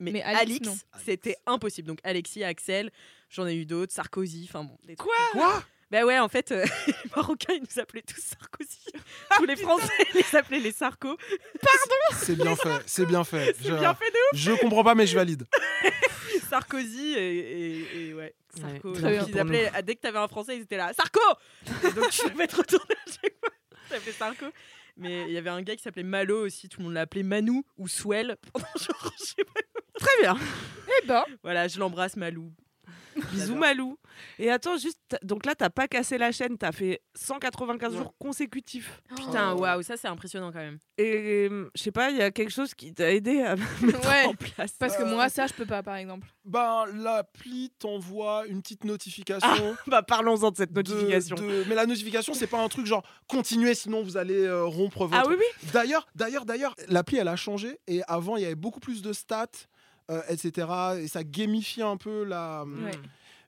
Mais, 0.00 0.10
Mais 0.10 0.22
Alix, 0.22 0.68
c'était 1.04 1.36
impossible. 1.46 1.88
Donc 1.88 1.98
Alexis, 2.04 2.42
Axel, 2.44 2.90
j'en 3.30 3.46
ai 3.46 3.54
eu 3.54 3.64
d'autres, 3.66 3.92
Sarkozy, 3.92 4.46
enfin 4.48 4.64
bon. 4.64 4.76
des 4.84 4.96
trucs. 4.96 5.08
Quoi 5.32 5.62
Bah 5.90 6.04
ouais, 6.04 6.18
en 6.18 6.28
fait, 6.28 6.50
euh, 6.50 6.64
les 6.86 6.94
Marocains, 7.14 7.54
ils 7.54 7.62
nous 7.62 7.80
appelaient 7.80 8.02
tous 8.02 8.20
Sarkozy. 8.20 8.80
Tous 9.36 9.44
les 9.46 9.56
Français 9.56 9.92
les 10.14 10.36
appelaient 10.36 10.58
les 10.60 10.72
Sarko. 10.72 11.16
C'est 12.16 12.36
bien 12.36 12.56
fait, 12.56 12.82
c'est 12.86 13.06
bien 13.06 13.22
fait. 13.24 13.54
C'est 13.60 13.68
Je, 13.68 13.74
bien 13.74 13.94
fait 13.94 14.10
de 14.10 14.36
je 14.38 14.52
comprends 14.52 14.82
pas, 14.84 14.94
mais 14.94 15.06
je 15.06 15.14
valide. 15.14 15.46
Sarkozy 16.50 17.12
et, 17.14 17.38
et- 17.38 18.08
et 18.08 18.14
ouais, 18.14 18.34
Sarko. 18.58 18.94
Ouais, 18.96 19.18
Donc, 19.18 19.28
ils 19.28 19.38
appelaient, 19.38 19.70
dès 19.84 19.94
que 19.96 20.00
t'avais 20.00 20.18
un 20.18 20.28
français, 20.28 20.56
ils 20.56 20.62
étaient 20.62 20.76
là, 20.76 20.92
Sarko 20.92 21.20
Et 21.66 21.92
donc 21.92 22.10
je 22.12 22.28
devais 22.28 22.46
te 22.46 22.56
retourner 22.56 22.94
à 23.06 23.10
chaque 23.10 23.34
fois. 23.38 24.12
Sarko. 24.18 24.46
Mais 24.96 25.24
il 25.26 25.32
y 25.32 25.38
avait 25.38 25.50
un 25.50 25.62
gars 25.62 25.74
qui 25.74 25.82
s'appelait 25.82 26.02
Malo 26.04 26.46
aussi, 26.46 26.68
tout 26.68 26.80
le 26.80 26.84
monde 26.84 26.94
l'appelait 26.94 27.22
Manou 27.22 27.64
ou 27.78 27.88
Swell. 27.88 28.36
Pendant 28.52 28.66
genre, 28.76 29.12
je 29.18 29.24
sais 29.24 29.44
pas. 29.44 29.60
Très 29.98 30.20
bien. 30.20 30.36
Eh 31.02 31.06
ben, 31.06 31.24
Voilà, 31.42 31.68
je 31.68 31.78
l'embrasse 31.78 32.16
Malou. 32.16 32.52
Bisous 33.32 33.54
Malou. 33.54 33.98
Et 34.38 34.50
attends, 34.50 34.76
juste, 34.76 34.98
donc 35.22 35.44
là, 35.46 35.54
t'as 35.54 35.70
pas 35.70 35.88
cassé 35.88 36.18
la 36.18 36.30
chaîne, 36.32 36.56
t'as 36.58 36.72
fait 36.72 37.00
195 37.14 37.92
Non. 37.92 37.98
jours 37.98 38.14
consécutifs. 38.18 39.02
Putain, 39.16 39.54
waouh, 39.54 39.82
ça 39.82 39.96
c'est 39.96 40.08
impressionnant 40.08 40.52
quand 40.52 40.58
même. 40.60 40.78
Et 40.98 41.48
euh, 41.50 41.70
je 41.74 41.82
sais 41.82 41.90
pas, 41.92 42.10
il 42.10 42.16
y 42.16 42.22
a 42.22 42.30
quelque 42.30 42.50
chose 42.52 42.74
qui 42.74 42.92
t'a 42.94 43.12
aidé 43.12 43.42
à 43.42 43.56
mettre 43.82 44.08
Ouais. 44.08 44.24
en 44.26 44.34
place. 44.34 44.72
parce 44.78 44.96
que 44.96 45.02
Euh, 45.02 45.06
moi, 45.14 45.28
ça, 45.28 45.46
je 45.46 45.52
peux 45.54 45.66
pas, 45.66 45.82
par 45.82 45.96
exemple. 45.96 46.26
Ben, 46.44 46.84
l'appli 46.94 47.70
t'envoie 47.78 48.46
une 48.46 48.62
petite 48.62 48.84
notification. 48.84 49.76
Bah, 49.86 50.02
parlons-en 50.02 50.50
de 50.50 50.56
cette 50.56 50.72
de- 50.72 50.76
notification. 50.76 51.36
de- 51.36 51.64
Mais 51.68 51.74
la 51.74 51.86
notification, 51.86 52.34
c'est 52.34 52.46
pas 52.46 52.60
un 52.62 52.68
truc 52.68 52.86
genre 52.86 53.02
continuez, 53.28 53.74
sinon 53.74 54.02
vous 54.02 54.16
allez 54.16 54.44
euh, 54.44 54.64
rompre 54.64 55.06
votre. 55.06 55.22
Ah 55.24 55.28
oui, 55.28 55.36
oui. 55.38 55.70
D'ailleurs, 55.72 56.06
d'ailleurs, 56.14 56.44
d'ailleurs, 56.44 56.74
l'appli 56.88 57.16
elle 57.18 57.28
a 57.28 57.36
changé 57.36 57.78
et 57.86 58.02
avant 58.08 58.36
il 58.36 58.42
y 58.42 58.46
avait 58.46 58.54
beaucoup 58.54 58.80
plus 58.80 59.02
de 59.02 59.12
stats, 59.12 59.46
euh, 60.10 60.22
etc. 60.28 60.68
Et 60.98 61.08
ça 61.08 61.24
gamifie 61.24 61.82
un 61.82 61.96
peu 61.96 62.24
la. 62.24 62.64
Ouais. 62.64 62.90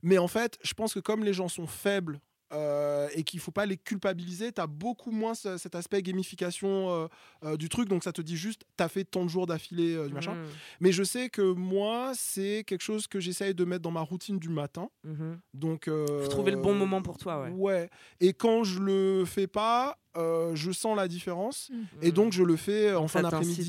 Mais 0.03 0.19
en 0.19 0.29
fait, 0.29 0.59
je 0.63 0.75
pense 0.75 0.95
que 0.95 1.01
comme 1.01 1.25
les 1.25 1.33
gens 1.33 1.49
sont 1.49 1.67
faibles 1.67 2.21
euh, 2.53 3.09
et 3.15 3.25
qu'il 3.25 3.41
faut 3.41 3.51
pas 3.51 3.67
les 3.67 3.77
culpabiliser, 3.77 4.53
tu 4.53 4.61
as 4.61 4.67
beaucoup 4.67 5.11
moins 5.11 5.35
ce- 5.35 5.57
cet 5.57 5.75
aspect 5.75 6.01
gamification 6.03 6.91
euh, 6.91 7.07
euh, 7.45 7.57
du 7.57 7.69
truc. 7.69 7.89
Donc 7.89 8.05
ça 8.05 8.13
te 8.13 8.23
dit 8.23 8.37
juste, 8.37 8.63
tu 8.77 8.85
as 8.85 8.89
fait 8.89 9.05
tant 9.05 9.25
de 9.25 9.29
jours 9.31 9.47
d'affilée 9.47 9.95
euh, 9.97 10.07
du 10.09 10.15
machin. 10.15 10.35
Mhm, 10.35 10.47
Mais 10.81 10.93
je 10.93 11.03
sais 11.03 11.29
que 11.29 11.43
moi, 11.53 12.13
c'est 12.15 12.63
quelque 12.67 12.83
chose 12.83 13.07
que 13.07 13.19
j'essaye 13.21 13.55
de 13.55 13.65
mettre 13.65 13.83
dans 13.83 13.91
ma 13.91 14.01
routine 14.03 14.39
du 14.39 14.49
matin. 14.49 14.89
mhm. 15.05 15.39
Donc, 15.55 15.89
euh, 15.89 16.07
Faut 16.23 16.29
trouver 16.29 16.51
le 16.53 16.59
bon 16.59 16.75
moment 16.75 17.03
pour 17.03 17.19
toi, 17.19 17.43
ouais. 17.43 17.51
Ouais. 17.51 17.91
Et 18.21 18.33
quand 18.33 18.63
je 18.65 18.79
le 18.81 19.25
fais 19.25 19.47
pas, 19.47 19.99
euh, 20.17 20.55
je 20.55 20.71
sens 20.73 20.97
la 20.97 21.09
différence. 21.09 21.71
Et 22.03 22.13
donc, 22.13 22.33
je 22.33 22.43
le 22.43 22.57
fais 22.57 22.95
en 22.95 23.09
fin 23.09 23.21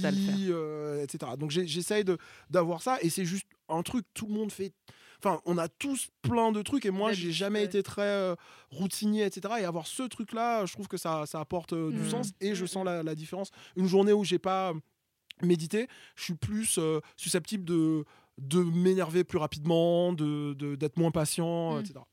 d'après-midi, 0.01 0.47
euh, 0.49 1.03
etc. 1.03 1.31
Donc, 1.37 1.51
j'essaye 1.51 2.03
d'avoir 2.49 2.81
ça. 2.81 2.97
Et 3.01 3.09
c'est 3.09 3.25
juste 3.25 3.47
un 3.69 3.81
truc, 3.83 4.05
tout 4.13 4.27
le 4.27 4.33
monde 4.33 4.51
fait. 4.51 4.71
Enfin, 5.19 5.41
on 5.45 5.57
a 5.57 5.67
tous 5.67 6.09
plein 6.21 6.51
de 6.51 6.61
trucs. 6.61 6.85
Et 6.85 6.91
moi, 6.91 7.11
j'ai 7.13 7.31
jamais 7.31 7.63
été 7.63 7.81
très 7.83 8.03
euh, 8.03 8.35
routinier, 8.69 9.23
etc. 9.25 9.55
Et 9.59 9.65
avoir 9.65 9.87
ce 9.87 10.03
truc-là, 10.03 10.65
je 10.65 10.73
trouve 10.73 10.87
que 10.87 10.97
ça, 10.97 11.25
ça 11.25 11.39
apporte 11.39 11.73
euh, 11.73 11.91
du 11.91 11.99
Mhm. 11.99 12.09
sens. 12.09 12.31
Et 12.39 12.53
je 12.53 12.61
Mhm. 12.61 12.67
sens 12.67 12.85
la, 12.85 13.01
la 13.03 13.15
différence. 13.15 13.49
Une 13.75 13.87
journée 13.87 14.13
où 14.13 14.23
j'ai 14.23 14.37
pas 14.39 14.73
médité, 15.41 15.87
je 16.15 16.23
suis 16.23 16.33
plus 16.35 16.77
euh, 16.77 16.99
susceptible 17.15 17.63
de 17.65 18.05
de 18.39 18.61
m'énerver 18.61 19.23
plus 19.23 19.39
rapidement, 19.39 20.13
de 20.13 20.53
de- 20.53 20.75
d'être 20.75 20.97
moins 20.97 21.09
patient, 21.09 21.79
etc. 21.79 22.05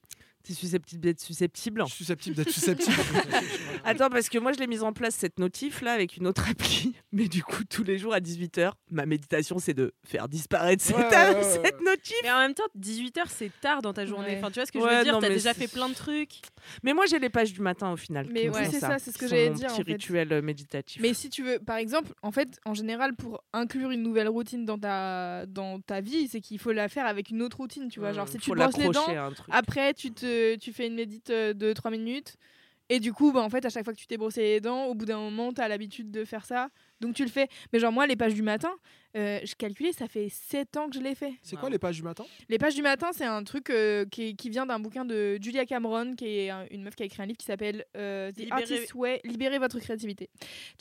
T'es 0.47 0.53
susceptible 0.53 1.01
d'être 1.01 1.21
susceptible? 1.21 1.83
Susceptible 1.89 2.37
d'être 2.37 2.51
susceptible. 2.51 2.95
Attends, 3.85 4.11
parce 4.11 4.29
que 4.29 4.37
moi, 4.37 4.53
je 4.53 4.59
l'ai 4.59 4.67
mise 4.67 4.83
en 4.83 4.93
place 4.93 5.15
cette 5.15 5.39
notif 5.39 5.81
là 5.81 5.93
avec 5.93 6.19
une 6.19 6.27
autre 6.27 6.47
appli. 6.51 6.95
Mais 7.13 7.29
du 7.29 7.43
coup, 7.43 7.65
tous 7.65 7.83
les 7.83 7.97
jours 7.97 8.13
à 8.13 8.21
18h, 8.21 8.73
ma 8.91 9.07
méditation, 9.07 9.59
c'est 9.59 9.73
de 9.73 9.95
faire 10.07 10.29
disparaître 10.29 10.83
cette, 10.83 10.97
Ouais, 10.97 11.05
ouais, 11.05 11.35
ouais, 11.35 11.43
cette 11.43 11.81
notif. 11.81 12.17
Mais 12.23 12.31
en 12.31 12.41
même 12.41 12.53
temps, 12.53 12.65
18h 12.79 13.23
c'est 13.29 13.51
tard 13.63 13.81
dans 13.81 13.95
ta 13.95 14.05
journée. 14.05 14.33
Ouais. 14.33 14.39
Enfin, 14.39 14.51
tu 14.51 14.57
vois 14.57 14.67
ce 14.67 14.73
que 14.73 14.81
je 14.81 14.85
veux 14.85 15.03
dire 15.03 15.19
T'as 15.19 15.29
déjà 15.31 15.55
fait 15.55 15.69
plein 15.69 15.89
de 15.89 15.95
trucs. 15.95 16.43
Mais 16.83 16.93
moi, 16.93 17.07
j'ai 17.07 17.19
les 17.19 17.31
pages 17.31 17.55
du 17.55 17.63
matin 17.63 17.93
au 17.93 17.97
final. 17.97 18.27
Mais 18.31 18.51
ouais, 18.51 18.69
c'est 18.71 18.81
ça, 18.81 18.99
c'est 18.99 19.13
ce 19.13 19.19
que 19.19 19.27
j'allais 19.27 19.51
dire, 19.51 19.69
Petit 19.69 19.81
en 19.81 19.85
fait. 19.85 19.93
rituel 19.93 20.33
euh, 20.33 20.43
méditatif. 20.43 21.01
Mais 21.01 21.15
si 21.15 21.31
tu 21.31 21.43
veux, 21.43 21.59
par 21.59 21.77
exemple, 21.77 22.13
en 22.23 22.33
fait, 22.33 22.61
en 22.67 22.75
général, 22.75 23.15
pour 23.15 23.43
inclure 23.55 23.91
une 23.93 24.03
nouvelle 24.03 24.29
routine 24.29 24.67
dans 24.67 24.79
ta, 24.79 25.47
dans 25.47 25.81
ta 25.81 26.03
vie, 26.03 26.29
c'est 26.29 26.41
qu'il 26.41 26.59
faut 26.59 26.73
la 26.73 26.89
faire 26.89 27.07
avec 27.07 27.31
une 27.31 27.41
autre 27.41 27.59
routine, 27.59 27.89
tu 27.89 28.01
vois. 28.01 28.13
Genre, 28.13 28.29
si 28.29 28.39
tu 28.39 28.51
te 28.51 28.57
brosses 28.57 28.77
les 28.77 28.85
l'accrocher 28.85 29.15
dents, 29.15 29.23
à 29.23 29.27
un 29.27 29.33
truc. 29.33 29.47
après, 29.51 29.95
tu, 29.95 30.11
te, 30.13 30.34
tu 30.61 30.73
fais 30.73 30.87
une 30.87 30.95
médite 30.95 31.31
euh, 31.31 31.53
de 31.55 31.73
3 31.73 31.91
minutes. 31.91 32.37
Et 32.91 33.01
du 33.01 33.13
coup, 33.15 33.33
bah, 33.33 33.41
en 33.41 33.49
fait, 33.49 33.65
à 33.65 33.71
chaque 33.71 33.85
fois 33.85 33.95
que 33.95 33.99
tu 33.99 34.07
t'es 34.07 34.17
brossé 34.19 34.43
les 34.43 34.61
dents, 34.61 34.85
au 34.87 34.95
bout 34.95 35.07
d'un 35.07 35.19
moment, 35.19 35.53
tu 35.53 35.61
as 35.63 35.69
l'habitude 35.69 36.11
de 36.11 36.25
faire 36.25 36.45
ça. 36.45 36.69
Donc, 37.01 37.15
tu 37.15 37.23
le 37.25 37.31
fais. 37.31 37.49
Mais 37.73 37.79
genre, 37.79 37.93
moi, 37.93 38.07
les 38.07 38.15
pages 38.17 38.35
du 38.35 38.43
matin, 38.43 38.73
euh, 39.17 39.41
je 39.45 39.55
calculais, 39.55 39.93
ça 39.93 40.07
fait 40.07 40.29
7 40.29 40.77
ans 40.77 40.89
que 40.89 40.97
je 40.97 41.01
l'ai 41.01 41.15
fait. 41.15 41.33
C'est 41.43 41.57
quoi 41.57 41.71
les 41.71 41.79
pages 41.79 41.97
du 41.97 42.03
matin? 42.03 42.25
Les 42.49 42.59
pages 42.59 42.75
du 42.75 42.83
matin, 42.83 43.09
c'est 43.13 43.25
un 43.25 43.43
truc 43.43 43.71
euh, 43.71 44.05
qui, 44.11 44.37
qui 44.37 44.51
vient 44.51 44.67
d'un 44.67 44.79
bouquin 44.79 45.05
de 45.05 45.39
Julia 45.41 45.65
Cameron, 45.67 46.15
qui 46.15 46.27
est 46.27 46.51
un- 46.51 46.67
une 46.71 46.83
meuf 46.83 46.95
qui 46.95 47.03
a 47.05 47.07
écrit 47.07 47.23
un 47.23 47.27
livre 47.27 47.39
qui 47.39 47.47
s'appelle 47.47 47.85
euh, 47.97 48.31
The 48.33 48.39
Libérer- 48.39 48.53
Artist's 48.53 48.95
Way, 48.95 49.21
Libérer 49.25 49.59
votre 49.59 49.79
créativité. 49.79 50.29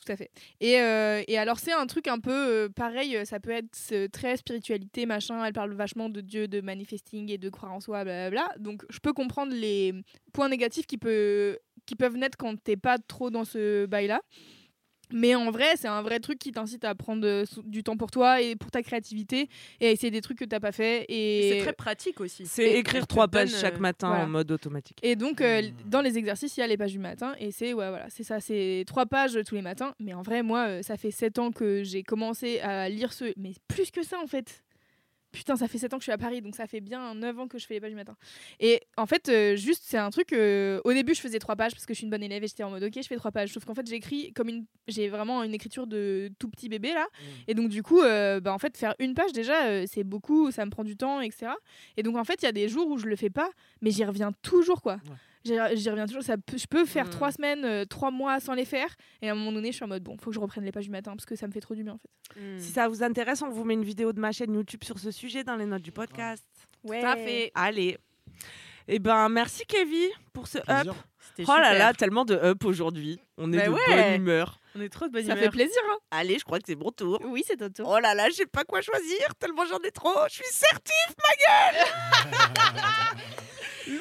Tout 0.06 0.12
à 0.12 0.16
fait. 0.18 0.30
Et, 0.60 0.80
euh, 0.82 1.24
et 1.28 1.38
alors, 1.38 1.60
c'est 1.60 1.74
un 1.74 1.86
truc 1.88 2.08
un 2.08 2.20
peu 2.20 2.32
euh, 2.32 2.70
pareil, 2.70 3.18
ça 3.26 3.40
peut 3.40 3.52
être 3.52 4.08
très 4.12 4.36
spiritualité, 4.38 5.06
machin. 5.06 5.44
Elle 5.46 5.54
parle 5.54 5.74
vachement 5.74 6.10
de 6.10 6.20
Dieu, 6.22 6.48
de 6.48 6.60
manifesting 6.62 7.32
et 7.32 7.38
de 7.38 7.50
croire 7.50 7.72
en 7.74 7.80
soi, 7.80 8.04
blablabla. 8.04 8.50
Donc, 8.60 8.84
je 8.90 9.00
peux 9.00 9.14
comprendre 9.14 9.54
les 9.54 9.94
points 10.34 10.50
négatifs 10.50 10.86
qui, 10.88 10.98
peut, 10.98 11.60
qui 11.86 11.96
peuvent 11.96 12.18
naître 12.18 12.38
quand 12.38 12.56
t'es 12.64 12.78
pas 12.78 12.98
trop 12.98 13.30
dans 13.30 13.46
ce 13.46 13.86
bail-là. 13.86 14.22
Mais 15.16 15.36
en 15.36 15.52
vrai, 15.52 15.76
c'est 15.76 15.88
un 15.88 16.02
vrai 16.02 16.20
truc 16.20 16.40
qui 16.40 16.52
t'incite 16.52 16.84
à 16.86 16.96
prendre 16.96 17.28
euh, 17.28 17.44
du 17.66 17.84
temps 17.84 17.98
pour 17.98 18.10
toi 18.10 18.42
et 18.42 18.56
pour 18.56 18.72
ta 18.72 18.82
créativité 18.82 19.48
et 19.80 19.88
à 19.88 19.92
essayer 19.92 20.10
des 20.10 20.22
trucs 20.22 20.40
que 20.40 20.46
t'as 20.46 20.60
pas 20.60 20.72
fait. 20.72 21.06
Et 21.08 21.52
C'est 21.52 21.60
très 21.66 21.74
pratique 21.74 22.20
aussi. 22.20 22.48
C'est 22.48 22.72
écrire 22.80 23.06
trois 23.06 23.28
pages 23.28 23.52
donne, 23.52 23.60
chaque 23.62 23.76
euh, 23.76 23.80
matin 23.80 24.08
voilà. 24.08 24.24
en 24.24 24.28
mode 24.28 24.50
automatique. 24.52 24.98
Et 25.04 25.16
donc, 25.16 25.40
euh, 25.42 25.62
Hmm. 25.62 25.90
dans 25.90 26.02
les 26.02 26.18
exercices, 26.18 26.58
il 26.58 26.62
y 26.62 26.64
a 26.64 26.68
les 26.68 26.78
pages 26.78 26.94
du 26.94 27.00
matin. 27.00 27.36
Et 27.38 27.52
c'est 27.52 27.74
ouais, 27.74 27.90
voilà, 27.90 28.10
c'est 28.10 28.24
ça, 28.24 28.40
c'est 28.40 28.86
trois 28.88 29.06
pages 29.06 29.38
tous 29.46 29.54
les 29.54 29.62
matins. 29.62 29.94
Mais 30.00 30.16
en 30.16 30.24
vrai, 30.24 30.42
moi, 30.42 30.66
euh, 30.68 30.82
ça 30.82 30.98
fait 30.98 31.12
sept 31.12 31.38
ans 31.38 31.52
que 31.52 31.84
j'ai 31.84 32.02
commencé 32.02 32.60
à 32.62 32.90
lire 32.90 33.14
ce. 33.14 33.34
Mais 33.38 33.54
plus 33.68 33.92
que 33.92 34.04
ça, 34.04 34.18
en 34.20 34.26
fait. 34.28 34.64
Putain, 35.34 35.56
ça 35.56 35.68
fait 35.68 35.80
7 35.80 35.94
ans 35.94 35.98
que 35.98 36.02
je 36.02 36.06
suis 36.06 36.12
à 36.12 36.18
Paris, 36.18 36.42
donc 36.42 36.56
ça 36.56 36.68
fait 36.68 36.80
bien 36.80 37.16
9 37.16 37.40
ans 37.40 37.48
que 37.48 37.58
je 37.58 37.66
fais 37.66 37.74
les 37.74 37.82
pages 37.82 37.90
du 37.90 37.96
matin. 37.96 38.16
Et 38.60 38.82
en 38.98 39.08
fait, 39.08 39.28
euh, 39.30 39.56
juste, 39.56 39.84
c'est 39.86 39.98
un 39.98 40.12
truc. 40.12 40.32
euh, 40.32 40.80
au 40.84 40.94
début, 40.94 41.16
je 41.16 41.22
faisais 41.22 41.40
trois 41.40 41.56
pages 41.56 41.72
parce 41.74 41.86
que 41.86 41.94
je 41.94 41.98
suis 41.98 42.06
une 42.06 42.12
bonne 42.12 42.22
élève 42.24 42.44
et 42.44 42.48
j'étais 42.48 42.64
en 42.64 42.70
mode 42.70 42.84
ok, 42.84 42.94
je 42.96 43.08
fais 43.08 43.16
trois 43.16 43.32
pages. 43.32 43.52
Sauf 43.52 43.66
qu'en 43.66 43.74
fait, 43.74 43.86
j'écris 43.88 44.32
comme 44.34 44.48
une. 44.48 44.66
J'ai 44.88 45.10
vraiment 45.10 45.44
une 45.44 45.54
écriture 45.54 45.88
de 45.88 46.32
tout 46.40 46.50
petit 46.50 46.70
bébé 46.70 46.94
là. 46.94 47.08
Et 47.48 47.56
donc, 47.56 47.70
du 47.70 47.82
coup, 47.82 48.00
euh, 48.02 48.40
bah, 48.40 48.54
en 48.54 48.60
fait, 48.60 48.78
faire 48.78 48.94
une 49.00 49.16
page 49.16 49.34
déjà, 49.34 49.66
euh, 49.66 49.86
c'est 49.92 50.04
beaucoup, 50.04 50.52
ça 50.52 50.66
me 50.66 50.70
prend 50.72 50.84
du 50.84 50.96
temps, 50.96 51.20
etc. 51.20 51.52
Et 51.98 52.04
donc, 52.04 52.16
en 52.16 52.24
fait, 52.24 52.42
il 52.42 52.46
y 52.46 52.50
a 52.50 52.52
des 52.52 52.70
jours 52.70 52.88
où 52.90 52.98
je 52.98 53.08
le 53.08 53.16
fais 53.16 53.32
pas, 53.32 53.50
mais 53.82 53.90
j'y 53.92 54.06
reviens 54.06 54.32
toujours, 54.44 54.82
quoi. 54.82 54.98
J'y 55.44 55.90
reviens 55.90 56.06
toujours. 56.06 56.24
Ça 56.24 56.38
peut- 56.38 56.58
je 56.58 56.68
peux 56.68 56.86
faire 56.86 57.06
Mm. 57.08 57.10
trois 57.10 57.32
semaines, 57.32 57.66
euh, 57.66 57.86
trois 57.86 58.12
mois 58.12 58.40
sans 58.40 58.54
les 58.54 58.66
faire. 58.66 58.88
Et 59.22 59.30
à 59.30 59.34
un 59.34 59.36
moment 59.36 59.52
donné, 59.52 59.72
je 59.72 59.76
suis 59.78 59.86
en 59.86 59.88
mode 59.88 60.04
bon, 60.04 60.18
faut 60.18 60.30
que 60.30 60.36
je 60.36 60.40
reprenne 60.40 60.64
les 60.64 60.72
pages 60.72 60.86
du 60.86 60.92
matin 60.92 61.12
parce 61.12 61.26
que 61.26 61.36
ça 61.36 61.48
me 61.48 61.52
fait 61.52 61.60
trop 61.62 61.76
du 61.76 61.84
bien, 61.84 61.94
en 61.94 61.98
fait. 62.00 62.40
hmm. 62.40 62.58
Si 62.60 62.72
ça 62.72 62.88
vous 62.88 63.04
intéresse, 63.04 63.42
on 63.42 63.50
vous 63.50 63.64
met 63.64 63.74
une 63.74 63.84
vidéo 63.84 64.14
de 64.14 64.20
ma 64.20 64.32
chaîne 64.32 64.54
YouTube 64.54 64.84
sur 64.84 65.00
ce 65.00 65.12
sujet 65.12 65.44
dans 65.44 65.56
les 65.56 65.66
notes 65.66 65.82
du 65.84 65.92
podcast. 65.92 66.44
Ouais. 66.84 67.00
Tout 67.02 67.08
à 67.08 67.16
fait. 67.16 67.52
Allez. 67.56 67.98
Eh 68.88 69.00
ben, 69.00 69.30
merci 69.30 69.64
Kevin 69.68 70.10
pour 70.34 70.48
ce 70.48 70.58
up. 70.58 70.66
Oh 70.68 70.74
là 70.88 70.94
super. 71.38 71.74
là, 71.80 71.94
tellement 71.94 72.26
de 72.26 72.36
up 72.36 72.66
aujourd'hui. 72.66 73.20
On 73.38 73.52
est 73.54 73.58
Bah 73.58 73.66
de 73.68 73.72
ouais. 73.72 73.80
bonne 73.88 74.22
humeur. 74.22 74.60
On 74.76 74.82
est 74.82 74.90
trop 74.90 75.06
de 75.08 75.12
bonne 75.12 75.24
Ça 75.26 75.34
humeur. 75.34 75.44
fait 75.44 75.50
plaisir, 75.52 75.82
hein 75.92 75.98
Allez, 76.12 76.40
je 76.40 76.44
crois 76.46 76.58
que 76.60 76.66
c'est 76.68 76.76
mon 76.76 76.92
tour. 76.92 77.20
Oui, 77.26 77.44
c'est 77.48 77.58
ton 77.58 77.70
tour. 77.70 77.88
Oh 77.90 78.00
là 78.00 78.14
là, 78.16 78.30
je 78.30 78.36
sais 78.36 78.46
pas 78.48 78.64
quoi 78.64 78.82
choisir, 78.82 79.36
tellement 79.40 79.66
j'en 79.68 79.80
ai 79.80 79.92
trop. 79.92 80.16
Je 80.30 80.36
suis 80.36 80.44
certif, 80.52 81.16
ma 81.18 81.72
gueule 81.72 81.86
Oui 83.88 83.98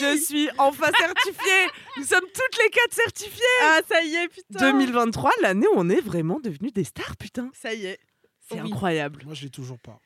Je 0.00 0.16
suis 0.16 0.48
enfin 0.58 0.90
certifiée 0.98 1.66
Nous 1.96 2.04
sommes 2.04 2.24
toutes 2.32 2.62
les 2.62 2.70
quatre 2.70 2.92
certifiées 2.94 3.42
Ah, 3.62 3.80
ça 3.88 4.02
y 4.02 4.14
est, 4.14 4.28
putain. 4.28 4.70
2023, 4.72 5.30
l'année 5.42 5.66
où 5.66 5.72
on 5.74 5.88
est 5.90 6.00
vraiment 6.00 6.38
devenus 6.40 6.72
des 6.72 6.84
stars, 6.84 7.16
putain 7.16 7.50
Ça 7.52 7.74
y 7.74 7.86
est. 7.86 7.98
C'est 8.48 8.60
Oui. 8.60 8.70
incroyable. 8.72 9.22
Moi, 9.24 9.34
je 9.34 9.42
l'ai 9.44 9.50
toujours 9.50 9.78
pas. 9.78 9.98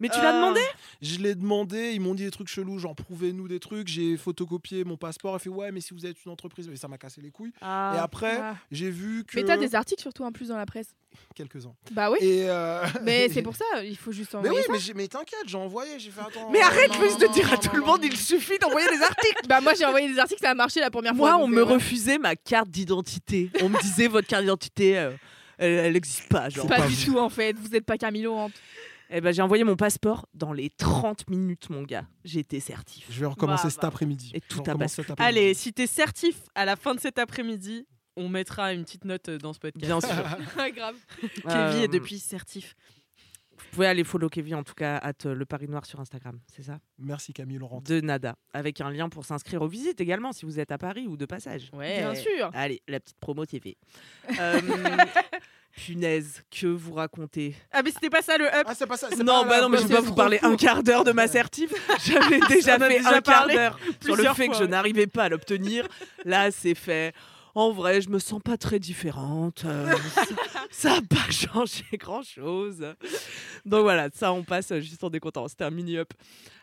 Mais 0.00 0.08
tu 0.08 0.18
l'as 0.20 0.30
Ah. 0.30 0.32
demandé? 0.32 0.60
Je 1.02 1.18
l'ai 1.18 1.34
demandé, 1.34 1.92
ils 1.92 2.00
m'ont 2.00 2.14
dit 2.14 2.24
des 2.24 2.30
trucs 2.30 2.48
chelous, 2.48 2.78
genre 2.78 2.94
prouvez-nous 2.94 3.48
des 3.48 3.60
trucs. 3.60 3.88
J'ai 3.88 4.16
photocopié 4.16 4.84
mon 4.84 4.96
passeport. 4.96 5.34
Elle 5.34 5.40
fait 5.40 5.48
ouais, 5.48 5.72
mais 5.72 5.80
si 5.80 5.94
vous 5.94 6.04
êtes 6.06 6.16
une 6.24 6.32
entreprise, 6.32 6.68
mais 6.68 6.76
ça 6.76 6.88
m'a 6.88 6.98
cassé 6.98 7.20
les 7.20 7.30
couilles. 7.30 7.52
Et 7.62 7.98
après, 7.98 8.38
Ah. 8.40 8.56
j'ai 8.70 8.90
vu 8.90 9.24
que 9.24 9.36
Mais 9.38 9.44
t'as 9.44 9.56
des 9.56 9.74
articles 9.74 10.02
surtout 10.02 10.24
en 10.24 10.32
plus 10.32 10.48
dans 10.48 10.56
la 10.56 10.66
presse. 10.66 10.88
quelques-uns. 11.34 11.74
Bah 11.92 12.10
oui. 12.10 12.18
Et 12.20 12.44
euh, 12.50 12.84
Mais 13.02 13.28
c'est 13.32 13.40
pour 13.42 13.56
ça, 13.56 13.64
il 13.82 13.96
faut 13.96 14.12
juste 14.12 14.32
Mais 14.34 14.38
envoyer 14.40 14.58
oui, 14.58 14.64
ça. 14.66 14.72
mais, 14.72 14.78
j'ai- 14.78 14.92
mais 14.94 15.08
t'inquiète, 15.08 15.44
j'ai 15.46 15.56
envoyé, 15.56 15.98
j'ai 15.98 16.10
fait 16.10 16.20
attends. 16.20 16.50
Mais 16.50 16.60
arrête 16.60 16.90
non, 16.90 17.00
juste 17.04 17.20
de 17.20 17.26
non, 17.26 17.32
dire 17.32 17.48
à 17.50 17.54
non, 17.54 17.60
tout 17.60 17.68
non, 17.68 17.74
le 17.78 17.80
monde, 17.86 18.02
non. 18.02 18.08
il 18.10 18.16
suffit 18.18 18.58
d'envoyer 18.58 18.86
des 18.88 19.02
articles 19.02 19.46
Bah 19.48 19.60
moi 19.62 19.72
j'ai 19.74 19.86
envoyé 19.86 20.12
des 20.12 20.18
articles, 20.18 20.40
ça 20.42 20.50
a 20.50 20.54
marché 20.54 20.78
la 20.80 20.90
première 20.90 21.14
Moi, 21.14 21.30
fois. 21.30 21.38
on 21.38 21.46
donc, 21.46 21.56
me 21.56 21.60
euh, 21.62 21.64
refusait 21.64 22.18
ma 22.18 22.36
carte 22.36 22.68
d'identité. 22.68 23.50
On 23.62 23.70
me 23.70 23.80
disait, 23.80 24.08
votre 24.08 24.28
carte 24.28 24.42
d'identité, 24.42 24.98
euh, 24.98 25.12
elle 25.58 25.94
n'existe 25.94 26.28
pas. 26.28 26.50
Genre. 26.50 26.66
Pas 26.66 26.76
pas 26.80 26.86
du 26.86 26.96
tout 26.96 27.18
en 27.18 27.30
fait, 27.30 27.56
vous 27.56 27.74
êtes 27.74 27.84
pas 27.86 27.96
Camilo. 27.96 28.36
hein. 28.36 28.50
Eh 29.10 29.20
ben, 29.20 29.32
j'ai 29.32 29.42
envoyé 29.42 29.62
mon 29.64 29.76
passeport 29.76 30.26
dans 30.34 30.52
les 30.52 30.70
30 30.70 31.28
minutes, 31.30 31.70
mon 31.70 31.82
gars. 31.82 32.06
Été 32.24 32.58
certif. 32.60 33.06
Je 33.10 33.20
vais 33.20 33.26
recommencer 33.26 33.64
Bah, 33.64 33.70
cet 33.70 33.82
bah. 33.82 33.88
après-midi. 33.88 34.30
Et 34.34 34.40
tout 34.40 34.56
Je 34.56 34.56
a 34.56 34.60
recommence 34.60 34.78
basculé. 34.80 35.04
cet 35.06 35.10
après-midi. 35.12 35.38
Allez, 35.38 35.54
si 35.54 35.72
t'es 35.72 35.86
certif 35.86 36.42
à 36.54 36.64
la 36.64 36.76
fin 36.76 36.94
de 36.94 37.00
cet 37.00 37.18
après-midi, 37.18 37.86
on 38.16 38.28
mettra 38.28 38.72
une 38.72 38.84
petite 38.84 39.04
note 39.04 39.28
euh, 39.28 39.38
dans 39.38 39.52
ce 39.52 39.58
podcast. 39.60 39.84
Bien 39.86 40.00
sûr. 40.00 40.08
Grave. 40.74 40.96
Kevin 41.20 41.50
Euh, 41.50 41.82
est 41.84 41.88
depuis 41.88 42.18
certif. 42.18 42.74
Vous 43.58 43.64
pouvez 43.72 43.86
aller 43.86 44.04
follow 44.04 44.28
Kevin, 44.28 44.56
en 44.56 44.62
tout 44.64 44.74
cas, 44.74 44.96
at 44.98 45.12
euh, 45.24 45.34
le 45.34 45.46
Paris 45.46 45.66
Noir 45.68 45.86
sur 45.86 45.98
Instagram, 46.00 46.38
c'est 46.54 46.62
ça? 46.62 46.78
Merci 46.98 47.32
Camille 47.32 47.58
Laurent. 47.58 47.80
De 47.80 48.00
nada. 48.00 48.36
Avec 48.52 48.80
un 48.82 48.90
lien 48.90 49.08
pour 49.08 49.24
s'inscrire 49.24 49.62
aux 49.62 49.68
visites 49.68 50.00
également, 50.00 50.32
si 50.32 50.44
vous 50.44 50.58
êtes 50.60 50.72
à 50.72 50.78
Paris 50.78 51.06
ou 51.06 51.16
de 51.16 51.24
passage. 51.26 51.70
Ouais. 51.72 51.98
Bien 51.98 52.14
sûr. 52.14 52.50
Allez, 52.52 52.82
la 52.88 53.00
petite 53.00 53.18
promo, 53.18 53.44
fait. 53.46 53.76
Euh, 54.38 54.60
punaise, 55.76 56.42
que 56.50 56.66
vous 56.66 56.94
racontez 56.94 57.54
Ah, 57.70 57.82
mais 57.82 57.90
c'était 57.90 58.10
pas 58.10 58.22
ça 58.22 58.36
le 58.38 58.46
up. 58.46 58.64
Ah, 58.66 58.74
c'est 58.74 58.86
pas 58.86 58.96
ça. 58.96 59.08
c'est 59.10 59.22
Non, 59.22 59.42
pas 59.42 59.48
bah 59.48 59.56
la- 59.56 59.62
non, 59.62 59.68
mais 59.68 59.78
je 59.78 59.86
vais 59.86 59.94
pas 59.94 60.00
vous 60.00 60.14
parler 60.14 60.38
un 60.42 60.56
quart 60.56 60.82
d'heure 60.82 61.04
de 61.04 61.12
ma 61.12 61.28
certif. 61.28 61.70
J'avais 62.04 62.40
déjà 62.48 62.76
en 62.76 62.80
a 62.80 62.88
fait 62.88 62.98
déjà 62.98 63.08
un 63.10 63.20
quart 63.20 63.22
parlé 63.40 63.54
d'heure 63.54 63.78
sur 64.00 64.10
le 64.10 64.14
plusieurs 64.14 64.36
fait 64.36 64.46
que 64.48 64.52
fois, 64.52 64.60
je 64.60 64.64
ouais. 64.64 64.70
n'arrivais 64.70 65.06
pas 65.06 65.24
à 65.24 65.28
l'obtenir. 65.28 65.86
Là, 66.24 66.50
c'est 66.50 66.74
fait. 66.74 67.12
En 67.54 67.70
vrai, 67.72 68.02
je 68.02 68.10
me 68.10 68.18
sens 68.18 68.40
pas 68.42 68.56
très 68.58 68.78
différente. 68.78 69.64
euh, 69.64 69.94
ça 70.70 70.96
n'a 70.96 71.00
pas 71.02 71.30
changé 71.30 71.84
grand-chose. 71.94 72.84
Donc 73.64 73.82
voilà, 73.82 74.08
ça, 74.14 74.32
on 74.32 74.42
passe 74.42 74.72
euh, 74.72 74.80
juste 74.80 75.02
en 75.04 75.08
décontent. 75.10 75.46
C'était 75.48 75.64
un 75.64 75.70
mini-up. 75.70 76.12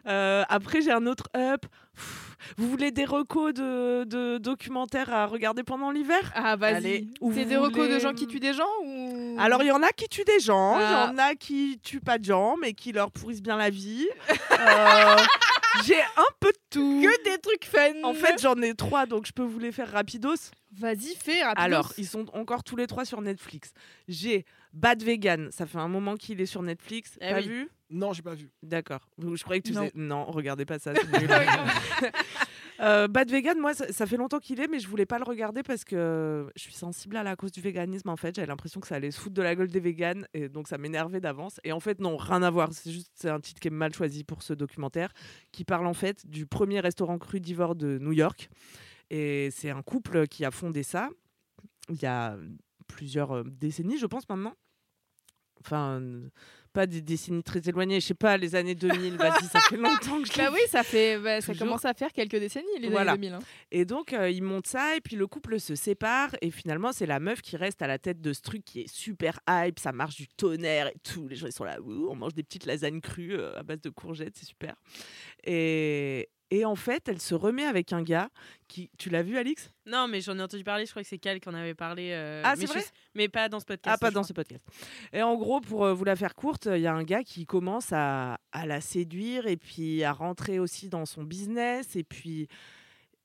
Euh, 0.08 0.43
après, 0.49 0.82
j'ai 0.82 0.91
un 0.91 1.06
autre 1.08 1.26
up. 1.36 1.66
Pff, 1.95 2.36
Vous 2.58 2.68
voulez 2.70 2.91
des 2.91 3.06
recos 3.06 3.54
de, 3.54 4.04
de 4.04 4.38
documentaires 4.38 5.14
à 5.14 5.26
regarder 5.28 5.64
pendant 5.64 5.91
l'hiver? 5.91 6.32
Ah, 6.36 6.56
vas-y. 6.56 7.08
C'est 7.34 7.45
des 7.45 7.56
recos 7.58 7.89
de 7.89 7.99
gens 7.99 8.14
qui 8.14 8.28
tuent 8.28 8.39
des 8.41 8.54
gens 8.54 8.68
ou 8.84 9.38
Alors, 9.39 9.64
il 9.64 9.68
y 9.68 9.72
en 9.72 9.82
a 9.82 9.89
qui 9.89 10.08
tuent 10.10 10.26
des 10.26 10.39
gens, 10.39 10.78
il 10.78 10.84
Ah. 10.84 11.08
y 11.10 11.14
en 11.14 11.18
a 11.18 11.36
qui 11.36 11.80
tuent 11.82 12.01
pas 12.01 12.18
de 12.18 12.26
gens, 12.26 12.56
mais 12.58 12.74
qui 12.74 12.91
leur 12.91 13.12
pourrissent 13.12 13.41
bien 13.41 13.58
la 13.58 13.70
vie. 13.70 14.08
Euh, 14.60 15.16
j'ai 15.86 15.99
un 15.99 16.32
peu 16.39 16.51
de 16.51 16.58
tout. 16.70 17.01
que 17.01 17.24
des 17.24 17.38
trucs 17.39 17.66
fun. 17.66 18.04
En 18.04 18.14
fait, 18.14 18.39
j'en 18.41 18.56
ai 18.62 18.76
trois, 18.76 19.06
donc 19.06 19.26
je 19.26 19.32
peux 19.34 19.43
vous 19.43 19.60
les 19.60 19.72
faire 19.72 19.91
rapidos. 19.91 20.36
vas-y, 20.78 21.16
fais 21.16 21.41
rapidement. 21.43 21.64
Alors, 21.66 21.91
ils 21.97 22.06
sont 22.08 22.26
encore 22.34 22.64
tous 22.64 22.76
les 22.76 22.88
trois 22.88 23.04
sur 23.06 23.22
Netflix. 23.22 23.72
J'ai 24.08 24.45
Bad 24.74 25.04
Vegan, 25.04 25.50
ça 25.52 25.66
fait 25.66 25.78
un 25.78 25.88
moment 25.88 26.16
qu'il 26.16 26.42
est 26.42 26.46
sur 26.48 26.62
Netflix. 26.64 27.18
Eh 27.22 27.30
T'as 27.30 27.38
oui. 27.42 27.48
vu? 27.48 27.70
Non, 27.92 28.12
j'ai 28.12 28.24
pas 28.24 28.34
vu. 28.34 28.50
D'accord. 28.64 29.08
Je 29.20 29.44
croyais 29.44 29.62
que 29.62 29.68
tu 29.68 29.74
Non. 29.74 29.82
faisais... 29.82 29.92
Non, 29.96 30.26
regardez 30.26 30.66
pas 30.66 30.80
ça. 30.80 30.94
Euh, 32.80 33.08
Bad 33.08 33.30
Vegan, 33.30 33.60
moi, 33.60 33.76
ça, 33.76 33.94
ça 33.94 34.08
fait 34.08 34.18
longtemps 34.18 34.40
qu'il 34.40 34.60
est, 34.60 34.68
mais 34.68 34.80
je 34.80 34.88
voulais 34.88 35.06
pas 35.06 35.20
le 35.20 35.24
regarder 35.24 35.62
parce 35.62 35.86
que 35.86 36.50
je 36.56 36.62
suis 36.62 36.74
sensible 36.74 37.16
à 37.16 37.24
la 37.24 37.36
cause 37.36 37.52
du 37.52 37.62
véganisme. 37.62 38.10
En 38.10 38.18
fait, 38.18 38.36
j'avais 38.36 38.48
l'impression 38.48 38.82
que 38.82 38.88
ça 38.88 38.96
allait 38.96 39.12
se 39.12 39.20
foutre 39.20 39.36
de 39.36 39.44
la 39.44 39.56
gueule 39.56 39.70
des 39.70 39.80
véganes, 39.80 40.28
et 40.34 40.50
donc 40.50 40.68
ça 40.68 40.80
m'énervait 40.80 41.22
d'avance. 41.22 41.60
Et 41.64 41.72
en 41.72 41.80
fait, 41.80 42.00
non, 42.00 42.18
rien 42.18 42.42
à 42.42 42.50
voir. 42.50 42.74
C'est 42.74 42.92
juste 42.92 43.26
un 43.26 43.40
titre 43.40 43.60
qui 43.60 43.68
est 43.68 43.72
mal 43.72 43.94
choisi 43.94 44.24
pour 44.24 44.42
ce 44.42 44.54
documentaire, 44.54 45.14
qui 45.52 45.66
parle 45.66 45.86
en 45.86 45.94
fait 45.94 46.26
du 46.28 46.48
premier 46.48 46.80
restaurant 46.80 47.20
crudivore 47.20 47.76
de 47.76 48.00
New 48.00 48.12
York. 48.12 48.50
Et 49.12 49.50
c'est 49.52 49.70
un 49.70 49.84
couple 49.84 50.28
qui 50.28 50.44
a 50.44 50.50
fondé 50.50 50.82
ça 50.82 51.10
il 51.90 52.02
y 52.02 52.06
a 52.08 52.38
plusieurs 52.88 53.32
euh, 53.36 53.44
décennies, 53.46 53.98
je 54.00 54.06
pense 54.08 54.28
maintenant. 54.30 54.56
Enfin, 55.66 56.01
pas 56.74 56.88
des 56.88 57.01
décennies 57.01 57.43
très 57.43 57.59
éloignées, 57.70 57.99
je 58.01 58.07
sais 58.07 58.14
pas, 58.16 58.36
les 58.36 58.55
années 58.55 58.74
2000, 58.74 59.16
vas-y, 59.18 59.45
ça 59.45 59.59
fait 59.59 59.78
longtemps 59.78 60.20
que 60.22 60.28
je 60.28 60.36
Bah 60.36 60.49
oui, 60.51 60.59
ça 60.70 60.82
fait, 60.82 61.20
bah, 61.20 61.39
ça 61.39 61.53
commence 61.53 61.86
à 61.86 61.93
faire 61.93 62.11
quelques 62.11 62.38
décennies 62.38 62.66
les 62.80 62.89
Voilà. 62.89 63.11
années 63.11 63.30
2000. 63.30 63.34
hein. 63.36 63.39
Et 63.72 63.86
donc, 63.86 64.11
euh, 64.11 64.30
ils 64.32 64.41
montent 64.41 64.66
ça, 64.66 64.95
et 64.97 64.99
puis 65.01 65.16
le 65.16 65.28
couple 65.28 65.59
se 65.59 65.76
sépare, 65.76 66.32
et 66.41 66.49
finalement, 66.49 66.91
c'est 66.91 67.05
la 67.05 67.20
meuf 67.20 67.41
qui 67.43 67.57
reste 67.57 67.84
à 67.84 67.88
la 67.88 67.99
tête 67.99 68.22
de 68.22 68.34
ce 68.34 68.41
truc 68.41 68.66
qui 68.66 68.82
est 68.82 68.88
super 68.91 69.39
hype, 69.47 69.78
ça 69.78 69.91
marche 69.91 70.16
du 70.16 70.28
tonnerre 70.28 70.88
et 70.88 70.97
tout. 71.03 71.28
Les 71.28 71.36
gens, 71.36 71.45
ils 71.45 71.53
sont 71.53 71.64
là, 71.64 71.78
on 71.86 72.16
mange 72.16 72.34
des 72.34 72.41
petites 72.43 72.66
lasagnes 72.66 73.01
crues 73.01 73.36
euh, 73.36 73.55
à 73.59 73.61
base 73.61 73.80
de 73.82 73.89
courgettes, 73.91 74.34
c'est 74.36 74.47
super. 74.47 74.74
Et, 75.45 76.28
et 76.56 76.66
en 76.66 76.76
fait, 76.76 77.08
elle 77.08 77.20
se 77.20 77.34
remet 77.34 77.64
avec 77.64 77.93
un 77.93 78.04
gars 78.04 78.30
qui. 78.68 78.91
Tu 78.99 79.10
l'as 79.10 79.24
vu, 79.24 79.38
Alix? 79.38 79.72
Non, 79.88 80.08
mais 80.08 80.22
j'en 80.22 80.38
ai 80.38 80.41
entendu 80.43 80.64
parler. 80.64 80.86
Je 80.86 80.91
crois 80.91 81.01
que 81.01 81.08
c'est 81.08 81.18
Cal 81.18 81.39
qui 81.39 81.49
en 81.49 81.54
avait 81.56 81.74
parlé. 81.74 82.10
euh, 82.12 82.41
Ah, 82.45 82.54
c'est 82.56 82.68
vrai? 82.68 82.84
Mais 83.16 83.28
pas 83.28 83.49
dans 83.49 83.60
ce 83.60 83.66
podcast. 83.66 83.95
Ah, 83.95 83.97
pas 83.97 84.12
dans 84.12 84.22
crois. 84.22 84.28
ce 84.28 84.34
podcast. 84.34 84.64
Et 85.12 85.24
en 85.24 85.36
gros, 85.36 85.62
pour 85.62 85.84
euh, 85.86 85.93
vous 85.93 86.04
la 86.04 86.16
faire 86.16 86.36
courte, 86.36 86.68
il 86.72 86.82
y 86.82 86.86
a 86.88 86.93
un 86.93 87.04
gars 87.04 87.24
qui 87.24 87.45
commence 87.47 87.88
à, 87.91 88.38
à 88.51 88.66
la 88.68 88.82
séduire 88.82 89.47
et 89.47 89.58
puis 89.58 90.04
à 90.04 90.12
rentrer 90.14 90.60
aussi 90.60 90.89
dans 90.89 91.06
son 91.08 91.24
business. 91.24 91.95
Et 91.95 92.04
puis, 92.04 92.47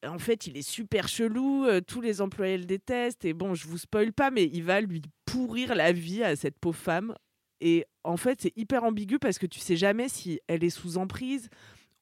en 0.07 0.19
fait, 0.19 0.47
il 0.47 0.57
est 0.57 0.63
super 0.69 1.07
chelou. 1.07 1.67
euh, 1.67 1.81
tous 1.81 2.01
les 2.01 2.21
employés 2.23 2.57
le 2.57 2.65
détestent. 2.65 3.25
Et 3.27 3.35
bon, 3.35 3.55
je 3.55 3.67
vous 3.69 3.79
spoil 3.79 4.13
pas, 4.15 4.31
mais 4.31 4.45
il 4.45 4.63
va 4.63 4.81
lui 4.81 5.03
pourrir 5.27 5.75
la 5.75 5.93
vie 5.93 6.23
à 6.25 6.35
cette 6.35 6.59
pauvre 6.59 6.79
femme. 6.79 7.15
Et 7.61 7.85
en 8.05 8.17
fait, 8.17 8.41
c'est 8.41 8.57
hyper 8.57 8.85
ambigu 8.85 9.19
parce 9.19 9.39
que 9.39 9.47
tu 9.47 9.59
sais 9.61 9.77
jamais 9.77 10.09
si 10.09 10.41
elle 10.47 10.65
est 10.65 10.71
sous 10.71 10.97
emprise 10.97 11.51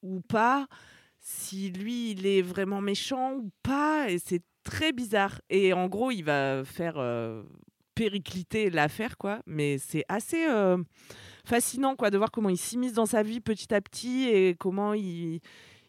ou 0.03 0.21
pas, 0.21 0.67
si 1.29 1.71
lui, 1.71 2.13
il 2.13 2.25
est 2.25 2.41
vraiment 2.41 2.81
méchant 2.81 3.35
ou 3.35 3.51
pas. 3.65 4.09
Et 4.09 4.21
c'est 4.21 4.43
très 4.63 4.93
bizarre. 4.93 5.41
Et 5.51 5.73
en 5.73 5.89
gros, 5.89 6.13
il 6.13 6.23
va 6.23 6.65
faire 6.65 6.99
euh, 6.99 7.43
péricliter 7.97 8.71
l'affaire, 8.71 9.19
quoi. 9.19 9.41
Mais 9.45 9.79
c'est 9.79 10.05
assez 10.09 10.47
euh, 10.47 10.79
fascinant, 11.45 11.97
quoi, 11.97 12.11
de 12.11 12.17
voir 12.17 12.31
comment 12.31 12.49
il 12.49 12.57
s'immisce 12.57 12.93
dans 12.93 13.07
sa 13.07 13.25
vie 13.25 13.41
petit 13.41 13.75
à 13.75 13.81
petit 13.81 14.29
et 14.29 14.55
comment 14.55 14.95
il, 14.95 15.41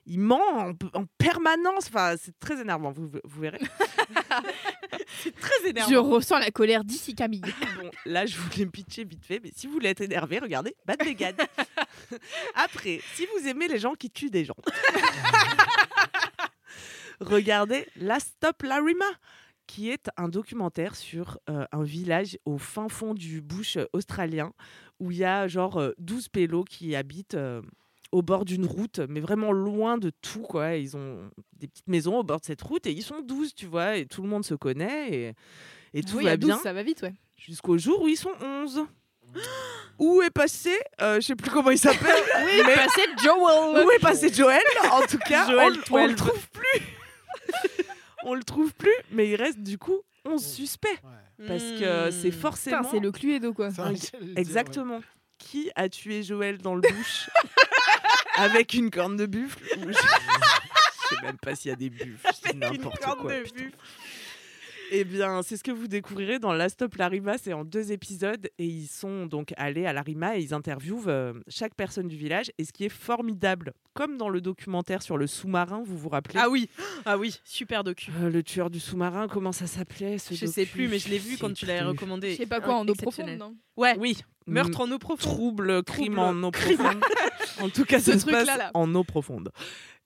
il 0.07 0.19
ment 0.19 0.41
en, 0.51 0.71
en 0.93 1.05
permanence. 1.17 1.87
Enfin, 1.87 2.15
c'est 2.19 2.37
très 2.39 2.59
énervant, 2.59 2.91
vous, 2.91 3.11
vous 3.23 3.41
verrez. 3.41 3.59
C'est 5.21 5.35
très 5.35 5.69
énervant. 5.69 5.89
Je 5.89 5.95
ressens 5.95 6.39
la 6.39 6.51
colère 6.51 6.83
d'ici 6.83 7.13
Camille. 7.15 7.41
Bon, 7.81 7.91
là, 8.05 8.25
je 8.25 8.37
voulais 8.37 8.65
me 8.65 8.71
pitcher 8.71 9.03
vite 9.03 9.25
fait, 9.25 9.39
mais 9.43 9.51
si 9.55 9.67
vous 9.67 9.73
voulez 9.73 9.89
être 9.89 10.01
énervé, 10.01 10.39
regardez 10.39 10.75
Bad 10.85 11.03
Vegan. 11.03 11.35
Après, 12.55 13.01
si 13.13 13.25
vous 13.25 13.47
aimez 13.47 13.67
les 13.67 13.79
gens 13.79 13.93
qui 13.93 14.09
tuent 14.09 14.29
des 14.29 14.45
gens, 14.45 14.55
regardez 17.19 17.87
La 17.95 18.19
Stop 18.19 18.63
Larima, 18.63 19.05
qui 19.67 19.89
est 19.89 20.09
un 20.17 20.29
documentaire 20.29 20.95
sur 20.95 21.39
euh, 21.49 21.65
un 21.71 21.83
village 21.83 22.37
au 22.45 22.57
fin 22.57 22.89
fond 22.89 23.13
du 23.13 23.41
bush 23.41 23.77
euh, 23.77 23.85
australien, 23.93 24.53
où 24.99 25.11
il 25.11 25.17
y 25.17 25.25
a 25.25 25.47
genre 25.47 25.77
euh, 25.77 25.91
12 25.99 26.29
pélos 26.29 26.63
qui 26.63 26.95
habitent 26.95 27.35
euh, 27.35 27.61
au 28.11 28.21
bord 28.21 28.45
d'une 28.45 28.65
route, 28.65 28.99
mais 29.09 29.19
vraiment 29.19 29.51
loin 29.51 29.97
de 29.97 30.11
tout. 30.21 30.41
Quoi. 30.41 30.75
Ils 30.75 30.95
ont 30.95 31.29
des 31.53 31.67
petites 31.67 31.87
maisons 31.87 32.17
au 32.19 32.23
bord 32.23 32.39
de 32.39 32.45
cette 32.45 32.61
route, 32.61 32.85
et 32.87 32.91
ils 32.91 33.03
sont 33.03 33.21
12, 33.21 33.53
tu 33.55 33.65
vois, 33.65 33.97
et 33.97 34.05
tout 34.05 34.21
le 34.21 34.29
monde 34.29 34.45
se 34.45 34.53
connaît, 34.55 35.09
et, 35.11 35.33
et 35.93 36.03
tout 36.03 36.17
Oui, 36.17 36.23
va 36.25 36.31
à 36.31 36.37
12, 36.37 36.49
bien 36.49 36.57
ça 36.59 36.73
va 36.73 36.83
vite, 36.83 37.01
ouais. 37.01 37.13
jusqu'au 37.35 37.77
jour 37.77 38.01
où 38.03 38.07
ils 38.07 38.15
sont 38.17 38.31
11. 38.41 38.85
Où 39.99 40.21
est 40.21 40.29
passé, 40.29 40.71
euh, 41.01 41.15
je 41.15 41.21
sais 41.27 41.35
plus 41.35 41.49
comment 41.51 41.71
il 41.71 41.77
s'appelle, 41.77 42.23
Oui, 42.45 42.61
mais 42.65 42.75
passé 42.75 43.01
Joel. 43.23 43.85
où 43.85 43.91
est 43.91 43.99
passé 43.99 44.33
Joël 44.33 44.61
En 44.91 45.01
tout 45.01 45.17
cas, 45.17 45.47
on, 45.49 45.95
on 45.95 46.07
le 46.07 46.13
12. 46.13 46.15
trouve 46.15 46.49
plus. 46.51 46.81
on 48.23 48.33
le 48.35 48.43
trouve 48.43 48.73
plus, 48.73 48.93
mais 49.11 49.27
il 49.29 49.35
reste 49.35 49.59
du 49.59 49.77
coup 49.77 49.99
11 50.25 50.43
suspects 50.45 50.87
Ouais. 51.39 51.47
parce 51.47 51.63
que 51.63 52.09
c'est 52.11 52.29
Hmm. 52.29 52.31
forcément 52.39 52.77
Putain, 52.79 52.89
c'est 52.91 52.99
le 52.99 53.11
Cluedo, 53.11 53.53
quoi. 53.53 53.69
Ça, 53.71 53.91
dire, 53.91 54.09
ouais. 54.21 54.27
exactement 54.37 55.01
qui 55.37 55.69
a 55.75 55.87
tué 55.87 56.23
Joël 56.23 56.57
dans 56.57 56.73
le 56.73 56.81
bush? 56.81 57.29
Avec 58.37 58.73
une 58.73 58.89
corne 58.89 59.17
de 59.17 59.25
buffle. 59.25 59.63
je... 59.75 59.93
sais 59.93 61.21
même 61.23 61.37
pas 61.37 61.55
s'il 61.55 61.69
y 61.69 61.73
a 61.73 61.75
des 61.75 61.89
buffles, 61.89 62.27
dis 62.51 62.57
n'importe 62.57 63.03
quoi. 63.19 63.33
putain. 63.43 63.65
Eh 64.91 65.03
bien, 65.03 65.41
c'est 65.43 65.57
ce 65.57 65.63
que 65.63 65.71
vous 65.71 65.87
découvrirez 65.87 66.39
dans 66.39 66.53
Last 66.53 66.75
Stop 66.75 66.95
Larima. 66.95 67.37
C'est 67.37 67.51
en 67.53 67.65
deux 67.65 67.91
épisodes 67.91 68.47
et 68.57 68.65
ils 68.65 68.87
sont 68.87 69.25
donc 69.25 69.53
allés 69.57 69.85
à 69.85 69.91
Larima 69.93 70.37
et 70.37 70.41
ils 70.41 70.53
interviewent 70.53 71.07
euh, 71.07 71.33
chaque 71.49 71.75
personne 71.75 72.07
du 72.07 72.15
village. 72.15 72.51
Et 72.57 72.63
ce 72.63 72.71
qui 72.71 72.85
est 72.85 72.89
formidable, 72.89 73.73
comme 73.93 74.17
dans 74.17 74.29
le 74.29 74.39
documentaire 74.39 75.01
sur 75.01 75.17
le 75.17 75.27
sous-marin, 75.27 75.83
vous 75.85 75.97
vous 75.97 76.09
rappelez? 76.09 76.39
Ah 76.41 76.49
oui, 76.49 76.69
ah 77.05 77.17
oui, 77.17 77.37
super 77.43 77.83
docu. 77.83 78.11
Euh, 78.21 78.29
Le 78.29 78.43
tueur 78.43 78.69
du 78.69 78.79
sous-marin, 78.79 79.27
comment 79.27 79.51
ça 79.51 79.67
s'appelait 79.67 80.17
ce 80.17 80.33
Je 80.33 80.45
sais 80.45 80.61
docu 80.61 80.71
plus, 80.73 80.87
mais 80.87 80.99
je 80.99 81.09
l'ai 81.09 81.17
vu 81.17 81.33
sais 81.33 81.39
quand 81.41 81.53
tu 81.53 81.65
l'avais 81.65 81.81
recommandé. 81.83 82.31
Je 82.31 82.37
sais 82.37 82.45
pas 82.45 82.61
quoi, 82.61 82.75
en 82.75 82.87
eau 82.87 82.93
profonde, 82.95 83.29
non? 83.37 83.55
Ouais, 83.75 83.95
Oui, 83.99 84.17
meurtre 84.47 84.79
en 84.81 84.89
eau 84.91 84.99
profonde. 84.99 85.19
trouble, 85.33 85.83
crime 85.83 86.13
Trouble, 86.15 86.19
en 86.19 86.43
eau 86.43 86.51
profonde. 86.51 87.01
en 87.59 87.69
tout 87.69 87.83
cas, 87.83 87.99
Ce 87.99 88.11
ça 88.13 88.19
se 88.19 88.25
passe 88.25 88.35
truc-là, 88.45 88.57
là. 88.57 88.71
en 88.73 88.93
eau 88.95 89.03
profonde. 89.03 89.51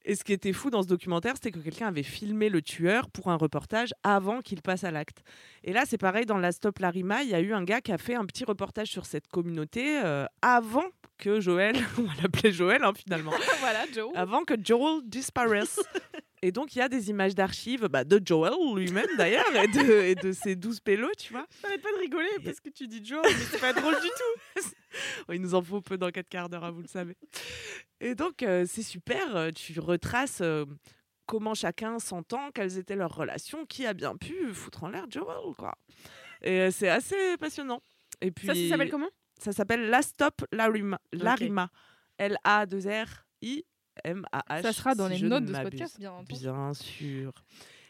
Et 0.03 0.15
ce 0.15 0.23
qui 0.23 0.33
était 0.33 0.53
fou 0.53 0.69
dans 0.69 0.81
ce 0.81 0.87
documentaire, 0.87 1.35
c'était 1.35 1.51
que 1.51 1.59
quelqu'un 1.59 1.87
avait 1.87 2.03
filmé 2.03 2.49
le 2.49 2.61
tueur 2.61 3.09
pour 3.09 3.29
un 3.29 3.35
reportage 3.35 3.93
avant 4.03 4.41
qu'il 4.41 4.61
passe 4.61 4.83
à 4.83 4.91
l'acte. 4.91 5.23
Et 5.63 5.73
là, 5.73 5.83
c'est 5.85 5.97
pareil, 5.97 6.25
dans 6.25 6.37
la 6.37 6.51
Stop 6.51 6.79
Larima, 6.79 7.23
il 7.23 7.29
y 7.29 7.35
a 7.35 7.39
eu 7.39 7.53
un 7.53 7.63
gars 7.63 7.81
qui 7.81 7.91
a 7.91 7.97
fait 7.97 8.15
un 8.15 8.25
petit 8.25 8.43
reportage 8.43 8.87
sur 8.87 9.05
cette 9.05 9.27
communauté 9.27 10.01
euh, 10.03 10.25
avant 10.41 10.85
que 11.17 11.39
Joël, 11.39 11.75
on 11.99 12.03
va 12.03 12.13
l'appeler 12.23 12.51
Joël 12.51 12.83
hein, 12.83 12.93
finalement, 12.95 13.31
voilà, 13.59 13.85
Joe. 13.93 14.11
avant 14.15 14.43
que 14.43 14.55
Joel 14.61 15.01
disparaisse. 15.05 15.79
Et 16.43 16.51
donc, 16.51 16.75
il 16.75 16.79
y 16.79 16.81
a 16.81 16.89
des 16.89 17.11
images 17.11 17.35
d'archives 17.35 17.87
bah, 17.87 18.03
de 18.03 18.19
Joel 18.25 18.53
lui-même 18.75 19.05
d'ailleurs 19.15 19.45
et 19.55 19.67
de, 19.67 20.01
et 20.01 20.15
de 20.15 20.31
ses 20.31 20.55
12 20.55 20.79
pélos, 20.79 21.11
tu 21.15 21.33
vois. 21.33 21.45
Arrête 21.63 21.83
pas 21.83 21.91
de 21.91 21.99
rigoler 21.99 22.29
parce 22.43 22.59
que 22.59 22.69
tu 22.69 22.87
dis 22.87 23.05
Joe, 23.05 23.21
mais 23.23 23.45
c'est 23.51 23.61
pas 23.61 23.73
drôle 23.73 23.93
du 24.01 24.07
tout. 24.07 24.61
Il 25.31 25.41
nous 25.41 25.55
en 25.55 25.61
faut 25.61 25.81
peu 25.81 25.97
dans 25.97 26.09
4 26.11 26.29
quarts 26.29 26.49
d'heure, 26.49 26.63
hein, 26.63 26.71
vous 26.71 26.81
le 26.81 26.87
savez. 26.87 27.17
Et 27.99 28.15
donc, 28.15 28.43
euh, 28.43 28.65
c'est 28.67 28.83
super. 28.83 29.35
euh, 29.35 29.51
Tu 29.51 29.79
retraces 29.79 30.41
euh, 30.41 30.65
comment 31.25 31.53
chacun 31.53 31.99
s'entend, 31.99 32.51
quelles 32.51 32.77
étaient 32.77 32.95
leurs 32.95 33.15
relations, 33.15 33.65
qui 33.65 33.85
a 33.85 33.93
bien 33.93 34.15
pu 34.15 34.53
foutre 34.53 34.83
en 34.83 34.89
l'air 34.89 35.05
Joel, 35.09 35.53
quoi. 35.57 35.75
Et 36.41 36.61
euh, 36.61 36.71
c'est 36.71 36.89
assez 36.89 37.37
passionnant. 37.37 37.81
Et 38.21 38.31
puis, 38.31 38.47
Ça, 38.47 38.55
ça 38.55 38.69
s'appelle 38.69 38.89
comment? 38.89 39.09
Ça 39.39 39.51
s'appelle 39.51 39.89
La 39.89 40.01
Stop 40.01 40.43
Larima. 40.51 40.99
Larima. 41.13 41.69
L-A-2-R-I-M-A-H. 42.17 44.61
Ça 44.61 44.73
sera 44.73 44.95
dans 44.95 45.09
si 45.09 45.21
les 45.21 45.29
notes 45.29 45.45
de 45.45 45.53
ce 45.53 45.61
podcast, 45.61 45.97
bien 45.99 46.11
entendu. 46.11 46.39
Bien 46.39 46.73
sûr. 46.73 47.33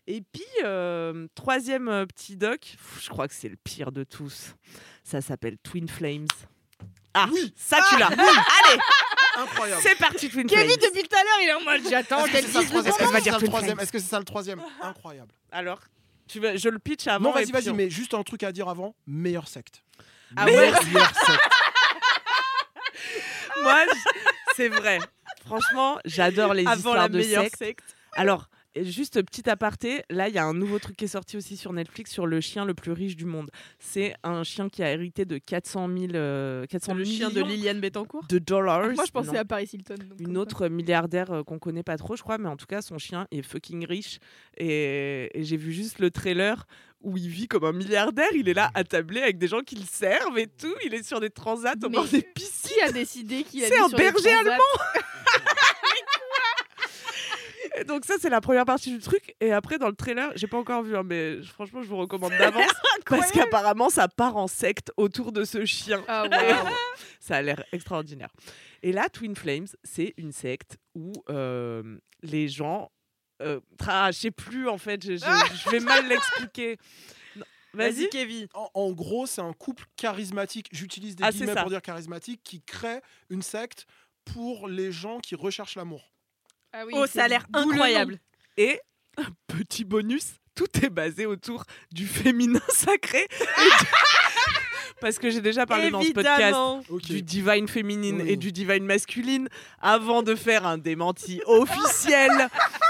Et 0.08 0.22
puis, 0.22 0.44
euh, 0.64 1.28
troisième 1.36 2.06
petit 2.08 2.38
doc, 2.38 2.76
je 3.00 3.10
crois 3.10 3.28
que 3.28 3.34
c'est 3.34 3.50
le 3.50 3.58
pire 3.58 3.92
de 3.92 4.04
tous. 4.04 4.56
Ça 5.04 5.22
s'appelle 5.22 5.58
Twin 5.60 5.88
Flames. 5.88 6.28
Ah, 7.14 7.28
ça 7.56 7.80
tu 7.90 7.98
l'as. 7.98 8.08
Allez, 8.08 8.80
Incroyable. 9.38 9.82
c'est 9.84 9.96
parti 9.96 10.30
Twin 10.30 10.48
Kevin, 10.48 10.66
Flames. 10.66 10.78
depuis 10.90 11.04
tout 11.08 11.16
à 11.16 11.24
l'heure, 11.24 11.40
il 11.42 11.48
est 11.50 11.54
en 11.54 11.62
mode 11.62 11.82
j'attends 11.90 12.26
Est-ce 12.26 12.28
que 12.28 12.32
qu'elle 12.32 12.46
c'est 12.46 12.52
ça 12.52 12.60
le 12.60 12.66
dise 12.66 12.74
le 12.74 12.82
troisième 12.82 13.00
Est-ce 13.00 13.02
que 13.02 13.24
dire 13.24 13.24
c'est 13.24 13.30
ça 13.32 13.32
le 13.32 13.40
Twin 13.40 13.50
troisième 13.52 13.80
Est-ce 13.80 13.92
que 13.92 14.00
c'est 14.00 14.10
ça 14.10 14.20
le 14.20 14.26
troisième 14.26 14.62
Incroyable. 14.82 15.32
Alors, 15.52 15.80
tu 16.28 16.40
veux, 16.40 16.56
je 16.58 16.70
le 16.70 16.80
pitch 16.80 17.08
avant. 17.08 17.26
Non, 17.26 17.32
et 17.32 17.34
vas-y, 17.40 17.44
puis 17.46 17.54
vas-y, 17.54 17.70
on- 17.72 17.76
mais 17.76 17.90
juste 17.90 18.14
un 18.14 18.24
truc 18.24 18.44
à 18.44 18.52
dire 18.52 18.70
avant. 18.70 18.96
Meilleure 19.08 19.48
secte. 19.48 19.84
Ah 20.38 20.46
ouais 20.46 20.56
Meilleure 20.56 20.82
secte. 20.84 21.40
Moi, 23.64 23.76
je- 23.86 24.20
c'est 24.56 24.70
vrai. 24.70 25.00
Franchement, 25.46 26.00
j'adore 26.06 26.54
les 26.54 26.66
Avant 26.66 26.76
histoires 26.78 26.96
la 26.96 27.10
de 27.10 27.18
meilleure 27.18 27.44
sectes. 27.44 27.58
secte. 27.58 27.96
Alors, 28.14 28.48
Et 28.74 28.86
juste 28.86 29.22
petit 29.24 29.50
aparté, 29.50 30.04
là 30.10 30.30
il 30.30 30.34
y 30.36 30.38
a 30.38 30.46
un 30.46 30.54
nouveau 30.54 30.80
truc 30.80 30.96
qui 30.96 31.04
est 31.06 31.10
sorti 31.10 31.36
aussi 31.36 31.58
sur 31.58 31.74
Netflix 31.74 32.10
sur 32.12 32.26
le 32.26 32.40
chien 32.40 32.64
le 32.64 32.74
plus 32.74 32.94
riche 32.94 33.16
du 33.18 33.26
monde. 33.26 33.50
C'est 33.80 34.16
un 34.24 34.44
chien 34.44 34.70
qui 34.70 34.82
a 34.82 34.92
hérité 34.92 35.26
de 35.26 35.38
400 35.38 35.90
000, 35.90 36.14
euh, 36.14 36.66
400 36.68 36.94
Le 36.94 37.04
chien 37.04 37.30
de 37.30 37.42
Liliane 37.42 37.82
Bettencourt 37.82 38.26
de 38.30 38.40
dollars. 38.40 38.90
Moi, 38.94 39.04
je 39.06 39.12
pensais 39.12 39.34
Non. 39.34 39.40
à 39.40 39.46
Paris 39.46 39.70
Hilton. 39.74 39.96
donc 39.96 40.20
une 40.20 40.38
autre 40.38 40.70
milliardaire 40.70 41.32
euh, 41.32 41.44
qu'on 41.44 41.60
connaît 41.60 41.84
pas 41.84 41.98
trop, 41.98 42.16
je 42.16 42.22
crois, 42.24 42.38
mais 42.38 42.48
en 42.48 42.56
tout 42.56 42.66
cas, 42.66 42.82
son 42.82 42.98
chien 42.98 43.28
est 43.32 43.42
fucking 43.42 43.86
riche. 43.86 44.20
Et, 44.58 45.30
et 45.38 45.44
j'ai 45.44 45.58
vu 45.58 45.74
juste 45.74 46.00
le 46.00 46.10
trailer 46.10 46.66
où 47.02 47.18
il 47.18 47.28
vit 47.28 47.48
comme 47.48 47.66
un 47.66 47.74
milliardaire. 47.74 48.30
Il 48.36 48.48
est 48.48 48.54
là 48.54 48.72
attablé 48.74 49.22
avec 49.22 49.38
des 49.38 49.48
gens 49.48 49.62
qui 49.62 49.76
le 49.76 49.86
servent 49.90 50.38
et 50.38 50.48
tout. 50.48 50.74
Il 50.86 50.94
est 50.94 51.04
sur 51.04 51.20
des 51.20 51.30
transats 51.30 51.74
au 51.84 51.90
Mais 51.90 51.96
bord 51.96 52.06
des 52.08 52.22
piscines. 52.22 52.72
Qui 52.76 52.82
a 52.82 52.92
décidé 52.92 53.44
qu'il 53.44 53.62
C'est 53.64 53.78
un 53.80 53.90
berger 53.90 54.30
transats 54.30 54.58
Et 57.80 57.84
donc 57.86 58.04
ça, 58.06 58.16
c'est 58.20 58.30
la 58.30 58.42
première 58.42 58.66
partie 58.66 58.92
du 58.92 59.00
truc. 59.00 59.34
Et 59.40 59.52
après, 59.54 59.78
dans 59.80 59.88
le 59.88 59.96
trailer, 59.96 60.32
j'ai 60.36 60.48
pas 60.48 60.58
encore 60.58 60.84
vu, 60.84 60.96
hein, 60.98 61.04
mais 61.06 61.42
franchement, 61.44 61.82
je 61.82 61.88
vous 61.88 61.98
recommande 61.98 62.32
d'avance 62.38 62.70
parce 63.06 63.32
qu'apparemment, 63.32 63.90
ça 63.90 64.08
part 64.10 64.36
en 64.38 64.48
secte 64.48 64.92
autour 64.98 65.32
de 65.32 65.44
ce 65.46 65.64
chien. 65.66 66.04
Ah 66.08 66.24
ouais. 66.32 66.54
Ça 67.20 67.38
a 67.38 67.42
l'air 67.42 67.64
extraordinaire. 67.72 68.30
Et 68.84 68.92
là, 68.92 69.08
Twin 69.10 69.36
Flames, 69.36 69.68
c'est 69.84 70.14
une 70.18 70.32
secte 70.32 70.78
où 70.96 71.14
euh, 71.30 71.98
les 72.24 72.48
gens... 72.50 72.92
Euh, 73.42 73.60
tra- 73.78 74.12
je 74.14 74.20
sais 74.20 74.32
plus, 74.32 74.68
en 74.70 74.78
fait, 74.78 75.04
je, 75.04 75.14
je- 75.18 75.56
je 75.66 75.70
vais 75.70 75.80
mal 75.80 76.08
l'expliquer. 76.08 76.78
Vas-y. 77.74 78.10
Kevin. 78.10 78.48
En, 78.54 78.70
en 78.74 78.92
gros, 78.92 79.26
c'est 79.26 79.42
un 79.42 79.54
couple 79.54 79.86
charismatique, 79.96 80.68
j'utilise 80.74 81.16
des 81.16 81.24
Ah, 81.24 81.32
guillemets 81.32 81.56
pour 81.56 81.70
dire 81.70 81.82
charismatique, 81.82 82.42
qui 82.44 82.62
crée 82.62 83.00
une 83.30 83.42
secte 83.42 83.86
pour 84.26 84.68
les 84.68 84.92
gens 84.92 85.20
qui 85.20 85.36
recherchent 85.36 85.76
l'amour. 85.76 86.11
Ah 86.74 86.84
oui, 86.86 86.94
Oh, 86.96 87.06
ça 87.08 87.26
a 87.26 87.28
l'air 87.28 87.46
incroyable. 87.54 88.20
Et, 88.58 88.80
petit 89.48 89.84
bonus, 89.84 90.36
tout 90.56 90.68
est 90.84 90.90
basé 90.90 91.26
autour 91.26 91.66
du 91.92 92.08
féminin 92.08 92.62
sacré. 92.70 93.28
du- 93.30 93.86
Parce 95.00 95.18
que 95.18 95.30
j'ai 95.32 95.42
déjà 95.42 95.66
parlé 95.66 95.90
dans 95.90 96.02
ce 96.02 96.12
podcast 96.12 96.56
du 97.10 97.22
divine 97.24 97.68
féminine 97.68 98.22
Oui. 98.22 98.30
et 98.32 98.36
du 98.38 98.52
divine 98.52 98.86
masculine 98.86 99.50
avant 99.82 100.22
de 100.22 100.36
faire 100.36 100.66
un 100.68 100.78
démenti 100.78 101.42
officiel 101.48 102.32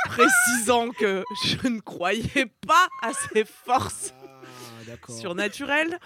précisant 0.05 0.89
que 0.91 1.23
je 1.45 1.67
ne 1.69 1.79
croyais 1.79 2.47
pas 2.67 2.87
à 3.01 3.11
ces 3.13 3.45
forces 3.45 4.13
Ah, 4.23 5.11
surnaturelles. 5.11 5.97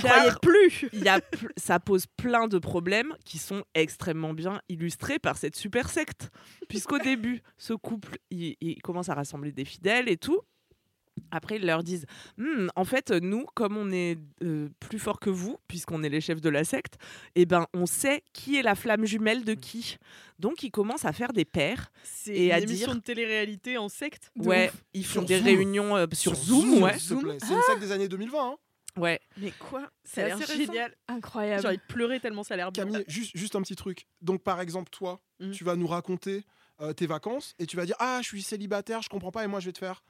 Tu 0.00 0.06
ne 0.06 0.10
croyais 0.10 0.30
plus. 0.42 0.88
il 0.92 1.04
y 1.04 1.08
a 1.08 1.20
pl- 1.20 1.52
ça 1.56 1.78
pose 1.80 2.06
plein 2.16 2.48
de 2.48 2.58
problèmes 2.58 3.14
qui 3.24 3.38
sont 3.38 3.62
extrêmement 3.74 4.32
bien 4.34 4.60
illustrés 4.68 5.18
par 5.18 5.36
cette 5.36 5.56
super 5.56 5.88
secte. 5.90 6.30
Puisqu'au 6.68 6.98
début, 6.98 7.42
ce 7.58 7.72
couple, 7.74 8.18
il, 8.30 8.56
il 8.60 8.80
commence 8.82 9.08
à 9.08 9.14
rassembler 9.14 9.52
des 9.52 9.64
fidèles 9.64 10.08
et 10.08 10.16
tout. 10.16 10.40
Après, 11.30 11.56
ils 11.56 11.66
leur 11.66 11.82
disent 11.82 12.06
Hmm, 12.38 12.68
En 12.74 12.84
fait, 12.86 13.10
nous, 13.10 13.44
comme 13.54 13.76
on 13.76 13.90
est 13.90 14.18
euh, 14.42 14.68
plus 14.80 14.98
fort 14.98 15.20
que 15.20 15.28
vous, 15.28 15.58
puisqu'on 15.68 16.02
est 16.02 16.08
les 16.08 16.22
chefs 16.22 16.40
de 16.40 16.48
la 16.48 16.64
secte, 16.64 16.94
eh 17.34 17.44
ben, 17.44 17.66
on 17.74 17.84
sait 17.84 18.22
qui 18.32 18.56
est 18.56 18.62
la 18.62 18.74
flamme 18.74 19.04
jumelle 19.04 19.44
de 19.44 19.52
qui. 19.52 19.98
Donc, 20.38 20.62
ils 20.62 20.70
commencent 20.70 21.04
à 21.04 21.12
faire 21.12 21.34
des 21.34 21.44
paires. 21.44 21.92
C'est 22.02 22.34
Et 22.34 22.46
une 22.46 22.52
à 22.52 22.58
émission 22.60 22.86
dire- 22.88 22.94
de 22.96 23.00
télé-réalité 23.00 23.76
en 23.76 23.90
secte? 23.90 24.30
Ouais, 24.36 24.68
ouf. 24.72 24.84
ils 24.94 25.04
font 25.04 25.12
Sur 25.20 25.24
des 25.26 25.36
Zoom? 25.38 25.44
réunions 25.44 25.96
euh, 25.96 26.06
sur, 26.12 26.34
Zoom. 26.34 26.82
ouais. 26.82 26.98
C'est 26.98 27.12
une 27.14 27.62
secte 27.66 27.80
des 27.80 27.92
années 27.92 28.08
2020. 28.08 28.38
hein. 28.52 28.56
Ouais. 28.98 29.20
Mais 29.38 29.50
quoi? 29.52 29.90
C'est 30.04 30.28
Ça 30.28 30.34
a 30.34 30.38
l'air 30.38 30.46
génial. 30.46 30.94
J'ai 31.08 31.14
Incroyable. 31.14 31.66
envie 31.66 31.76
de 31.76 31.82
pleurer 31.88 32.20
tellement 32.20 32.42
ça 32.42 32.54
a 32.54 32.56
l'air 32.56 32.72
bien. 32.72 32.84
Camille, 32.84 33.04
juste, 33.08 33.36
juste 33.36 33.56
un 33.56 33.62
petit 33.62 33.76
truc. 33.76 34.06
Donc, 34.20 34.42
par 34.42 34.60
exemple, 34.60 34.90
toi, 34.90 35.20
Mm. 35.40 35.50
tu 35.50 35.64
vas 35.64 35.76
nous 35.76 35.86
raconter 35.88 36.44
euh, 36.80 36.92
tes 36.92 37.06
vacances 37.06 37.54
et 37.58 37.66
tu 37.66 37.76
vas 37.76 37.84
dire 37.86 37.96
Ah, 37.98 38.18
je 38.22 38.28
suis 38.28 38.42
célibataire, 38.42 39.02
je 39.02 39.08
comprends 39.08 39.30
pas, 39.32 39.44
et 39.44 39.46
moi, 39.46 39.60
je 39.60 39.66
vais 39.66 39.72
te 39.72 39.78
faire. 39.78 40.02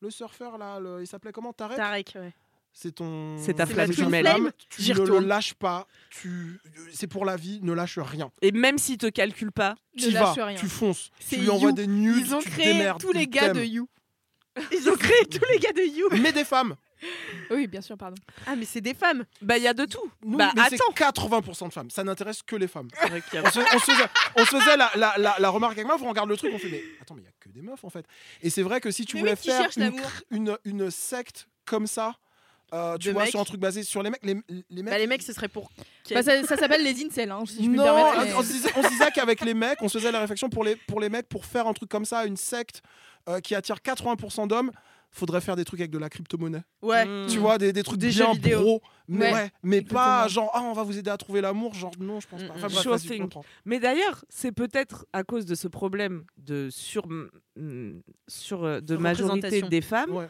Le 0.00 0.10
surfeur, 0.10 0.58
là, 0.58 0.80
le- 0.80 1.00
il 1.02 1.06
s'appelait 1.06 1.32
comment? 1.32 1.52
Tarek? 1.52 1.76
Tarek, 1.76 2.12
ouais. 2.16 2.32
C'est 2.72 2.92
ton. 2.92 3.36
C'est 3.38 3.54
ta 3.54 3.66
flamme 3.66 3.92
jumelle. 3.92 4.28
Tu 4.68 4.92
ne 4.92 5.04
le 5.04 5.18
lâches 5.18 5.54
pas. 5.54 5.88
Tu... 6.10 6.60
C'est 6.92 7.08
pour 7.08 7.24
la 7.24 7.34
vie, 7.36 7.58
ne 7.62 7.72
lâche 7.72 7.98
rien. 7.98 8.30
Et 8.42 8.52
même 8.52 8.78
s'ils 8.78 8.96
te 8.96 9.08
calculent 9.08 9.50
pas, 9.50 9.74
Ne 9.96 10.02
Tu 10.02 10.10
vas, 10.10 10.32
rien. 10.32 10.54
tu 10.56 10.68
fonces. 10.68 11.10
Tu 11.28 11.36
lui 11.36 11.50
envoies 11.50 11.70
You. 11.70 11.74
des 11.74 11.86
nudes, 11.88 12.26
Ils 12.26 12.34
ont 12.34 12.38
tu 12.38 12.48
créé 12.48 12.72
démerdes, 12.74 13.00
tous 13.00 13.12
les 13.12 13.26
gars 13.26 13.52
de. 13.52 13.62
You. 13.64 13.88
Ils 14.72 14.88
ont 14.88 14.96
créé 14.96 15.26
tous 15.26 15.44
les 15.52 15.58
gars 15.58 15.72
de 15.72 15.82
You. 15.82 16.08
Mais 16.22 16.30
des 16.32 16.44
femmes. 16.44 16.76
Oui, 17.50 17.66
bien 17.66 17.80
sûr, 17.80 17.96
pardon. 17.96 18.16
Ah, 18.46 18.54
mais 18.56 18.64
c'est 18.64 18.80
des 18.80 18.94
femmes. 18.94 19.24
bah 19.42 19.56
il 19.58 19.62
y 19.64 19.68
a 19.68 19.74
de 19.74 19.84
tout. 19.84 20.10
Nous, 20.24 20.36
bah 20.38 20.52
mais 20.54 20.62
attends. 20.62 20.92
80% 21.40 21.68
de 21.68 21.72
femmes. 21.72 21.90
Ça 21.90 22.04
n'intéresse 22.04 22.42
que 22.42 22.56
les 22.56 22.68
femmes. 22.68 22.88
Vrai 23.08 23.22
a- 23.38 23.42
On 23.44 23.50
se, 23.50 23.58
on 23.60 23.78
se 23.78 23.84
faisait, 23.92 24.04
on 24.36 24.44
se 24.44 24.56
faisait 24.58 24.76
la, 24.76 24.90
la- 24.94 25.14
la- 25.18 25.36
la 25.38 25.48
remarque 25.50 25.72
avec 25.74 25.86
moi, 25.86 25.96
on 26.00 26.08
regarde 26.08 26.28
le 26.28 26.36
truc, 26.36 26.52
on 26.54 26.58
fait 26.58 26.68
mais 26.70 26.82
attends, 27.00 27.14
mais 27.14 27.22
il 27.22 27.24
y 27.24 27.28
a 27.28 27.32
que 27.40 27.48
des 27.48 27.62
meufs 27.62 27.82
en 27.84 27.90
fait. 27.90 28.04
Et 28.42 28.50
c'est 28.50 28.62
vrai 28.62 28.80
que 28.80 28.90
si 28.90 29.04
tu 29.04 29.16
Mais 29.16 29.20
voulais 29.20 29.32
oui, 29.32 29.50
faire 29.50 29.68
une, 30.64 30.90
secte 30.90 31.48
comme 31.64 31.86
ça, 31.86 32.16
euh, 32.72 32.96
tu 32.98 33.08
De 33.08 33.12
vois, 33.12 33.22
mecs. 33.22 33.30
sur 33.30 33.40
un 33.40 33.44
truc 33.44 33.60
basé 33.60 33.82
sur 33.82 34.02
les 34.02 34.10
mecs, 34.10 34.22
les, 34.22 34.36
les 34.70 34.82
mecs. 34.82 34.92
Bah, 34.92 34.98
les 34.98 35.06
mecs, 35.08 35.22
ce 35.22 35.32
serait 35.32 35.48
pour. 35.48 35.70
Bah, 36.10 36.22
ça 36.22 36.42
ça 36.44 36.56
s'appelle 36.56 36.84
les 36.84 37.04
incels, 37.04 37.30
hein, 37.32 37.42
si 37.46 37.54
je 37.54 37.58
puis 37.60 37.68
me 37.68 37.76
non, 37.76 37.84
mais- 38.22 38.32
on, 38.34 38.42
se 38.42 38.88
disait, 38.88 39.10
qu'avec 39.12 39.40
les 39.40 39.54
mecs, 39.54 39.82
on 39.82 39.88
se 39.88 39.98
faisait 39.98 40.12
la 40.12 40.20
réflexion 40.20 40.48
pour 40.48 40.62
les, 40.64 40.76
pour 40.76 41.00
les 41.00 41.08
mecs, 41.08 41.28
pour 41.28 41.44
faire 41.46 41.66
un 41.66 41.72
truc 41.72 41.88
comme 41.88 42.04
ça, 42.04 42.26
une 42.26 42.36
secte 42.36 42.82
euh, 43.28 43.40
qui 43.40 43.54
attire 43.56 43.76
80% 43.84 44.46
d'hommes, 44.48 44.70
faudrait 45.10 45.40
faire 45.40 45.56
des 45.56 45.64
trucs 45.64 45.80
avec 45.80 45.90
de 45.90 45.98
la 45.98 46.08
crypto-monnaie. 46.08 46.62
Ouais. 46.82 47.04
Mm. 47.04 47.26
Tu 47.28 47.38
vois, 47.38 47.58
des, 47.58 47.72
des 47.72 47.82
trucs 47.82 47.98
Des 47.98 48.10
bien 48.10 48.32
bro, 48.60 48.80
mais, 49.08 49.32
Ouais, 49.32 49.50
mais 49.62 49.82
pas 49.82 50.28
genre, 50.28 50.50
ah, 50.54 50.62
on 50.62 50.72
va 50.72 50.82
vous 50.82 50.96
aider 50.96 51.10
à 51.10 51.16
trouver 51.16 51.40
l'amour, 51.40 51.74
genre, 51.74 51.92
non, 51.98 52.20
je 52.20 52.28
pense 52.28 52.42
pas. 52.44 52.54
Enfin, 52.54 52.68
bref, 52.68 52.80
Sure 52.80 53.00
thing. 53.00 53.28
Mais 53.64 53.80
d'ailleurs, 53.80 54.24
c'est 54.28 54.52
peut-être 54.52 55.06
à 55.12 55.24
cause 55.24 55.46
de 55.46 55.54
ce 55.54 55.68
problème 55.68 56.24
de 56.36 56.68
sur, 56.70 57.08
mm, 57.08 58.00
sur 58.28 58.64
euh, 58.64 58.80
de 58.80 58.96
majorité 58.96 59.62
des 59.62 59.80
femmes 59.80 60.10
Ouais. 60.10 60.28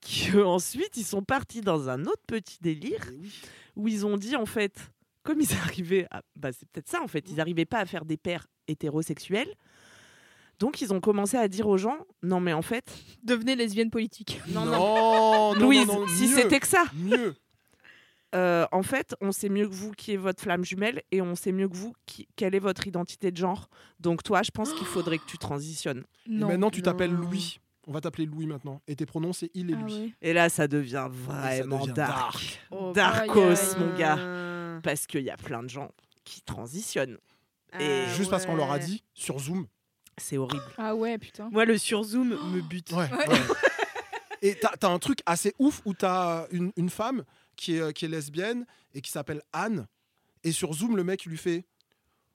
qu'ensuite 0.00 0.90
ils 0.96 1.04
sont 1.04 1.22
partis 1.22 1.60
dans 1.60 1.88
un 1.88 2.04
autre 2.04 2.22
petit 2.26 2.58
délire 2.60 3.04
oui. 3.20 3.32
où 3.76 3.88
ils 3.88 4.06
ont 4.06 4.16
dit 4.16 4.36
en 4.36 4.46
fait, 4.46 4.90
comme 5.22 5.40
ils 5.40 5.48
arrivaient, 5.64 6.06
à, 6.10 6.22
bah 6.34 6.50
c'est 6.52 6.68
peut-être 6.68 6.88
ça 6.88 7.00
en 7.02 7.08
fait, 7.08 7.24
ils 7.28 7.36
n'arrivaient 7.36 7.64
pas 7.64 7.78
à 7.78 7.86
faire 7.86 8.04
des 8.04 8.16
pères 8.16 8.46
hétérosexuels. 8.68 9.54
Donc 10.58 10.80
ils 10.80 10.92
ont 10.94 11.00
commencé 11.00 11.36
à 11.36 11.48
dire 11.48 11.66
aux 11.68 11.76
gens, 11.78 11.98
non 12.22 12.40
mais 12.40 12.52
en 12.52 12.62
fait, 12.62 12.84
Devenez 13.22 13.56
lesbienne 13.56 13.90
politique. 13.90 14.40
non, 14.48 14.64
non, 14.64 14.72
non, 14.72 15.54
non, 15.54 15.60
Louise, 15.66 15.86
non, 15.86 16.00
non, 16.00 16.08
si 16.08 16.28
c'était 16.28 16.60
que 16.60 16.66
ça, 16.66 16.84
mieux. 16.94 17.34
euh, 18.34 18.66
en 18.72 18.82
fait, 18.82 19.14
on 19.20 19.32
sait 19.32 19.48
mieux 19.48 19.68
que 19.68 19.74
vous 19.74 19.92
qui 19.92 20.12
est 20.12 20.16
votre 20.16 20.42
flamme 20.42 20.64
jumelle 20.64 21.02
et 21.12 21.20
on 21.22 21.34
sait 21.34 21.52
mieux 21.52 21.68
que 21.68 21.76
vous 21.76 21.94
qui, 22.06 22.26
quelle 22.36 22.54
est 22.54 22.58
votre 22.60 22.86
identité 22.86 23.30
de 23.30 23.36
genre. 23.36 23.68
Donc 24.00 24.22
toi, 24.22 24.42
je 24.42 24.50
pense 24.50 24.72
qu'il 24.72 24.86
faudrait 24.86 25.18
que 25.18 25.26
tu 25.26 25.38
transitionnes. 25.38 26.04
Et 26.26 26.30
Non. 26.30 26.48
maintenant, 26.48 26.70
tu 26.70 26.82
t'appelles. 26.82 27.12
Louis. 27.12 27.60
On 27.88 27.92
va 27.92 28.00
t'appeler 28.00 28.26
Louis 28.26 28.46
maintenant. 28.46 28.80
Et 28.88 28.96
tes 28.96 29.06
pronoms, 29.06 29.32
c'est 29.32 29.50
il 29.54 29.70
et 29.70 29.74
Ah 29.78 29.84
lui. 29.84 29.94
ouais. 29.94 30.12
Et 30.20 30.32
là, 30.32 30.48
ça 30.48 30.66
devient 30.66 30.90
ça 30.92 31.08
vraiment 31.08 31.78
devient 31.82 31.92
dark. 31.92 32.60
Oh, 32.72 32.92
Darkos, 32.92 33.40
aïe, 33.40 33.56
aïe. 33.56 33.74
mon 33.78 33.96
gars. 33.96 34.80
Parce 34.82 35.06
qu'il 35.06 35.22
y 35.22 35.30
a 35.30 35.36
plein 35.36 35.62
de 35.62 35.68
gens 35.68 35.90
qui 36.24 36.42
transitionnent. 36.42 37.18
ah 37.72 37.80
Et 37.80 38.06
Juste 38.16 38.30
parce 38.30 38.44
qu'on 38.44 38.56
leur 38.56 38.72
a 38.72 38.78
dit 38.80 39.04
sur 39.14 39.38
Zoom. 39.38 39.66
C'est 40.18 40.38
horrible. 40.38 40.64
Ah 40.78 40.94
ouais, 40.94 41.18
putain. 41.18 41.48
Moi, 41.50 41.64
le 41.64 41.76
surzoom 41.78 42.28
me 42.52 42.60
bute. 42.62 42.90
Ouais. 42.92 43.10
ouais. 43.12 43.38
Et 44.42 44.54
t'as 44.54 44.72
as 44.82 44.90
un 44.90 44.98
truc 44.98 45.20
assez 45.26 45.54
ouf 45.58 45.80
où 45.84 45.94
t'as 45.94 46.46
une, 46.50 46.72
une 46.76 46.90
femme 46.90 47.24
qui 47.56 47.76
est, 47.76 47.92
qui 47.94 48.04
est 48.04 48.08
lesbienne 48.08 48.66
et 48.94 49.00
qui 49.00 49.10
s'appelle 49.10 49.42
Anne. 49.52 49.86
Et 50.44 50.52
sur 50.52 50.72
Zoom, 50.74 50.96
le 50.96 51.04
mec, 51.04 51.24
il 51.24 51.30
lui 51.30 51.38
fait 51.38 51.64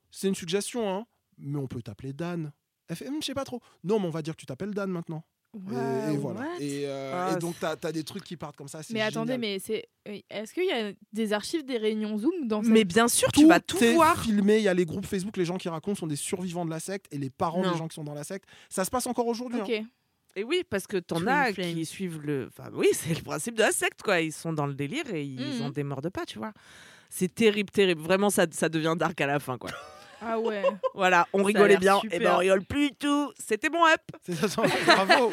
C'est 0.10 0.28
une 0.28 0.36
suggestion, 0.36 0.94
hein, 0.94 1.06
mais 1.38 1.58
on 1.60 1.68
peut 1.68 1.82
t'appeler 1.82 2.12
Dan. 2.14 2.52
Elle 2.88 2.96
fait 2.96 3.08
Hum, 3.08 3.22
Je 3.22 3.28
sais 3.28 3.34
pas 3.34 3.46
trop. 3.46 3.62
Non, 3.84 4.00
mais 4.00 4.08
on 4.08 4.12
va 4.12 4.22
dire 4.22 4.36
que 4.36 4.40
tu 4.40 4.46
t'appelles 4.46 4.74
Dan 4.74 4.90
maintenant. 4.92 5.24
Et- 5.54 6.18
voilà. 6.18 6.48
Et, 6.60 6.84
euh, 6.86 7.12
Ah, 7.14 7.34
et 7.36 7.40
donc, 7.40 7.56
t'as 7.60 7.76
as 7.84 7.92
des 7.92 8.04
trucs 8.04 8.24
qui 8.24 8.38
partent 8.38 8.56
comme 8.56 8.70
ça. 8.70 8.80
Mais 8.92 9.02
attendez, 9.02 9.34
génial. 9.34 9.40
mais 9.40 9.60
c'est. 9.60 9.86
Est-ce 10.30 10.54
qu'il 10.54 10.66
y 10.66 10.72
a 10.72 10.92
des 11.12 11.34
archives 11.34 11.66
des 11.66 11.78
réunions 11.78 12.18
Zoom 12.18 12.48
dans 12.48 12.64
cette- 12.64 12.72
Mais 12.72 12.86
bien 12.86 13.08
sûr, 13.10 13.30
tu 13.34 13.46
vas 13.48 13.60
tout 13.60 13.84
est 13.84 13.94
voir. 13.94 14.22
filmé. 14.24 14.58
Il 14.58 14.64
y 14.64 14.68
a 14.70 14.74
les 14.74 14.86
groupes 14.86 15.06
Facebook, 15.06 15.36
les 15.38 15.44
gens 15.46 15.58
qui 15.58 15.68
racontent 15.70 16.00
sont 16.00 16.08
des 16.08 16.16
survivants 16.16 16.64
de 16.66 16.70
la 16.70 16.80
secte 16.80 17.08
et 17.14 17.18
les 17.18 17.30
parents 17.30 17.64
Non. 17.64 17.72
des 17.74 17.78
gens 17.78 17.88
qui 17.90 17.96
sont 17.96 18.04
dans 18.06 18.14
la 18.14 18.24
secte. 18.24 18.46
Ça 18.70 18.86
se 18.86 18.90
passe 18.90 19.08
encore 19.08 19.28
aujourd'hui. 19.28 19.60
hein. 19.60 19.84
Et 20.38 20.46
oui, 20.46 20.64
parce 20.70 20.88
que 20.88 20.96
t'en 20.96 21.28
as 21.28 21.52
qui 21.52 21.86
suivent 21.86 22.22
le. 22.22 22.48
Enfin, 22.48 22.70
oui, 22.74 22.88
c'est 22.94 23.14
le 23.14 23.22
principe 23.22 23.56
de 23.56 23.62
la 23.64 23.74
secte, 23.74 24.02
quoi. 24.02 24.22
Ils 24.22 24.32
sont 24.32 24.54
dans 24.54 24.66
le 24.66 24.74
délire 24.74 25.14
et 25.14 25.24
ils 25.26 25.58
Mhm. 25.60 25.66
ont 25.66 25.70
des 25.70 25.84
morts 25.84 26.02
de 26.02 26.08
pas, 26.08 26.26
tu 26.26 26.38
vois. 26.40 26.54
C'est 27.10 27.34
terrible, 27.36 27.70
terrible. 27.70 28.00
Vraiment, 28.02 28.30
ça, 28.30 28.46
ça 28.52 28.70
devient 28.70 28.96
dark 28.98 29.20
à 29.20 29.28
la 29.28 29.40
fin, 29.40 29.58
quoi. 29.58 29.72
Ah 30.22 30.40
ouais. 30.40 30.64
voilà, 30.94 31.28
on 31.34 31.40
Ça 31.40 31.46
rigolait 31.46 31.78
bien. 31.78 32.00
super. 32.00 32.22
Et 32.22 32.24
ben, 32.24 32.34
on 32.36 32.38
rigole 32.38 32.64
plus 32.64 32.90
du 32.92 32.96
tout. 32.96 33.34
C'était 33.40 33.70
mon 33.70 33.86
up. 33.88 34.02
C'est 34.24 34.36
ça, 34.36 34.62
bravo. 34.86 35.32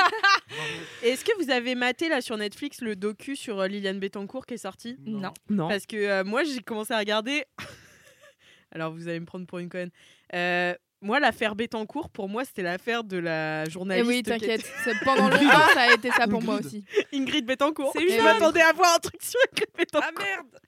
Et 1.03 1.11
Est-ce 1.11 1.25
que 1.25 1.43
vous 1.43 1.51
avez 1.51 1.75
maté 1.75 2.09
là 2.09 2.21
sur 2.21 2.37
Netflix 2.37 2.81
le 2.81 2.97
docu 2.97 3.37
sur 3.37 3.61
euh, 3.61 3.67
Liliane 3.69 4.01
Bettencourt 4.01 4.47
qui 4.47 4.55
est 4.55 4.59
sorti? 4.59 4.97
Non. 5.05 5.33
Non. 5.51 5.69
Parce 5.69 5.87
que 5.87 5.97
euh, 5.97 6.25
moi, 6.25 6.43
j'ai 6.45 6.61
commencé 6.61 6.95
à 6.95 6.99
regarder. 6.99 7.45
Alors, 8.73 8.93
vous 8.93 9.09
allez 9.09 9.21
me 9.21 9.27
prendre 9.27 9.47
pour 9.47 9.59
une 9.59 9.69
conne. 9.69 9.91
Euh, 10.35 10.75
moi, 11.01 11.21
l'affaire 11.21 11.55
Bettencourt, 11.55 12.11
pour 12.11 12.29
moi, 12.29 12.45
c'était 12.45 12.63
l'affaire 12.63 13.05
de 13.05 13.17
la 13.19 13.65
Eh 13.67 13.71
journaliste. 13.71 14.07
oui, 14.09 14.17
qui 14.19 14.23
t'inquiète. 14.25 14.71
Pendant 15.05 15.29
longtemps, 15.29 15.69
ça 15.75 15.83
a 15.83 15.95
été 15.95 16.11
ça 16.11 16.27
pour 16.27 16.43
moi 16.43 16.57
Ingrid. 16.57 16.67
aussi. 16.67 16.85
Ingrid 17.13 17.47
Bettencourt. 17.47 17.93
C'est 17.97 18.09
Je 18.09 18.23
m'attendais 18.23 18.61
à 18.63 18.73
voir 18.73 18.95
un 18.97 18.99
truc 18.99 19.23
sur 19.23 19.39
Ingrid 19.53 19.69
Bettencourt. 19.77 20.11
Ah 20.19 20.23
merde 20.23 20.61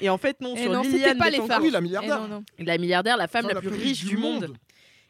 Et 0.00 0.08
en 0.08 0.18
fait, 0.18 0.40
non, 0.40 0.54
Et 0.56 0.62
sur 0.62 0.72
non, 0.72 0.82
c'était 0.84 0.96
Liliane 0.96 1.18
pas 1.18 1.30
les 1.30 1.38
oui, 1.40 1.70
la 1.70 1.78
Eh 1.78 1.82
milliardaire. 1.82 2.20
non, 2.20 2.28
non. 2.28 2.44
la 2.58 2.78
milliardaire, 2.78 3.16
la 3.16 3.28
femme 3.28 3.46
la, 3.46 3.60
plus 3.60 3.68
riche, 3.68 4.04
du 4.04 4.16
monde. 4.16 4.56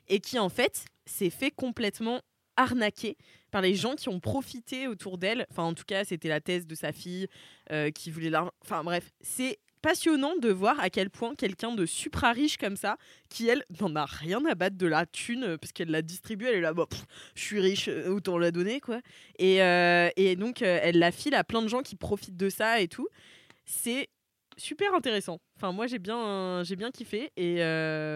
Et 0.08 0.20
qui, 0.20 0.38
en 0.38 0.48
fait, 0.48 0.84
s'est 1.06 1.30
fait 1.30 1.50
complètement 1.50 2.20
arnaquée 2.56 3.16
par 3.50 3.62
les 3.62 3.74
gens 3.74 3.94
qui 3.94 4.08
ont 4.08 4.20
profité 4.20 4.88
autour 4.88 5.18
d'elle. 5.18 5.46
Enfin, 5.50 5.62
en 5.62 5.74
tout 5.74 5.84
cas, 5.86 6.04
c'était 6.04 6.28
la 6.28 6.40
thèse 6.40 6.66
de 6.66 6.74
sa 6.74 6.92
fille 6.92 7.26
euh, 7.70 7.90
qui 7.90 8.10
voulait 8.10 8.30
l'argent. 8.30 8.50
Enfin, 8.64 8.82
bref, 8.84 9.10
c'est 9.20 9.58
passionnant 9.80 10.36
de 10.36 10.50
voir 10.50 10.78
à 10.80 10.90
quel 10.90 11.10
point 11.10 11.34
quelqu'un 11.34 11.74
de 11.74 11.86
supra 11.86 12.32
riche 12.32 12.56
comme 12.56 12.76
ça, 12.76 12.96
qui 13.28 13.48
elle 13.48 13.64
n'en 13.80 13.94
a 13.96 14.04
rien 14.04 14.44
à 14.46 14.54
battre 14.54 14.76
de 14.76 14.86
la 14.86 15.06
thune 15.06 15.44
euh, 15.44 15.58
parce 15.58 15.72
qu'elle 15.72 15.90
la 15.90 16.02
distribue, 16.02 16.46
elle 16.46 16.56
est 16.56 16.60
là, 16.60 16.74
bon, 16.74 16.86
je 17.34 17.42
suis 17.42 17.60
riche, 17.60 17.88
euh, 17.88 18.08
autant 18.08 18.38
la 18.38 18.50
donner 18.50 18.80
quoi. 18.80 19.00
Et, 19.38 19.62
euh, 19.62 20.10
donc 20.36 20.62
elle 20.62 20.98
la 20.98 21.10
file 21.10 21.34
à 21.34 21.44
plein 21.44 21.62
de 21.62 21.68
gens 21.68 21.82
qui 21.82 21.96
profitent 21.96 22.36
de 22.36 22.50
ça 22.50 22.80
et 22.80 22.88
tout. 22.88 23.08
C'est 23.64 24.08
super 24.56 24.94
intéressant. 24.94 25.40
Enfin 25.56 25.72
moi 25.72 25.86
j'ai 25.86 25.98
bien 25.98 26.62
j'ai 26.64 26.76
bien 26.76 26.90
kiffé 26.90 27.30
et 27.36 27.56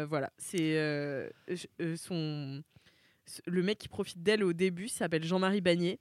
voilà 0.06 0.30
c'est 0.38 0.74
le 3.46 3.62
mec 3.62 3.78
qui 3.78 3.88
profite 3.88 4.22
d'elle 4.22 4.44
au 4.44 4.52
début 4.52 4.88
s'appelle 4.88 5.24
Jean-Marie 5.24 5.60
Bagné 5.60 5.98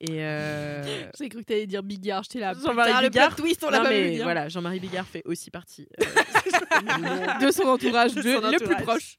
et 0.00 0.24
euh, 0.24 0.82
J'ai 1.18 1.28
cru 1.28 1.40
que 1.40 1.44
t'allais 1.46 1.66
dire 1.66 1.82
Bigard, 1.82 2.22
j'étais 2.22 2.40
là. 2.40 2.54
Jean-Marie 2.54 3.08
Bigard. 3.10 3.36
twist, 3.36 3.62
on 3.64 3.70
l'a 3.70 3.80
pas 3.80 3.90
vu 3.90 4.18
voilà 4.22 4.48
Jean-Marie 4.48 4.80
Bigard 4.80 5.06
fait 5.06 5.22
aussi 5.26 5.50
partie 5.50 5.88
euh, 6.00 6.04
De 7.46 7.50
son 7.50 7.64
entourage, 7.64 8.14
de 8.14 8.22
de- 8.22 8.32
son 8.40 8.50
le 8.50 8.58
plus 8.58 8.82
proche. 8.82 9.16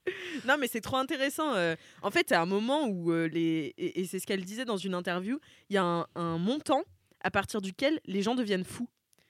Non, 0.48 0.56
mais 0.60 0.68
c'est 0.68 0.82
trop 0.82 0.98
intéressant. 0.98 1.54
euh. 1.54 1.76
En 2.02 2.12
fait, 2.12 2.32
à 2.32 2.42
un 2.42 2.46
moment 2.46 2.88
où 2.88 3.12
euh, 3.12 3.28
les 3.28 3.74
et, 3.78 4.02
et 4.02 4.06
c'est 4.06 4.20
ce 4.20 4.26
qu'elle 4.26 4.44
disait 4.44 4.66
dans 4.66 4.78
une 4.78 4.94
interview, 4.96 5.40
il 5.70 5.76
y 5.76 5.78
a 5.78 5.84
un, 5.84 6.08
un 6.16 6.38
montant 6.38 6.84
à 7.24 7.30
partir 7.32 7.62
duquel 7.62 8.00
les 8.06 8.22
gens 8.22 8.36
deviennent 8.36 8.66
fous. 8.66 8.88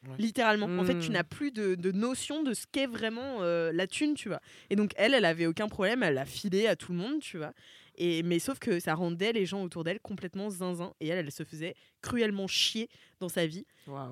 Ouais. 0.08 0.16
Littéralement. 0.18 0.66
En 0.80 0.84
fait, 0.84 0.98
tu 0.98 1.10
Mm. 1.10 1.14
n'as 1.14 1.24
plus 1.24 1.52
de, 1.52 1.76
de 1.76 1.92
notion 1.92 2.42
de 2.42 2.54
ce 2.56 2.66
qu'est 2.72 2.88
vraiment 2.88 3.40
euh, 3.42 3.72
la 3.72 3.86
thune, 3.86 4.16
tu 4.16 4.30
vois. 4.30 4.40
Et 4.72 4.76
donc, 4.76 4.92
elle, 4.96 5.14
elle 5.14 5.26
avait 5.26 5.46
aucun 5.46 5.68
problème, 5.68 6.02
elle 6.02 6.16
l'a 6.16 6.26
filé 6.26 6.66
à 6.68 6.76
tout 6.76 6.92
le 6.92 6.98
monde, 6.98 7.20
tu 7.20 7.38
vois. 7.38 7.52
Et, 7.98 8.24
mais 8.24 8.40
sauf 8.40 8.58
que 8.60 8.80
ça 8.80 8.94
rendait 8.96 9.34
les 9.34 9.46
gens 9.46 9.64
autour 9.64 9.84
d'elle 9.84 10.00
complètement 10.00 10.50
zinzin. 10.50 10.94
Et 11.00 11.08
elle, 11.08 11.20
elle 11.20 11.32
se 11.32 11.44
faisait 11.44 11.76
cruellement 12.02 12.48
chier 12.48 12.90
dans 13.20 13.30
sa 13.30 13.46
vie 13.46 13.66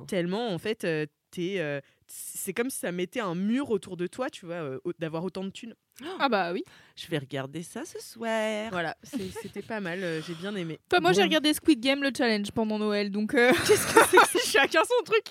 tellement 0.07 0.49
en 0.53 0.57
fait 0.59 0.83
euh, 0.83 1.05
t'es, 1.31 1.55
euh, 1.59 1.79
c'est 2.07 2.53
comme 2.53 2.69
si 2.69 2.77
ça 2.79 2.91
mettait 2.91 3.19
un 3.19 3.33
mur 3.35 3.69
autour 3.71 3.97
de 3.97 4.05
toi 4.07 4.29
tu 4.29 4.45
vois 4.45 4.55
euh, 4.55 4.79
d'avoir 4.99 5.23
autant 5.23 5.43
de 5.43 5.49
thunes 5.49 5.73
Ah 6.19 6.29
bah 6.29 6.51
oui. 6.53 6.63
Je 6.95 7.07
vais 7.07 7.17
regarder 7.17 7.63
ça 7.63 7.85
ce 7.85 7.99
soir. 7.99 8.69
voilà 8.71 8.95
c'était 9.03 9.61
pas 9.63 9.79
mal 9.79 10.03
euh, 10.03 10.21
j'ai 10.21 10.33
bien 10.35 10.55
aimé 10.55 10.79
Enfin, 10.91 11.01
moi, 11.01 11.13
j'ai 11.13 11.23
regardé 11.23 11.53
Squid 11.53 11.79
Game, 11.79 12.03
le 12.03 12.11
challenge, 12.15 12.51
pendant 12.51 12.77
Noël. 12.77 13.09
Donc, 13.11 13.33
euh, 13.33 13.51
qu'est-ce 13.67 13.87
que 13.93 13.99
c'est 14.09 14.37
que 14.39 14.45
chacun 14.45 14.81
son 14.83 15.03
truc 15.03 15.25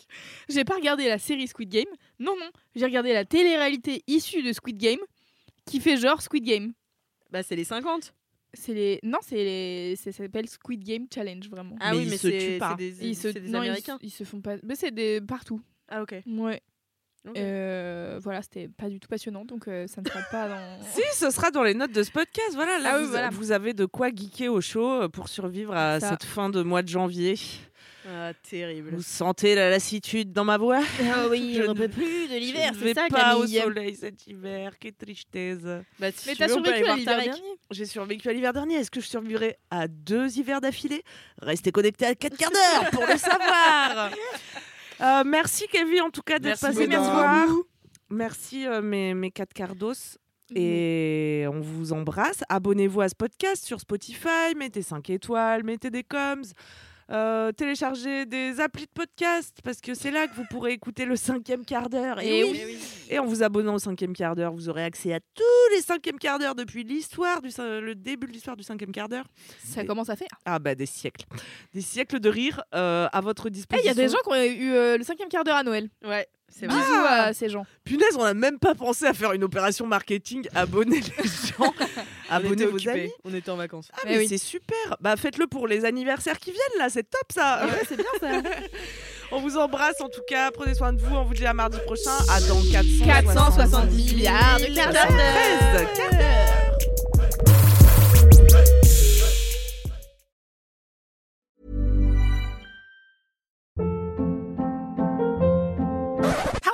J'ai 0.48 0.64
pas 0.64 0.74
regardé 0.74 1.06
la 1.08 1.18
série 1.18 1.46
Squid 1.46 1.68
Game. 1.68 1.88
Non, 2.18 2.34
non. 2.38 2.50
J'ai 2.74 2.84
regardé 2.86 3.12
la 3.12 3.24
télé-réalité 3.24 4.02
issue 4.06 4.42
de 4.42 4.52
Squid 4.52 4.78
Game, 4.78 4.98
qui 5.66 5.78
fait 5.80 5.96
genre 5.96 6.22
Squid 6.22 6.44
Game. 6.44 6.72
bah 7.30 7.42
c'est 7.42 7.56
les 7.56 7.64
50 7.64 8.12
C'est 8.54 8.72
les. 8.74 8.98
Non, 9.02 9.18
c'est 9.22 9.36
les. 9.36 9.96
Ça 9.96 10.10
s'appelle 10.12 10.48
Squid 10.48 10.82
Game 10.82 11.06
Challenge, 11.12 11.48
vraiment. 11.50 11.76
ah 11.80 11.90
Mais 11.92 11.98
oui 11.98 12.02
ils 12.04 12.10
mais 12.10 12.16
se 12.16 12.30
c'est 12.30 12.38
tuent 12.38 12.58
pas. 12.58 12.70
c'est 12.70 12.76
des, 12.76 13.06
Ils 13.06 13.14
se... 13.16 13.28
des 13.28 13.40
non, 13.40 13.62
ils 13.62 13.68
américains 13.68 13.98
se- 14.00 14.06
Ils, 14.06 14.10
se 14.10 14.24
font 14.24 14.40
pas. 14.40 14.56
Mais 14.62 14.74
c'est 14.74 14.90
des 14.90 15.20
partout. 15.20 15.60
ah 15.88 16.02
ok 16.02 16.14
Ouais. 16.26 16.62
Euh, 17.36 18.18
voilà, 18.22 18.40
c'était 18.42 18.68
pas 18.68 18.88
du 18.88 19.00
tout 19.00 19.08
passionnant, 19.08 19.44
donc 19.44 19.68
euh, 19.68 19.86
ça 19.86 20.00
ne 20.00 20.06
sera 20.08 20.20
pas 20.30 20.48
dans. 20.48 20.78
Si, 20.94 21.02
ce 21.12 21.30
sera 21.30 21.50
dans 21.50 21.62
les 21.62 21.74
notes 21.74 21.92
de 21.92 22.02
ce 22.02 22.10
podcast. 22.10 22.52
Voilà, 22.54 22.78
là, 22.78 22.92
Ah 22.94 22.98
oui, 22.98 23.04
vous, 23.04 23.10
voilà. 23.10 23.28
vous 23.30 23.52
avez 23.52 23.74
de 23.74 23.84
quoi 23.84 24.08
geeker 24.08 24.48
au 24.52 24.60
chaud 24.62 25.02
euh, 25.02 25.08
pour 25.08 25.28
survivre 25.28 25.74
à 25.74 26.00
Ça. 26.00 26.10
cette 26.10 26.24
fin 26.24 26.48
de 26.48 26.62
mois 26.62 26.82
de 26.82 26.88
janvier. 26.88 27.34
Ah 28.10 28.32
terrible 28.48 28.90
Vous 28.94 29.02
sentez 29.02 29.54
la 29.54 29.68
lassitude 29.70 30.32
dans 30.32 30.44
ma 30.44 30.56
voix? 30.56 30.80
Ah 31.12 31.26
oui, 31.28 31.54
Je 31.58 31.62
on 31.64 31.74
ne- 31.74 31.78
peut 31.78 31.88
plus 31.88 32.26
de 32.28 32.36
l'hiver, 32.38 32.72
c'est 32.80 32.94
ça, 32.94 33.06
pas 33.10 33.36
au 33.36 33.46
soleil 33.46 33.94
cet 33.96 34.26
hiver. 34.26 34.78
Quelle 34.78 34.94
tristesse. 34.94 35.58
bah, 35.98 36.10
si 36.14 36.28
Mais 36.28 36.32
tu 36.32 36.38
t'as 36.38 36.48
survécu 36.48 36.84
à 36.86 36.96
l'hiver 36.96 37.18
dernier? 37.24 37.40
J'ai 37.70 37.84
survécu 37.84 38.28
à 38.28 38.32
l'hiver 38.32 38.52
dernier. 38.52 38.76
Est-ce 38.76 38.90
que 38.90 39.00
je 39.00 39.06
survivrai 39.08 39.58
à 39.70 39.88
deux 39.88 40.38
hivers 40.38 40.60
d'affilée? 40.60 41.02
Restez 41.42 41.70
connectés 41.70 42.06
à 42.06 42.14
4 42.14 42.36
quarts 42.36 42.50
d'heure 42.50 42.90
pour 42.90 43.06
le 43.06 43.16
savoir. 43.18 44.10
Euh, 45.00 45.22
merci 45.24 45.68
Kevin 45.70 46.00
en 46.02 46.10
tout 46.10 46.22
cas 46.22 46.40
d'être 46.40 46.60
Merci 46.60 46.76
passé 46.76 46.88
beaucoup. 46.88 47.00
me 47.02 47.08
voir. 47.12 47.46
Merci 48.10 48.66
euh, 48.66 48.82
mes, 48.82 49.14
mes 49.14 49.30
4 49.30 49.52
quarts 49.54 49.76
d'os. 49.76 50.18
Mhm. 50.50 50.56
Et 50.56 51.44
on 51.46 51.60
vous 51.60 51.92
embrasse. 51.92 52.40
Abonnez-vous 52.48 53.02
à 53.02 53.08
ce 53.08 53.14
podcast 53.14 53.64
sur 53.64 53.78
Spotify, 53.78 54.56
mettez 54.56 54.82
5 54.82 55.08
étoiles, 55.10 55.62
mettez 55.62 55.90
des 55.90 56.02
coms, 56.02 56.42
euh, 57.10 57.52
téléchargez 57.52 58.26
des 58.26 58.60
applis 58.60 58.84
de 58.84 58.90
podcast 58.92 59.56
parce 59.64 59.80
que 59.80 59.94
c'est 59.94 60.10
là 60.10 60.26
que 60.26 60.34
vous 60.34 60.44
pourrez 60.50 60.72
écouter 60.72 61.04
le 61.04 61.16
cinquième 61.16 61.64
quart 61.64 61.88
d'heure. 61.88 62.20
Et, 62.20 62.40
Et 62.40 62.44
oui. 62.44 62.78
Et 63.10 63.18
en 63.18 63.24
vous 63.24 63.42
abonnant 63.42 63.74
au 63.74 63.78
cinquième 63.78 64.12
quart 64.14 64.34
d'heure, 64.36 64.52
vous 64.52 64.68
aurez 64.68 64.84
accès 64.84 65.12
à 65.14 65.20
tous 65.34 65.74
les 65.74 65.80
cinquièmes 65.82 66.18
quarts 66.18 66.38
d'heure 66.38 66.54
depuis 66.54 66.84
l'histoire, 66.84 67.40
du, 67.40 67.48
le 67.58 67.94
début 67.94 68.26
de 68.26 68.32
l'histoire 68.32 68.56
du 68.56 68.62
cinquième 68.62 68.92
quart 68.92 69.08
d'heure. 69.08 69.26
Ça 69.64 69.84
commence 69.84 70.10
à 70.10 70.16
faire. 70.16 70.28
Ah 70.44 70.58
bah 70.58 70.74
des 70.74 70.86
siècles. 70.86 71.24
Des 71.74 71.80
siècles 71.80 72.20
de 72.20 72.28
rire 72.28 72.62
euh, 72.74 73.08
à 73.12 73.20
votre 73.20 73.46
Eh, 73.46 73.50
Il 73.50 73.52
disposition. 73.52 73.86
y 73.88 73.90
a 73.90 73.94
des 73.94 74.08
gens 74.08 74.18
qui 74.24 74.30
ont 74.30 74.34
eu 74.42 74.72
euh, 74.72 74.98
le 74.98 75.04
cinquième 75.04 75.28
quart 75.28 75.44
d'heure 75.44 75.56
à 75.56 75.62
Noël. 75.62 75.88
ouais 76.04 76.26
Bisous 76.60 76.74
Ah. 76.80 77.24
à 77.26 77.32
ces 77.34 77.48
gens. 77.48 77.64
Punaise, 77.84 78.16
on 78.18 78.24
n'a 78.24 78.34
même 78.34 78.58
pas 78.58 78.74
pensé 78.74 79.06
à 79.06 79.12
faire 79.14 79.32
une 79.32 79.44
opération 79.44 79.86
marketing. 79.86 80.48
Abonnez 80.54 81.00
les 81.00 81.24
gens. 81.58 81.72
on 82.30 82.34
Abonnez 82.34 82.66
vos 82.66 82.74
occupés 82.76 82.90
amis. 82.90 83.12
on 83.24 83.32
était 83.34 83.50
en 83.50 83.56
vacances 83.56 83.90
Ah 83.94 83.98
Eh 84.04 84.08
mais 84.08 84.18
oui. 84.18 84.28
c'est 84.28 84.38
super. 84.38 84.96
Bah 85.00 85.16
faites-le 85.16 85.46
pour 85.46 85.68
les 85.68 85.84
anniversaires 85.84 86.38
qui 86.38 86.50
viennent 86.50 86.78
là, 86.78 86.88
c'est 86.90 87.08
top 87.08 87.30
ça. 87.32 87.64
Ouais, 87.64 87.82
c'est 87.88 87.96
bien 87.96 88.04
ça. 88.20 88.48
On 89.30 89.40
vous 89.40 89.58
embrasse 89.58 90.00
en 90.00 90.08
tout 90.08 90.22
cas. 90.26 90.50
Prenez 90.50 90.74
soin 90.74 90.92
de 90.94 91.02
vous. 91.02 91.14
On 91.14 91.24
vous 91.24 91.34
dit 91.34 91.44
à 91.44 91.52
mardi 91.52 91.78
prochain. 91.84 92.16
À 92.30 92.40
dans 92.40 92.62
470 92.72 93.00
470 93.04 94.14
milliards 94.14 94.58
de 94.58 94.74
quarts 94.74 94.92
d'heure. 94.92 95.06
73 95.06 95.86
quarts 95.98 96.10
d'heure. 96.18 96.67